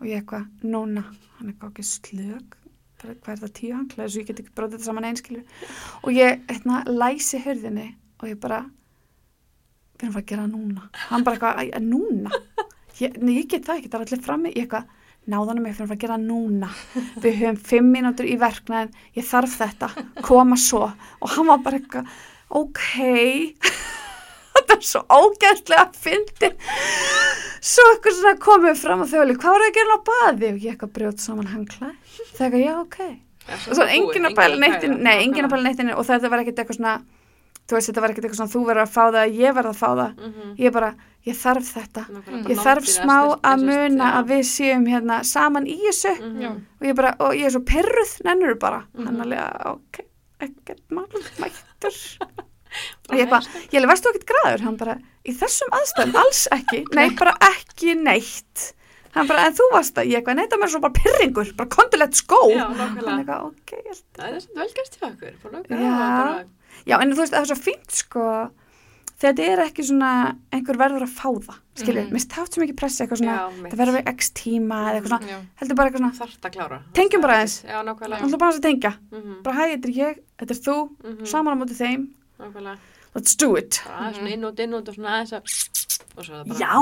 og 0.00 0.06
ég 0.08 0.22
eitthvað 0.22 0.64
núna, 0.64 1.02
hann 1.36 1.50
eitthvað 1.50 1.74
ekki 1.74 1.84
slög 1.84 2.54
bara, 3.02 3.16
hvað 3.20 3.32
er 3.34 3.42
það 3.42 3.52
tíu 3.58 3.72
hanglaði 3.76 4.12
svo 4.14 4.22
ég 4.22 4.30
get 4.30 4.40
ekki 4.40 4.54
brjóta 4.56 4.78
þetta 4.78 4.88
saman 4.88 5.08
einskilur 5.10 5.66
og 6.00 6.16
ég, 6.16 6.40
hérna, 6.48 6.78
læsi 6.88 7.42
hörðinni 7.44 7.90
og 8.22 8.30
ég 8.30 8.40
bara 8.40 8.62
við 9.98 10.06
erum 10.06 10.16
að 10.16 10.22
að 10.22 10.28
gera 10.30 10.46
núna. 10.48 10.88
Hann 11.10 11.24
bara 11.26 11.36
eitthvað, 11.36 11.76
"Æ, 11.76 11.80
núna 11.84 12.30
ég, 13.02 13.18
nei, 13.22 13.34
ég 13.40 13.50
get 13.50 13.66
það 13.66 13.80
ekki, 13.80 13.92
það 13.92 14.00
er 14.00 14.06
allir 14.06 14.24
frammi. 14.24 14.54
Ég 14.54 14.66
eitthvað, 14.66 14.88
náðanum 15.28 15.68
við 15.68 15.74
erum 15.74 15.90
að 15.90 15.94
að 15.96 16.02
gera 16.04 16.16
það 16.16 16.26
núna. 16.30 16.70
Við 17.24 17.38
höfum 17.42 17.60
fimm 17.70 17.92
mínútur 17.94 18.28
í 18.28 18.38
verknæðin 18.40 18.96
ég 19.18 19.28
þarf 19.28 19.58
þetta, 19.62 19.92
koma 20.24 20.58
svo. 20.60 20.88
Og 21.22 21.36
hann 21.36 21.50
var 21.50 21.62
bara 21.66 21.80
eitthvað 21.80 22.12
ok. 22.62 22.84
Þetta 24.58 24.74
er 24.74 24.86
svo 24.88 25.04
ógæðslega 25.06 25.84
fyndi 25.94 26.48
svo 27.64 27.84
eitthvað 27.92 28.16
svona 28.16 28.34
komið 28.42 28.80
fram 28.80 29.04
og 29.04 29.10
þau 29.10 29.20
alveg, 29.22 29.38
hvað 29.42 29.54
var 29.54 29.62
það 29.62 29.70
að 29.70 29.76
gera 29.78 29.96
á 29.96 30.00
baði? 30.08 30.50
Og 30.50 30.58
ég 30.64 30.74
eitthvað 30.74 30.92
brjót 30.96 31.22
saman 31.22 31.50
hangla 31.52 31.92
það 32.36 32.44
eitthvað, 32.46 32.62
já, 32.64 32.74
ok. 32.82 32.98
Og 33.58 33.78
svo 33.78 33.86
enginn 33.86 34.28
að 34.28 34.36
pæla 34.38 34.58
neittin, 34.60 34.96
nei, 35.04 35.14
enginn 35.22 35.48
að 35.48 35.54
pæla 35.54 35.66
neittin 35.68 35.94
og 35.94 36.04
þetta 36.08 36.32
var 36.32 36.42
ekkert 36.42 36.62
eitthvað 36.62 36.78
svona 36.80 36.96
þú 37.68 37.76
veist, 37.76 37.90
þetta 37.90 38.00
var 38.04 38.10
ekkert 38.14 38.24
eitthvað 38.28 38.40
svona 38.40 38.54
þú 38.54 38.62
verður 38.68 38.82
að 38.86 38.92
fá 38.96 39.04
það, 39.12 39.34
ég 39.38 39.54
verður 39.58 39.70
að 39.74 39.80
fá 39.82 39.88
það. 39.98 40.12
Mhm. 40.28 40.54
ég 40.58 40.72
bara, 40.72 40.90
ég 41.28 41.36
þarf 41.36 41.70
þetta. 41.76 42.02
Nákvæmlega, 42.08 42.48
ég 42.54 42.60
þarf 42.64 42.86
smá 42.88 43.16
að 43.52 43.64
muna 43.68 44.06
að 44.18 44.28
við 44.32 44.44
séum 44.48 44.86
hérna 44.88 45.18
saman 45.24 45.66
í 45.68 45.76
þessu. 45.86 46.14
Mhm. 46.18 46.40
Já. 46.42 46.50
og 46.80 46.86
ég 46.88 46.94
bara, 46.96 47.14
og 47.20 47.32
ég 47.34 47.44
er 47.46 47.50
svo 47.50 47.60
perruð 47.64 48.12
nennur 48.24 48.58
bara, 48.58 48.84
Mhm. 48.96 49.06
hann 49.06 49.20
alveg 49.20 49.66
ok, 49.66 50.00
ekkert 50.40 50.82
mál, 50.90 51.06
mættur. 51.38 52.18
Og 53.10 53.16
ég 53.16 53.28
bara, 53.30 53.40
ég 53.72 53.78
alveg, 53.80 53.88
veist 53.88 54.04
þú 54.04 54.10
ekkert 54.12 54.26
græður 54.28 54.60
hann 54.60 54.76
bara, 54.76 54.98
í 55.24 55.32
þessum 55.32 55.70
aðstæðum 55.72 56.16
alls 56.20 56.42
ekki, 56.52 56.84
nei, 56.98 57.08
bara 57.16 57.32
ekki 57.40 57.94
neitt. 57.96 58.74
Hann 59.14 59.26
bara, 59.26 59.46
en 59.48 59.54
þú 59.56 59.70
varst 59.72 59.94
það, 59.96 60.10
ég 60.12 60.20
eitthvað 60.20 60.36
neita 60.36 60.58
mér 60.60 60.68
svo 60.68 60.80
bara 60.84 60.92
pyrringur, 60.92 61.56
bara 61.56 61.68
kondulegt 61.72 62.14
skó. 62.20 62.42
Já, 62.52 62.66
hann 62.68 62.76
nákvæmlega. 62.76 63.24
eitthvað, 63.24 63.46
ok, 63.48 63.72
ég 63.72 63.86
held 63.88 64.04
Já. 66.86 67.00
en 67.02 67.12
þú 67.12 67.16
veist, 67.22 67.32
það 67.32 67.40
er 67.40 67.50
svo 67.50 67.58
fínt, 67.58 67.90
sko, 67.90 68.50
þetta 69.18 69.42
er 69.50 69.58
ekki 69.66 69.82
svona, 69.88 70.10
einhver 70.52 70.76
verður 70.78 71.02
að 71.06 71.14
fá 71.18 71.28
það, 71.48 71.58
skilju, 71.74 72.02
Mhm. 72.04 72.12
mér 72.14 72.22
státt 72.22 72.52
svo 72.54 72.62
mikið 72.62 72.76
pressi, 72.78 73.02
eitthvað 73.06 73.18
svona, 73.22 73.36
Já, 73.38 73.70
það 73.70 73.78
verður 73.82 73.96
við 73.98 74.08
x 74.14 74.30
tíma 74.30 74.78
eða 74.88 74.94
eitthvað 75.00 75.12
svona, 75.14 75.28
Já. 75.28 75.38
heldur 75.60 75.76
bara 75.76 75.90
eitthvað 75.90 75.98
svona, 76.04 76.18
Þarft 76.18 76.40
að 76.48 76.52
klára. 76.56 76.78
Tengjum 76.94 77.20
bara 77.22 77.34
aðeins. 77.34 77.64
Alltaf 77.64 78.38
bara 78.38 78.52
að 78.52 78.60
tengja, 78.62 78.92
Mhm, 79.12 79.42
bara 79.42 79.56
hæ, 79.56 79.64
þetta 79.74 79.88
er 79.88 79.94
ég, 79.98 80.18
þetta 80.38 80.50
er 80.50 80.62
þú, 80.66 80.76
mhm, 81.04 81.26
saman 81.26 81.54
á 81.54 81.56
móti 81.64 81.74
þeim, 81.76 82.08
Nákvæmlega. 82.38 82.78
let's 83.14 83.34
do 83.36 83.56
it. 83.56 83.82
Bara 83.86 84.12
svona 84.12 84.30
inn 84.32 84.42
út, 84.42 84.58
inn 84.60 84.74
og 84.74 84.84
svona 84.84 85.10
aðeins 85.18 85.32
að... 85.32 85.42
Og 86.18 86.24
svo 86.24 86.34
er 86.34 86.44
það 86.44 86.48
bara... 86.48 86.58
Já, 86.58 86.74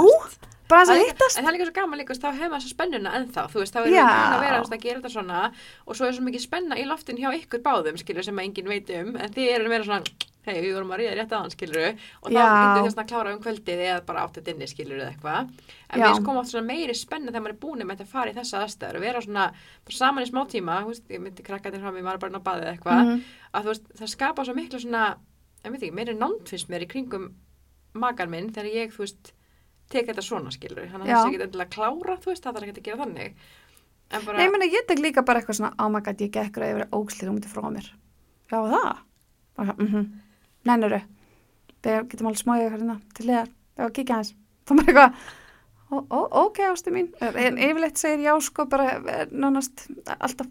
bara 0.69 0.85
Það 0.87 0.95
að 0.97 1.03
hittast. 1.07 1.39
En 1.39 1.45
það 1.45 1.51
er 1.53 1.57
líka 1.57 1.67
svo 1.69 1.75
gaman 1.81 1.99
líka, 2.01 2.15
þá 2.15 2.29
hefur 2.33 2.51
maður 2.53 2.63
þessa 2.65 2.75
spennuna 2.75 3.15
ennþá, 3.21 3.43
þú 3.53 3.59
veist, 3.63 3.75
þá 3.75 3.81
er 3.83 3.91
það 3.93 4.37
að 4.37 4.45
vera 4.47 4.63
að 4.63 4.81
gera 4.87 5.01
þetta 5.01 5.13
svona 5.17 5.43
og 5.87 5.97
svo 5.97 6.07
er 6.07 6.17
svo 6.17 6.25
mikið 6.27 6.43
spenna 6.47 6.79
í 6.81 6.87
loftin 6.89 7.17
hjá 7.21 7.29
ykkur 7.41 7.63
báðum, 7.67 7.99
skilur, 8.01 8.25
sem 8.27 8.39
að 8.41 8.45
enginn 8.49 8.69
veit 8.73 8.91
um, 8.99 9.13
en 9.17 9.33
þið 9.37 9.53
eru 9.55 9.65
að 9.69 9.75
vera 9.77 9.85
svona, 9.85 10.03
hei, 10.47 10.61
við 10.63 10.75
vorum 10.77 10.91
að 10.95 11.01
ríða 11.03 11.15
rétt 11.19 11.33
aðan, 11.35 11.51
skilur, 11.51 11.97
og 12.23 12.29
þá 12.31 12.39
getur 12.39 12.85
þess 12.87 12.99
að 13.03 13.09
klára 13.11 13.33
um 13.35 13.41
kvöldið 13.43 13.81
eða 13.87 14.03
bara 14.07 14.21
átt 14.27 14.37
þetta 14.39 14.53
inni, 14.55 14.69
skilur, 14.71 15.01
eða 15.01 15.09
eitthvað. 15.11 15.49
En 15.91 16.03
við 16.03 16.21
komum 16.27 16.39
átt 16.43 16.51
svona 16.53 16.67
meiri 16.69 16.95
spenna 16.95 17.31
þegar 17.35 17.43
maður 17.47 17.55
er 17.57 17.63
búin 17.63 17.83
með 17.87 17.97
þetta 17.97 18.07
að 18.07 18.13
fara 18.15 18.31
í 18.31 18.37
þessa 18.37 18.61
aðstæður 18.63 18.99
og 19.01 19.03
vera 19.07 19.23
svona 19.27 19.47
saman 19.91 20.23
í 20.23 20.31
smá 20.31 20.43
tíma, 20.51 20.77
þú 20.87 20.93
veist, 20.93 21.07
ég 21.11 21.23
myndi 21.23 21.43
krakka 21.47 21.71
þetta 21.71 21.83
frá 21.83 21.91
mig, 21.95 22.07
maður 22.07 22.15
er 22.15 22.23
bara 22.23 22.31
inn 22.31 22.39
á 22.39 22.47
baðið 22.47 22.67
eða 22.67 22.75
eitthvað, 22.77 23.03
Mhm. 23.07 23.25
að 23.55 23.63
þú 23.67 23.73
veist, 23.75 23.87
það 23.99 24.13
skapa 24.15 24.45
svo 24.47 24.55
miklu 24.55 24.81
svona, 24.83 25.03
ég 25.67 25.71
veit 25.75 25.83
ekki, 25.83 25.95
meiri 25.99 26.15
nánd 26.15 26.47
finnst 26.49 26.69
mér 26.71 26.87
í 26.87 26.91
kringum 26.95 27.27
magar 27.95 28.29
minn 28.31 28.53
þegar 28.55 28.71
ég, 28.75 28.93
þú 28.95 29.03
veist, 29.03 29.33
tek 29.93 30.11
þetta 30.11 30.25
svona 30.25 30.53
skilur, 30.55 30.87
hann 30.93 31.05
er 31.05 31.13
Já. 31.13 31.17
þess 31.17 31.31
ekki 31.31 31.47
endilega 31.47 31.69
að 31.69 31.75
klára, 31.77 32.19
þú 32.23 32.33
veist, 32.33 32.45
það 32.45 32.59
þarf 32.59 32.69
ekki 32.69 32.81
að 32.81 32.87
gera 32.91 33.01
þannig. 33.05 33.49
Bara, 34.07 34.37
Nei, 34.39 34.45
ég 34.47 34.53
meina, 34.55 34.69
ég 34.71 34.87
tek 34.87 35.01
líka 35.03 35.25
bara 35.27 35.41
eitthvað 35.43 35.59
svona, 35.59 35.73
oh 35.83 35.91
my 35.91 36.03
god, 36.07 36.21
ég 36.23 36.31
gekk 36.35 36.61
að 36.61 36.73
yfir 36.73 36.95
ógslið 36.95 37.31
og 37.31 37.37
myndi 37.37 37.51
frá 37.51 37.65
mér. 37.75 37.89
Já, 38.53 38.59
það? 38.71 39.75
Mm 39.81 40.07
nennuru. 40.67 41.01
Við 41.87 41.99
getum 42.11 42.31
alveg 42.31 42.43
smáðið 42.43 42.65
eitthvað 42.67 42.81
hérna 42.83 42.97
til 43.15 43.27
liðar, 43.29 43.51
já, 43.79 43.85
kíkja 43.95 44.17
aðeins. 44.17 44.33
Það 44.67 44.81
er 44.81 44.89
eitthvað, 44.91 45.21
ó, 45.91 45.97
ó, 46.11 46.21
ok, 46.47 46.61
ástu 46.71 46.93
mín. 46.95 47.09
En 47.23 47.59
yfirleitt 47.59 48.01
segir 48.01 48.25
já, 48.27 48.33
sko, 48.43 48.67
bara 48.71 48.97
eh, 48.99 49.27
nánast 49.31 49.87
alltaf. 50.17 50.49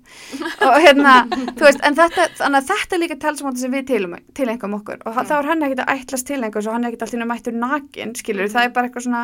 Og 0.65 0.77
hérna, 0.83 1.15
þú 1.29 1.67
veist, 1.67 1.81
en 1.85 1.97
þetta, 1.97 2.27
þetta 2.39 2.97
er 2.97 3.01
líka 3.01 3.19
talsmáti 3.21 3.63
sem 3.63 3.75
við 3.75 3.91
tilengum 4.37 4.77
okkur. 4.79 5.03
Og 5.05 5.19
þá 5.19 5.35
er 5.39 5.51
hann 5.51 5.67
ekkert 5.67 5.83
að 5.85 5.93
ætlast 5.97 6.29
tilengu 6.29 6.61
og 6.61 6.71
hann 6.71 6.87
er 6.87 6.93
ekkert 6.93 7.07
alltaf 7.07 7.29
mættur 7.31 7.59
nakin, 7.59 8.15
skilur. 8.19 8.51
Það 8.51 8.69
er 8.69 8.75
bara 8.77 8.89
eitthvað 8.89 9.07
svona, 9.07 9.23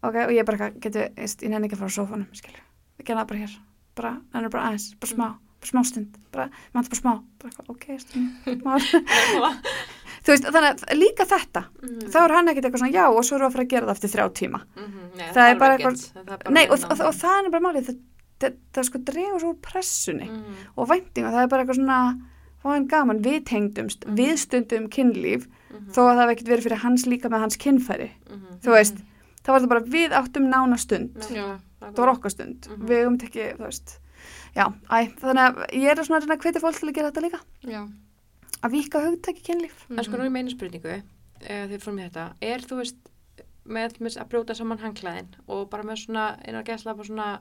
ok, 0.00 0.20
og 0.26 0.34
ég 0.36 0.48
bara, 0.48 0.58
eitthvað, 0.58 0.82
getur, 0.86 1.08
ég 1.20 1.48
nenni 1.54 1.70
ekki 1.70 1.78
að 1.78 1.84
fara 1.84 1.94
á 1.94 1.98
sófanum, 1.98 2.28
skilur. 2.38 2.66
Við 2.98 3.08
gerum 3.08 3.22
það 3.22 3.32
bara 3.32 3.44
hér. 3.46 3.56
Bara, 3.98 4.14
nennur 4.32 4.54
bara 4.54 4.68
aðeins, 4.70 4.92
bara 5.02 5.12
smá, 5.12 5.26
bara 5.60 5.72
smá 5.74 5.84
stund. 5.84 6.20
Bara, 6.32 6.48
maður 6.72 6.94
bara 6.94 7.02
smá. 7.02 7.12
Bara 7.44 7.66
ok, 7.74 7.90
stund, 8.00 8.48
smá. 8.62 9.52
Þú 10.22 10.30
veist, 10.32 10.44
þannig 10.54 10.82
að 10.86 10.98
líka 11.00 11.24
þetta, 11.26 11.62
Mhm. 11.82 12.10
þá 12.12 12.16
er 12.24 12.32
hann 12.36 12.48
ekkert 12.48 12.64
eitthvað 12.68 12.78
svona, 12.82 12.92
já, 12.94 13.04
og 13.10 13.24
svo 13.24 13.38
við 13.38 13.46
að 13.48 13.52
fara 13.52 13.64
að 13.64 13.68
gera 13.72 13.86
það 13.86 13.94
eftir 13.96 14.10
þrjá 14.12 14.26
tíma. 14.38 14.60
Mhm, 14.76 15.00
nei, 15.16 15.28
það 15.34 15.50
er 15.50 15.58
bara 15.58 15.76
eitthvað- 15.78 16.12
það 16.12 16.20
er 16.20 16.24
bara 16.38 16.50
Nei, 16.52 16.64
og, 16.66 16.72
og, 16.72 16.78
náð. 16.98 17.06
og 17.08 17.14
það 17.14 17.44
er 17.46 17.50
bara 17.50 17.64
málið, 17.66 17.86
það, 17.88 17.98
það, 18.40 18.52
það 18.72 18.84
sko 18.84 18.98
dregur 18.98 19.40
svo 19.40 19.54
pressunni 19.62 20.28
Mhm, 20.30 20.54
og 20.76 20.88
væntingu, 20.88 21.28
það 21.32 21.42
er 21.42 21.48
bara 21.48 21.64
eitthvað 21.64 21.78
svona, 21.80 22.20
hvað 22.64 22.88
gaman, 22.88 23.22
við 23.22 23.44
tengdumst, 23.44 24.06
Mhm. 24.06 24.16
við 24.16 24.38
stundum 24.38 24.88
kynlíf, 24.88 25.46
mhm, 25.74 25.90
þó 25.90 25.98
að 26.06 26.14
það 26.16 26.28
hef 26.28 26.30
ekkert 26.38 26.48
verið 26.52 26.62
fyrir 26.68 26.78
hans 26.78 27.06
líka 27.06 27.28
með 27.28 27.40
hans 27.40 27.56
kynfæri, 27.56 28.10
mhm. 28.30 28.60
þú 28.62 28.70
veist, 28.78 28.96
þá 29.42 29.48
var 29.48 29.60
það 29.60 29.68
bara, 29.68 29.80
við 29.80 30.10
áttum 30.12 30.46
nána 30.48 30.78
stund, 30.78 31.14
það 31.18 31.96
var 31.96 32.14
okkar 32.14 32.30
stund, 32.30 32.68
við 32.78 33.06
um 33.08 33.18
ekki, 33.18 33.56
þú 33.58 33.64
veist, 33.66 33.98
já, 34.54 34.72
æ, 34.88 35.10
þannig 35.18 35.42
að 35.50 35.66
ég 35.74 35.90
er 35.90 36.04
svona 36.04 36.20
að 36.22 36.38
hvetja 36.38 36.60
fólk 36.62 36.78
til 36.78 36.88
að 36.88 36.94
gera 36.94 37.10
þetta 37.10 37.22
líka, 37.26 37.40
Já. 37.66 37.88
Að 38.62 38.70
vika 38.76 39.00
hugtæki 39.06 39.42
kynlíf. 39.48 39.86
En 39.90 40.04
sko 40.04 40.16
nú 40.16 40.24
er 40.24 40.30
meina 40.30 40.50
spurningu, 40.50 41.02
eða 41.42 41.68
þið 41.72 41.82
fórum 41.82 41.98
í 41.98 42.06
þetta, 42.08 42.26
er 42.40 42.60
þú 42.60 42.76
veist 42.82 42.96
með, 43.64 43.96
að 44.18 44.28
brjóta 44.28 44.54
saman 44.54 44.78
hanglaðin 44.82 45.34
og 45.48 45.68
bara 45.70 45.82
með 45.82 45.96
svona, 46.06 46.38
einar 46.46 46.64
gæsla 46.66 46.94
svona 46.98 47.40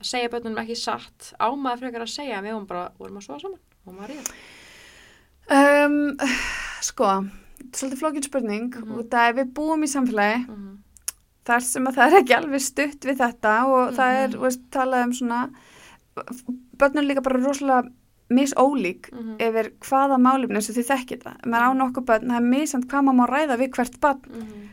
að 0.00 0.06
segja 0.06 0.28
börnunum 0.32 0.58
ekki 0.62 0.76
satt 0.76 1.32
á 1.38 1.46
maður 1.54 1.78
frekar 1.86 2.02
að 2.02 2.10
segja 2.14 2.42
við 2.42 2.54
hún 2.56 2.66
bara, 2.66 2.90
vorum 2.98 3.16
að 3.18 3.26
sofa 3.26 3.40
saman 3.40 3.60
og 3.86 3.94
maður 3.94 4.14
ríða 4.16 4.34
Um, 5.52 6.16
sko, 6.80 7.06
svolítið 7.74 7.98
flókin 7.98 8.22
spurning 8.24 8.68
Mhm. 8.76 8.92
og 8.94 9.08
það 9.10 9.28
er 9.28 9.34
við 9.40 9.48
búum 9.52 9.82
í 9.82 9.88
samfélagi 9.90 10.46
mm 10.46 10.54
-hmm. 10.54 10.76
þar 11.44 11.60
sem 11.60 11.86
að 11.86 11.94
það 11.96 12.06
er 12.12 12.20
ekki 12.22 12.36
alveg 12.36 12.60
stutt 12.62 13.00
við 13.04 13.16
þetta 13.18 13.54
og 13.66 13.92
það 13.94 14.10
er, 14.22 14.28
Mhm. 14.28 14.40
veist, 14.40 14.60
talað 14.70 15.04
um 15.04 15.12
svona 15.12 15.50
börnun 16.78 17.06
líka 17.08 17.22
bara 17.22 17.40
rosalega 17.42 17.90
misólík 18.30 19.10
Mhm. 19.12 19.36
yfir 19.40 19.72
hvaða 19.80 20.18
eins 20.56 20.70
og 20.70 20.76
þið 20.76 20.88
þekkir 20.92 21.18
það. 21.22 21.36
Maður 21.46 21.66
á 21.68 21.70
nokkuð 21.80 22.04
börn, 22.06 22.28
það 22.30 22.36
er 22.36 22.48
misand 22.52 22.86
hvað 22.88 23.02
maður 23.04 23.18
má 23.20 23.26
ræða 23.28 23.58
við 23.58 23.70
hvert 23.76 24.00
barn, 24.00 24.20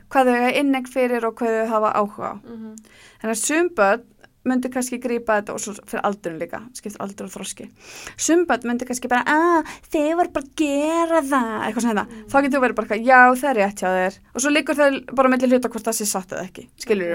hvað 0.10 0.26
þau 0.26 0.36
eiga 0.36 0.60
innegg 0.60 0.88
fyrir 0.88 1.24
og 1.26 1.36
hvað 1.36 1.58
þau 1.60 1.68
hafa 1.74 1.94
áhuga 1.94 2.30
á. 2.30 2.36
Mhm. 2.46 2.76
Þannig 3.22 3.36
að 3.36 3.46
sum 3.46 3.70
börn 3.76 4.02
myndi 4.46 4.70
kannski 4.72 4.98
grípa 5.04 5.42
þetta 5.44 5.54
og 5.54 5.60
svo 5.60 5.74
fyrir 5.86 6.02
aldurinn 6.08 6.40
líka, 6.40 6.62
skiptir 6.74 6.98
aldur 7.04 7.26
og 7.26 7.32
þroski. 7.32 7.70
Sum 8.18 8.46
börn 8.48 8.64
myndi 8.64 8.86
kannski 8.88 9.10
bara, 9.10 9.24
að 9.28 9.66
þið 9.92 10.16
var 10.16 10.28
bara 10.30 10.46
að 10.46 10.56
gera 10.56 11.22
það, 11.22 11.68
eitthvað 11.68 11.84
svona 11.84 12.06
þetta. 12.08 12.30
Þá 12.32 12.42
getur 12.42 12.58
þú 12.58 12.64
verið 12.64 12.76
bara, 12.76 12.88
eitthvað, 12.88 13.06
já 13.06 13.36
það 13.36 13.50
er 13.50 13.56
rétt 13.60 13.80
hjá 13.84 13.90
þér. 14.00 14.20
Og 14.34 14.42
svo 14.42 14.50
líkur 14.50 14.76
það 14.80 15.16
bara 15.16 15.30
mellir 15.30 15.50
hluta 15.52 15.70
hvort 15.70 15.84
það 15.84 15.98
sé 16.00 16.06
satt 16.08 16.30
eða 16.30 16.48
ekki, 16.50 16.68
skilur 16.80 17.10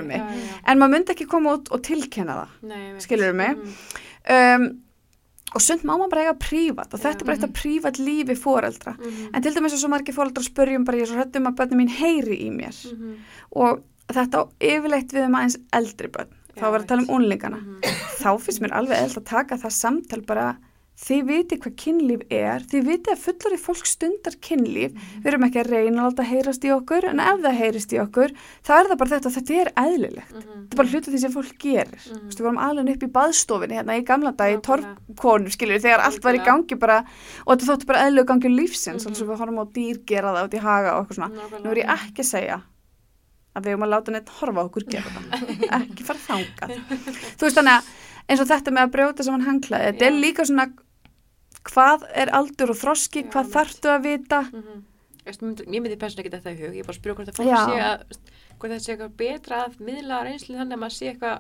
og? 5.55 5.61
Mhm. 5.61 5.65
Sund 5.67 5.83
má 5.87 5.95
maður 5.97 6.11
bara 6.11 6.23
eiga 6.25 6.35
prívat 6.39 6.95
og 6.95 7.01
þetta 7.01 7.21
er 7.21 7.25
bara 7.25 7.37
eitt 7.37 7.45
af 7.49 7.53
prívat 7.55 7.99
lífi 8.03 8.37
foreldra. 8.37 8.97
Mhm. 8.99 9.31
En 9.35 9.43
til 9.43 9.55
dæmis 9.55 9.73
að 9.73 9.83
svo 9.85 9.89
margir 9.95 10.15
foreldra 10.15 10.43
spurjum 10.43 10.85
bara 10.85 10.99
ég 10.99 11.03
er 11.03 11.07
svo 11.13 11.19
hrættum 11.23 11.47
að 11.47 11.57
börnum 11.57 11.81
mín 11.83 11.89
heyri 11.91 12.37
í 12.45 12.51
mér 12.51 12.75
Mhm. 12.93 13.17
og 13.57 13.83
þetta 14.09 14.35
á 14.35 14.43
yfirleitt 14.61 15.13
við 15.13 15.27
um 15.27 15.35
aðeins 15.35 15.57
eldri 15.73 16.09
börn. 16.09 16.29
Þá 16.57 16.71
var 16.71 16.81
að 16.81 16.87
tala 16.87 17.03
um 17.03 17.09
unlingana. 17.17 17.59
Mhm. 17.59 17.81
Þá 18.21 18.41
finnst 18.41 18.61
mér 18.61 18.73
alveg 18.73 18.99
eðlt 19.03 19.19
að 19.19 19.25
taka 19.25 19.57
það 19.57 19.73
samtal 19.73 20.21
bara 20.27 20.57
þið 20.95 21.23
viti 21.27 21.57
hvað 21.59 21.73
kynlíf 21.83 22.21
er, 22.31 22.63
þið 22.71 22.85
viti 22.87 23.11
að 23.11 23.19
fullari 23.25 23.57
fólk 23.59 23.87
stundar 23.91 24.37
kynlíf, 24.41 24.93
við 25.25 25.27
erum 25.33 25.43
ekki 25.49 25.59
að 25.65 25.71
reyna 25.75 26.05
að 26.05 26.07
láta 26.13 26.27
heyrast 26.29 26.65
í 26.65 26.71
okkur, 26.71 27.07
en 27.11 27.21
ef 27.25 27.41
það 27.43 27.57
heyrist 27.59 27.95
í 27.97 27.99
okkur, 27.99 28.35
þá 28.63 28.71
er 28.79 28.91
það 28.93 28.99
bara 29.03 29.11
þetta, 29.15 29.33
þetta 29.35 29.57
er 29.65 29.71
eðlilegt. 29.83 30.35
Mhm. 30.35 30.53
Þetta 30.55 30.75
er 30.77 30.81
bara 30.81 30.93
hluti 30.95 31.11
því 31.15 31.21
sem 31.25 31.33
fólk 31.35 31.59
gerir. 31.59 31.99
Mm. 32.05 32.15
Mhm. 32.15 32.29
Við 32.31 32.45
vorum 32.47 32.61
alveg 32.69 32.93
upp 32.95 33.03
í 33.03 33.11
baðstofinni 33.19 33.79
hérna 33.81 33.99
í 33.99 34.05
gamla 34.07 34.33
dag 34.39 34.55
í 34.55 34.61
torfkonu, 34.69 35.51
skiljur, 35.51 35.83
þegar 35.83 36.05
allt 36.07 36.23
var 36.25 36.35
í 36.39 36.45
gangi 36.47 36.79
bara, 36.79 37.01
og 37.47 37.51
þetta 37.59 37.69
þóttu 37.73 37.87
bara 37.91 38.05
eðlug 38.07 38.27
gangi 38.31 38.55
lífsins, 38.55 39.03
Mhm. 39.03 39.11
alveg 39.11 39.17
svo 39.19 39.27
við 39.27 39.39
horfum 39.43 39.61
á 39.61 39.65
dýr 39.75 39.99
gera 40.07 40.31
það 40.33 40.47
út 40.49 40.55
í 40.55 40.63
haga 40.63 40.95
og 40.95 41.09
eitthvað 41.09 41.19
svona. 41.19 41.61
Nú 41.65 41.71
er 41.71 41.83
ég 41.83 41.91
ekki 41.91 42.23
að 42.23 42.31
segja 42.31 42.63
að 43.57 43.63
við 43.63 43.71
erum 43.75 43.83
að 43.87 43.93
láta 43.95 44.11
neitt 44.13 44.29
horfa 44.29 44.65
okkur 44.71 44.83
ekki 44.89 46.05
fara 46.07 46.19
þangað. 46.19 46.71
Þú 47.39 47.47
veist 47.47 47.59
þannig 47.59 47.75
að 47.79 47.85
eins 48.29 48.41
og 48.41 48.49
þetta 48.49 48.73
með 48.73 48.87
að 48.87 48.93
brjóta 48.95 49.25
saman 49.27 49.45
hanglaði, 49.47 49.85
þetta 49.93 50.07
er 50.09 50.17
líka 50.17 50.47
svona 50.49 50.67
hvað 51.71 52.05
er 52.15 52.33
aldur 52.37 52.71
og 52.75 52.79
þroski, 52.81 53.25
hvað 53.31 53.47
mitt. 53.49 53.55
þarftu 53.57 53.93
að 53.95 54.03
vita. 54.09 54.41
Veist, 55.25 55.41
myndi- 55.41 55.65
Mér 55.67 55.81
myndi 55.81 55.97
persónulega 55.97 56.29
ekki 56.29 56.37
þetta 56.37 56.53
í 56.53 56.59
hug, 56.61 56.75
ég 56.77 56.87
bara 56.87 56.99
spyrja 56.99 57.15
hvort 57.17 57.29
það 57.31 57.39
fólk 57.41 57.55
sé 57.65 57.79
að, 57.81 58.19
hvort 58.59 58.73
það 58.75 58.83
sé 58.85 58.93
eitthvað 58.95 59.15
betra 59.17 59.61
að 59.65 59.79
miðla 59.81 60.19
reynslu 60.27 60.57
þannig 60.59 60.77
að 60.77 60.83
maður 60.85 60.97
sé 60.99 61.07
eitthvað, 61.15 61.39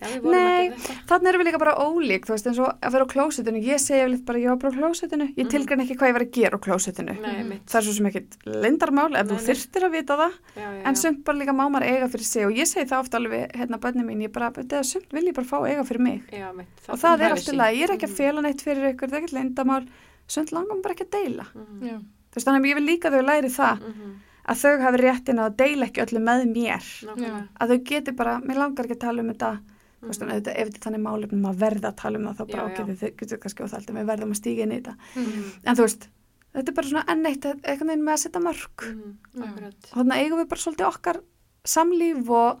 Nei, 0.00 0.70
þetta. 0.70 0.94
þannig 1.10 1.28
erum 1.28 1.40
við 1.42 1.48
líka 1.48 1.58
bara 1.58 1.74
ólík, 1.82 2.26
þú 2.28 2.32
veist, 2.34 2.46
eins 2.46 2.58
og 2.62 2.68
að 2.80 2.92
vera 2.94 3.04
á 3.04 3.12
klósitinu, 3.12 3.62
ég 3.64 3.80
segi 3.82 3.98
yfirleitt 4.04 4.24
bara, 4.28 4.38
ég 4.38 4.48
var 4.52 4.56
bara 4.62 4.70
á 4.70 4.78
klósitinu, 4.78 5.26
ég 5.34 5.44
Mhm. 5.44 5.50
tilgræn 5.50 5.82
ekki 5.82 5.96
hvað 5.98 6.08
ég 6.08 6.12
var 6.18 6.24
að 6.24 6.30
gera 6.38 6.56
á 6.56 6.60
klósitinu. 6.60 7.14
Nei, 7.20 7.42
mitt. 7.44 7.66
Það 7.66 7.78
er 7.78 7.82
svo 7.88 7.92
sem 7.98 8.06
ekkit 8.06 8.36
lindarmál 8.46 9.16
ef 9.16 9.26
Nei, 9.26 9.34
þú 9.34 9.38
nei. 9.38 9.46
þyrftir 9.48 9.82
að 9.82 9.90
vita 9.92 10.16
það, 10.16 10.32
Já, 10.56 10.60
já, 10.62 10.82
en 10.86 10.94
já. 10.94 10.98
sumt 10.98 11.24
bara 11.24 11.38
líka 11.38 11.52
má 11.52 11.64
maður 11.68 11.86
eiga 11.88 12.08
fyrir 12.08 12.24
sig 12.24 12.44
og 12.46 12.52
ég 12.52 12.66
segi 12.66 12.86
það 12.88 13.00
ofta 13.02 13.18
alveg 13.18 13.52
hérna, 13.56 13.78
bönni 13.78 14.04
mín, 14.04 14.22
ég 14.22 14.32
bara, 14.32 14.50
þetta 14.52 14.84
sumt 14.84 15.10
vil 15.12 15.24
ég 15.26 15.34
bara 15.34 15.46
fá 15.46 15.58
eiga 15.66 15.84
fyrir 15.84 16.00
mig. 16.00 16.22
Já, 16.32 16.52
mitt. 16.54 16.68
og 16.88 16.98
það 16.98 17.20
er 17.20 17.30
alltaf 17.34 17.54
leið, 17.54 17.76
ég 17.78 17.82
er 17.82 17.94
ekki 17.96 18.06
að 18.06 18.14
Mhm. 18.14 18.16
fela 18.16 18.40
neitt 18.42 18.62
fyrir 18.62 18.94
ykkur, 18.94 19.08
það 19.08 19.12
er 19.14 19.22
ekkert 19.22 19.32
lindamál, 19.34 19.88
sumt 20.28 20.50
langar 20.52 20.76
mér 20.76 20.82
bara 20.82 20.94
ekki 20.94 21.06
að 21.06 21.10
deila. 21.10 21.46
Já. 21.82 21.98
Þú 21.98 22.34
veist, 22.36 22.46
þannig 22.46 22.62
að 22.62 22.68
ég 22.70 22.74
vil 22.74 22.86
líka 22.86 23.10
þau 23.10 23.22
það, 23.48 23.78
Mhm. 23.80 24.14
að 24.48 24.56
þau 24.62 24.80
hafi 24.80 24.98
réttin 25.00 25.38
að 25.38 25.56
deila 25.56 25.86
ekki 25.88 26.02
öllu 26.06 26.20
með 26.22 26.54
mér, 26.54 26.82
Nákvæmlega. 27.04 27.48
að 27.60 27.68
þau 27.68 27.84
geti 27.84 28.12
bara, 28.16 28.40
mér 28.40 28.56
langar 28.56 28.84
ekki 28.86 28.96
að 28.96 29.00
tala 29.00 29.20
um 29.22 29.28
þetta, 29.34 29.58
veist, 30.06 30.20
Mhm. 30.22 30.28
þannig 30.28 30.42
að 30.42 30.56
ef 30.56 30.68
þetta 30.68 30.76
er 30.78 30.84
þannig 30.86 31.02
málefnum 31.02 31.46
að 31.50 31.56
verða 31.58 31.88
að 31.92 31.96
tala 31.96 32.18
um 32.18 32.24
það, 32.24 32.36
þá 32.38 32.46
já. 32.48 32.58
þau 33.00 33.16
getur 33.18 33.38
kannski 33.38 33.62
og 33.64 33.70
það 33.70 33.80
við 33.98 34.06
verðum 34.12 34.30
að 34.30 34.40
stíga 34.40 34.62
inn 34.62 34.72
í 34.72 34.80
þetta. 34.80 34.94
Mhm. 35.16 35.44
En 35.64 35.76
þú 35.76 35.82
veist, 35.88 36.08
þetta 36.54 36.68
er 36.68 36.74
bara 36.78 36.86
svona 36.88 37.04
enn 37.08 37.26
eitt, 37.26 37.44
eitthvað 37.62 37.90
með 38.02 38.14
að 38.14 38.22
setja 38.24 38.40
mörg. 38.40 38.76
Mhm. 38.88 39.42
Akkurat. 39.42 39.92
Og 39.92 39.96
þannig 39.98 40.18
eigum 40.22 40.38
við 40.44 40.48
bara 40.48 40.60
svolítið 40.60 40.88
okkar 40.92 41.20
samlíf 41.64 42.28
og, 42.30 42.60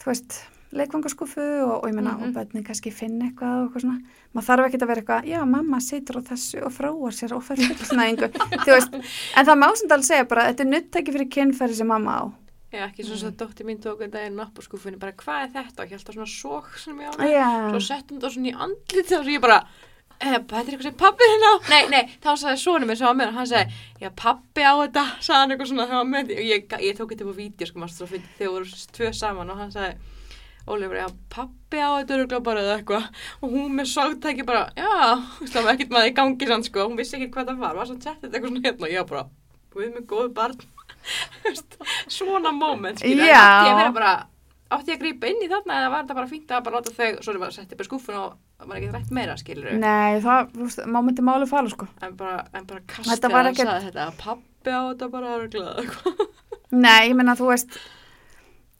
þú 0.00 0.04
veist, 0.06 0.40
leikvangaskúfu 0.74 1.38
og, 1.62 1.84
og 1.84 1.90
ég 1.90 1.94
menna, 1.94 2.16
Mhm. 2.18 2.22
og 2.24 2.34
bönni 2.34 2.64
kannski 2.66 2.92
finna 2.92 3.26
eitthvað 3.30 3.64
og 3.66 3.72
eitthvað 3.74 3.82
svona. 3.82 4.00
Maður 4.34 4.46
þarf 4.48 4.66
ekki 4.66 4.78
að 4.82 4.86
vera 4.88 5.02
eitthvað, 5.02 5.24
já, 5.30 5.44
mamma 5.46 5.76
situr 5.80 6.16
á 6.18 6.22
þessu 6.22 6.62
og 6.66 6.72
fróar 6.72 7.12
sér 7.14 7.32
og 7.36 7.42
fær 7.44 7.56
fullnæðingu. 7.78 8.30
þú 8.32 8.70
veist, 8.74 8.94
en 9.36 9.46
það 9.46 9.58
má 9.58 9.76
sem 9.76 9.88
bara, 12.74 12.80
er. 12.80 12.84
Já, 12.84 12.90
ekki 12.90 13.06
svo 13.06 13.18
að 13.30 13.38
dóttir 13.40 13.68
mín 13.68 13.80
tók 13.82 14.04
um 14.04 14.12
daginn 14.12 14.40
upp 14.44 14.58
á 14.58 14.62
skúfunni, 14.66 15.00
bara 15.00 15.16
hvað 15.22 15.42
er 15.46 15.50
þetta? 15.54 15.84
Og 15.84 15.94
held 15.94 16.04
það 16.04 16.18
svona 16.18 16.30
sók 16.34 16.70
sem 16.82 17.00
ég 17.00 17.10
á 17.10 17.12
með. 17.18 17.32
Já, 17.34 17.48
Svo 17.70 17.82
settum 17.88 18.18
þetta 18.20 18.32
svona 18.34 18.50
í 18.50 18.56
andlit 18.66 19.12
og 19.18 19.30
ég 19.32 19.44
bara, 19.44 19.58
eh, 20.20 20.38
þetta 20.38 20.60
er 20.60 20.72
eitthvað 20.72 20.88
sem 20.88 20.98
pappi 21.04 21.28
hérna 21.30 21.52
á. 21.52 21.56
Nei, 21.70 21.82
nei, 21.94 22.02
þá 22.24 22.30
sagði 22.34 22.62
sonum 22.64 22.86
minn 22.88 22.96
sem 22.96 23.06
var 23.06 23.18
með 23.20 23.28
og 23.28 23.38
hann 23.38 23.52
sagði, 23.52 23.84
já, 24.00 24.10
pappi 24.10 24.62
á 24.66 24.74
þetta, 24.82 25.04
sagði 25.20 25.40
hann 25.40 25.54
eitthvað 25.54 25.70
svona 25.72 25.88
hann 25.88 26.02
var 26.02 26.10
með. 26.14 26.34
Og 26.34 26.50
ég, 26.50 26.66
ég 26.88 26.98
tók 26.98 27.14
upp 27.14 27.30
á 27.30 27.34
vídeo, 27.38 27.66
sko, 27.66 27.88
svo 27.88 28.06
fyrir 28.10 28.28
þegar 28.38 28.52
voru 28.58 28.82
tvö 28.98 29.14
saman 29.14 29.50
og 29.50 29.56
hann 29.62 29.72
sagði, 29.72 29.94
Ólífur, 30.64 30.96
já, 30.96 31.08
pappi 31.28 31.76
á 31.76 31.92
þetta 32.00 32.14
öruglega 32.16 32.40
bara 32.40 32.60
eða 32.64 32.76
eitthvað 32.78 33.08
og 33.44 33.50
hún 33.52 33.74
með 33.76 33.90
sáttæki 33.90 34.46
bara, 34.48 34.62
já, 34.72 35.20
það 35.44 35.58
var 35.66 35.74
ekkert 35.74 35.90
maður 35.92 36.08
í 36.08 36.14
gangi 36.16 36.48
sann, 36.48 36.64
sko, 36.64 36.86
hún 36.88 36.96
vissi 36.96 37.18
ekki 37.18 37.28
hvað 37.34 37.50
það 37.50 37.58
var, 37.60 37.74
var 37.76 37.90
svo 37.90 37.96
sett 38.00 38.22
þetta 38.22 38.30
eitthvað 38.38 38.54
svona 38.54 38.62
hérna 38.64 38.88
og 38.88 38.94
ég 38.94 39.10
bara, 39.10 39.24
við 39.76 39.90
með 39.92 40.06
góðu 40.08 40.30
barn, 40.38 40.62
svona 42.08 42.52
moment, 42.54 42.98
skilja, 43.00 43.24
átti 43.28 43.68
ég 43.68 43.74
að 43.74 43.80
vera 43.82 43.94
bara, 43.96 44.12
átti 44.74 44.92
ég 44.92 44.98
að 44.98 45.02
grípa 45.04 45.30
inn 45.30 45.42
í 45.44 45.48
þarna 45.50 45.78
eða 45.80 45.90
var 45.92 46.04
þetta 46.04 46.16
bara 46.18 46.30
fínt 46.30 46.54
að 46.54 46.62
bara 46.68 46.78
láta 46.80 46.94
þau, 46.96 47.10
svo 47.24 47.34
er 47.34 47.40
bara 47.42 47.52
að 47.52 47.58
setja 47.58 47.76
upp 47.76 47.84
í 47.84 47.88
skúfun 47.88 48.20
og 48.20 48.68
maður 48.68 48.78
ekki 48.80 48.92
rætt 48.94 49.10
meira, 49.18 49.36
skilur 49.40 49.74
nei, 49.80 50.20
það, 50.24 50.54
þú 50.54 50.68
veist, 50.68 50.84
má 50.94 51.00
myndi 51.04 51.26
máli 51.26 51.48
fara, 51.50 51.72
sko. 51.72 51.88
en 52.02 52.14
bara, 52.20 52.44
en 52.54 52.64
bara 52.70 52.84
kast 52.86 53.10
Þetta 53.10 53.28
þegar 53.28 53.36
var 53.36 53.44
hann 53.44 53.52
ekkert- 53.52 53.72
sagði 53.74 53.90
þetta, 53.90 54.06
pappi 54.22 54.72
á 54.72 54.80
þetta 54.88 55.10
bara 55.12 55.34
öruglega 55.38 55.76
eitthvað. 55.84 56.24
Nei, 56.74 57.02
ég 57.10 57.14
menna, 57.20 57.36
þú 57.38 57.50
veist, 57.52 57.76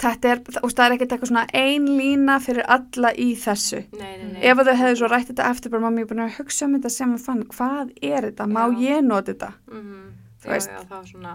þetta 0.02 0.30
er, 0.32 0.40
þú 0.48 0.62
veist, 0.64 0.76
það 0.80 0.86
er 0.88 0.94
ekkert 0.96 1.12
eitthvað 1.14 1.30
svona 1.30 1.46
ein 1.60 1.84
lína 2.00 2.38
fyrir 2.42 2.64
alla 2.66 3.12
í 3.14 3.28
þessu. 3.38 3.84
Nei, 3.94 4.16
nei, 4.18 4.28
nei. 4.32 4.40
Ef 4.50 4.58
að 4.58 4.70
þau 4.72 4.78
hefðu 4.80 4.96
svo 5.02 5.10
rætt 5.12 5.28
þetta 5.30 5.50
eftir, 5.52 5.70
bara 5.74 5.92
er 5.92 6.08
búin 6.10 6.24
að 6.24 6.34
hugsa 6.40 6.66
um 6.66 6.74
þetta 6.78 6.90
sem 6.96 7.12
að 7.14 7.26
fann, 7.28 7.44
hvað 7.52 7.92
er 8.02 8.26
þetta, 8.30 8.48
má 8.50 8.64
ég 8.80 9.04
nota 9.06 9.30
þetta? 9.34 9.52
Mhm. 9.70 10.00
Þú 10.44 10.50
Já, 10.50 10.56
já, 10.58 10.80
það 10.80 10.96
var 10.96 11.06
svona, 11.12 11.34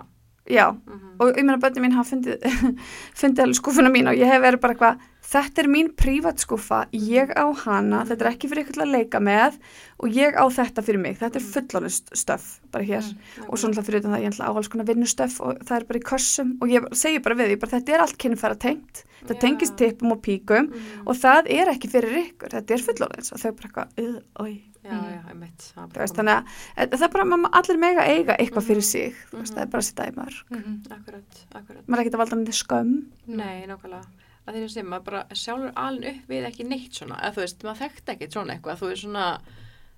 Já, 0.50 0.72
mhm. 0.74 1.10
og 1.22 1.36
ég 1.38 1.44
meina 1.46 1.60
bönni 1.62 1.82
mín 1.84 1.94
hafa 1.94 2.10
fundið, 2.16 2.42
fundið 3.20 3.44
alveg 3.44 3.58
skúfuna 3.60 3.90
mín 3.94 4.10
og 4.10 4.18
ég 4.18 4.26
hef 4.32 4.42
verið 4.42 4.62
bara 4.64 4.74
eitthvað, 4.74 5.04
þetta 5.30 5.62
er 5.62 5.68
mín 5.70 5.90
prívat 5.94 6.42
skúfa, 6.42 6.80
ég 6.96 7.30
á 7.38 7.46
hana, 7.66 8.00
þetta 8.10 8.26
er 8.26 8.30
ekki 8.32 8.50
fyrir 8.50 8.66
ykkur 8.66 8.82
að 8.82 8.94
leika 8.96 9.20
með 9.22 9.60
og 10.02 10.16
ég 10.16 10.34
á 10.34 10.46
þetta 10.50 10.82
fyrir 10.88 11.04
mig, 11.04 11.20
þetta 11.20 11.38
er 11.38 11.46
fullanist 11.46 12.10
stöf 12.18 12.48
bara 12.74 12.88
hér. 12.88 13.06
Og 13.46 13.60
svo 13.60 13.70
náttúrulega 13.70 13.86
fyrir 13.92 14.04
það 14.08 14.24
ég 14.24 14.34
ætla 14.34 14.50
á 14.50 14.52
alls 14.58 14.72
konar 14.74 14.90
vinnustöf 14.90 15.38
og 15.46 15.62
það 15.70 15.76
er 15.78 15.86
bara 15.92 16.02
í 16.02 16.08
kössum 16.10 16.56
og 16.62 16.74
ég 16.74 16.90
segi 16.98 17.22
bara 17.22 17.38
við 17.38 17.52
því, 17.54 17.60
bara 17.62 17.76
þetta 17.76 17.94
er 17.94 18.06
allt 18.08 18.18
kynfæra 18.18 18.58
tengt, 18.58 19.04
þetta 19.22 19.38
Já. 19.38 19.42
tengist 19.46 19.78
tippum 19.78 20.16
og 20.18 20.24
píkum 20.26 20.72
Mhm. 20.74 21.06
og 21.06 21.16
það 21.16 21.52
er 21.60 21.70
ekki 21.76 21.92
fyrir 21.94 22.18
ykkur, 22.26 22.50
þetta 22.58 22.74
er 22.74 22.86
fullanist 22.90 23.34
og 23.34 23.40
þau 23.40 23.52
bara 23.54 23.70
eitthvað, 23.70 23.88
"Ugh, 24.02 24.22
oi, 24.40 24.64
Já, 24.84 24.92
já, 24.92 25.22
það 25.28 25.36
var 25.76 25.88
þú 25.90 25.94
bara 25.94 26.04
veist, 26.06 26.16
þannig 26.16 26.36
að 26.78 26.90
það 26.94 27.04
er 27.04 27.12
bara, 27.16 27.26
mamma, 27.26 27.50
allir 27.60 27.78
mega 27.78 28.02
eiga 28.08 28.36
eitthvað 28.40 28.64
fyrir 28.70 28.84
sig, 28.84 29.16
þú 29.30 29.38
veist, 29.42 29.52
Mhm. 29.52 29.58
það 29.58 29.62
er 29.62 29.72
bara 29.74 29.82
að 29.82 29.88
setja 29.90 30.06
í 30.08 30.16
mörg, 30.16 30.38
Mhm. 30.50 30.76
Akkurat, 30.92 31.46
akkurat. 31.56 31.84
maður 31.88 32.00
er 32.00 32.04
ekkert 32.06 32.16
að 32.16 32.24
valda 32.24 32.36
með 32.40 32.54
skömm, 32.64 33.06
Nei, 33.28 33.66
nákvæmlega. 33.68 34.06
Að 34.48 34.56
því 34.56 34.70
sem 34.72 34.86
maður 34.88 35.04
bara 35.04 35.24
sjálfur 35.34 35.74
alin 35.76 36.04
upp 36.16 36.28
við 36.30 36.46
ekki 36.48 36.66
neitt 36.68 36.92
svona. 36.94 37.20
Eða 37.22 37.34
þú 37.36 37.42
veist, 37.44 37.60
maður 37.64 37.82
þekkti 37.84 38.16
ekkert 38.16 38.32
svona 38.34 38.54
eitthvað. 38.56 38.78
Þú 38.80 38.88
veist 38.90 39.04
svona, 39.04 39.26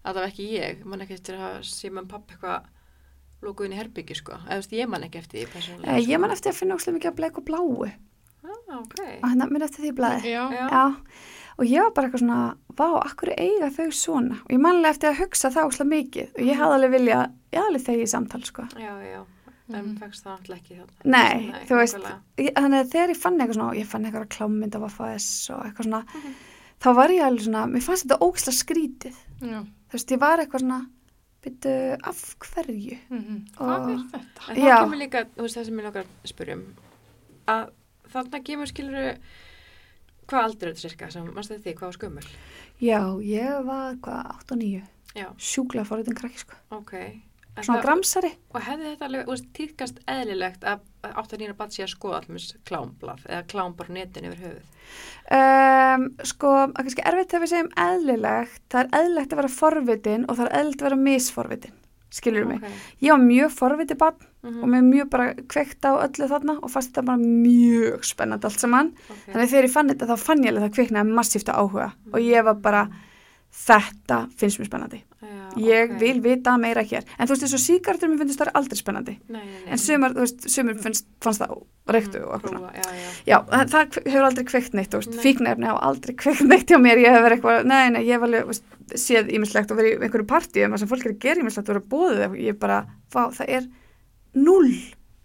að 0.04 0.12
það 0.12 0.14
var 0.16 0.28
ekki 0.28 0.50
ég. 0.60 0.86
Man 0.86 1.00
ekki 1.00 1.14
eftir 1.14 1.36
að 1.40 1.60
sé 1.64 1.90
með 1.90 2.08
pappi 2.10 2.34
eitthvað 2.36 2.64
lókuð 3.44 3.66
inn 3.66 3.72
í 3.74 3.80
herbyggi, 3.80 4.16
sko. 4.16 4.34
Eða 4.34 4.58
þú 4.58 4.62
veist, 4.62 4.72
ég 4.72 4.90
man 4.90 5.04
ekki 5.04 5.20
eftir 5.22 5.46
því 5.46 5.48
persónulega. 5.54 5.88
Eh, 10.68 11.12
að 11.62 11.66
og 11.66 11.68
ég 11.70 11.84
var 11.86 11.92
bara 11.96 12.08
eitthvað 12.10 12.24
svona 12.24 12.40
vá, 12.78 12.88
akkur 13.06 13.30
eiga 13.38 13.68
þau 13.76 13.90
svona 13.94 14.36
og 14.42 14.50
ég 14.56 14.62
manlega 14.64 14.94
eftir 14.96 15.10
að 15.12 15.20
hugsa 15.22 15.48
það 15.54 15.68
óslega 15.70 15.90
mikið 15.92 16.28
og 16.36 16.42
ég 16.48 16.56
hafði 16.62 16.76
alveg 16.80 16.92
vilja, 16.96 17.18
ég 17.52 17.58
hafði 17.60 17.70
alveg 17.72 17.84
þegi 17.88 18.04
í 18.06 18.10
samtal 18.12 18.44
sko. 18.48 18.62
Já, 18.80 18.94
já. 19.06 19.22
En 19.72 19.86
Mhm. 19.86 19.98
fegst 20.02 20.24
það 20.26 20.32
náttúrulega 20.36 20.62
ekki 20.62 20.76
þarna. 20.76 21.04
Nei, 21.06 21.38
þú 21.68 21.76
veist 21.80 21.96
ég, 22.38 22.54
þannig 22.54 22.80
að 22.82 22.92
þegar 22.92 23.10
ég 23.10 23.18
fann 23.18 23.38
eitthvað 23.40 23.56
svona 23.56 23.76
ég 23.80 23.86
fann 23.88 24.06
eitthvað 24.06 24.28
klámynd 24.36 24.76
af 24.76 24.84
AFS 25.00 25.50
og 25.54 25.60
eitthvað 25.66 25.86
svona 25.86 26.04
Mhm. 26.06 26.34
þá 26.82 26.90
var 26.96 27.10
ég 27.10 27.22
alveg 27.24 27.42
svona, 27.46 27.66
mér 27.72 27.82
fannst 27.84 28.06
þetta 28.08 28.20
óslega 28.20 28.64
skrítið 28.64 29.16
Já. 29.42 29.60
þú 29.62 29.94
veist, 29.94 30.12
ég 30.12 30.20
var 30.20 30.38
eitthvað 30.40 30.60
svona 30.66 30.86
byrju, 31.42 31.98
af 32.04 32.36
hverju? 32.40 32.98
Mhm. 33.10 33.38
Hvað 33.56 33.82
Og- 33.82 33.90
er 33.92 33.98
þetta? 34.20 34.50
En 34.50 34.56
Já. 34.56 34.78
kemur 34.84 34.98
líka, 35.00 35.26
þú 35.38 35.42
veist 35.42 35.56
það 35.58 35.66
sem 35.66 35.78
ég 35.78 35.84
hvað 40.32 40.48
aldur 40.48 40.70
er 40.72 40.76
þetta 40.76 40.86
cirka, 40.88 41.12
sem 41.14 41.28
mannstu 41.28 41.60
því, 41.60 41.76
hvað 41.80 41.90
var 41.90 41.98
skömmul? 42.00 42.30
Já, 42.82 43.02
ég 43.28 43.68
var, 43.68 44.00
hvað, 44.06 44.32
8 44.40 44.56
og 44.56 44.64
9, 44.64 44.88
Já, 45.12 45.28
sjúklega 45.52 45.90
fóriðin 45.90 46.18
krakki, 46.18 46.46
sko. 46.46 46.58
ok. 46.78 46.96
En 47.52 47.66
Svona 47.68 47.82
gramsari. 47.84 48.30
Og 48.56 48.64
hefði 48.64 48.94
þetta 48.94 49.08
alveg, 49.10 49.26
þú 49.28 49.34
veist, 49.34 49.48
týðkast 49.58 49.98
eðlilegt 50.08 50.62
að 50.72 50.86
átt 51.10 51.34
að 51.36 51.42
nýra 51.42 51.56
bat 51.60 51.74
sé 51.76 51.84
að 51.84 51.90
skoða 51.92 52.22
allmis 52.22 52.46
klámblað 52.70 53.26
eða 53.28 53.42
klám 53.52 53.74
bara 53.76 53.92
á 53.92 53.96
netinu 53.98 54.32
yfir 54.32 54.46
höfuð? 54.46 54.70
Um, 55.36 56.06
sko, 56.32 56.54
kannski 56.78 57.04
erfitt 57.12 57.34
þegar 57.34 57.44
við 57.44 57.52
segjum 57.52 57.72
eðlilegt, 57.84 58.64
það 58.72 58.82
er 58.86 59.02
eðlilegt 59.02 59.36
að 59.36 59.42
vera 59.42 59.52
forvitin 59.58 60.26
og 60.30 60.40
það 60.40 60.48
er 60.48 60.56
eðlilegt 60.62 60.82
að 60.86 60.88
vera 60.88 61.02
misforvitin, 61.10 61.76
skilur 62.12 62.46
mig. 62.48 62.60
Ok. 62.62 62.70
Ég 63.02 63.12
var 63.16 63.24
mjög 63.24 63.52
forvitið 63.58 63.98
barn 63.98 64.28
Mhm, 64.42 64.64
og 64.64 64.70
mér 64.74 64.82
mjög 64.82 65.10
bara 65.14 65.34
kveikt 65.36 65.86
á 65.86 65.92
öllu 66.02 66.26
þarna 66.28 66.56
og 66.64 66.72
fannst 66.74 66.90
þetta 66.96 67.06
bara 67.06 67.18
mjög 67.22 68.02
spennandi 68.04 68.46
allt 68.50 68.60
saman. 68.60 68.88
ok. 69.10 69.34
Þannig 69.34 69.50
þegar 69.52 69.64
ég 69.68 69.74
fann 69.76 69.90
þetta 69.90 70.08
þá 70.10 70.18
fann 70.18 70.42
ég 70.44 70.50
alveg 70.50 70.64
að 70.64 70.70
það 70.70 70.76
kviknaði 70.78 71.14
massíft 71.14 71.50
á 71.50 71.54
áhuga 71.62 71.92
og 72.12 72.20
ég 72.20 72.44
var 72.44 72.56
bara, 72.56 72.88
þetta 73.54 74.18
finnst 74.38 74.60
mér 74.60 74.70
spennandi. 74.72 75.04
Já, 75.22 75.58
Ég 75.62 75.92
ok. 75.92 76.00
vil 76.00 76.22
vita 76.24 76.58
meira 76.58 76.82
hér. 76.82 77.04
En 77.20 77.28
þú 77.28 77.36
veist, 77.36 77.44
þessu 77.46 77.60
síkartur 77.62 78.10
mér 78.10 78.18
finnst 78.24 78.40
það 78.42 78.52
aldrei 78.58 78.78
spennandi. 78.80 79.14
Nei, 79.30 79.42
nei, 79.46 79.60
nei. 79.66 79.72
En 79.76 79.78
sumar, 79.78 80.14
þú 80.16 80.24
veist, 80.24 80.48
sumar 80.50 80.76
finnst, 80.82 81.06
fannst 81.22 81.42
það 81.44 81.52
reyktu 81.94 82.22
og 82.26 82.34
eitthvað. 82.40 82.56
svona. 82.56 82.72
Já, 82.74 82.96
já. 83.02 83.10
Já, 83.28 83.38
það, 83.52 83.70
það 83.76 84.00
hefur 84.08 84.28
aldrei 84.30 84.46
kveikt 84.46 84.74
neitt, 84.74 84.90
þú 84.96 85.02
veist, 85.04 85.20
fíknefni 85.22 85.66
hafa 85.70 85.84
aldrei 85.92 86.16
kveikt 86.16 86.42
neitt 86.48 86.68
hjá 86.74 86.80
mér, 86.82 86.98
ég 87.04 87.12
hef 87.14 87.22
verið 87.28 87.38
eitthvað, 87.38 87.66
nei, 87.66 87.90
nei, 87.90 88.02
ég 88.08 88.16
hef 88.18 88.26
alveg, 88.30 88.48
veist, 88.48 88.64
séð 88.96 89.30
ímislegt 89.38 89.72
og 89.72 89.78
verið 89.78 89.94
í 89.94 90.04
einhverju 90.08 90.28
partíum 90.28 90.78
sem 90.80 90.88
fólk 90.90 91.06
er 91.06 91.14
að 91.14 91.20
gera 91.28 91.42
ímislegt 91.46 91.70
og 91.70 91.76
verið 91.76 91.86
að 91.86 91.92
bóðið, 91.94 92.40
ég 92.48 92.60
bara, 92.60 92.80
fá, 93.14 93.22
það 93.32 93.50
er 93.60 93.68
null, 94.34 94.74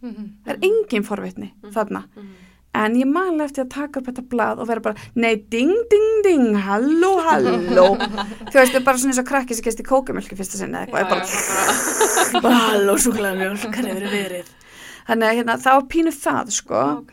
Mhm. 0.02 0.26
það 0.44 0.52
er 0.52 0.58
engin 0.68 1.02
forvitni 1.04 1.52
þarna, 1.72 2.04
Mhm. 2.14 2.34
En 2.76 2.96
ég 3.00 3.08
man 3.08 3.40
eftir 3.44 3.64
að 3.64 3.70
taka 3.74 4.00
upp 4.02 4.08
þetta 4.10 4.24
blað 4.32 4.60
og 4.62 4.68
vera 4.70 4.82
bara, 4.84 5.06
nei, 5.16 5.34
ding, 5.52 5.72
ding, 5.92 6.08
ding, 6.26 6.46
halló, 6.66 7.12
halló, 7.24 7.86
þú 7.96 8.58
veist, 8.58 8.76
er 8.76 8.84
bara 8.86 9.00
svona 9.00 9.14
eins 9.14 9.22
og 9.22 9.28
krakki 9.30 9.56
sem 9.56 9.64
gæst 9.66 9.80
í 9.82 9.86
kókumjölki 9.88 10.36
fyrsta 10.38 10.60
sinni 10.60 10.76
eða 10.76 10.86
eitthvað, 10.86 11.02
er 11.02 12.44
bara, 12.44 12.54
halló, 12.70 12.96
súklaðmjölk, 13.00 13.66
hvað 13.72 13.90
hefur 13.90 14.08
verið? 14.12 14.54
Þannig 15.06 15.28
að 15.30 15.36
hérna, 15.40 15.58
var 15.64 15.84
pínu 15.92 16.12
það, 16.14 16.54
sko, 16.60 16.84
Ok. 17.00 17.12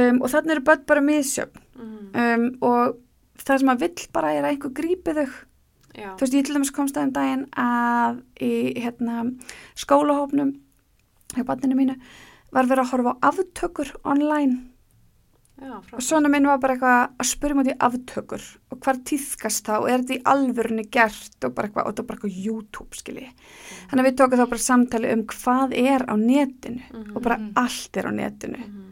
um, 0.00 0.22
og 0.24 0.30
þannig 0.32 0.54
eru 0.56 0.66
börn 0.70 0.86
bara 0.88 1.04
misjöfn 1.04 1.62
Mhm. 1.76 2.06
um, 2.16 2.44
og 2.64 2.96
það 3.44 3.58
sem 3.60 3.68
að 3.68 3.80
vill 3.84 4.06
bara 4.16 4.30
er 4.32 4.44
að 4.46 4.54
einhver 4.54 4.72
grípi 4.72 5.12
þau 5.12 5.26
Já. 5.96 6.08
þú 6.16 6.20
veist, 6.24 6.34
ég 6.34 6.44
til 6.46 6.54
dæmis 6.56 6.70
komst 6.72 6.96
að 6.96 7.02
um 7.06 7.12
daginn 7.12 7.42
að 7.56 8.22
í 8.40 8.52
hérna 8.80 9.18
skólahópnum 9.76 10.54
hjá 11.36 11.44
banninu 11.44 11.76
mínu 11.76 11.96
var 12.52 12.64
verið 12.70 12.84
að 12.86 12.90
horfa 12.94 13.12
á 13.12 13.28
aftökur 13.30 13.92
online 14.04 14.56
Já, 15.56 15.72
og 15.96 16.02
svona 16.04 16.28
minn 16.28 16.44
var 16.46 16.58
bara 16.60 16.74
eitthvað 16.76 17.12
að 17.22 17.28
spyrja 17.30 17.56
mútið 17.56 17.76
aftökur 17.86 18.42
og 18.74 18.80
hvar 18.84 18.98
týðkast 19.08 19.64
það 19.64 19.78
og 19.80 19.88
er 19.88 20.02
þetta 20.02 20.16
í 20.18 20.24
alvörunni 20.32 20.84
gert 20.92 21.44
og 21.48 21.54
bara 21.56 21.68
eitthvað, 21.70 21.86
og 21.86 21.94
þetta 21.94 22.02
er 22.02 22.08
bara 22.10 22.18
eitthvað 22.18 22.44
YouTube 22.44 22.98
skilji 23.00 23.28
þannig 23.88 24.02
að 24.02 24.08
við 24.10 24.18
tókum 24.20 24.42
þá 24.42 24.50
bara 24.52 24.64
samtali 24.66 25.12
um 25.14 25.22
hvað 25.32 25.72
er 25.80 26.04
á 26.04 26.14
netinu 26.20 26.82
og 27.16 27.22
bara 27.22 27.38
Mhm. 27.38 27.52
allt 27.56 27.96
er 27.96 28.04
á 28.04 28.12
netinu 28.12 28.58
Mhm. 28.58 28.82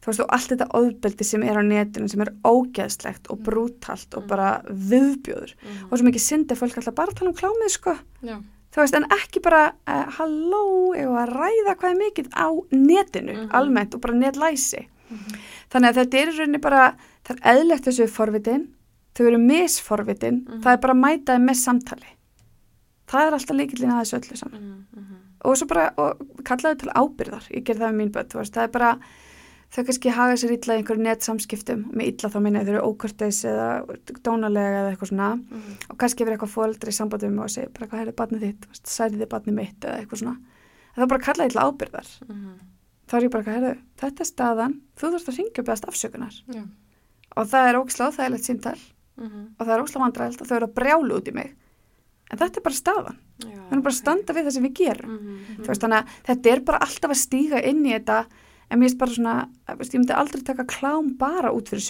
þú 0.00 0.06
veist, 0.06 0.20
og 0.20 0.30
allt 0.30 0.48
þetta 0.54 0.70
ofbeldi 0.70 1.24
sem 1.24 1.42
er 1.42 1.56
á 1.58 1.62
netinu 1.66 2.08
sem 2.08 2.20
er 2.20 2.32
ógeðslegt 2.44 3.30
og 3.30 3.38
brútalt 3.42 4.14
og 4.16 4.26
bara 4.28 4.62
viðbjóður 4.70 5.54
Mhm. 5.58 5.90
og 5.90 5.98
svo 5.98 6.04
mikið 6.06 6.20
syndi 6.30 6.54
fólk 6.54 6.76
alltaf 6.78 6.94
bara 6.94 7.10
tala 7.12 7.30
um 7.30 7.34
klámið 7.36 7.70
sko 7.70 7.98
Já. 8.22 8.38
þú 8.70 8.76
veist, 8.76 8.94
en 8.94 9.04
ekki 9.10 9.42
bara 9.42 9.72
uh, 9.88 10.04
halló, 10.18 10.94
eða 10.94 11.26
ræða 11.26 11.74
hvað 11.74 11.90
er 11.90 11.98
mikið 11.98 12.28
á 12.38 12.46
netinu, 12.70 13.34
Mhm. 13.34 13.50
almennt 13.50 13.94
og 13.94 14.00
bara 14.00 14.14
netlæsi 14.14 14.86
þannig 15.70 15.88
að 15.90 15.98
þetta 16.00 16.18
er 16.22 16.28
í 16.32 16.36
rauninni 16.38 16.60
bara, 16.60 16.94
það 17.24 17.36
er 17.42 17.56
eðlegt 17.58 17.84
þessu 17.88 18.08
forvitin, 18.08 18.68
þau 19.14 19.26
eru 19.26 19.38
misforvitin 19.38 20.44
Mhm. 20.46 20.62
það 20.62 20.72
er 20.72 20.80
bara 20.86 20.94
að 20.94 21.02
mæta 21.04 21.34
þeim 21.36 21.48
með 21.50 21.60
samtali 21.64 22.10
það 23.06 23.26
er 23.26 23.32
alltaf 23.38 23.56
líkillin 23.56 23.92
að 23.92 24.00
þessu 24.02 24.18
öllu 24.20 24.36
saman 24.36 24.60
Mhm, 24.60 24.86
mhm. 24.96 25.16
og 25.44 25.56
svo 25.56 25.66
bara, 25.68 25.90
og 25.98 26.18
kallaðu 26.44 26.78
til 26.78 26.90
ábyrðar 26.94 27.46
ég 27.52 27.64
ger 27.64 27.74
það 27.76 27.92
með 27.92 28.00
mín 28.00 28.10
börn, 28.12 28.28
þú 28.28 28.38
veist, 28.40 28.52
það 28.54 28.62
er 28.64 28.68
bara 28.78 28.98
þau 29.74 29.82
kannski 29.84 30.10
haga 30.14 30.34
sér 30.38 30.52
illa 30.54 30.74
í 30.74 30.78
einhverju 30.82 31.02
netsamskiptum 31.02 31.84
með 31.92 32.06
illa 32.12 32.30
þá 32.30 32.38
minna 32.42 32.60
þau 32.64 32.68
eru 32.74 32.82
ókurteis 32.94 33.44
eða 33.44 33.98
dónalega 34.22 34.80
eða 34.80 34.90
eitthvað 34.96 35.10
svona 35.10 35.30
Mhm. 35.34 35.76
og 35.90 35.98
kannski 35.98 36.24
verið 36.24 36.38
eitthvað 36.38 36.54
fóldri 36.54 36.88
í 36.88 36.98
sambandi 36.98 37.26
um 37.26 37.38
og 37.40 37.48
segja 37.50 37.68
bara 37.74 37.86
hvað 37.86 38.06
er 38.08 38.12
barnið 38.12 38.40
þitt, 38.40 38.60
þú 38.60 38.68
veist, 38.68 38.86
særi 38.86 39.18
þið 39.18 39.28
barnið 39.28 39.54
mitt 39.54 39.80
eða 39.80 39.98
eitthvað 40.00 40.18
svona, 40.22 40.36
en 40.96 41.02
það 41.04 41.08
bara 41.08 41.24
kallaði 41.26 41.50
til 41.52 41.60
ábyrðar 41.60 42.08
Mhm. 42.28 42.52
Þá 43.08 43.14
er 43.18 43.26
ég 43.26 43.30
bara, 43.34 43.44
heyrðu, 43.52 43.72
þetta 44.00 44.20
er 44.24 44.28
staðan. 44.30 44.74
Þú 44.96 45.10
þurft 45.14 45.28
að 45.32 45.36
ringja 45.38 45.60
og 45.62 45.66
beðast 45.68 45.88
afsökunar. 45.90 46.34
Já. 46.54 46.62
og 47.36 47.48
það 47.50 47.68
er 47.68 47.78
ógislega 47.80 48.10
óþægilegt 48.12 48.44
símtal. 48.46 48.78
Mhm. 49.18 49.40
og 49.58 49.66
það 49.66 49.74
er 49.74 49.82
ógislega 49.82 50.04
vandræðilt 50.04 50.40
og 50.42 50.46
þau 50.48 50.56
eru 50.56 50.66
að 50.66 50.74
brjálu 50.74 51.16
út 51.18 51.28
í 51.28 51.34
mig. 51.34 51.54
En 52.30 52.38
þetta 52.38 52.56
er 52.58 52.62
bara 52.64 52.74
staðan. 52.74 53.18
Já, 53.38 53.46
við 53.50 53.72
erum 53.72 53.82
bara 53.82 53.92
að 53.94 53.98
standa 54.00 54.32
við 54.34 54.44
það 54.46 54.52
sem 54.56 54.64
við 54.64 54.74
gerum. 54.74 55.10
Mhm, 55.18 55.56
þú 55.60 55.66
veist, 55.66 55.80
þannig 55.82 55.98
að 55.98 56.08
þetta 56.28 56.52
er 56.52 56.60
bara 56.60 56.78
alltaf 56.78 57.10
að 57.10 57.20
stíga 57.20 57.60
inn 57.64 57.84
í 57.84 57.92
þetta. 57.92 58.26
En 58.70 58.78
mér 58.80 58.90
er 58.90 58.96
bara 58.96 59.10
svona, 59.10 59.34
veist, 59.78 59.92
ég 59.94 60.00
myndi 60.00 60.14
aldrei 60.14 60.42
taka 60.42 60.64
klám 60.64 61.16
bara 61.18 61.52
út 61.52 61.68
fyrir 61.68 61.82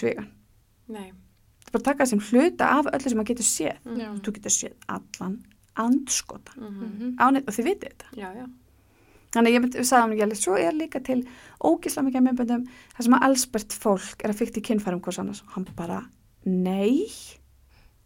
er 1.65 1.71
bara 1.71 1.81
að 1.81 1.85
taka 1.85 2.05
sem 2.05 2.19
hluta 2.19 2.65
af 2.79 2.85
öllu 2.85 3.09
sem 3.09 3.17
maður 3.17 3.31
getur 3.33 3.49
séð. 3.49 3.77
Já. 3.97 4.09
þú 4.21 4.31
getur 4.35 4.53
séð 4.53 4.73
allan 4.89 5.43
andskota 5.77 6.51
Mhm. 6.57 7.15
Og 7.47 7.53
þið 7.53 7.65
vitið 7.65 7.89
þetta. 7.89 8.05
Já. 8.35 8.49
Þannig 9.35 9.51
að 9.51 9.55
ég 9.57 9.65
við 9.77 9.87
sagðum 9.91 10.13
ekki 10.15 10.25
alveg, 10.25 10.41
svo 10.41 10.57
er 10.59 10.75
líka 10.75 11.01
til 11.05 11.21
ógislega 11.61 12.07
mikið 12.09 12.25
myndböndum 12.29 12.67
þar 12.95 13.07
sem 13.07 13.17
að 13.17 13.25
allsbært 13.29 13.79
fólk 13.85 14.23
er 14.25 14.33
að 14.33 14.39
fykta 14.43 14.61
í 14.61 14.67
kynfærum 14.69 15.01
hvers 15.05 15.19
annars. 15.21 15.41
Og 15.45 15.57
hann 15.57 15.67
bara, 15.77 16.03
nei. 16.45 17.09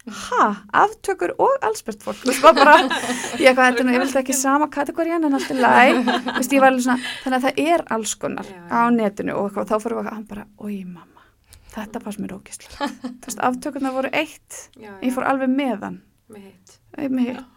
Ha, 0.08 0.44
aftökur 0.80 1.34
og 1.44 1.58
allsbært 1.66 2.00
fólk, 2.02 2.22
þú 2.22 2.30
veist, 2.30 2.40
var 2.42 2.54
bara 2.56 2.76
ég 3.36 3.50
eitthvað, 3.50 3.76
þetta 3.76 3.92
ég 3.92 4.00
vildi 4.00 4.18
ekki 4.22 4.36
sama 4.38 4.70
kategóriðan 4.72 5.28
en 5.28 5.36
allt 5.36 5.50
er 5.52 5.58
læg, 5.60 5.98
veist, 6.38 6.54
ég 6.56 6.62
var 6.62 6.72
alveg 6.72 6.86
svona 6.86 7.10
þannig 7.20 7.36
að 7.36 7.44
það 7.44 7.60
er 7.74 7.84
alls 7.98 8.14
konar 8.22 8.48
Já, 8.48 8.56
já. 8.56 8.64
á 8.72 8.80
netinu 8.96 9.36
og 9.36 9.50
eitthvað, 9.50 9.68
þá 9.68 9.84
fórum 9.84 10.00
við 10.00 10.08
að 10.08 10.16
hann 10.16 10.26
bara, 10.32 10.46
oi 10.64 10.78
mamma 10.88 11.26
þetta 11.76 12.02
fannst 12.06 12.24
mér 12.24 12.34
ógislega 12.38 12.88
þú 13.04 13.28
veist, 13.28 13.44
aftökurna 13.50 13.92
voru 13.98 14.12
eitt 14.24 14.60
Já, 14.80 14.94
ég 15.04 15.12
fór 15.14 15.28
alveg 15.34 15.52
með 15.52 15.84
hann. 15.84 16.00
Með 16.32 16.48
hitt. 16.48 16.78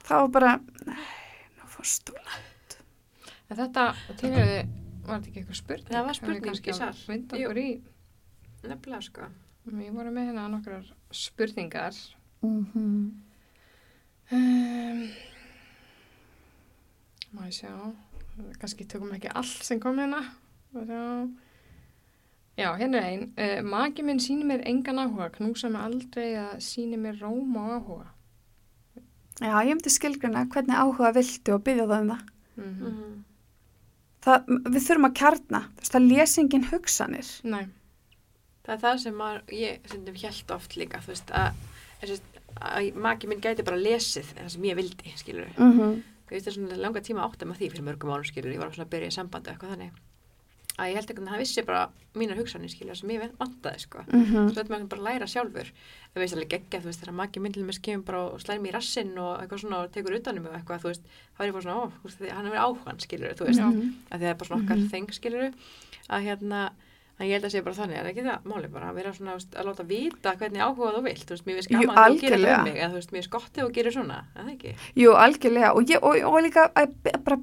Það 0.03 0.25
var 0.25 0.31
bara, 0.35 0.53
nei, 0.83 1.03
nú 1.61 1.71
fórst 1.79 2.11
þú. 2.11 2.19
En 3.53 3.57
þetta 3.59 3.83
tilhörði, 4.17 4.61
var 5.05 5.19
þetta 5.19 5.29
ekki 5.29 5.41
eitthvað 5.43 5.57
spurning? 5.59 5.89
Það 5.93 6.05
var 6.07 6.17
spurning 6.17 6.39
Hefur 6.39 6.49
kannski 6.49 6.71
í 6.73 6.77
sal. 6.77 6.87
að 6.89 7.01
Vinda 7.11 7.37
Jú. 7.37 7.49
okkur 7.51 7.59
í, 7.61 7.67
Nefnilega, 8.63 9.01
sko. 9.05 9.27
við 9.67 9.91
vorum 9.97 10.15
með 10.17 10.27
hérna 10.31 10.45
nokkrar 10.53 10.85
spurningar. 11.11 11.99
Mm 12.41 12.65
-hmm. 12.73 13.11
Um, 14.33 15.09
má 17.35 17.45
ég 17.47 17.53
sjá, 17.59 17.71
kannski 18.59 18.85
tökum 18.89 19.11
ekki 19.15 19.29
allt 19.35 19.63
sem 19.67 19.79
kom 19.79 19.97
hérna. 19.99 20.21
Já, 22.57 22.69
hérna 22.77 22.97
er 22.97 23.03
einn. 23.09 23.23
Uh, 23.37 23.61
Maki 23.65 24.03
minn 24.03 24.19
sýnir 24.19 24.45
mér 24.45 24.61
engan 24.69 24.99
áhuga, 25.01 25.29
knúsa 25.37 25.69
mig 25.69 25.81
aldrei 25.81 26.33
að 26.37 26.57
sýnir 26.61 26.99
mér 27.01 27.19
róm 27.21 27.55
og 27.57 27.71
áhuga. 27.77 28.07
Já, 29.41 29.61
ég 29.65 29.73
myndi 29.75 29.89
skilgruna 29.89 30.45
hvernig 30.45 30.77
áhuga 30.77 31.13
viltu 31.15 31.53
og 31.53 31.63
byggja 31.63 31.87
það 31.87 32.01
um 32.01 32.09
það. 32.09 32.21
Mm 32.57 32.63
Mhm. 32.79 33.23
Það. 34.23 34.51
Við 34.69 34.83
þurfum 34.87 35.09
að 35.09 35.15
kjarna, 35.21 35.63
það 35.89 36.09
lesingin 36.09 36.69
hugsanir. 36.71 37.31
Nei, 37.43 37.65
Það 38.63 38.75
er 38.75 38.79
það 38.79 38.99
sem 39.03 39.15
maður, 39.19 39.41
ég 39.57 39.87
sem 39.91 40.05
held 40.21 40.51
oft 40.55 40.75
líka, 40.79 41.01
þú 41.03 41.11
veist, 41.11 41.31
að, 41.35 41.57
að, 41.99 42.13
að 42.69 42.99
maki 43.03 43.27
minn 43.27 43.41
gæti 43.43 43.65
bara 43.67 43.79
lesið 43.79 44.29
það 44.37 44.51
sem 44.53 44.67
ég 44.69 44.77
vildi, 44.79 45.15
skilur. 45.19 45.49
Mm 45.57 45.73
-hmm. 45.79 45.97
Það 46.29 46.53
svona 46.55 46.77
langa 46.79 47.01
tíma 47.03 47.25
átta 47.27 47.45
með 47.45 47.59
því 47.59 47.69
fyrir 47.73 47.83
mörgum 47.83 48.13
árum, 48.13 48.25
skilur 48.25 48.53
Ég 48.53 48.59
var 48.59 48.71
svona 48.71 48.87
að 48.87 48.93
byrja 48.93 49.07
í 49.11 49.15
sambandi 49.17 49.49
eitthvað 49.51 49.73
þannig. 49.73 49.91
Að 50.73 50.87
ég 50.89 50.95
held 50.97 51.11
ekki 51.11 51.21
að 51.21 51.27
hann 51.29 51.39
vissi 51.43 51.61
bara 51.67 51.81
mínar 52.17 52.39
hugsanir, 52.39 52.69
skilur, 52.73 52.95
sem 52.97 53.09
ég 53.13 53.27
vantaði, 53.37 53.79
sko. 53.83 53.99
Mm 54.07 54.23
-hmm. 54.25 54.47
Svo 54.49 54.55
þetta 54.57 54.73
maður 54.73 54.87
bara 54.89 55.01
að 55.01 55.07
læra 55.07 55.27
sjálfur. 55.29 55.67
Það 56.13 56.21
veist 56.23 56.33
alveg 56.33 56.49
geggja, 56.49 56.79
þú 56.81 56.85
veist, 56.89 57.01
þegar 57.03 57.13
maki 57.19 57.39
minn 57.39 57.53
til 57.53 57.63
með 57.63 57.77
skefum 57.77 58.03
bara 58.05 58.21
og 58.23 58.39
slæri 58.41 58.59
mér 58.59 58.69
í 58.69 58.73
rassinn 58.73 59.17
og 59.17 59.41
eitthvað 59.41 59.59
svona 59.61 59.77
og 59.83 59.91
tekur 59.91 60.15
utanum 60.17 60.45
og 60.47 60.53
eitthvað, 60.57 60.81
þú 60.81 60.89
veist, 60.89 61.03
þá 61.37 61.39
er 61.43 61.47
ég 61.47 61.53
bara 61.53 61.63
svona, 61.63 61.77
ó, 61.77 61.91
veist, 62.03 62.19
hann 62.33 62.45
er 62.45 62.51
verið 62.51 62.65
áhugan, 62.65 62.99
skilur, 62.99 63.33
þú 63.37 63.45
veist, 63.45 63.59
Já. 63.59 63.67
að 63.69 64.17
því 64.17 64.23
það 64.23 64.29
er 64.33 64.39
bara 64.41 64.47
svona 64.49 64.63
okkar 64.63 64.77
Mhm. 64.77 64.89
þeng, 64.89 65.07
skilur, 65.13 65.53
að 66.09 66.23
hérna, 66.25 66.69
að 67.19 67.25
ég 67.29 67.33
held 67.37 67.45
að 67.45 67.51
sé 67.53 67.61
bara 67.63 67.75
þannig, 67.75 67.97
er 67.97 68.05
ekki 68.09 68.23
það 68.25 68.39
máli 68.49 68.67
bara 68.73 68.89
að 68.89 68.95
vera 68.95 69.13
svona, 69.13 69.33
veist, 69.37 69.53
að 69.55 69.65
láta 69.65 69.83
vita 69.85 70.35
hvernig 70.35 70.61
áhuga 70.61 70.93
þú 70.97 71.01
vilt, 71.03 71.25
þú 71.25 71.33
veist, 71.37 71.45
mér 71.45 71.55
veist 71.55 71.69
gaman 71.69 71.95
að 71.97 72.13
þú 72.13 72.19
gerir 72.21 72.45
það 72.45 72.57
um 72.57 72.63
mig, 72.63 72.77
eða 72.81 72.89
þú 72.89 72.97
veist, 72.97 73.11
mér 73.13 73.19
ef 73.19 73.29
þú 73.53 73.71
gerir 73.73 73.93
svona, 73.93 74.23
eða 74.35 74.49
ekki? 74.57 74.75
Jú, 74.95 75.11
algjörlega 75.13 75.69
og, 75.75 75.83
ég, 75.89 75.99
og, 76.01 76.15
og 76.33 76.41
líka 76.41 76.71
að, 76.75 76.93
að 77.13 77.23
bara 77.23 77.37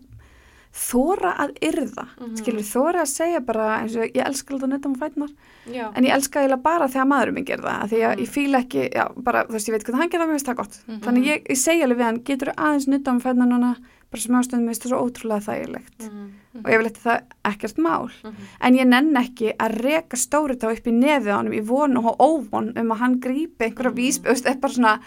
þóra 0.72 1.32
að 1.36 1.50
yrða, 1.66 2.04
Mhm. 2.20 2.36
skilur 2.38 2.62
þóra 2.62 3.00
að 3.02 3.08
segja 3.10 3.40
bara 3.44 3.80
eins 3.82 3.96
og 3.96 4.04
ég 4.14 4.22
elska 4.26 4.54
alltaf 4.54 4.68
netta 4.68 4.88
um 4.88 4.94
fætnar 4.94 5.28
Já. 5.66 5.90
en 5.96 6.04
ég 6.04 6.12
elska 6.14 6.40
eiginlega 6.40 6.62
bara 6.62 6.86
þegar 6.88 7.08
maðurinn 7.10 7.34
minn 7.34 7.64
af 7.64 7.90
því 7.90 7.98
að 8.06 8.16
Mhm. 8.16 8.20
ég 8.20 8.28
fíla 8.28 8.64
ekki, 8.64 8.92
já, 8.94 9.08
bara, 9.16 9.44
þú 9.46 9.50
veist, 9.52 9.68
ég 9.68 9.72
veit 9.72 9.84
hvað 9.84 9.94
hann 9.98 10.08
gerða, 10.10 10.26
mér 10.26 10.38
finnst 10.38 10.46
það 10.46 10.56
gott 10.56 10.78
Mhm. 10.86 11.00
þannig 11.00 11.24
ég, 11.26 11.46
ég 11.50 11.56
segi 11.58 11.82
alveg 11.82 11.96
við 11.98 12.04
hann, 12.04 12.20
getur 12.24 12.54
aðeins 12.56 12.86
nutta 12.88 13.08
um 13.10 13.20
fætnar 13.20 13.48
núna, 13.48 13.76
bara 14.10 14.20
sem 14.20 14.34
ástundum 14.34 14.64
mér 14.64 14.74
finnst 14.74 14.82
það 14.84 14.90
svo 14.90 15.10
ótrúlega 15.10 15.42
þægilegt 15.48 16.00
Mhm. 16.10 16.30
og 16.64 16.70
ég 16.70 16.78
vil 16.78 16.86
eitthvað 16.90 17.22
ekkert 17.44 17.78
mál 17.78 18.10
Mhm. 18.24 18.34
en 18.60 18.74
ég 18.74 18.86
nenn 18.86 19.14
ekki 19.16 19.56
að 19.56 19.82
reka 19.82 20.16
stóri 20.16 20.56
þá 20.56 20.70
upp 20.76 20.84
í 20.86 20.92
nefið 20.92 21.26
á 21.26 21.36
honum 21.42 21.52
í 21.52 21.64
von 21.64 21.96
og 21.96 22.18
óvon 22.18 22.76
um 22.78 22.88
að 22.90 22.96
hann 22.98 23.20
grípi 23.20 23.58
einhverja 23.70 23.90
Mhm. 23.90 23.96
vísb, 23.96 24.22
þú 24.22 24.28
veist, 24.30 24.44
það 24.44 24.54
er 24.54 24.60
bara 24.60 24.72
svona 24.72 25.00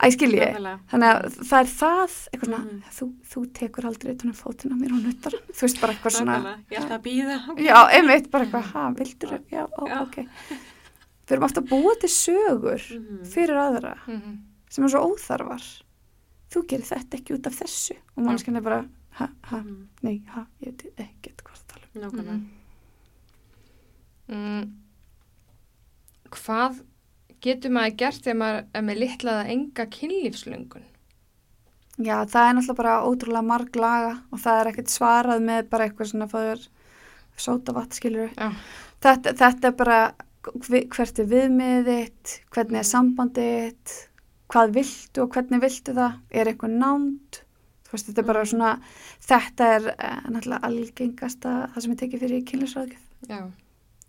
að 0.00 0.08
ég 0.08 0.14
skilji, 0.16 0.40
Nákvæmlega. 0.40 0.78
þannig 0.90 1.10
að 1.10 1.34
það 1.50 1.60
er 1.60 1.70
það 1.76 2.14
eitthvað 2.30 2.48
svona, 2.48 2.60
Mhm. 2.64 2.82
þú, 2.96 3.06
þú 3.30 3.40
tekur 3.52 3.84
aldrei 3.90 4.12
utan 4.14 4.30
um 4.30 4.36
fótinn 4.40 4.72
á 4.72 4.76
mér 4.80 4.92
og 4.96 5.02
nuttar 5.04 5.32
hann. 5.36 5.48
þú 5.52 5.60
veist 5.66 5.80
bara 5.80 5.92
eitthvað 5.92 6.16
svona. 6.16 6.36
Ég 6.70 6.78
ætla 6.80 6.98
að 6.98 7.04
býða. 7.04 7.36
já, 7.58 7.76
einmitt, 7.96 8.30
bara 8.30 8.44
eitthvað, 8.46 8.62
ha, 8.72 8.90
vildur 8.96 9.38
já, 9.50 9.68
ó, 9.78 9.86
Já. 9.88 10.00
ok 10.02 10.16
við 11.26 11.36
erum 11.36 11.44
ofta 11.44 11.60
að 11.60 11.68
búa 11.68 11.92
til 12.00 12.08
sögur 12.08 12.80
Mhm. 12.80 13.24
fyrir 13.26 13.54
aðra 13.56 13.98
Mhm. 14.06 14.38
sem 14.70 14.84
er 14.84 14.88
svo 14.88 15.04
óþarfar 15.14 15.82
þú 16.50 16.66
gerir 16.66 16.82
þetta 16.88 17.14
ekki 17.20 17.34
út 17.38 17.46
af 17.46 17.54
þessu 17.60 17.96
og 18.16 18.24
mannskinn 18.24 18.56
er 18.56 18.60
bara, 18.62 18.88
ha, 19.10 19.28
ha, 19.44 19.56
Mhm. 19.58 19.86
nei, 20.02 20.22
ha 20.28 20.46
ég 20.62 20.72
veit 20.72 20.96
ekkert 20.96 21.42
hvað 21.44 21.60
það 21.60 21.66
tala 21.68 21.86
um 21.94 22.10
Nákvæmlega. 22.10 22.46
Mm. 24.30 24.72
Hvað 26.30 26.82
getur 27.44 27.70
maður 27.74 27.96
gert 27.96 28.22
þegar 28.24 28.38
maður 28.42 28.64
er 28.74 28.82
með 28.82 28.98
litlaða 29.04 29.44
enga 29.54 29.86
kynlífslöngun? 29.96 30.86
Já, 32.00 32.16
það 32.24 32.46
er 32.48 32.54
náttúrulega 32.56 32.76
bara 32.80 32.94
ótrúlega 33.04 33.44
marg 33.44 33.76
laga 33.76 34.12
og 34.32 34.38
það 34.40 34.60
er 34.60 34.70
ekkert 34.72 34.92
svarað 34.92 35.42
með 35.44 35.68
bara 35.72 35.86
eitthvað 35.88 36.10
svona 36.12 36.28
fáður 36.30 36.62
sótavatt, 37.40 37.96
skilur 37.96 38.30
Já. 38.36 38.50
þetta, 39.04 39.34
þetta 39.40 39.68
er 39.68 39.76
bara 39.76 39.98
hve- 40.64 40.86
hvert 40.88 41.18
er 41.20 41.28
viðmiðið 41.28 41.90
þitt, 41.90 42.34
hvernig 42.54 42.80
er 42.80 42.88
sambandið 42.88 43.50
þitt, 43.66 43.94
hvað 44.50 44.72
viltu 44.78 45.22
og 45.22 45.30
hvernig 45.36 45.60
viltu 45.62 45.94
það, 45.96 46.16
er 46.32 46.46
eitthvað 46.50 46.74
nánd, 46.80 47.40
þú 47.86 47.92
veist, 47.92 48.06
þetta 48.08 48.18
er 48.24 48.28
bara 48.32 48.40
Mhm. 48.44 48.50
svona, 48.50 48.70
þetta 49.20 49.68
er 49.76 49.88
uh, 49.92 50.20
náttúrulega 50.30 50.64
algengasta 50.70 51.70
það 51.74 51.82
sem 51.82 51.92
er 51.92 51.96
tekið 51.96 52.20
fyrir 52.24 52.44
kynlífsráðgjöf. 52.44 53.04
Já. 53.28 53.50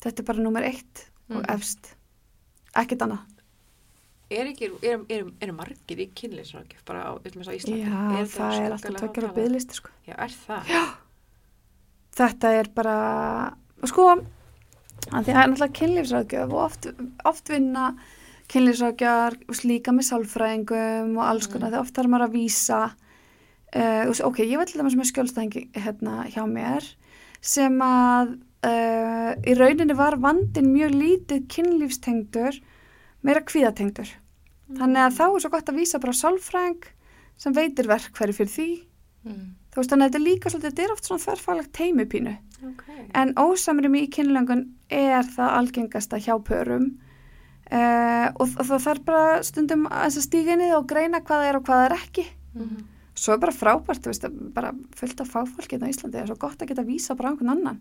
Þetta 0.01 0.19
er 0.19 0.23
bara 0.31 0.43
nummer 0.43 0.63
eitt 0.63 1.05
og 1.29 1.41
Mhm. 1.43 1.49
efst, 1.55 1.93
ekkert 2.79 3.05
annað. 3.07 3.27
Er 4.31 4.47
ekki, 4.47 4.69
er, 4.87 5.01
er, 5.11 5.25
er 5.43 5.51
margir 5.51 5.99
í 5.99 6.07
kynlýsrákjöf 6.15 6.85
bara 6.87 7.01
á, 7.03 7.11
á 7.19 7.51
Íslandi? 7.51 7.81
Já, 7.83 7.97
Er 8.21 8.29
það 8.31 8.59
er 8.61 8.75
alltaf 8.77 8.99
tökjar 9.01 9.27
á 9.27 9.31
byggðlisti, 9.35 9.75
sko. 9.81 9.91
Já, 10.07 10.15
er 10.15 10.35
það? 10.45 10.71
Já. 10.71 10.83
þetta 12.21 12.51
er 12.61 12.69
bara 12.75 12.95
sko 13.87 14.05
það 15.09 15.29
er 15.33 15.37
náttúrulega 15.51 15.77
kynlífsráðgjöf 15.79 16.51
og 16.53 16.63
oft, 16.63 16.87
oft 17.27 17.51
vinna 17.51 17.85
kynlífsráðgjöfar 18.51 19.37
líka 19.67 19.93
með 19.95 20.07
sálfræðingum 20.11 21.15
og 21.17 21.23
alls 21.27 21.47
konar, 21.47 21.67
Mm. 21.67 21.73
þegar 21.73 21.85
oft 21.85 21.95
þarf 21.95 22.11
maður 22.11 22.25
að 22.27 22.35
vísa 22.35 22.79
uh, 23.75 24.03
veist, 24.07 24.23
ok, 24.27 24.39
ég 24.45 24.57
var 24.59 24.65
til 24.69 24.79
dæmis 24.81 24.95
með 24.99 25.11
skjólstæðingi 25.11 25.63
hérna 25.75 26.25
hjá 26.31 26.43
mér 26.47 26.87
sem 27.41 27.79
að 27.81 28.35
uh, 28.67 29.31
í 29.47 29.55
rauninni 29.57 29.95
var 29.97 30.17
vandin 30.21 30.71
mjög 30.73 30.95
lítið 30.97 31.47
kynlífstengdur 31.51 32.59
meira 33.25 33.43
kvíðatengdur. 33.45 34.09
Þannig 34.71 35.03
að 35.03 35.17
þá 35.17 35.25
er 35.27 35.41
svo 35.43 35.51
gott 35.53 35.69
að 35.69 35.79
vísa 35.81 35.99
bara 36.01 36.15
á 36.15 36.21
sálfræðing 36.21 36.85
sem 37.41 37.55
veitir 37.57 37.89
verkfæri 37.89 38.35
fyrir 38.37 38.53
því. 38.55 38.69
Mm. 39.21 39.41
þú 39.69 39.77
veist 39.77 39.91
þannig 39.91 40.07
að 40.07 40.09
þetta 40.09 40.17
er 40.17 40.25
líka 40.25 40.49
svolítið, 40.49 40.71
þetta 40.71 40.83
er 40.83 40.91
oft 40.95 41.07
svona 41.07 41.21
þverfalegt 41.21 41.71
teimipínu 41.77 42.31
Ok. 42.65 42.81
en 43.13 43.33
ósamrými 43.37 43.99
í 44.01 44.07
kynlöngun 44.09 44.63
er 44.89 45.27
það 45.29 45.57
algengasta 45.59 46.17
hjá 46.17 46.33
pörum. 46.41 46.87
Uh, 47.71 48.33
og, 48.41 48.49
og 48.57 48.65
það 48.65 48.81
þarf 48.87 49.03
bara 49.05 49.43
stundum 49.45 49.85
að 49.93 50.17
stíga 50.25 50.55
inn 50.55 50.65
í 50.65 50.71
það 50.71 50.79
og 50.79 50.89
greina 50.89 51.21
hvað 51.21 51.43
það 51.43 51.49
er 51.51 51.59
og 51.59 51.67
hvað 51.67 51.83
það 51.83 51.85
er 51.85 51.95
ekki. 51.99 52.25
Mhm. 52.57 52.81
svo 53.21 53.33
er 53.35 53.41
bara 53.43 53.53
frábært, 53.53 54.01
þú 54.01 54.09
veist, 54.09 54.25
bara 54.55 54.71
fullt 54.97 55.21
af 55.21 55.29
fagfólki 55.29 55.75
hérna 55.75 55.87
á 55.87 55.93
Íslandi, 55.93 56.17
það 56.17 56.23
er 56.23 56.29
svo 56.31 56.39
gott 56.41 56.61
að 56.63 56.71
geta 56.71 56.81
að 56.81 56.89
vísa 56.89 57.15
bara 57.15 57.29
einhvern 57.29 57.51
annan 57.53 57.79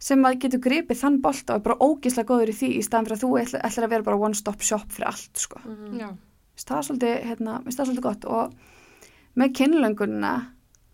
sem 0.00 0.22
að 0.24 0.38
getur 0.46 0.62
gripið 0.64 0.96
þann 1.02 1.18
bolta 1.20 1.54
og 1.54 1.60
er 1.60 1.64
bara 1.68 1.78
ógislega 1.84 2.28
góður 2.30 2.52
í 2.52 2.56
því 2.56 2.68
í 2.78 2.84
staðan 2.86 3.06
fyrir 3.06 3.18
að 3.18 3.24
þú 3.24 3.30
ætla- 3.42 3.62
ætlar 3.68 3.84
að 3.86 3.90
vera 3.94 4.02
bara 4.08 4.16
one 4.26 4.34
stop 4.38 4.62
shop 4.64 4.88
fyrir 4.88 5.10
allt, 5.12 5.36
sko. 5.36 5.60
Mér 5.66 6.14
finnst 6.56 6.70
það 6.70 6.78
er 6.78 6.86
svolítið, 6.88 7.22
hérna, 7.28 7.58
svolítið 7.68 8.00
gott 8.06 8.24
og 8.24 8.54
með 9.36 9.52
kynlöngunina 9.60 10.32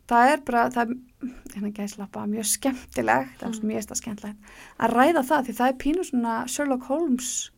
það 0.08 0.32
er 0.32 0.40
bara, 0.46 0.64
það 0.70 0.90
er 0.90 1.30
hérna 1.54 1.70
gæslappa, 1.74 2.26
mjög 2.30 2.46
skemmtilegt 2.50 3.42
Mm. 3.42 3.62
mjög 3.70 3.82
stað 3.86 4.00
skemmtilegt 4.02 4.38
að 4.78 4.90
ræða 4.92 5.22
það 5.26 5.46
því 5.46 5.54
það 5.56 5.68
er 5.68 5.78
pínu 5.82 6.04
svona 6.04 6.34
Sherlock 6.48 6.82
Holmes 6.90 7.50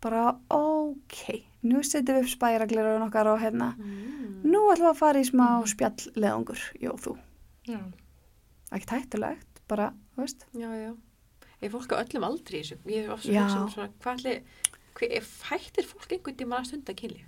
bara 0.00 0.36
ok 0.50 1.42
nú 1.64 1.80
setjum 1.82 2.16
við 2.16 2.22
upp 2.24 2.28
spæraglirun 2.38 3.02
okkar 3.08 3.26
og 3.26 3.40
hérna, 3.40 3.74
Mm. 3.76 4.42
nú 4.44 4.60
ætlum 4.72 4.86
við 4.86 4.92
að 4.92 4.96
fara 4.96 5.18
í 5.20 5.24
smá 5.24 5.64
spjallleðungur, 5.64 6.60
jú 6.80 6.92
þú 7.00 7.16
Já. 7.66 7.80
ekki 8.72 8.86
tættulegt, 8.86 9.53
bara, 9.68 9.92
þú 10.14 10.24
veist 10.24 10.46
Já, 10.54 10.70
já. 10.78 10.94
Er 11.62 11.70
fólk 11.72 11.92
á 11.96 12.02
öllum 12.04 12.24
aldri 12.28 12.60
þessu? 12.60 12.76
Ég 12.86 13.04
er 13.06 13.12
ofta 13.14 13.32
Já. 13.32 13.44
að 13.46 13.54
hugsa 13.64 13.84
um 13.86 13.92
hvað 14.02 14.18
ætli, 14.18 14.34
hver, 14.94 15.28
hættir 15.50 15.86
fólk 15.88 16.12
einhvern 16.12 16.36
tíma 16.36 16.58
að 16.60 16.66
stunda 16.68 16.94
kynlíf? 16.94 17.26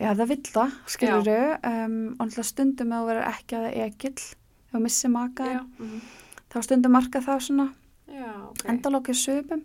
Já, 0.00 0.10
það 0.18 0.28
vill 0.32 0.42
það, 0.50 0.72
skilur 0.90 1.28
þau 1.28 1.36
um, 1.70 1.98
og 2.18 2.26
náttúrulega 2.26 2.48
stundum 2.50 2.94
að 2.96 3.06
verður 3.10 3.28
ekki 3.30 3.58
að 3.60 3.66
ekill 3.84 4.14
ef 4.18 4.72
þú 4.74 4.80
missir 4.82 5.12
maka 5.14 5.44
Já. 5.52 5.60
Mhm. 5.78 6.00
þá 6.50 6.56
stundum 6.66 6.92
marka 6.96 7.20
það 7.22 7.44
svona 7.46 7.68
Já, 8.10 8.30
ok. 8.50 8.64
endalokið 8.74 9.20
sögum 9.22 9.62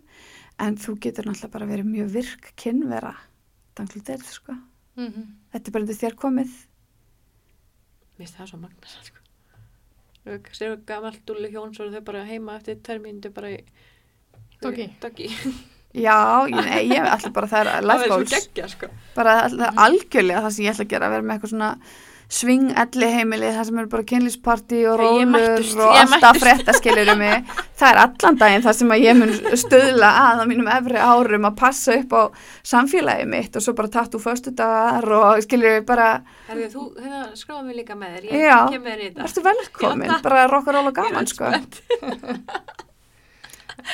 en 0.60 0.76
þú 0.76 0.94
getur 1.02 1.26
náttúrulega 1.26 1.50
bara 1.56 1.66
verið 1.72 1.90
mjög 1.90 2.12
virk 2.14 2.52
kynvera 2.56 3.14
danglu 3.74 4.02
til, 4.06 4.18
sko 4.22 4.54
Mhm. 4.96 5.26
þetta 5.52 5.66
er 5.68 5.72
bara 5.72 5.84
þér 5.98 6.14
komið 6.14 6.50
Mér 8.20 8.26
finnst 8.26 8.36
það 8.36 8.48
svo 8.52 8.58
magna, 8.60 8.86
sko. 8.86 9.19
Sér 10.26 10.74
þú 10.74 10.76
gamalt 10.88 11.22
dúli 11.26 11.48
hjón, 11.52 11.72
svo 11.74 11.86
eru 11.86 11.96
þau 11.96 12.04
bara 12.10 12.26
heima 12.28 12.58
eftir 12.58 12.80
termíndu 12.84 13.32
bara 13.32 13.54
í... 13.54 13.60
Doggy. 14.60 15.30
já, 15.96 16.16
ég, 16.52 16.60
nei, 16.66 16.82
ég 16.90 17.06
ætla 17.08 17.32
bara 17.32 17.48
það 17.48 17.70
er 17.72 17.86
life 17.88 17.96
Það 18.02 18.04
er 18.04 18.12
goals 18.12 18.28
svo 18.28 18.36
geggja, 18.36 18.68
sko. 18.74 18.90
bara 19.16 19.36
ætla, 19.46 19.70
algjörlega 19.86 20.44
það 20.44 20.54
sem 20.56 20.66
ég 20.66 20.74
ætla 20.74 20.86
að 20.86 20.92
gera 20.92 21.08
að 21.08 21.14
vera 21.16 21.26
með 21.26 21.36
eitthvað 21.36 21.54
svona 21.54 21.70
sving 22.30 22.68
elli 22.78 23.08
heimili 23.10 23.48
það 23.50 23.64
sem 23.66 23.78
eru 23.82 23.88
bara 23.90 24.04
kynlísparti 24.06 24.80
og 24.86 25.00
rólur 25.00 25.58
og 25.82 25.96
alltaf 25.98 26.12
mættust. 26.12 26.42
frétta 26.44 26.74
skilurum 26.78 27.18
mig 27.18 27.48
það 27.80 27.88
er 27.90 27.98
allan 28.04 28.38
daginn 28.38 28.62
það 28.66 28.76
sem 28.78 28.92
að 28.94 29.02
ég 29.02 29.18
mun 29.18 29.32
stöðla 29.64 30.10
að 30.22 30.42
á 30.42 30.44
mínum 30.52 30.70
efri 30.70 31.00
árum 31.02 31.48
að 31.50 31.56
passa 31.58 31.96
upp 31.98 32.14
á 32.14 32.22
samfélagi 32.72 33.26
mitt 33.32 33.58
og 33.58 33.64
svo 33.66 33.74
bara 33.80 33.90
tattu 33.98 34.22
föstudagar 34.22 35.10
og 35.18 35.42
skilur 35.42 35.82
bara 35.88 36.08
Herðu, 36.46 36.68
þú, 36.76 36.86
hérna, 37.02 37.24
skráða 37.34 37.64
mig 37.66 37.76
líka 37.82 37.94
með 37.98 38.14
þér. 38.16 38.30
Ég 38.30 38.46
Já. 38.46 38.58
kem 38.70 38.82
með 38.82 38.94
þér 38.94 39.02
í 39.02 39.10
þetta. 39.10 39.44
Velkomin, 39.50 40.06
Já, 40.08 40.12
takk. 40.14 40.22
bara 40.28 40.46
rockar 40.50 40.80
og 40.84 40.94
gaman 40.94 41.26
sko. 41.30 42.86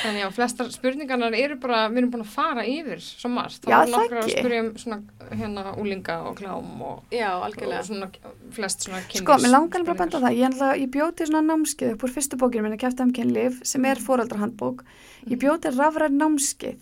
Þannig 0.03 0.25
að 0.27 0.33
flestar 0.37 0.71
spurningarnar 0.73 1.35
eru 1.37 1.55
bara, 1.61 1.83
við 1.89 1.97
erum 2.01 2.11
búin 2.13 2.25
að 2.25 2.33
fara 2.33 2.63
yfir 2.67 3.01
svo 3.03 3.29
margt. 3.33 3.63
Já, 3.67 3.77
voru 3.77 3.91
það 3.91 3.95
nokkrar 3.97 4.21
að 4.21 4.27
ekki. 4.31 4.43
spyrja 4.43 4.61
um 4.63 4.69
svona 4.83 4.99
hérna 5.41 5.75
úlinga 5.77 6.17
og 6.29 6.37
klám 6.37 6.81
og, 6.81 7.03
Já, 7.11 7.29
og 7.37 7.57
svona 7.89 8.09
flest 8.51 8.87
svona 8.87 9.01
kynlífs. 9.07 9.23
Sko, 9.23 9.37
mér 9.43 9.53
langar 9.53 9.83
bara 9.87 9.95
að 9.97 10.01
benda 10.03 10.23
það, 10.25 10.37
ég, 10.37 10.59
ég 10.83 10.91
bjóti 10.97 11.27
svona 11.29 11.43
námskeið 11.51 11.93
upp 11.95 12.03
úr 12.07 12.15
fyrstu 12.17 12.39
bókinu 12.41 12.63
minni, 12.67 12.77
Kæfti 12.81 13.03
um 13.03 13.13
kynlíf, 13.13 13.61
sem 13.67 13.85
er 13.85 14.01
foreldrahandbók. 14.03 14.83
Ég 15.27 15.39
bjóti 15.41 15.73
rafræð 15.75 16.15
námskeið 16.17 16.79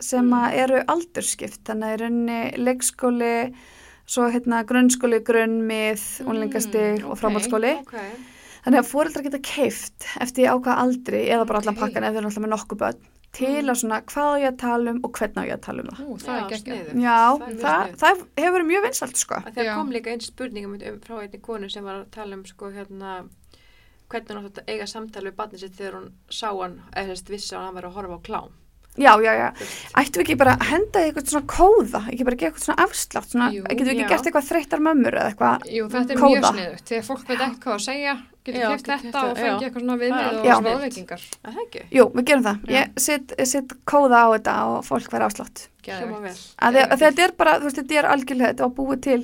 sem 0.00 0.28
að 0.36 0.54
eru 0.60 0.82
aldurskipt, 0.92 1.62
þannig 1.64 1.86
að 1.88 1.94
er 1.96 2.06
unni 2.10 2.40
leikskóli, 2.60 3.34
svo 4.06 4.28
hérna 4.30 4.62
grunnskóli, 4.68 5.22
grunnmið, 5.24 6.02
Mm, 6.20 6.28
unlingastig 6.30 7.04
ok. 7.04 7.10
og 7.10 7.18
framhaldsskóli. 7.18 7.72
Ok. 7.80 7.94
Þannig 8.66 8.82
að 8.82 8.88
foreldrar 8.90 9.22
geta 9.22 9.38
keift 9.46 10.08
eftir 10.18 10.50
á 10.50 10.54
hvað 10.58 10.80
aldri 10.82 11.20
eða 11.30 11.44
bara 11.46 11.60
allan 11.62 11.78
pakkan 11.78 12.06
eru 12.08 12.24
alltaf 12.24 12.42
með 12.42 12.50
nokkuð 12.50 12.80
börn 12.80 13.04
til 13.36 13.62
að 13.62 13.78
svona 13.80 13.98
hvað 14.08 14.32
á 14.32 14.36
ég 14.40 14.48
að 14.48 14.58
tala 14.62 14.92
um 14.92 15.00
og 15.04 15.18
hvernig 15.18 15.38
á 15.38 15.46
ég 15.46 15.54
að 15.56 15.64
tala 15.66 15.82
um 15.84 15.88
það. 15.90 16.02
Ú, 16.02 16.16
það 16.22 16.38
er 16.40 16.60
sniðugt. 16.62 17.00
Já, 17.04 17.16
Það 17.36 17.46
er 17.46 17.56
það, 17.62 17.94
það 18.02 18.22
hefur 18.40 18.54
verið 18.56 18.68
mjög 18.70 18.86
vinsalt 18.86 19.20
sko. 19.20 19.40
Að 19.40 19.58
þegar 19.58 19.68
Já. 19.68 19.74
kom 19.76 19.92
líka 19.94 20.12
einn 20.12 20.24
spurning 20.24 20.68
um, 20.68 20.76
um 20.90 21.00
frá 21.04 21.16
einni 21.20 21.42
konu 21.46 21.70
sem 21.72 21.86
var 21.86 21.98
að 22.00 22.06
tala 22.16 22.38
um 22.38 22.44
sko 22.48 22.70
hérna 22.74 23.16
hvernig 24.10 24.32
hún 24.38 24.48
átti 24.48 24.62
að 24.62 24.72
eiga 24.72 24.86
samtal 24.90 25.24
við 25.26 25.36
barnið 25.38 25.64
sitt 25.64 25.76
þegar 25.78 25.98
hún 25.98 26.08
sá 26.30 26.48
hann, 26.48 26.78
eða 26.94 27.12
þess 27.12 27.30
vissi 27.34 27.56
að 27.56 27.66
hann 27.66 27.78
var 27.78 27.88
að 27.90 27.98
horfa 28.00 28.18
á 28.18 28.26
klám. 28.30 28.56
Já, 28.96 29.12
já, 29.20 29.32
já. 29.36 29.48
Við 29.96 30.20
ekki 30.22 30.36
bara 30.40 30.54
að 30.56 30.68
henda 30.70 31.00
eitthvað 31.04 31.26
svona 31.32 31.46
kóða, 31.52 32.00
ekki 32.12 32.24
bara 32.28 32.36
gera 32.40 32.50
eitthvað 32.52 32.64
svona 32.66 32.84
afslátt, 32.86 33.28
svona, 33.32 33.48
Jú, 33.52 33.62
getum 33.66 33.86
við 33.86 33.92
ekki 33.92 34.04
já. 34.04 34.08
gert 34.12 34.26
eitthvað 34.30 34.48
þreyttar 34.50 34.82
mömmur 34.86 35.16
eða 35.20 35.32
eitthvað? 35.32 35.66
Jú, 35.76 35.88
þetta 35.92 36.14
er 36.16 36.20
Kóða. 36.22 36.32
mjög 36.36 36.48
sniðugt. 36.56 36.84
Þegar 36.90 37.04
fólk 37.10 37.26
veit 37.28 37.40
ekki 37.46 37.60
hvað 37.66 37.76
að 37.76 37.84
segja, 37.86 38.14
getur 38.46 38.60
kæft 38.66 38.86
getur 38.86 39.04
þetta 39.06 39.22
og 39.26 39.36
fengið 39.36 39.66
eitthvað 39.66 39.84
svona 39.84 39.96
er 39.96 40.02
viðmið 40.04 40.40
og 40.56 40.66
ráðveikingar. 40.66 41.22
Er 41.44 41.56
það 41.56 41.62
ekki? 41.66 41.82
Jú, 41.98 42.04
við 42.16 42.24
gerum 42.30 42.44
það. 42.46 42.60
Já. 42.66 42.76
Ég 42.76 43.00
set, 43.06 43.34
set 43.52 43.74
kóða 43.84 44.20
á 44.24 44.28
þetta 44.36 44.54
og 44.72 44.78
fólk 44.88 45.10
verður 45.12 45.28
afslátt. 45.28 45.66
Að 45.86 46.80
að 46.82 46.98
þetta 47.04 47.22
er 47.28 47.32
bara, 47.38 47.58
þú 47.60 47.68
veist, 47.68 47.76
þetta 47.82 47.98
er 48.00 48.08
algjörlega, 48.10 48.52
þetta 48.54 48.66
var 48.66 48.74
búið 48.80 49.02
til, 49.06 49.20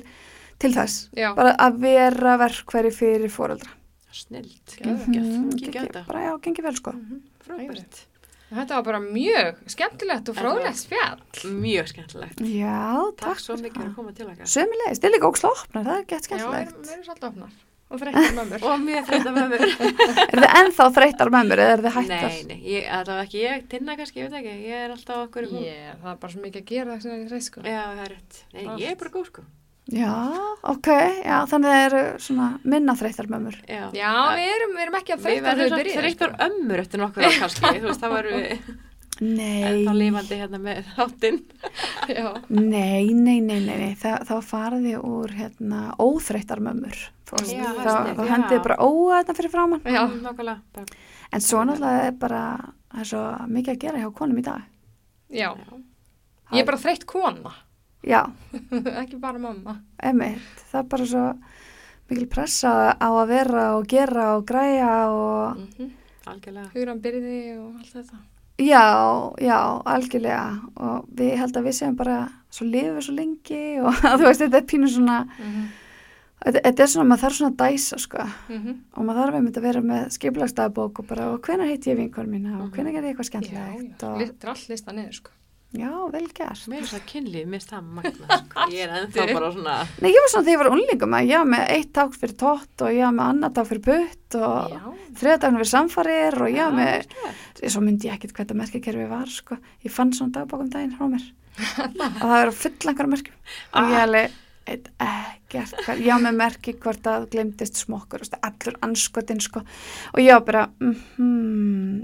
til 0.59 0.73
þess. 0.77 1.09
Já, 1.17 1.33
Bara 1.35 1.55
að 1.59 1.79
vera 1.83 2.37
verkværi 2.39 2.91
fyrir 2.93 3.31
fóreldra. 3.33 3.73
Mhm, 4.13 5.49
ekki 5.49 5.71
gengi- 5.71 5.71
geta. 5.73 6.03
bara 6.07 6.19
já, 6.29 6.33
gengi 6.41 6.61
vel 6.61 6.75
sko 6.77 6.93
Frábært. 7.43 8.05
Þetta 8.53 8.75
var 8.77 8.83
bara 8.85 8.99
mjög 9.01 9.61
skemmtilegt 9.73 10.29
og 10.29 10.35
það- 10.35 10.43
fróðlegt 10.43 10.77
spjall. 10.77 11.21
Mjög 11.63 11.87
skemmtilegt. 11.93 12.39
já, 12.43 12.79
Takk 13.17 13.17
takk 13.23 13.39
svo 13.39 13.55
mikið 13.57 13.73
fyrir 13.73 13.85
það. 13.85 13.91
að 13.91 13.95
koma 13.95 14.11
til 14.13 14.27
okkar. 14.27 14.45
Sömulegis, 14.53 14.99
þetta 14.99 15.07
er 15.09 15.13
líka 15.15 15.29
óksla 15.31 15.49
opnar, 15.55 15.83
það 15.87 15.97
er 15.97 16.05
gett 16.05 16.21
Já, 16.21 16.27
skemmtilegt. 16.27 16.73
erum- 16.73 16.83
við 16.83 16.91
erum 16.93 17.05
svolítið 17.07 17.29
opnar 17.31 17.49
og 17.93 17.99
þreyttar 18.01 18.33
mömmur. 18.39 18.63
Og 18.63 18.79
þetta 19.09 19.31
með 19.33 19.47
mér. 19.53 19.63
Er 20.33 20.39
þið 20.43 20.53
ennþá 20.59 20.85
þreyttar 20.97 21.29
með 21.33 21.43
mér 21.49 21.59
eða 21.63 21.73
er 21.73 21.81
þið 21.87 21.95
hættar? 21.97 22.29
Nei, 22.29 22.43
nei, 22.43 22.59
ég, 22.73 22.87
allavega 22.89 23.23
ekki 23.27 23.39
ég, 23.43 23.67
tinna 23.69 23.95
kannski, 23.97 24.19
ég 24.21 24.29
veit 24.29 24.39
ekki, 24.43 24.55
ég 24.69 24.85
er 24.85 24.89
alltaf 24.97 25.27
okkur 25.27 25.43
í 25.43 25.49
hún. 25.53 25.63
Ég, 25.65 25.97
það 26.03 26.11
er 26.13 26.21
bara 26.21 26.33
svo 26.33 26.41
mikið 26.45 26.61
að 26.61 26.65
gera 26.73 26.97
þess 26.97 27.05
að 27.05 27.19
ég 27.23 27.29
reyð 27.33 27.43
sko. 27.49 27.61
Já, 27.65 27.81
það 27.89 28.05
er 28.05 28.13
rétt. 28.13 28.43
Nei, 28.53 28.63
Já, 29.91 30.13
ok, 30.63 30.87
já, 31.25 31.41
þannig 31.51 31.73
það 31.73 31.81
eru 31.89 32.01
svona 32.23 32.45
minna 32.63 32.93
þreyttar 32.95 33.27
með 33.27 33.41
mér. 33.49 33.57
Já, 33.67 33.81
Já, 33.97 34.11
við 34.37 34.51
erum, 34.53 34.71
við 34.77 34.83
erum 34.85 34.95
ekki 35.01 35.13
að 35.17 35.25
Við 35.27 35.41
verðum 35.43 35.67
svo 35.67 35.75
við 35.75 35.83
byrjum. 35.83 35.99
þreyttar 35.99 36.33
ömmur 36.47 36.83
eftir 36.85 37.01
nokkur 37.03 37.25
ár 37.27 37.35
kannski, 37.41 37.71
þú 37.81 37.89
veist, 37.89 38.03
það 38.05 38.13
varum 38.15 38.37
við 38.39 38.73
Nei, 39.23 39.63
ennþá 39.67 39.93
lifandi 39.93 40.37
hérna 40.39 40.59
með 40.63 40.87
þáttinn. 40.95 41.35
Nei, 42.49 43.11
nei, 43.13 43.37
nei, 43.45 43.59
nei, 43.61 43.75
nei. 43.77 43.91
Þa, 43.99 44.13
þá 44.25 44.33
farið 44.47 44.87
þið 44.87 45.03
úr 45.05 45.33
hérna 45.37 45.81
óþreyttar 46.01 46.63
mömmur. 46.65 46.97
Þá, 47.29 47.35
þá 47.43 47.91
já. 47.93 48.25
hendið 48.31 48.55
þið 48.55 48.63
bara 48.65 48.79
óa 48.81 49.19
þetta 49.21 49.35
fyrir 49.37 49.53
framann. 49.53 49.83
já. 49.85 50.01
Bara, 50.39 50.55
En 51.33 51.41
svo 51.45 51.61
náttúrulega 51.65 52.07
er 52.09 52.17
bara, 52.23 52.41
það 52.93 53.03
er 53.05 53.09
svo 53.11 53.21
mikið 53.53 53.73
að 53.75 53.79
gera 53.85 54.01
hjá 54.01 54.09
konum 54.17 54.39
í 54.41 54.45
dag. 54.47 54.65
já. 55.29 55.51
já. 55.53 55.77
Ég 56.53 56.61
er 56.61 56.67
bara 56.69 56.77
þreytt 56.83 57.05
kona, 57.09 57.53
Já, 58.03 58.21
ekki 59.01 59.19
bara 59.21 59.39
mamma. 59.39 59.77
emitt, 60.03 60.63
það 60.71 60.79
er 60.81 60.87
bara 60.91 61.05
svo 61.07 61.25
mikil 62.09 62.27
pressa 62.31 62.71
á 62.99 63.09
að 63.09 63.27
vera 63.31 63.67
og 63.77 63.87
gera 63.87 64.33
og 64.37 64.47
græja 64.47 64.95
og 65.09 65.59
Mm 65.59 65.91
Algjörlega. 66.23 66.69
Hugram 66.71 66.99
byrði 67.03 67.37
og 67.59 67.79
allt 67.81 67.95
þetta. 67.97 68.17
já, 68.63 68.83
já, 69.43 69.57
algjörlega. 69.91 70.43
Og 70.79 71.07
við 71.19 71.33
held 71.41 71.57
að 71.57 71.65
við 71.67 71.77
séum 71.79 71.97
bara 71.99 72.17
svo 72.53 72.67
lifið 72.69 72.99
svo 73.03 73.15
lengi 73.17 73.63
og 73.83 73.97
þú 74.19 74.27
veist, 74.27 74.43
þetta 74.45 74.61
er 74.61 74.67
pínu 74.71 74.91
svona 74.93 75.17
þetta, 76.45 76.59
þetta 76.59 76.85
er 76.85 76.91
svona, 76.93 77.07
maður 77.09 77.23
þarf 77.25 77.37
svona 77.39 77.51
að 77.51 77.59
dæsa 77.63 77.99
sko. 78.05 78.27
Og 78.95 79.03
maður 79.03 79.21
þarf 79.21 79.39
einmitt 79.39 79.59
að 79.59 79.67
vera 79.67 79.85
með 79.91 80.09
skiplagsdagbók 80.17 81.03
og 81.03 81.09
bara, 81.11 81.29
og 81.33 81.43
hvenær 81.43 81.71
heiti 81.73 81.91
ég 81.91 81.99
vinkvar 81.99 82.29
mína? 82.29 82.55
Og 82.63 82.71
hvenær 82.71 82.95
gerði 82.95 83.11
ég 83.11 83.17
eitthvað 83.17 83.27
Já, 83.27 83.33
já, 83.33 83.49
skemmtilegt? 83.51 84.07
Og, 84.07 84.51
allt 84.53 84.69
lista 84.71 84.95
niður 84.95 85.19
sko. 85.19 85.35
Já, 85.77 85.91
vel 86.13 86.25
gert. 86.37 86.63
Mér 86.69 86.79
er 86.79 86.87
þess 86.87 86.97
að 86.99 87.05
kynlíf, 87.09 87.45
mér 87.49 87.65
það 87.67 87.91
magna. 87.97 88.39
Ég 88.73 88.79
er 88.85 88.95
ennþá 88.99 89.27
bara 89.31 89.51
svona, 89.55 89.75
Nei, 89.99 90.09
ég 90.13 90.19
var 90.19 90.31
svona 90.33 90.47
þegar 90.47 90.53
ég 90.53 90.61
var 90.61 90.71
unlingum 90.73 91.17
að 91.17 91.29
ég 91.31 91.43
var 91.43 91.51
með 91.53 91.73
eitt 91.75 91.91
ták 91.97 92.17
fyrir 92.17 92.35
tótt 92.43 92.85
og 92.85 92.93
ég 92.93 93.05
var 93.07 93.15
með 93.17 93.31
annar 93.33 93.53
ták 93.57 93.69
fyrir 93.69 93.85
putt 93.89 94.37
og 94.39 94.75
daginn 95.19 95.59
fyrir 95.59 95.71
samfarir 95.73 96.39
og 96.39 96.51
ég 96.53 96.63
var 96.63 96.77
með, 96.77 97.15
svo 97.65 97.83
myndi 97.85 98.09
ég 98.09 98.17
ekkit 98.17 98.33
hvað 98.33 98.45
þetta 98.45 98.59
merkikerfi 98.61 99.07
var, 99.11 99.31
sko. 99.33 99.59
Ég 99.85 99.93
fann 99.93 100.13
svona 100.15 100.37
dagbókum 100.39 100.71
daginn 100.73 100.95
frá 100.97 101.09
mér. 101.11 101.29
Og 102.23 102.23
það 102.23 102.39
er 102.39 102.51
full 102.57 102.89
einhverjum 102.89 103.11
merkjum. 103.13 103.35
Og 103.77 103.91
ég 103.93 103.99
alveg, 104.07 104.37
eitt 104.73 104.87
hvað, 105.53 105.99
ég 106.01 106.09
var 106.09 106.21
með 106.23 106.37
merki 106.39 106.73
hvort 106.81 107.07
að 107.09 107.25
glemdist 107.33 107.77
smokkur, 107.83 108.23
allur 108.41 108.77
anskotin, 108.85 109.41
sko, 109.43 109.61
og 110.13 110.19
ég 110.23 110.33
var 110.33 110.45
bara, 110.47 110.63
mhm, 110.81 112.03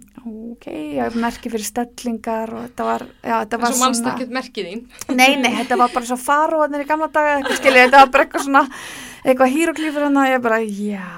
ok, 0.54 0.68
ég 0.70 1.02
var 1.02 1.18
merki 1.26 1.52
fyrir 1.54 1.66
stellingar 1.68 2.54
og 2.54 2.68
þetta 2.68 2.88
var, 2.90 3.06
já, 3.24 3.36
þetta 3.44 3.62
var 3.64 3.74
svo 3.74 3.84
mannst 3.86 4.04
svona, 4.04 4.14
ekkert 4.16 4.36
merkið 4.40 4.70
þín. 4.70 4.84
nei, 5.16 5.32
nei, 5.42 5.52
þetta 5.62 5.80
var 5.82 5.96
bara 5.96 6.10
svo 6.12 6.20
faróðnir 6.22 6.86
í 6.86 6.90
gamla 6.90 7.10
daga, 7.14 7.40
eitthvað 7.40 7.62
skilja, 7.62 7.88
þetta 7.88 8.04
var 8.04 8.14
bara 8.16 8.28
eitthvað 8.28 8.46
svona, 8.46 8.64
eitthvað 9.24 9.56
híroglífur 9.56 10.08
hann 10.08 10.22
og 10.22 10.30
ég 10.30 10.46
bara, 10.46 10.62
já, 10.62 11.10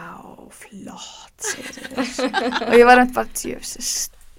flott, 0.62 1.52
og 2.70 2.76
ég 2.78 2.88
var 2.88 3.04
eitthvað 3.04 3.18
bara, 3.20 3.36
tjöfs, 3.42 3.76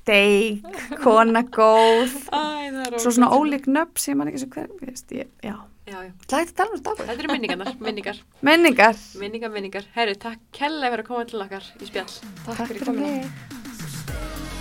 steik, 0.02 0.80
kona 1.02 1.44
góð, 1.52 2.16
æ, 2.32 2.96
svo 2.98 3.12
svona 3.12 3.28
ólík 3.36 3.68
nöfn 3.70 4.02
sem 4.02 4.18
man 4.18 4.32
ekki 4.32 4.42
svo 4.42 4.50
hver, 4.56 4.72
ég 4.80 4.88
veist, 4.90 5.12
ég, 5.14 5.28
já, 5.44 5.54
Já, 5.82 5.98
já. 6.06 6.12
lægt 6.30 6.52
að 6.52 6.56
tala 6.60 6.76
um 6.76 6.82
dagbók. 6.86 7.06
Þetta 7.08 7.22
eru 7.24 7.32
minningarnar, 7.32 7.72
minningar, 7.82 8.20
Menningar. 8.48 9.00
minningar, 9.18 9.50
minningar. 9.50 9.88
Herri, 9.96 10.14
takk 10.14 10.38
kella 10.54 10.92
fyrir 10.92 11.02
að 11.04 11.10
koma 11.10 11.24
til 11.26 11.42
okkar 11.42 11.66
í 11.82 11.90
spjall. 11.90 12.14
Takk 12.46 12.62
fyrir 12.70 12.86
komina. 12.86 14.51